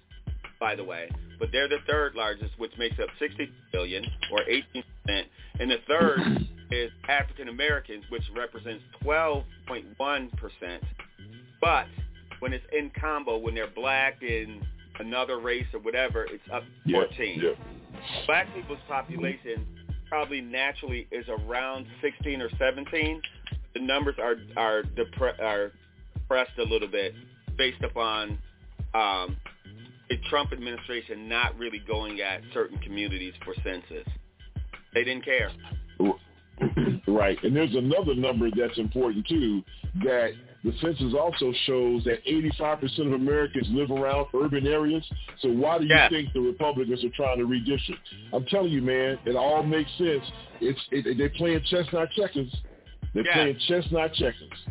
[0.63, 1.09] by the way.
[1.39, 4.01] But they're the third largest, which makes up 60 billion
[4.31, 4.63] or 18
[5.03, 5.27] percent,
[5.59, 6.19] and the third
[6.71, 10.81] is African Americans, which represents 12.1 percent.
[11.59, 11.87] But
[12.39, 14.61] when it's in combo, when they're black and
[14.99, 17.41] another race or whatever, it's up to Yeah, 14.
[17.43, 17.49] yeah.
[18.25, 19.65] Black people's population
[20.07, 23.21] probably naturally is around 16 or 17.
[23.73, 25.71] The numbers are are depre- are
[26.13, 27.13] depressed a little bit
[27.57, 28.37] based upon
[28.93, 29.35] um,
[30.09, 34.07] the Trump administration not really going at certain communities for census.
[34.93, 35.51] They didn't care.
[37.07, 37.37] Right.
[37.43, 39.63] And there's another number that's important too,
[40.03, 40.31] that
[40.63, 45.03] the census also shows that 85% of Americans live around urban areas.
[45.41, 46.09] So why do you Yes.
[46.11, 47.97] think the Republicans are trying to redistrict?
[48.31, 50.23] I'm telling you, man, it all makes sense.
[50.61, 52.53] It's it, they're playing chestnut checkers.
[53.13, 53.33] They're Yeah.
[53.33, 54.65] playing chestnut checkers.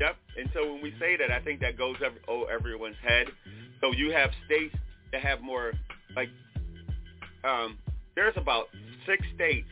[0.00, 0.16] Yep.
[0.38, 3.26] And so when we say that, I think that goes over, over everyone's head.
[3.82, 4.74] So you have states
[5.12, 5.72] that have more,
[6.14, 6.28] like,
[7.44, 7.76] um,
[8.14, 8.66] there's about
[9.06, 9.66] six states.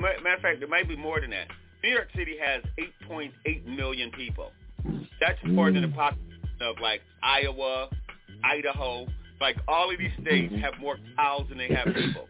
[0.00, 1.46] Matter of fact, there might be more than that.
[1.82, 2.62] New York City has
[3.08, 4.50] 8.8 million people.
[5.20, 7.88] That's more than the population of like Iowa,
[8.44, 9.06] Idaho.
[9.40, 12.28] Like all of these states have more cows than they have people,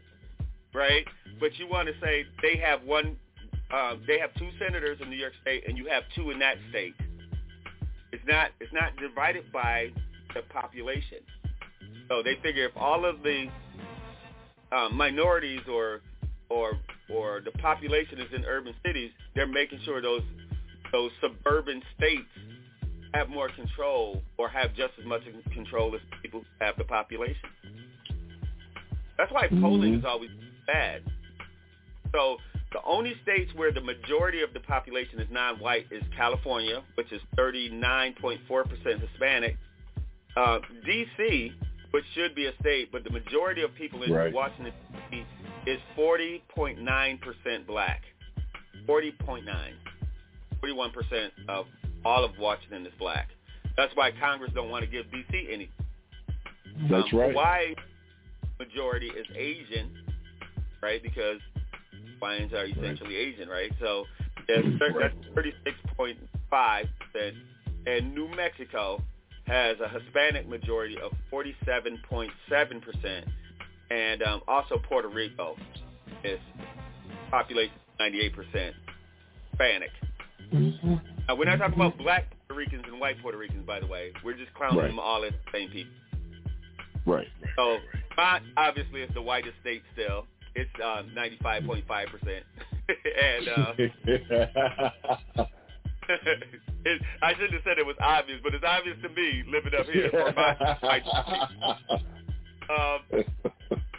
[0.75, 1.05] right?
[1.41, 3.17] But you want to say they have one,
[3.73, 6.57] uh, they have two senators in New York State, and you have two in that
[6.71, 6.95] state.
[8.13, 9.91] It's not it's not divided by
[10.35, 11.19] the population.
[12.09, 13.47] So they figure if all of the
[14.71, 16.01] um, minorities or
[16.49, 16.73] or
[17.13, 20.23] or the population is in urban cities, they're making sure those
[20.93, 22.29] those suburban states
[23.15, 27.49] have more control or have just as much control as people who have the population.
[29.19, 30.31] That's why polling is always
[30.67, 31.03] bad.
[32.13, 32.37] So
[32.73, 37.21] the only states where the majority of the population is non-white is California, which is
[37.39, 38.39] 39.4%
[39.01, 39.57] Hispanic.
[40.37, 41.53] Uh, D.C.,
[41.91, 44.33] which should be a state, but the majority of people in Right.
[44.33, 44.73] Washington,
[45.11, 45.71] D.C.
[45.71, 48.03] is 40.9% black.
[48.89, 49.45] 40.9.
[50.63, 51.67] 41% of
[52.05, 53.29] all of Washington is black.
[53.77, 55.49] That's why Congress don't want to give D.C.
[55.53, 55.71] any.
[56.91, 57.31] That's Um, right.
[57.33, 57.75] Hawaii
[58.59, 59.91] majority is Asian,
[60.83, 61.03] right?
[61.03, 61.41] Because
[62.21, 63.71] Hawaiians are essentially Asian, right?
[63.81, 64.05] So
[64.49, 66.17] that's, that's 36.5
[66.51, 67.37] percent,
[67.87, 69.03] and New Mexico
[69.47, 72.31] has a Hispanic majority of 47.7
[72.83, 73.27] percent,
[73.91, 75.57] and um, also Puerto Rico
[76.25, 76.39] is
[77.31, 78.75] population 98 percent
[79.51, 79.91] Hispanic.
[81.29, 84.13] Now, we're not talking about black Puerto Ricans and white Puerto Ricans, by the way.
[84.25, 84.89] We're just counting Right.
[84.89, 85.93] them all as the same people.
[87.07, 87.27] Right.
[87.57, 87.79] So,
[88.15, 90.27] Vermont obviously is the whitest state still.
[90.55, 92.45] It's uh, 95.5 percent,
[93.23, 93.49] and
[95.39, 95.45] uh,
[96.85, 99.87] it, I shouldn't have said it was obvious, but it's obvious to me living up
[99.87, 100.11] here.
[100.11, 101.01] For my, my,
[102.73, 103.25] um,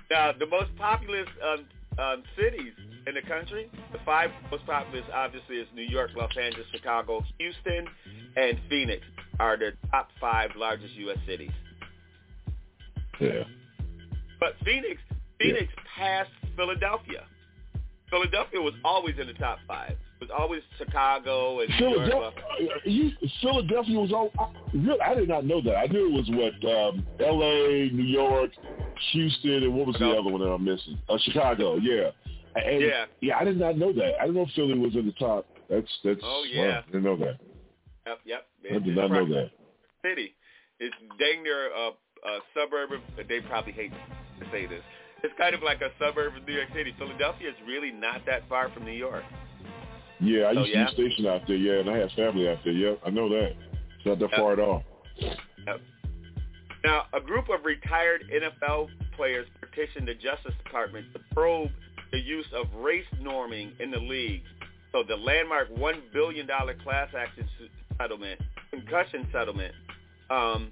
[0.10, 1.66] now, the most populous um,
[1.98, 2.74] um, cities
[3.08, 7.88] in the country, the five most populous, obviously, is New York, Los Angeles, Chicago, Houston,
[8.36, 9.04] and Phoenix
[9.40, 11.18] are the top five largest U.S.
[11.28, 11.52] cities.
[13.20, 13.44] Yeah.
[14.40, 15.02] But Phoenix,
[15.40, 17.26] Phoenix passed Philadelphia.
[18.10, 19.96] Philadelphia was always in the top five.
[20.24, 22.32] It was always Chicago and Philadelphia,
[22.86, 23.12] you,
[23.42, 24.32] Philadelphia was all.
[24.40, 25.76] I, really, I did not know that.
[25.76, 28.52] I knew it was what um, L.A., New York,
[29.12, 30.98] Houston, and what was the other one that I'm missing?
[31.10, 31.76] Uh, Chicago.
[31.76, 32.12] Yeah.
[32.56, 33.06] And, Yeah.
[33.20, 34.14] Yeah, I did not know that.
[34.22, 35.46] I didn't know if Philly was in the top.
[35.70, 36.22] That's that's.
[36.24, 36.80] Oh, wow, yeah.
[36.80, 37.40] I didn't know that.
[38.08, 38.48] Yep, yep.
[38.72, 39.52] I did not know that.
[40.06, 40.36] City.
[40.80, 43.92] It's dang near a, a suburb of, they probably hate
[44.40, 44.84] to say this.
[45.24, 46.94] It's kind of like a suburb of New York City.
[46.98, 49.24] Philadelphia is really not that far from New York.
[50.24, 50.86] Yeah, I Oh, used yeah?
[50.86, 51.56] to be stationed out there.
[51.58, 52.74] Yeah, and I had family out there.
[52.74, 53.56] Yeah, I know that.
[53.98, 54.40] It's not that Yep.
[54.40, 54.84] far at all.
[55.18, 55.82] Yep.
[56.84, 61.72] Now, a group of retired NFL players petitioned the Justice Department to probe
[62.12, 64.44] the use of race norming in the league.
[64.92, 67.48] So the landmark $1 billion class action
[67.98, 69.74] settlement, concussion settlement,
[70.30, 70.72] um,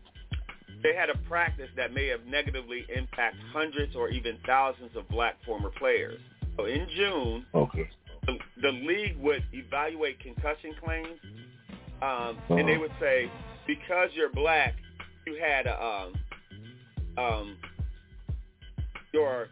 [0.84, 5.36] they had a practice that may have negatively impacted hundreds or even thousands of black
[5.46, 6.20] former players.
[6.58, 7.90] So in June, Okay.
[8.26, 11.20] The, the league would evaluate concussion claims,
[12.02, 12.82] um, and they Uh-huh.
[12.82, 13.30] would say,
[13.68, 14.76] because you're black,
[15.26, 16.14] you had a, um,
[17.18, 17.58] um,
[19.14, 19.50] your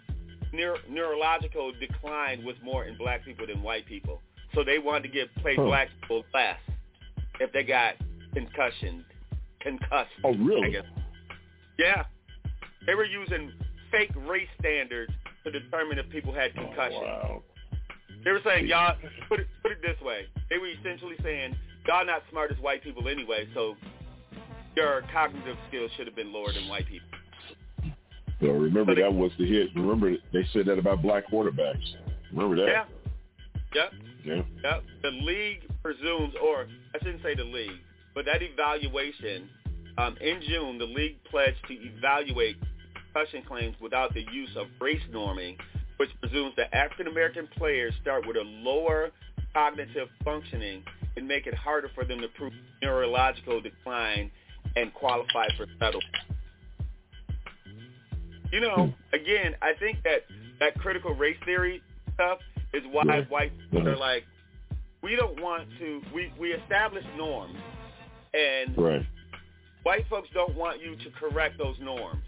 [0.53, 4.21] neuro- neurological decline was more in black people than white people.
[4.55, 5.63] So they wanted to give play Huh.
[5.63, 6.59] black people less
[7.39, 7.95] if they got
[8.33, 9.05] concussion,
[9.59, 10.11] concussed.
[10.23, 10.67] Oh, really?
[10.67, 10.85] I guess.
[11.77, 12.05] Yeah,
[12.85, 13.51] they were using
[13.91, 17.01] fake race standards to determine if people had concussion.
[17.01, 17.43] Wow.
[18.23, 18.95] They were saying, y'all,
[19.27, 20.25] put it, put it this way.
[20.49, 21.55] They were essentially saying,
[21.87, 23.75] y'all not smart as white people anyway, so
[24.75, 27.07] your cognitive skills should have been lower than white people.
[28.41, 29.69] So remember that was the hit.
[29.75, 31.83] Remember they said that about black quarterbacks.
[32.31, 32.67] Remember that?
[32.67, 32.85] Yeah.
[33.73, 33.93] Yep.
[34.23, 34.41] Yeah.
[34.63, 34.83] Yep.
[35.03, 37.79] The league presumes, or I shouldn't say the league,
[38.15, 39.49] but that evaluation,
[39.97, 42.55] um, in June, the league pledged to evaluate
[43.13, 45.57] concussion claims without the use of race norming
[45.99, 49.09] which presumes that African American players start with a lower
[49.53, 50.81] cognitive functioning
[51.17, 54.31] and make it harder for them to prove neurological decline
[54.77, 56.05] and qualify for settlement.
[58.51, 60.23] You know, again, I think that
[60.61, 61.81] that critical race theory
[62.13, 62.39] stuff
[62.73, 63.21] is why Yeah.
[63.25, 64.25] white people are like,
[65.01, 66.01] we don't want to.
[66.13, 67.57] We we establish norms,
[68.33, 69.05] and Right.
[69.83, 72.23] white folks don't want you to correct those norms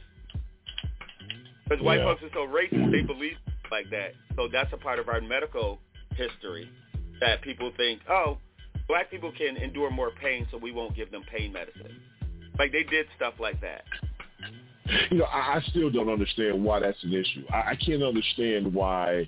[1.63, 2.05] because white Yeah.
[2.05, 2.91] folks are so racist.
[2.91, 3.37] They believe
[3.71, 4.11] like that.
[4.35, 5.79] So that's a part of our medical
[6.15, 6.69] history
[7.19, 8.37] that people think, oh,
[8.87, 11.99] black people can endure more pain, so we won't give them pain medicine.
[12.59, 13.83] Like they did stuff like that.
[15.11, 17.45] you know, I, I still don't understand why that's an issue.
[17.49, 19.27] I, I can't understand why,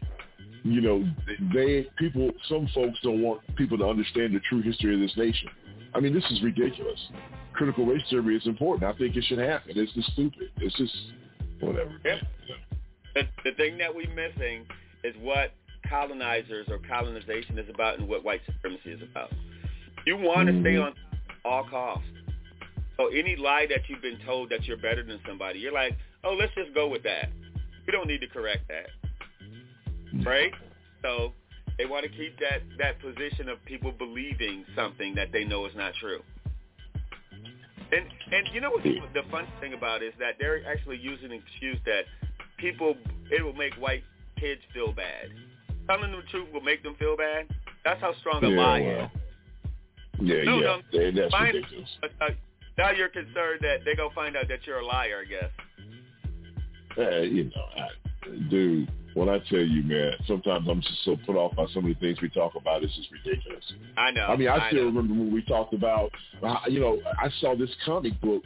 [0.63, 1.05] you know,
[1.53, 5.49] they people, some folks don't want people to understand the true history of this nation.
[5.93, 6.99] I mean, this is ridiculous.
[7.53, 8.83] Critical race theory is important.
[8.83, 9.73] I think it should happen.
[9.75, 10.49] It's just stupid.
[10.57, 10.93] It's just
[11.59, 11.91] whatever.
[12.03, 12.17] Yep.
[13.15, 14.65] The, the thing that we're missing
[15.03, 15.51] is what
[15.87, 19.31] colonizers or colonization is about and what white supremacy is about.
[20.05, 20.83] You want to stay mm-hmm.
[20.83, 20.93] on
[21.45, 22.07] all costs.
[22.97, 26.35] So any lie that you've been told that you're better than somebody, you're like, oh,
[26.39, 27.29] let's just go with that.
[27.85, 28.87] We don't need to correct that,
[30.13, 30.27] mm-hmm.
[30.27, 30.51] right?
[31.01, 31.33] So
[31.77, 35.73] they want to keep that that position of people believing something that they know is
[35.75, 36.21] not true.
[37.91, 41.31] And and you know what the, the fun thing about is that they're actually using
[41.31, 42.05] an excuse that
[42.63, 42.95] people
[43.29, 44.03] it will make white
[44.39, 45.27] kids feel bad.
[45.87, 47.47] Telling them the truth will make them feel bad.
[47.83, 49.09] That's how strong a Yeah, lie is.
[50.21, 50.61] Yeah, No, yeah.
[50.61, 51.53] no, That- that's fine.
[51.53, 51.97] ridiculous.
[52.21, 52.29] Uh,
[52.77, 55.23] now you're concerned that they're gonna find out that you're a liar.
[55.25, 55.51] I guess.
[56.97, 57.89] Uh, you know, I,
[58.49, 61.93] dude, when I tell you, man, sometimes I'm just so put off by some of
[61.93, 62.83] the things we talk about.
[62.83, 63.63] It's just ridiculous.
[63.97, 64.27] I know.
[64.27, 64.99] I mean, I, still know.
[65.01, 66.11] remember when we talked about,
[66.43, 68.43] uh, you know, I saw this comic book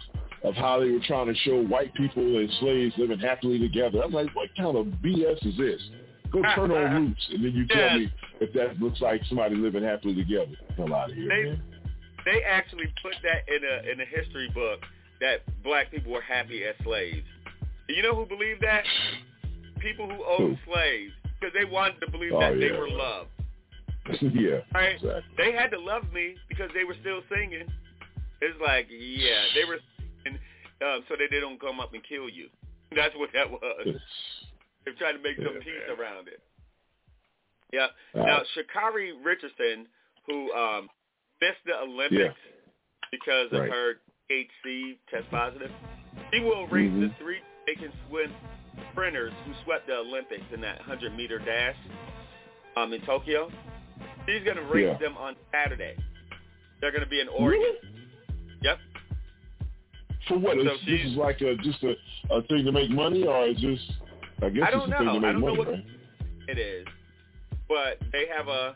[0.48, 4.02] of how they were trying to show white people and slaves living happily together.
[4.04, 5.82] I'm like, what kind of BS is this?
[6.32, 8.12] Go turn on Roots, and then you tell me
[8.42, 10.54] if that looks like somebody living happily together.
[10.76, 11.62] Hell out of here, They man.
[12.26, 14.82] they actually put that in a in a history book
[15.22, 17.26] that black people were happy as slaves.
[17.90, 18.84] You know who believed that?
[19.80, 23.30] People who owned slaves because they wanted to believe Oh, that they were loved.
[24.22, 24.96] yeah, Right?
[24.96, 25.22] exactly.
[25.38, 27.68] They had to love me because they were still singing.
[28.42, 29.80] It's like, yeah, they were
[30.82, 32.48] um, so that they don't come up and kill you.
[32.96, 33.88] That's what that was.
[34.86, 36.00] They're trying to make some Yeah, peace man.
[36.00, 36.40] around it.
[37.74, 37.88] Yeah.
[38.16, 39.88] Uh, now, Sha'Carri Richardson,
[40.26, 40.90] who um,
[41.42, 42.40] missed the Olympics
[43.12, 43.96] because of her
[44.30, 45.72] HC test positive,
[46.32, 47.18] she will race the Mhm.
[47.18, 48.34] three Jamaican swim
[48.92, 51.76] sprinters who swept the Olympics in that 100-meter dash
[52.78, 53.52] um, in Tokyo.
[54.26, 54.98] She's going to race Yeah.
[55.00, 55.96] them on Saturday.
[56.80, 57.76] They're going to be in Oregon.
[57.84, 57.94] Yep.
[60.28, 60.58] For what?
[60.58, 61.94] So this is like a just a,
[62.34, 63.80] a thing to make money, or is this?
[64.42, 65.20] I guess I don't it's a thing know.
[65.20, 65.86] to I make don't know money, what right?
[66.50, 66.86] it is.
[67.68, 68.76] But they have a,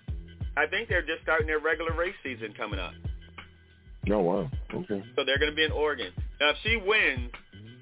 [0.57, 2.93] I think they're just starting their regular race season coming up.
[4.09, 4.49] Oh wow.
[4.73, 5.03] Okay.
[5.15, 6.11] So they're going to be in Oregon.
[6.39, 7.31] Now, if she wins,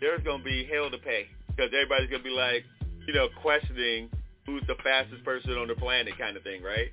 [0.01, 2.63] there's going to be hell to pay because everybody's going to be like,
[3.07, 4.09] you know, questioning
[4.45, 6.89] who's the fastest person on the planet kind of thing, right?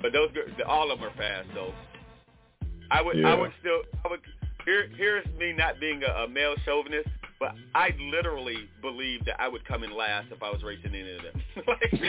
[0.00, 0.30] But those,
[0.66, 1.74] all of them are fast, though.
[2.90, 3.28] I would, Yeah.
[3.28, 4.20] I would still, I would.
[4.64, 7.08] Here, here's me not being a, a male chauvinist,
[7.40, 11.12] but I literally believe that I would come in last if I was racing any
[11.12, 11.42] of them.
[11.66, 11.90] like,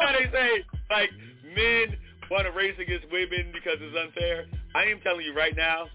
[0.00, 1.10] how they say, like,
[1.54, 1.96] men
[2.30, 4.46] want to race against women because it's unfair.
[4.74, 5.86] I am telling you right now,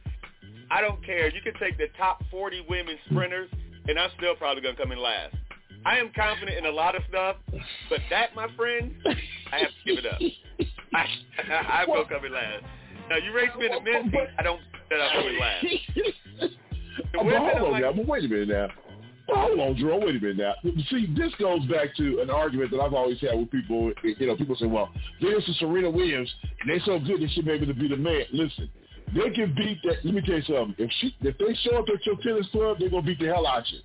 [0.72, 1.30] I don't care.
[1.30, 3.50] You can take the top 40 women sprinters,
[3.88, 5.36] and I'm still probably going to come in last.
[5.86, 7.38] I am confident in a lot of stuff,
[7.90, 8.94] but that, my friend,
[9.52, 10.20] I have to give it up.
[10.94, 11.06] I,
[11.82, 12.64] I'm going to come in last.
[13.10, 15.66] Now, you raised me in the men's heat, I don't that I'm coming last.
[16.40, 16.50] The
[17.18, 17.94] Oh, but women, hold on like, now.
[17.94, 18.68] But wait a minute now.
[19.30, 20.02] Hold on, Jerome.
[20.06, 20.54] Wait a minute now.
[20.90, 23.92] See, this goes back to an argument that I've always had with people.
[24.04, 24.90] You know, people say, "Well,
[25.22, 26.32] Venus and Serena Williams,
[26.62, 28.70] and they so good they should be able to be the man." Listen,
[29.16, 30.04] they can beat that.
[30.04, 30.76] Let me tell you something.
[30.78, 33.46] If she, if they show up at your tennis club, they're gonna beat the hell
[33.48, 33.80] out of you.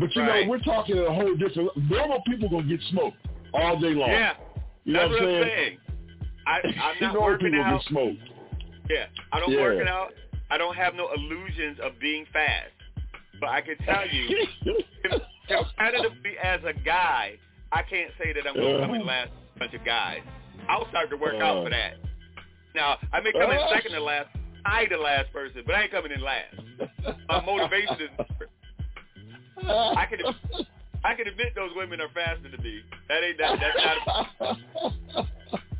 [0.00, 0.44] But you Right.
[0.46, 1.70] know, we're talking a whole different.
[1.88, 3.18] Normal people gonna get smoked
[3.54, 4.10] all day long.
[4.10, 4.34] yeah,
[4.84, 5.44] you know that's what I'm saying?
[5.44, 5.78] saying.
[6.46, 7.80] I, I'm not Normal working people out.
[7.80, 8.18] get smoked.
[8.92, 9.60] Yeah, I don't Yeah.
[9.60, 10.12] work it out.
[10.50, 12.72] I don't have no illusions of being fast.
[13.40, 14.46] But I can tell you,
[15.48, 17.38] competitively as a guy,
[17.72, 19.08] I can't say that I'm going to come in uh-huh.
[19.08, 20.20] last bunch of guys.
[20.68, 21.70] I'll start to work out for uh-huh.
[21.70, 21.94] that.
[22.74, 23.74] Now, I may come in uh-huh.
[23.74, 24.28] second to last,
[24.64, 26.54] I the last person, but I ain't coming in last.
[27.28, 28.10] My motivation is
[29.68, 30.18] I can
[31.04, 32.80] I can admit those women are faster than me.
[33.08, 35.28] That ain't that that's not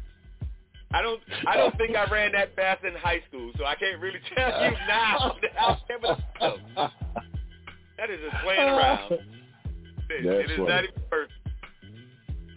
[0.95, 4.01] I don't I don't think I ran that fast in high school, so I can't
[4.01, 6.57] really tell you now that I'll never know.
[7.99, 9.11] That is just playing around.
[9.11, 9.23] That's
[10.11, 10.69] it is funny.
[10.69, 11.39] not even personal.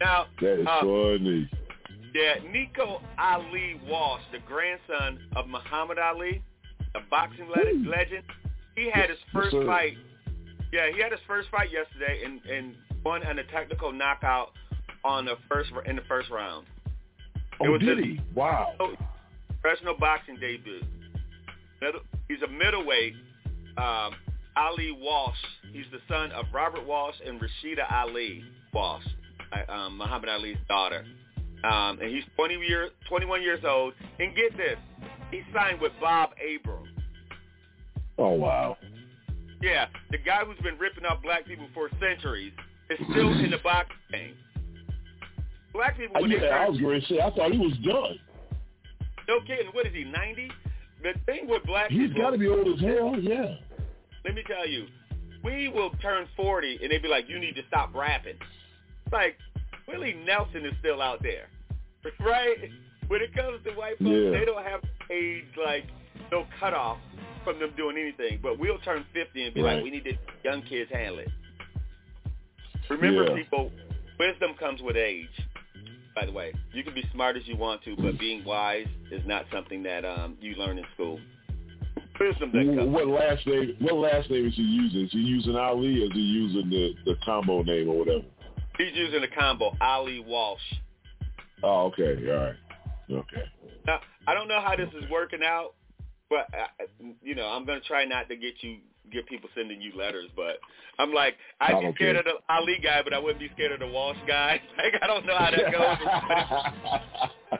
[0.01, 1.49] Now, That is uh, funny.
[2.13, 6.43] yeah, Nico Ali Walsh, the grandson of Muhammad Ali,
[6.95, 8.23] a boxing le- legend,
[8.75, 9.65] he had his first sir.
[9.65, 9.93] fight.
[10.73, 14.49] Yeah, he had his first fight yesterday and and won on a technical knockout
[15.05, 16.65] on the first in the first round.
[17.61, 18.21] It Oh, was did his- he?
[18.33, 18.75] Wow.
[19.61, 20.81] professional boxing debut.
[22.27, 23.15] He's a middleweight.
[23.77, 24.15] Um,
[24.55, 25.37] Ali Walsh.
[25.73, 28.43] He's the son of Robert Walsh and Rashida Ali
[28.73, 29.03] Walsh,
[29.51, 31.05] uh, um, Muhammad Ali's daughter.
[31.63, 33.93] Um, and he's 20 year, 21 years old.
[34.19, 34.77] And get this,
[35.31, 36.87] he signed with Bob Abrams.
[38.17, 38.77] Oh, wow.
[39.61, 42.53] Yeah, the guy who's been ripping up black people for centuries
[42.89, 44.35] is still in the boxing game.
[45.75, 48.17] Black people, when they I was going to say, I thought he was done.
[49.27, 49.67] No kidding.
[49.73, 50.49] What is he, 90?
[51.03, 53.55] The thing with black He's got to be old as hell, yeah.
[54.23, 54.85] Let me tell you,
[55.43, 58.37] we will turn 40 and they be like, you need to stop rapping.
[59.05, 59.35] It's like,
[59.87, 61.47] Willie Nelson is still out there,
[62.21, 62.57] right?
[63.07, 64.31] When it comes to white folks, Yeah.
[64.31, 64.81] they don't have
[65.11, 65.83] age, like,
[66.31, 66.97] no cutoff
[67.43, 68.39] from them doing anything.
[68.41, 70.13] But we'll turn 50 and be like, we need to
[70.43, 71.29] young kids handle it.
[72.89, 73.35] Remember, Yeah.
[73.43, 73.71] people,
[74.17, 75.27] wisdom comes with age.
[76.15, 79.21] By the way, you can be smart as you want to, but being wise is
[79.25, 81.19] not something that um, you learn in school.
[82.17, 83.75] Wisdom that What last name?
[83.79, 85.01] What last name is he using?
[85.01, 88.23] Is he using Ali or is he using the the combo name or whatever?
[88.77, 90.61] He's using the combo Ali Walsh.
[91.63, 92.55] Oh, okay, all right,
[93.11, 93.43] okay.
[93.85, 95.73] Now, I don't know how this is working out,
[96.29, 96.85] but uh,
[97.21, 98.77] you know, I'm gonna try not to get you
[99.11, 100.29] get people sending you letters.
[100.35, 100.57] But
[100.99, 103.79] I'm like, I'd be scared of the Ali guy, but I wouldn't be scared of
[103.79, 104.61] the Walsh guy.
[104.77, 105.97] Like, I don't know how that goes.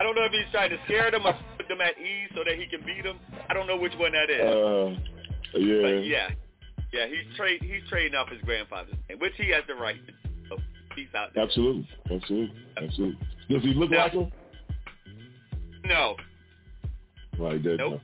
[0.00, 2.42] I don't know if he's trying to scare them or put them at ease so
[2.44, 3.18] that he can beat them.
[3.48, 4.40] I don't know which one that is.
[4.40, 5.82] Uh, yeah.
[5.82, 6.28] But yeah,
[6.92, 10.12] yeah, he's trade he's trading off his grandfather's name, which he has the right to.
[10.12, 10.18] do.
[10.48, 10.56] So
[10.96, 11.34] peace out.
[11.34, 11.44] There.
[11.44, 13.18] Absolutely, absolutely, absolutely.
[13.48, 14.32] Does he look Now- like him?
[15.84, 16.16] No,
[17.38, 17.76] Like that?
[17.78, 18.00] Nope.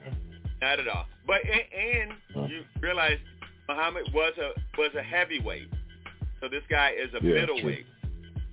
[0.61, 1.07] Not at all.
[1.29, 3.19] But and, and you realize
[3.69, 5.69] Muhammad was a was a heavyweight,
[6.41, 7.87] so this guy is a Yeah, middleweight.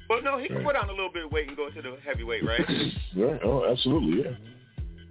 [0.09, 0.65] Well, no, he can Right.
[0.65, 2.61] put on a little bit of weight and go to the heavyweight, right?
[3.15, 3.39] Right.
[3.43, 4.35] Oh, absolutely, yeah.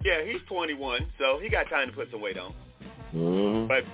[0.05, 2.53] yeah, he's 21, so he got time to put some weight on.
[2.81, 3.65] Uh-huh.
[3.67, 3.85] But if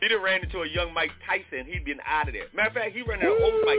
[0.00, 2.46] he'd have ran into a young Mike Tyson, he'd been out of there.
[2.54, 3.78] Matter of fact, he ran into an old Mike.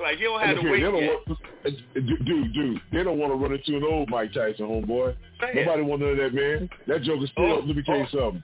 [0.00, 1.28] Like he don't have Okay, the weight they don't yet.
[1.28, 5.10] want, dude, dude, they don't want to run into an old Mike Tyson, homeboy.
[5.42, 5.54] It.
[5.66, 6.70] Nobody want none of that, man.
[6.86, 7.44] That joke is still.
[7.44, 8.42] Oh, let me tell you something.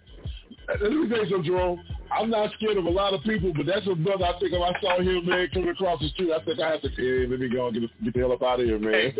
[0.66, 1.80] Uh, Let me tell you something, Jerome.
[2.10, 4.24] I'm not scared of a lot of people, but that's a brother.
[4.24, 6.80] I think if I saw him, man, coming across the street, I think I have
[6.82, 6.88] to.
[6.88, 9.12] Hey, let me go and get, the- get the hell up out of here, man.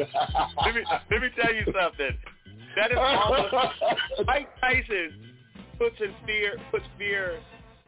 [0.65, 2.17] let me let me tell you something.
[2.77, 3.53] That is almost
[4.27, 5.35] Mike Tyson
[5.79, 7.39] puts in fear puts fear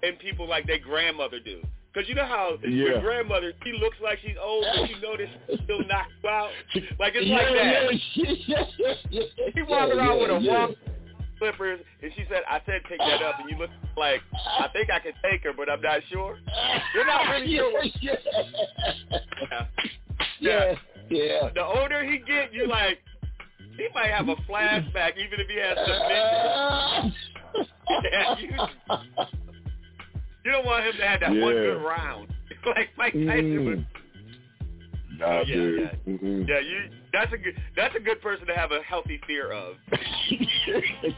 [0.03, 1.63] in people like their grandmother do.
[1.97, 2.69] Because you know how Yeah.
[2.69, 6.29] your grandmother, she looks like she's old, but you know that she still knocks you
[6.29, 6.51] out.
[6.99, 7.95] Like it's yeah, like that.
[8.15, 8.65] Yeah,
[9.09, 9.23] yeah,
[9.55, 10.67] She yeah, around with a yeah.
[10.67, 10.71] walk
[11.39, 14.91] slippers, and she said, "I said take that up," and you look like I think
[14.91, 16.39] I can take her, but I'm not sure.
[16.95, 17.83] You're not really sure.
[18.03, 18.13] yeah,
[19.49, 19.67] Yeah.
[20.39, 20.75] yeah,
[21.09, 21.49] yeah.
[21.55, 22.99] The older he get, you're like
[23.79, 27.15] he might have a flashback, even if he has dementia.
[28.13, 28.51] yeah, you,
[30.47, 32.29] you don't want him to have that one good round,
[32.67, 33.65] like Mike Tyson.
[33.65, 33.79] was.
[33.79, 33.87] Mm.
[35.19, 35.81] Nah, yeah, dude.
[35.81, 36.13] yeah.
[36.13, 36.49] Mm-mm.
[36.49, 36.91] Yeah, you.
[37.13, 37.61] That's a good.
[37.75, 39.75] That's a good person to have a healthy fear of.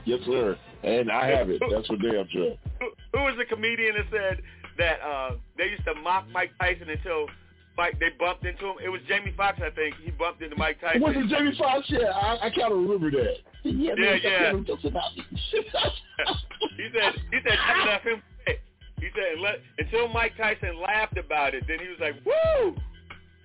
[0.07, 0.57] yes, sir.
[0.83, 1.61] And I have it.
[1.71, 2.55] That's for damn sure.
[2.81, 4.43] Who, who was the comedian that said
[4.79, 7.27] that uh, they used to mock Mike Tyson until
[7.77, 8.77] Mike they bumped into him?
[8.83, 9.97] It was Jamie Foxx, I think.
[10.03, 11.03] He bumped into Mike Tyson.
[11.03, 11.85] Was it Jamie Foxx?
[11.89, 13.35] Yeah, I, I kind of remember that.
[13.65, 14.53] Yeah, Yeah, man, yeah.
[14.63, 15.25] stop talking about me.
[15.33, 18.38] he said he said that left him sick.
[19.01, 22.77] He said let, until Mike Tyson laughed about it, then he was like, "Woo!"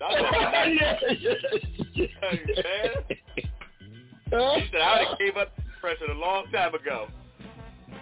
[0.02, 1.38] I was like, yeah,
[1.94, 2.06] yeah,
[2.64, 4.60] man.
[4.60, 7.08] He said I would have gave up the impression a long time ago.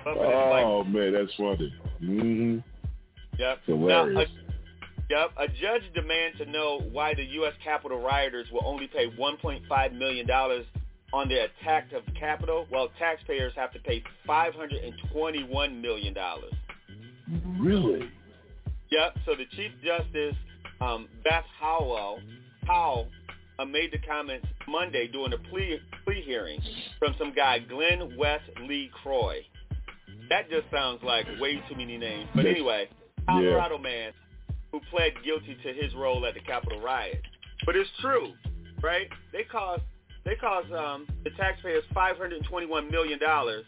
[0.03, 1.73] Bumping into Mike Oh man, that's funny.
[1.99, 2.57] hmm
[3.37, 3.59] Yep.
[3.65, 4.29] Hilarious.
[5.09, 5.31] Now, a, yep.
[5.37, 7.53] A judge demands to know why the U.S.
[7.63, 10.29] Capitol rioters will only pay $1.5 million
[11.13, 16.15] on their attack of the Capitol, while taxpayers have to pay $521 million.
[17.59, 18.09] Really?
[18.89, 19.17] Yep.
[19.25, 20.35] So the Chief Justice,
[20.81, 22.19] um, Beth Howell,
[22.67, 23.07] Howell,
[23.59, 26.59] uh, made the comments Monday during a plea, plea hearing
[26.99, 29.39] from some guy, Glenn Wes Lee Croy.
[30.29, 32.29] That just sounds like way too many names.
[32.35, 32.89] But anyway,
[33.27, 34.13] Colorado man
[34.71, 37.21] who pled guilty to his role at the Capitol riot.
[37.65, 38.31] But it's true,
[38.81, 39.07] right?
[39.33, 39.83] They caused
[40.23, 43.65] they caused um, the taxpayers five hundred and twenty one million dollars,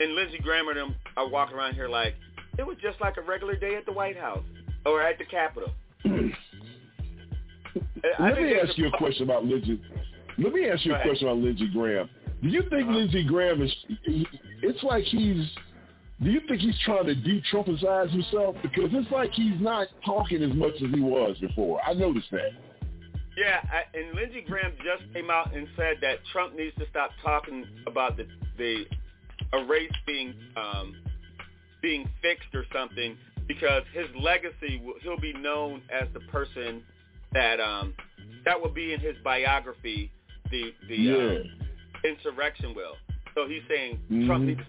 [0.00, 2.14] and Lindsey Graham and them are walking around here like,
[2.58, 4.44] it was just like a regular day at the White House
[4.84, 5.70] or at the Capitol.
[8.20, 9.80] Let me ask you a question about Lindsey.
[10.38, 12.08] Let me ask you a question about Lindsey Graham.
[12.42, 12.96] Do you think uh-huh.
[12.96, 13.74] Lindsey Graham is?
[14.62, 15.46] It's like he's.
[16.22, 18.56] Do you think he's trying to de-Trumpize himself?
[18.62, 21.78] Because it's like he's not talking as much as he was before.
[21.86, 22.52] I noticed that.
[23.36, 27.10] Yeah, I, and Lindsey Graham just came out and said that Trump needs to stop
[27.22, 28.26] talking about the
[28.56, 28.84] the
[29.52, 30.96] a race being um,
[31.86, 33.16] being fixed or something
[33.46, 36.82] because his legacy he'll be known as the person
[37.32, 37.94] that um,
[38.44, 40.10] that will be in his biography
[40.50, 41.14] the the yeah.
[41.14, 41.44] um,
[42.04, 42.94] insurrection will.
[43.36, 44.26] So he's saying mm-hmm.
[44.26, 44.60] Trump needs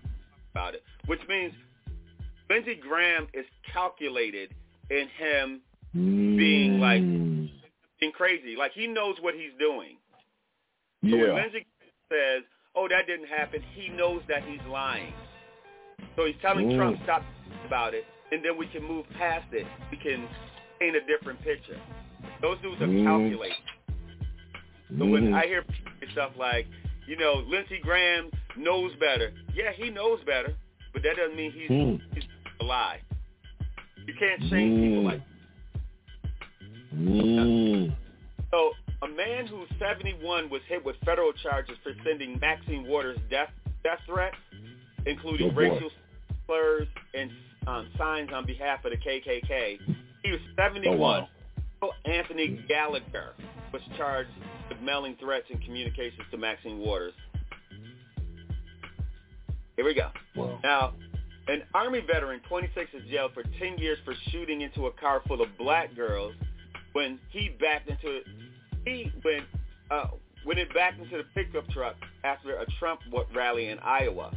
[0.53, 1.53] about it, which means
[2.51, 4.53] Lindsey Graham is calculated
[4.91, 5.61] in him
[5.95, 6.37] mm.
[6.37, 7.01] being like
[7.99, 8.55] being crazy.
[8.55, 9.97] Like he knows what he's doing.
[11.01, 11.33] So yeah.
[11.33, 11.65] when Lindsey
[12.11, 12.43] says,
[12.75, 15.13] "Oh, that didn't happen," he knows that he's lying.
[16.15, 16.77] So he's telling mm.
[16.77, 17.23] Trump stop
[17.65, 19.65] about it, and then we can move past it.
[19.91, 20.27] We can
[20.79, 21.79] paint a different picture.
[22.41, 23.03] Those dudes are mm.
[23.03, 23.57] calculating.
[24.97, 25.35] So when Mm-hmm.
[25.35, 25.65] I hear
[26.13, 26.65] stuff like,
[27.07, 29.31] you know, Lindsey Graham knows better.
[29.53, 30.53] Yeah, he knows better,
[30.93, 32.01] but that doesn't mean he's, Mm.
[32.13, 32.23] he's
[32.61, 33.01] a lie.
[34.05, 35.21] You can't shame people like
[36.95, 37.95] Mm.
[38.49, 38.71] So
[39.03, 43.49] a man who's 71 was hit with federal charges for sending Maxine Waters death
[43.83, 44.37] death threats,
[45.07, 45.61] including Oh, boy.
[45.71, 45.89] racial
[46.45, 47.31] slurs and
[47.67, 49.77] um, signs on behalf of the KKK.
[50.23, 50.95] He was 71.
[51.81, 51.91] Oh, wow.
[52.05, 53.33] Anthony Gallagher
[53.71, 54.29] was charged
[54.69, 57.13] with mailing threats and communications to Maxine Waters.
[59.75, 60.09] Here we go.
[60.35, 60.59] Wow.
[60.63, 60.93] Now,
[61.47, 65.41] an Army veteran, 26, is jailed for 10 years for shooting into a car full
[65.41, 66.33] of black girls
[66.93, 68.23] when he backed into it.
[68.85, 69.41] he when
[69.91, 70.07] uh,
[70.43, 73.01] when it backed into the pickup truck after a Trump
[73.35, 74.35] rally in Iowa.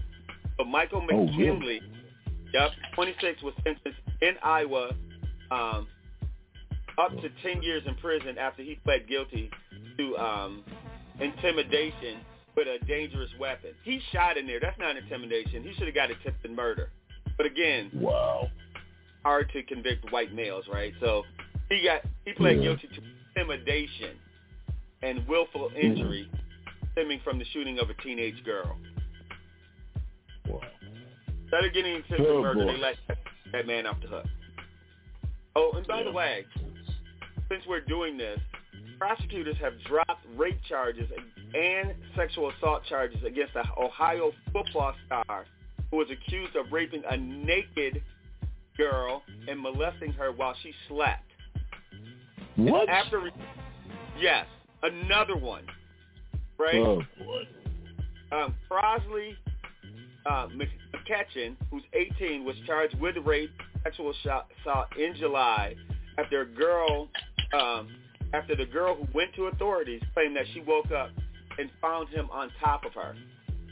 [0.60, 1.80] But Michael Oh, McKinley,
[2.52, 4.90] yep, 26, was sentenced in Iowa
[5.50, 5.86] um,
[6.98, 9.50] up to 10 years in prison after he pled guilty
[9.96, 10.62] to um,
[11.18, 12.18] intimidation
[12.54, 13.70] with a dangerous weapon.
[13.84, 14.60] He shot in there.
[14.60, 15.62] That's not intimidation.
[15.62, 16.90] He should have got attempted murder.
[17.38, 18.50] But again, Wow.
[19.24, 20.92] hard to convict white males, right?
[21.00, 21.24] So
[21.70, 22.64] he got he pled Yeah.
[22.64, 23.02] guilty to
[23.34, 24.18] intimidation
[25.02, 26.28] and willful injury
[26.92, 28.76] stemming from the shooting of a teenage girl.
[31.42, 32.96] Instead of getting into the murder, they let
[33.52, 34.26] that man off the hook.
[35.56, 36.44] Oh, and by the way,
[37.48, 38.38] since we're doing this,
[38.98, 41.10] prosecutors have dropped rape charges
[41.54, 45.46] and sexual assault charges against the Ohio football star
[45.90, 48.02] who was accused of raping a naked
[48.76, 51.24] girl and molesting her while she slept.
[52.56, 52.88] What?
[52.88, 53.32] After, re-
[54.20, 54.46] yes,
[54.82, 55.64] another one,
[56.58, 56.74] right?
[56.76, 57.48] Oh boy.
[58.32, 59.32] um, Crosley
[60.26, 63.50] uh, McCutcheon, who's 18, was charged with rape,
[63.82, 65.74] sexual assault in July
[66.18, 67.08] after a girl,
[67.58, 67.88] um,
[68.34, 71.10] after the girl who went to authorities claimed that she woke up
[71.58, 73.14] and found him on top of her.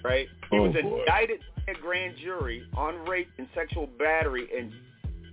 [0.05, 0.29] Right?
[0.51, 1.01] He Oh, was boy.
[1.01, 4.73] indicted by a grand jury on rape and sexual battery and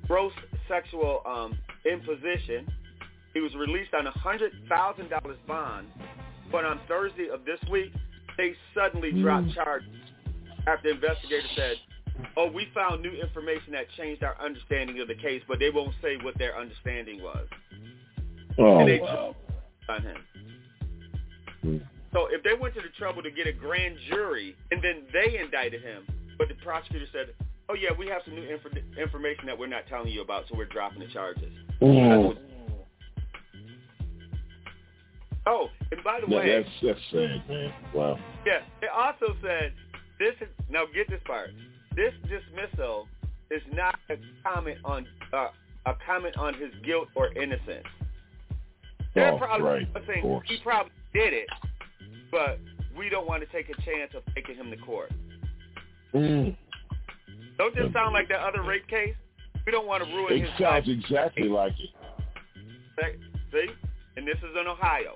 [0.07, 0.33] gross
[0.67, 1.57] sexual um,
[1.89, 2.67] imposition.
[3.33, 5.87] He was released on a hundred thousand dollars bond,
[6.51, 7.91] but on Thursday of this week,
[8.37, 9.87] they suddenly dropped charges
[10.67, 11.75] after investigators said,
[12.37, 15.93] "Oh, we found new information that changed our understanding of the case, but they won't
[16.01, 17.47] say what their understanding was."
[18.57, 19.35] Oh and they wow.
[19.89, 20.17] on him.
[21.61, 21.77] Hmm.
[22.13, 25.37] So if they went to the trouble to get a grand jury and then they
[25.37, 27.33] indicted him, but the prosecutor said,
[27.69, 30.55] "Oh yeah, we have some new inf- information that we're not telling you about, so
[30.55, 32.35] we're dropping the charges." Oh,
[35.47, 37.73] Oh, and by the that, way, that's that's sad, man.
[37.93, 38.17] Wow.
[38.45, 39.73] Yeah, they also said
[40.19, 41.51] this is now get this part.
[41.95, 43.07] This dismissal
[43.51, 45.47] is not a comment on uh,
[45.85, 47.85] a comment on his guilt or innocence.
[49.13, 51.47] They're Oh, probably right, saying he probably did it,
[52.31, 52.59] but
[52.97, 55.11] we don't want to take a chance of taking him to court.
[56.13, 56.55] Mm.
[57.57, 59.15] Don't this sound like that other rape case?
[59.65, 60.97] We don't want to ruin It his sounds life.
[61.05, 61.89] exactly like it.
[63.51, 63.67] See,
[64.17, 65.15] and this is in Ohio.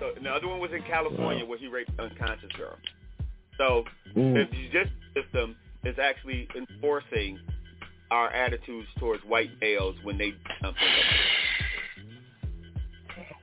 [0.00, 2.76] So the other one was in California where he raped an unconscious girl.
[3.58, 3.84] So
[4.16, 4.34] Mm.
[4.34, 7.38] the judicial system is actually enforcing
[8.10, 10.88] our attitudes towards white males when they something.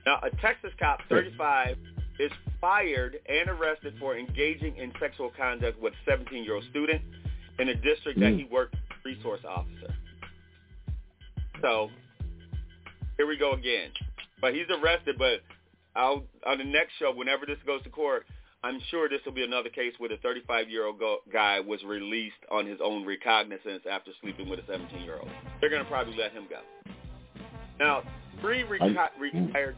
[0.04, 1.78] Now, a Texas cop, 35,
[2.18, 7.02] is fired and arrested for engaging in sexual conduct with a 17-year-old student
[7.58, 8.38] in a district that Mm.
[8.38, 9.94] he worked as a resource officer.
[11.60, 11.90] So
[13.16, 13.92] here we go again.
[14.40, 15.18] But he's arrested.
[15.18, 15.42] But
[15.98, 18.24] I'll, on the next show, whenever this goes to court,
[18.62, 22.66] I'm sure this will be another case where the 35-year-old go- guy was released on
[22.66, 25.28] his own recognizance after sleeping with a 17-year-old.
[25.60, 26.60] They're going to probably let him go.
[27.78, 28.02] Now,
[28.40, 29.76] three reco- retired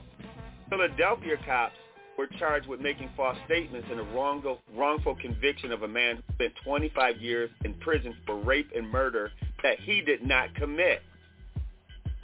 [0.69, 1.77] Philadelphia cops
[2.17, 6.35] were charged with making false statements in a wrongful, wrongful conviction of a man who
[6.35, 9.31] spent 25 years in prison for rape and murder
[9.63, 11.03] that he did not commit.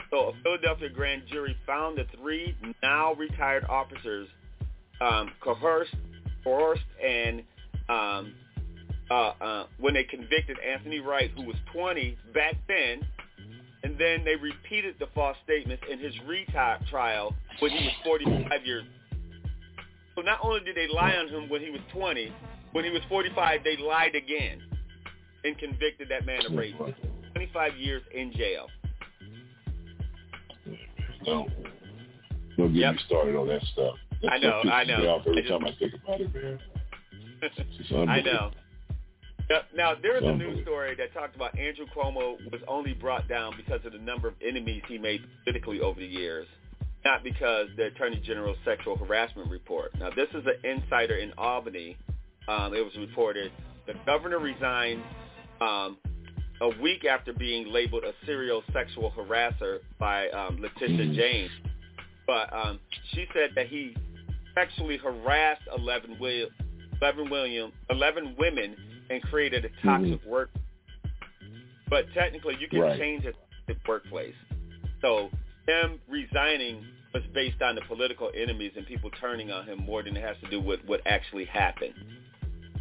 [0.09, 4.27] So a Philadelphia grand jury found the three now retired officers
[5.01, 5.95] um, coerced,
[6.43, 7.43] coerced and
[7.89, 8.33] um,
[9.09, 13.05] uh, uh, when they convicted Anthony Wright, who was 20 back then,
[13.83, 18.83] and then they repeated the false statements in his retrial when he was 45 years.
[20.15, 22.33] So not only did they lie on him when he was 20,
[22.71, 24.61] when he was 45, they lied again
[25.43, 26.75] and convicted that man of rape.
[27.33, 28.67] 25 years in jail.
[31.27, 31.47] No.
[32.57, 32.93] Don't get Yep.
[32.95, 33.95] me started on that stuff.
[34.23, 34.97] That I know, stuff I know.
[34.99, 36.59] Me off every I just- time I think about it, man.
[38.09, 38.51] I know.
[39.75, 43.53] Now there was a news story that talked about Andrew Cuomo was only brought down
[43.55, 46.47] because of the number of enemies he made politically over the years,
[47.05, 49.97] not because the Attorney General's sexual harassment report.
[49.99, 51.95] Now this is an insider in Albany.
[52.47, 53.51] Um, it was reported
[53.85, 55.03] the governor resigned
[55.61, 55.97] um,
[56.61, 61.51] a week after being labeled a serial sexual harasser by um, Letitia James.
[62.25, 62.79] But um,
[63.13, 63.95] she said that he
[64.55, 66.47] sexually harassed 11, Will,
[67.01, 68.75] 11, William, 11 women
[69.09, 70.49] and created a toxic work.
[71.89, 72.99] But technically, you can Right.
[72.99, 73.33] change a
[73.65, 74.35] toxic workplace.
[75.01, 75.29] So
[75.67, 80.17] him resigning was based on the political enemies and people turning on him more than
[80.17, 81.93] it has to do with what actually happened.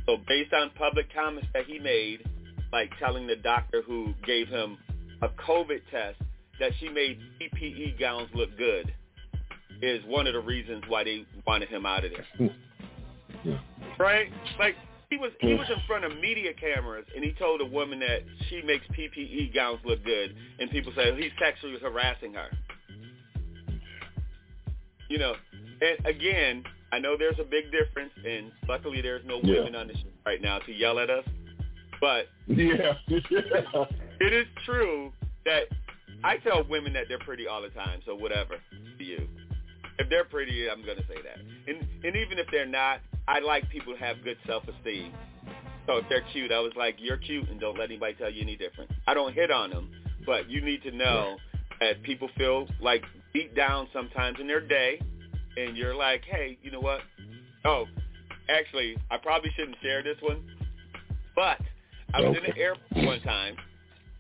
[0.07, 2.29] So based on public comments that he made,
[2.73, 4.79] like telling the doctor who gave him
[5.23, 6.21] a COVID test
[6.61, 8.93] that she made PPE gowns look good,
[9.83, 12.51] is one of the reasons why they wanted him out of there.
[13.45, 13.55] Hmm.
[13.99, 14.31] Right?
[14.59, 14.75] Like
[15.11, 18.23] he was he was in front of media cameras and he told a woman that
[18.49, 22.49] she makes PPE gowns look good and people say he's sexually harassing her.
[25.09, 25.35] You know,
[25.81, 29.61] and again, I know there's a big difference and luckily there's no Yeah.
[29.61, 31.25] women on the show right now to yell at us.
[32.01, 32.95] But Yeah.
[33.09, 35.13] it is true
[35.45, 35.65] that
[36.25, 38.57] I tell women that they're pretty all the time, so whatever
[38.99, 39.29] to you.
[39.99, 41.39] If they're pretty, I'm gonna say that.
[41.69, 45.13] And and even if they're not, I like people to have good self esteem.
[45.87, 48.43] So if they're cute, I was like, you're cute, and don't let anybody tell you
[48.43, 48.91] any different.
[49.07, 49.91] I don't hit on them,
[50.27, 51.37] but you need to know
[51.81, 55.01] that people feel like beat down sometimes in their day,
[55.57, 57.01] and you're like, hey, you know what?
[57.65, 57.85] Oh,
[58.49, 60.43] actually, I probably shouldn't share this one,
[61.37, 61.61] but
[62.15, 62.63] I was in the Okay.
[62.63, 63.57] airport one time,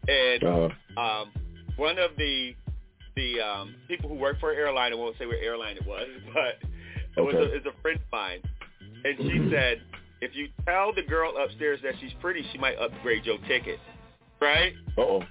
[0.09, 1.01] and Uh-huh.
[1.01, 1.33] um,
[1.77, 2.55] one of the
[3.17, 6.07] the um, people who work for an airline, I won't say what airline it was,
[6.35, 6.59] but
[7.17, 8.43] it was a, it's a friend of mine,
[9.05, 9.81] and she said,
[10.21, 13.79] if you tell the girl upstairs that she's pretty, she might upgrade your ticket,
[14.41, 14.75] right?
[14.99, 15.23] Uh-oh.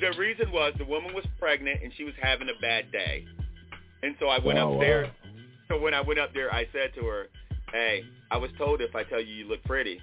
[0.00, 3.26] The reason was the woman was pregnant and she was having a bad day,
[4.02, 5.08] and so I went Wow, upstairs.
[5.08, 5.30] wow.
[5.68, 7.28] So when I went up there, I said to her,
[7.72, 10.00] "Hey, I was told if I tell you you look pretty,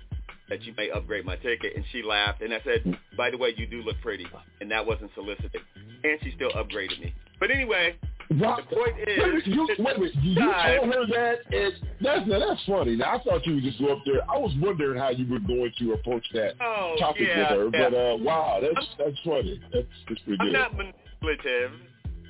[0.50, 3.54] that you may upgrade my ticket." And she laughed, and I said, "By the way,
[3.56, 4.28] you do look pretty,"
[4.62, 5.62] and that wasn't solicited.
[6.04, 7.14] And she still upgraded me.
[7.40, 7.96] But anyway,
[8.32, 8.58] Wow.
[8.58, 12.62] the point is, Wait, you, wait minute, you told her that, and that's now that's
[12.66, 12.96] funny.
[12.98, 14.20] Now I thought you would just go up there.
[14.30, 17.78] I was wondering how you were going to approach that Oh, topic yeah, with her,
[17.80, 17.90] yeah.
[17.90, 19.62] but uh, wow, that's that's funny.
[19.74, 20.54] That's that's pretty I'm good.
[20.54, 21.72] not manipulative,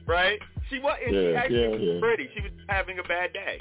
[0.05, 0.39] right?
[0.69, 1.99] She was and she actually yeah, was yeah.
[1.99, 2.29] pretty.
[2.35, 3.57] She was having a bad day.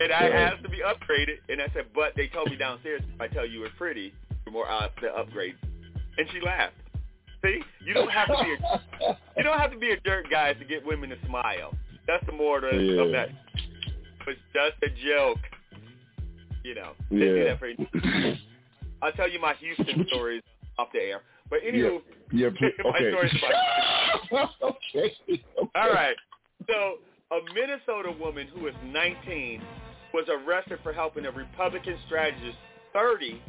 [0.00, 0.34] And I Yeah.
[0.50, 3.44] asked to be upgraded, and I said, but they told me downstairs, if I tell
[3.46, 4.12] you you're pretty,
[4.44, 5.56] you're more odds to upgrade.
[6.18, 6.74] And she laughed.
[7.44, 10.56] See, you don't have to be a, you don't have to be a jerk, guys,
[10.58, 11.74] to get women to smile.
[12.06, 13.04] That's the moral of Yeah.
[13.12, 13.28] that.
[14.26, 15.38] It's just a joke.
[16.64, 17.44] You know, they do Yeah.
[17.54, 18.36] that for
[19.02, 20.42] I'll tell you my Houston stories
[20.78, 21.22] off the air.
[21.48, 23.10] But anywho, yeah, pl- my okay.
[23.10, 23.34] story's
[24.28, 25.14] about okay.
[25.28, 25.42] okay.
[25.74, 26.16] all right.
[26.68, 26.98] So
[27.30, 29.62] a Minnesota woman who is 19
[30.12, 32.56] was arrested for helping a Republican strategist,
[32.92, 33.40] 30,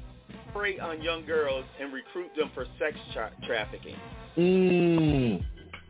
[0.53, 3.95] prey on young girls and recruit them for sex tra- trafficking.
[4.37, 5.43] Mm.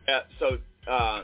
[0.08, 0.58] Uh, so
[0.90, 1.22] uh,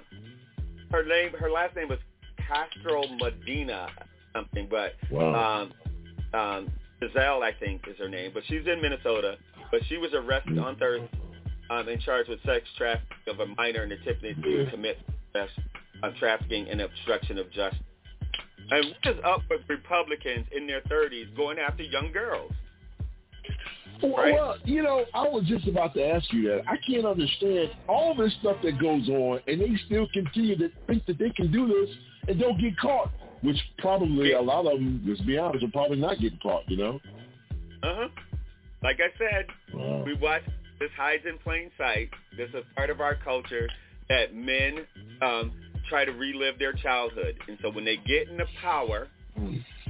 [0.90, 1.98] her name, her last name was
[2.46, 3.88] Castro Medina
[4.34, 5.34] something, but Wow.
[6.32, 6.70] um, um,
[7.00, 8.32] Giselle, I think, is her name.
[8.34, 9.36] But she's in Minnesota.
[9.70, 11.08] But she was arrested on Thursday
[11.70, 14.98] um, and charged with sex trafficking of a minor and attempting to commit
[15.34, 15.50] sex
[16.02, 17.78] um, trafficking and obstruction of justice.
[18.70, 22.52] And what is up with Republicans in their 30s going after young girls?
[24.02, 24.34] Well, Right.
[24.34, 26.62] well, you know, I was just about to ask you that.
[26.68, 31.04] I can't understand all this stuff that goes on, and they still continue to think
[31.06, 31.96] that they can do this
[32.28, 33.10] and don't get caught.
[33.40, 36.68] which probably a lot of them, let's be honest, are probably not getting caught.
[36.68, 37.00] You know.
[37.84, 38.08] Uh huh.
[38.82, 40.02] Like I said, Wow.
[40.04, 40.42] we watch
[40.80, 42.10] this hides in plain sight.
[42.36, 43.68] This is part of our culture
[44.08, 44.86] that men
[45.22, 45.52] um,
[45.88, 49.08] try to relive their childhood, and so when they get into power,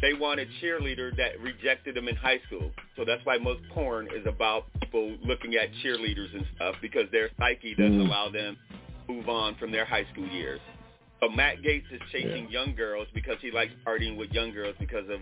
[0.00, 2.70] they want a cheerleader that rejected them in high school.
[2.96, 7.30] So that's why most porn is about people looking at cheerleaders and stuff because their
[7.38, 8.06] psyche doesn't Mm.
[8.06, 8.56] allow them
[9.06, 10.60] to move on from their high school years.
[11.20, 15.08] So Matt Gaetz is chasing young girls because he likes partying with young girls because
[15.08, 15.20] of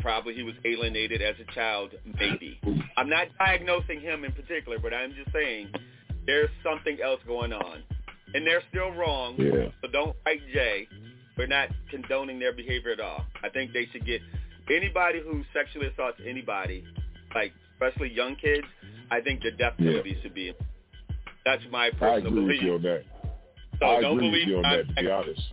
[0.00, 2.58] probably he was alienated as a child, maybe.
[2.96, 5.68] I'm not diagnosing him in particular, but I'm just saying
[6.26, 7.82] there's something else going on.
[8.34, 9.68] And they're still wrong, Yeah.
[9.80, 10.86] so don't fight Jay.
[11.36, 13.24] We're not condoning their behavior at all.
[13.42, 14.20] I think they should get
[14.70, 16.84] anybody who sexually assaults anybody,
[17.34, 18.66] like especially young kids.
[19.10, 19.90] I think the death Yeah.
[19.92, 20.52] penalty should be.
[21.44, 22.62] That's my I personal agree with belief.
[22.62, 23.04] you on that.
[23.78, 24.88] So I don't agree with you on I- that.
[24.88, 25.52] To be honest.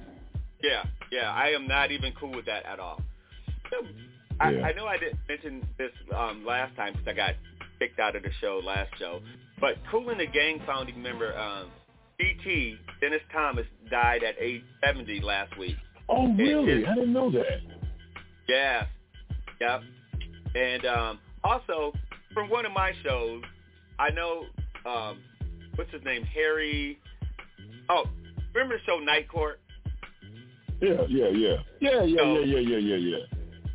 [0.62, 3.00] Yeah, yeah, I am not even cool with that at all.
[4.40, 4.66] I, Yeah.
[4.68, 7.36] I know I didn't mention this um, last time because I got
[7.80, 9.22] kicked out of the show last show,
[9.62, 11.70] but Kool and the Gang founding member um,
[12.20, 15.76] DT Dennis Thomas died at age 70 last week.
[16.10, 16.80] Oh, really?
[16.80, 17.62] his- I didn't know that.
[18.48, 18.86] Yeah,
[19.60, 19.82] yep.
[20.56, 21.94] And um, also
[22.34, 23.42] from one of my shows,
[24.00, 24.46] I know
[24.86, 25.20] um,
[25.76, 27.00] what's his name, Harry.
[27.90, 28.04] Oh,
[28.54, 29.60] remember the show Night Court?
[30.82, 33.26] Yeah, yeah, yeah, yeah, yeah, So- yeah, yeah, yeah, yeah, yeah.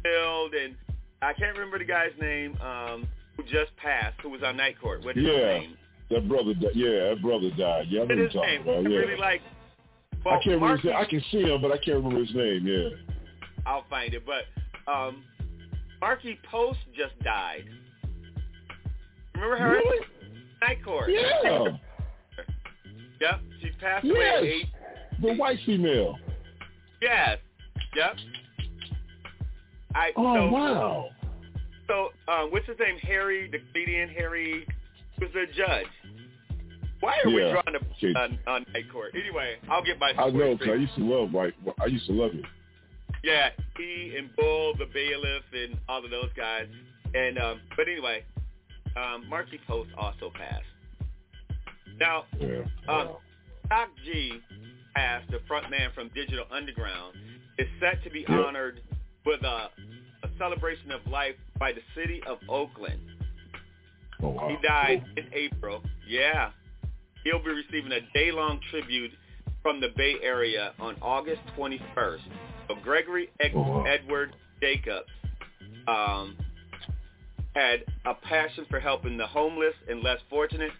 [0.05, 0.77] killed, and
[1.23, 5.05] I can't remember the guy's name um, who just passed, who was on Night Court.
[5.05, 5.77] What is his name?
[6.11, 6.55] That brother.
[6.55, 7.87] Di- yeah, that brother died.
[7.89, 8.63] Yeah, I know What what is you're his talking?
[8.63, 8.83] About.
[8.91, 8.99] Yeah.
[8.99, 9.41] really like.
[10.27, 10.67] I can't remember.
[10.67, 10.97] Markie, name.
[10.97, 12.67] I can see him, but I can't remember his name.
[12.67, 12.89] Yeah.
[13.65, 14.45] I'll find it, but
[14.93, 15.23] um,
[16.01, 17.65] Markie Post just died.
[19.35, 19.71] Remember her?
[19.71, 20.07] Really?
[20.63, 21.11] Night Court.
[21.11, 21.65] Yeah.
[23.21, 24.53] Yep, she passed away at Yes.
[24.55, 24.67] eight.
[25.21, 26.19] The white female.
[27.03, 27.37] Yes.
[27.95, 28.17] Yep.
[29.95, 31.09] I, Oh so, wow.
[31.87, 32.97] So, um, what's his name?
[33.03, 34.67] Harry, the comedian Harry,
[35.21, 35.85] was the judge.
[37.01, 37.53] Why are we Yeah.
[37.53, 38.13] drawing Okay.
[38.15, 39.15] a, on, on night court?
[39.15, 41.55] Anyway, I'll get my I know Cause I used to love white.
[41.81, 42.45] I used to love him.
[43.23, 46.67] Yeah, he and Bull, the bailiff, and all of those guys.
[47.15, 48.25] And um, but anyway,
[48.97, 50.65] um, Markie Post also passed.
[51.99, 52.63] Now, Yeah.
[52.89, 53.17] um,
[53.69, 54.41] Shock G,
[54.95, 57.17] passed, the front man from Digital Underground,
[57.59, 58.37] is set to be Yeah.
[58.41, 58.81] honored
[59.27, 59.71] with a,
[60.23, 63.01] a celebration of life by the city of Oakland.
[64.23, 64.49] Oh wow.
[64.49, 65.83] He died in April.
[66.07, 66.51] Yeah.
[67.25, 69.11] He'll be receiving a day-long tribute
[69.63, 72.21] from the Bay Area on August 21st.
[72.69, 73.83] So Gregory Ed- Oh.
[73.83, 75.09] Edward Jacobs
[75.87, 76.37] um,
[77.55, 80.71] had a passion for helping the homeless and less fortunate.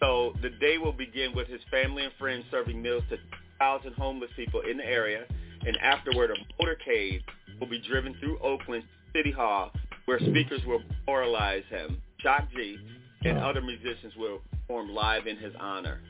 [0.00, 3.16] So the day will begin with his family and friends serving meals to
[3.58, 5.24] 1,000 homeless people in the area.
[5.66, 7.20] And afterward, a motorcade
[7.60, 8.84] will be driven through Oakland
[9.14, 9.72] City Hall
[10.04, 12.00] where speakers will memorialize him.
[12.18, 12.78] Shock G
[13.24, 16.00] and other musicians will perform live in his honor.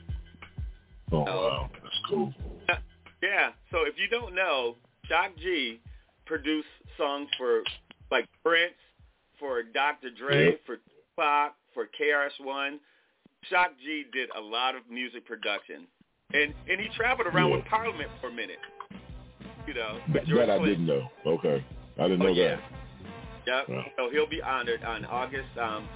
[1.11, 1.69] Oh wow.
[1.83, 2.33] That's cool.
[3.21, 5.81] Yeah, so if you don't know, Shock G
[6.25, 7.63] produced songs for
[8.11, 8.75] like Prince,
[9.39, 10.09] for Dr.
[10.11, 10.57] Dre, Yeah.
[10.65, 10.77] for
[11.17, 12.79] Tupac, for KRS-One.
[13.49, 15.85] Shock G did a lot of music production,
[16.33, 17.55] and and he traveled around Yeah.
[17.57, 18.59] with Parliament for a minute.
[19.67, 21.09] You know, That, that I didn't know.
[21.25, 21.63] Okay.
[21.97, 22.55] I didn't Oh, know yeah.
[22.55, 22.63] that.
[23.45, 23.69] Yep.
[23.69, 23.85] Wow.
[23.97, 25.87] So he'll be honored on August um,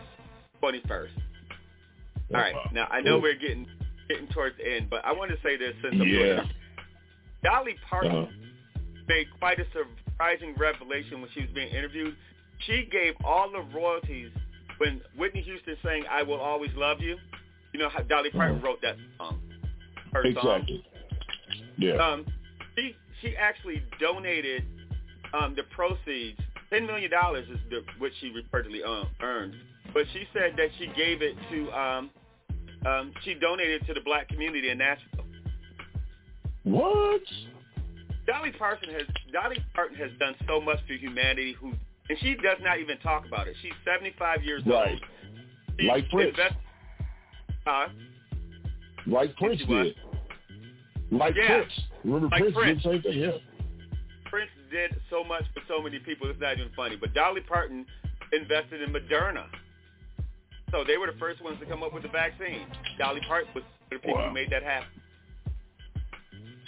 [0.63, 1.09] 21st.
[1.17, 2.55] Oh, All right.
[2.73, 3.67] Now I know we're getting
[4.07, 6.35] getting towards the end, but I want to say this since I'm Yeah.
[6.35, 6.49] doing
[7.43, 8.31] Dolly Parton Uh-huh.
[9.07, 12.15] made quite a surprising revelation when she was being interviewed.
[12.65, 14.31] She gave all the royalties
[14.77, 17.17] when Whitney Houston sang "I Will Always Love You."
[17.73, 19.41] You know how Dolly Parton wrote that song.
[20.13, 20.37] Her song.
[20.37, 20.49] Uh-huh.
[20.57, 20.85] Exactly.
[21.77, 21.93] Yeah.
[21.95, 22.25] Um,
[22.77, 24.63] she she actually donated
[25.33, 26.39] um, the proceeds.
[26.69, 29.55] Ten million dollars is the, what she reportedly um, earned,
[29.93, 32.09] but she said that she gave it to um,
[32.85, 35.25] um, she donated to the black community in Nashville.
[36.63, 37.21] What?
[38.25, 41.55] Dolly Parton has Dolly Parton has done so much for humanity.
[41.59, 41.73] Who
[42.09, 43.55] and she does not even talk about it.
[43.61, 44.91] She's 75 years Right.
[44.91, 45.01] old.
[45.79, 46.29] She Like Prince.
[46.31, 46.55] invest-
[47.65, 47.87] Huh?
[49.07, 49.95] Like Prince did.
[51.11, 51.47] Like Yeah.
[51.47, 51.79] Prince.
[52.03, 52.83] Remember Like Prince, Prince.
[52.83, 53.19] did the same thing?
[53.21, 53.37] Yeah.
[54.25, 56.29] Prince did so much for so many people.
[56.29, 56.95] It's not even funny.
[56.95, 57.85] But Dolly Parton
[58.31, 59.45] invested in Moderna.
[60.73, 62.65] So they were the first ones to come up with the vaccine.
[62.97, 64.27] Dolly Parton was the people Wow.
[64.29, 64.89] who made that happen.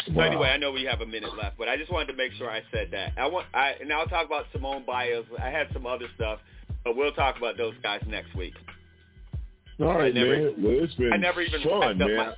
[0.05, 0.25] So Wow.
[0.25, 2.47] anyway, I know we have a minute left, but I just wanted to make sure
[2.49, 3.13] I said that.
[3.17, 5.25] I want, I, and I'll talk about Simone Biles.
[5.41, 6.39] I had some other stuff,
[6.83, 8.53] but we'll talk about those guys next week.
[9.79, 10.53] All right, never- man.
[10.63, 12.35] Well, it's been I never even fun, man.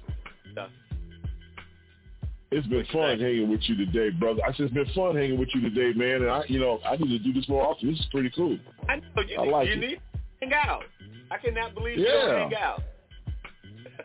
[2.50, 4.40] It's been fun hanging with you today, brother.
[4.46, 6.22] I said it's been fun hanging with you today, man.
[6.22, 7.90] And I, you know, I need to do this more often.
[7.92, 8.58] This is pretty cool.
[8.88, 9.80] I know you, I like you it.
[9.80, 10.00] need
[10.42, 10.84] hang out.
[11.32, 12.14] I cannot believe you Yeah.
[12.28, 12.84] don't hang out.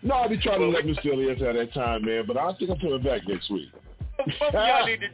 [0.02, 1.12] No, I'll be trying to let Mr.
[1.12, 2.25] Elias have that time, man.
[2.27, 3.70] But I think I'm coming back next week.
[4.19, 5.07] Both y'all need to.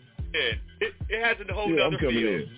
[0.80, 2.28] It, it has a whole yeah, other I'm coming feel.
[2.28, 2.48] in.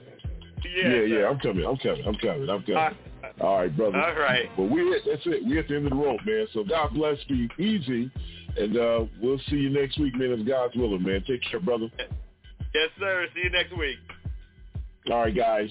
[0.77, 1.65] Yeah, yeah, yeah, I'm coming.
[1.65, 2.05] I'm coming.
[2.07, 2.51] I'm coming.
[2.51, 2.77] I'm coming.
[3.41, 3.99] All All right, brother.
[4.01, 4.49] All right.
[4.57, 5.45] But we at, that's it.
[5.47, 6.47] We are at the end of the road, man.
[6.53, 7.17] So God bless.
[7.29, 8.11] Be easy,
[8.59, 10.33] and uh, we'll see you next week, man.
[10.33, 11.25] If God's willing, man.
[11.27, 11.89] Take care, brother.
[12.75, 13.27] Yes, sir.
[13.35, 13.97] See you next week.
[15.11, 15.71] All right, guys.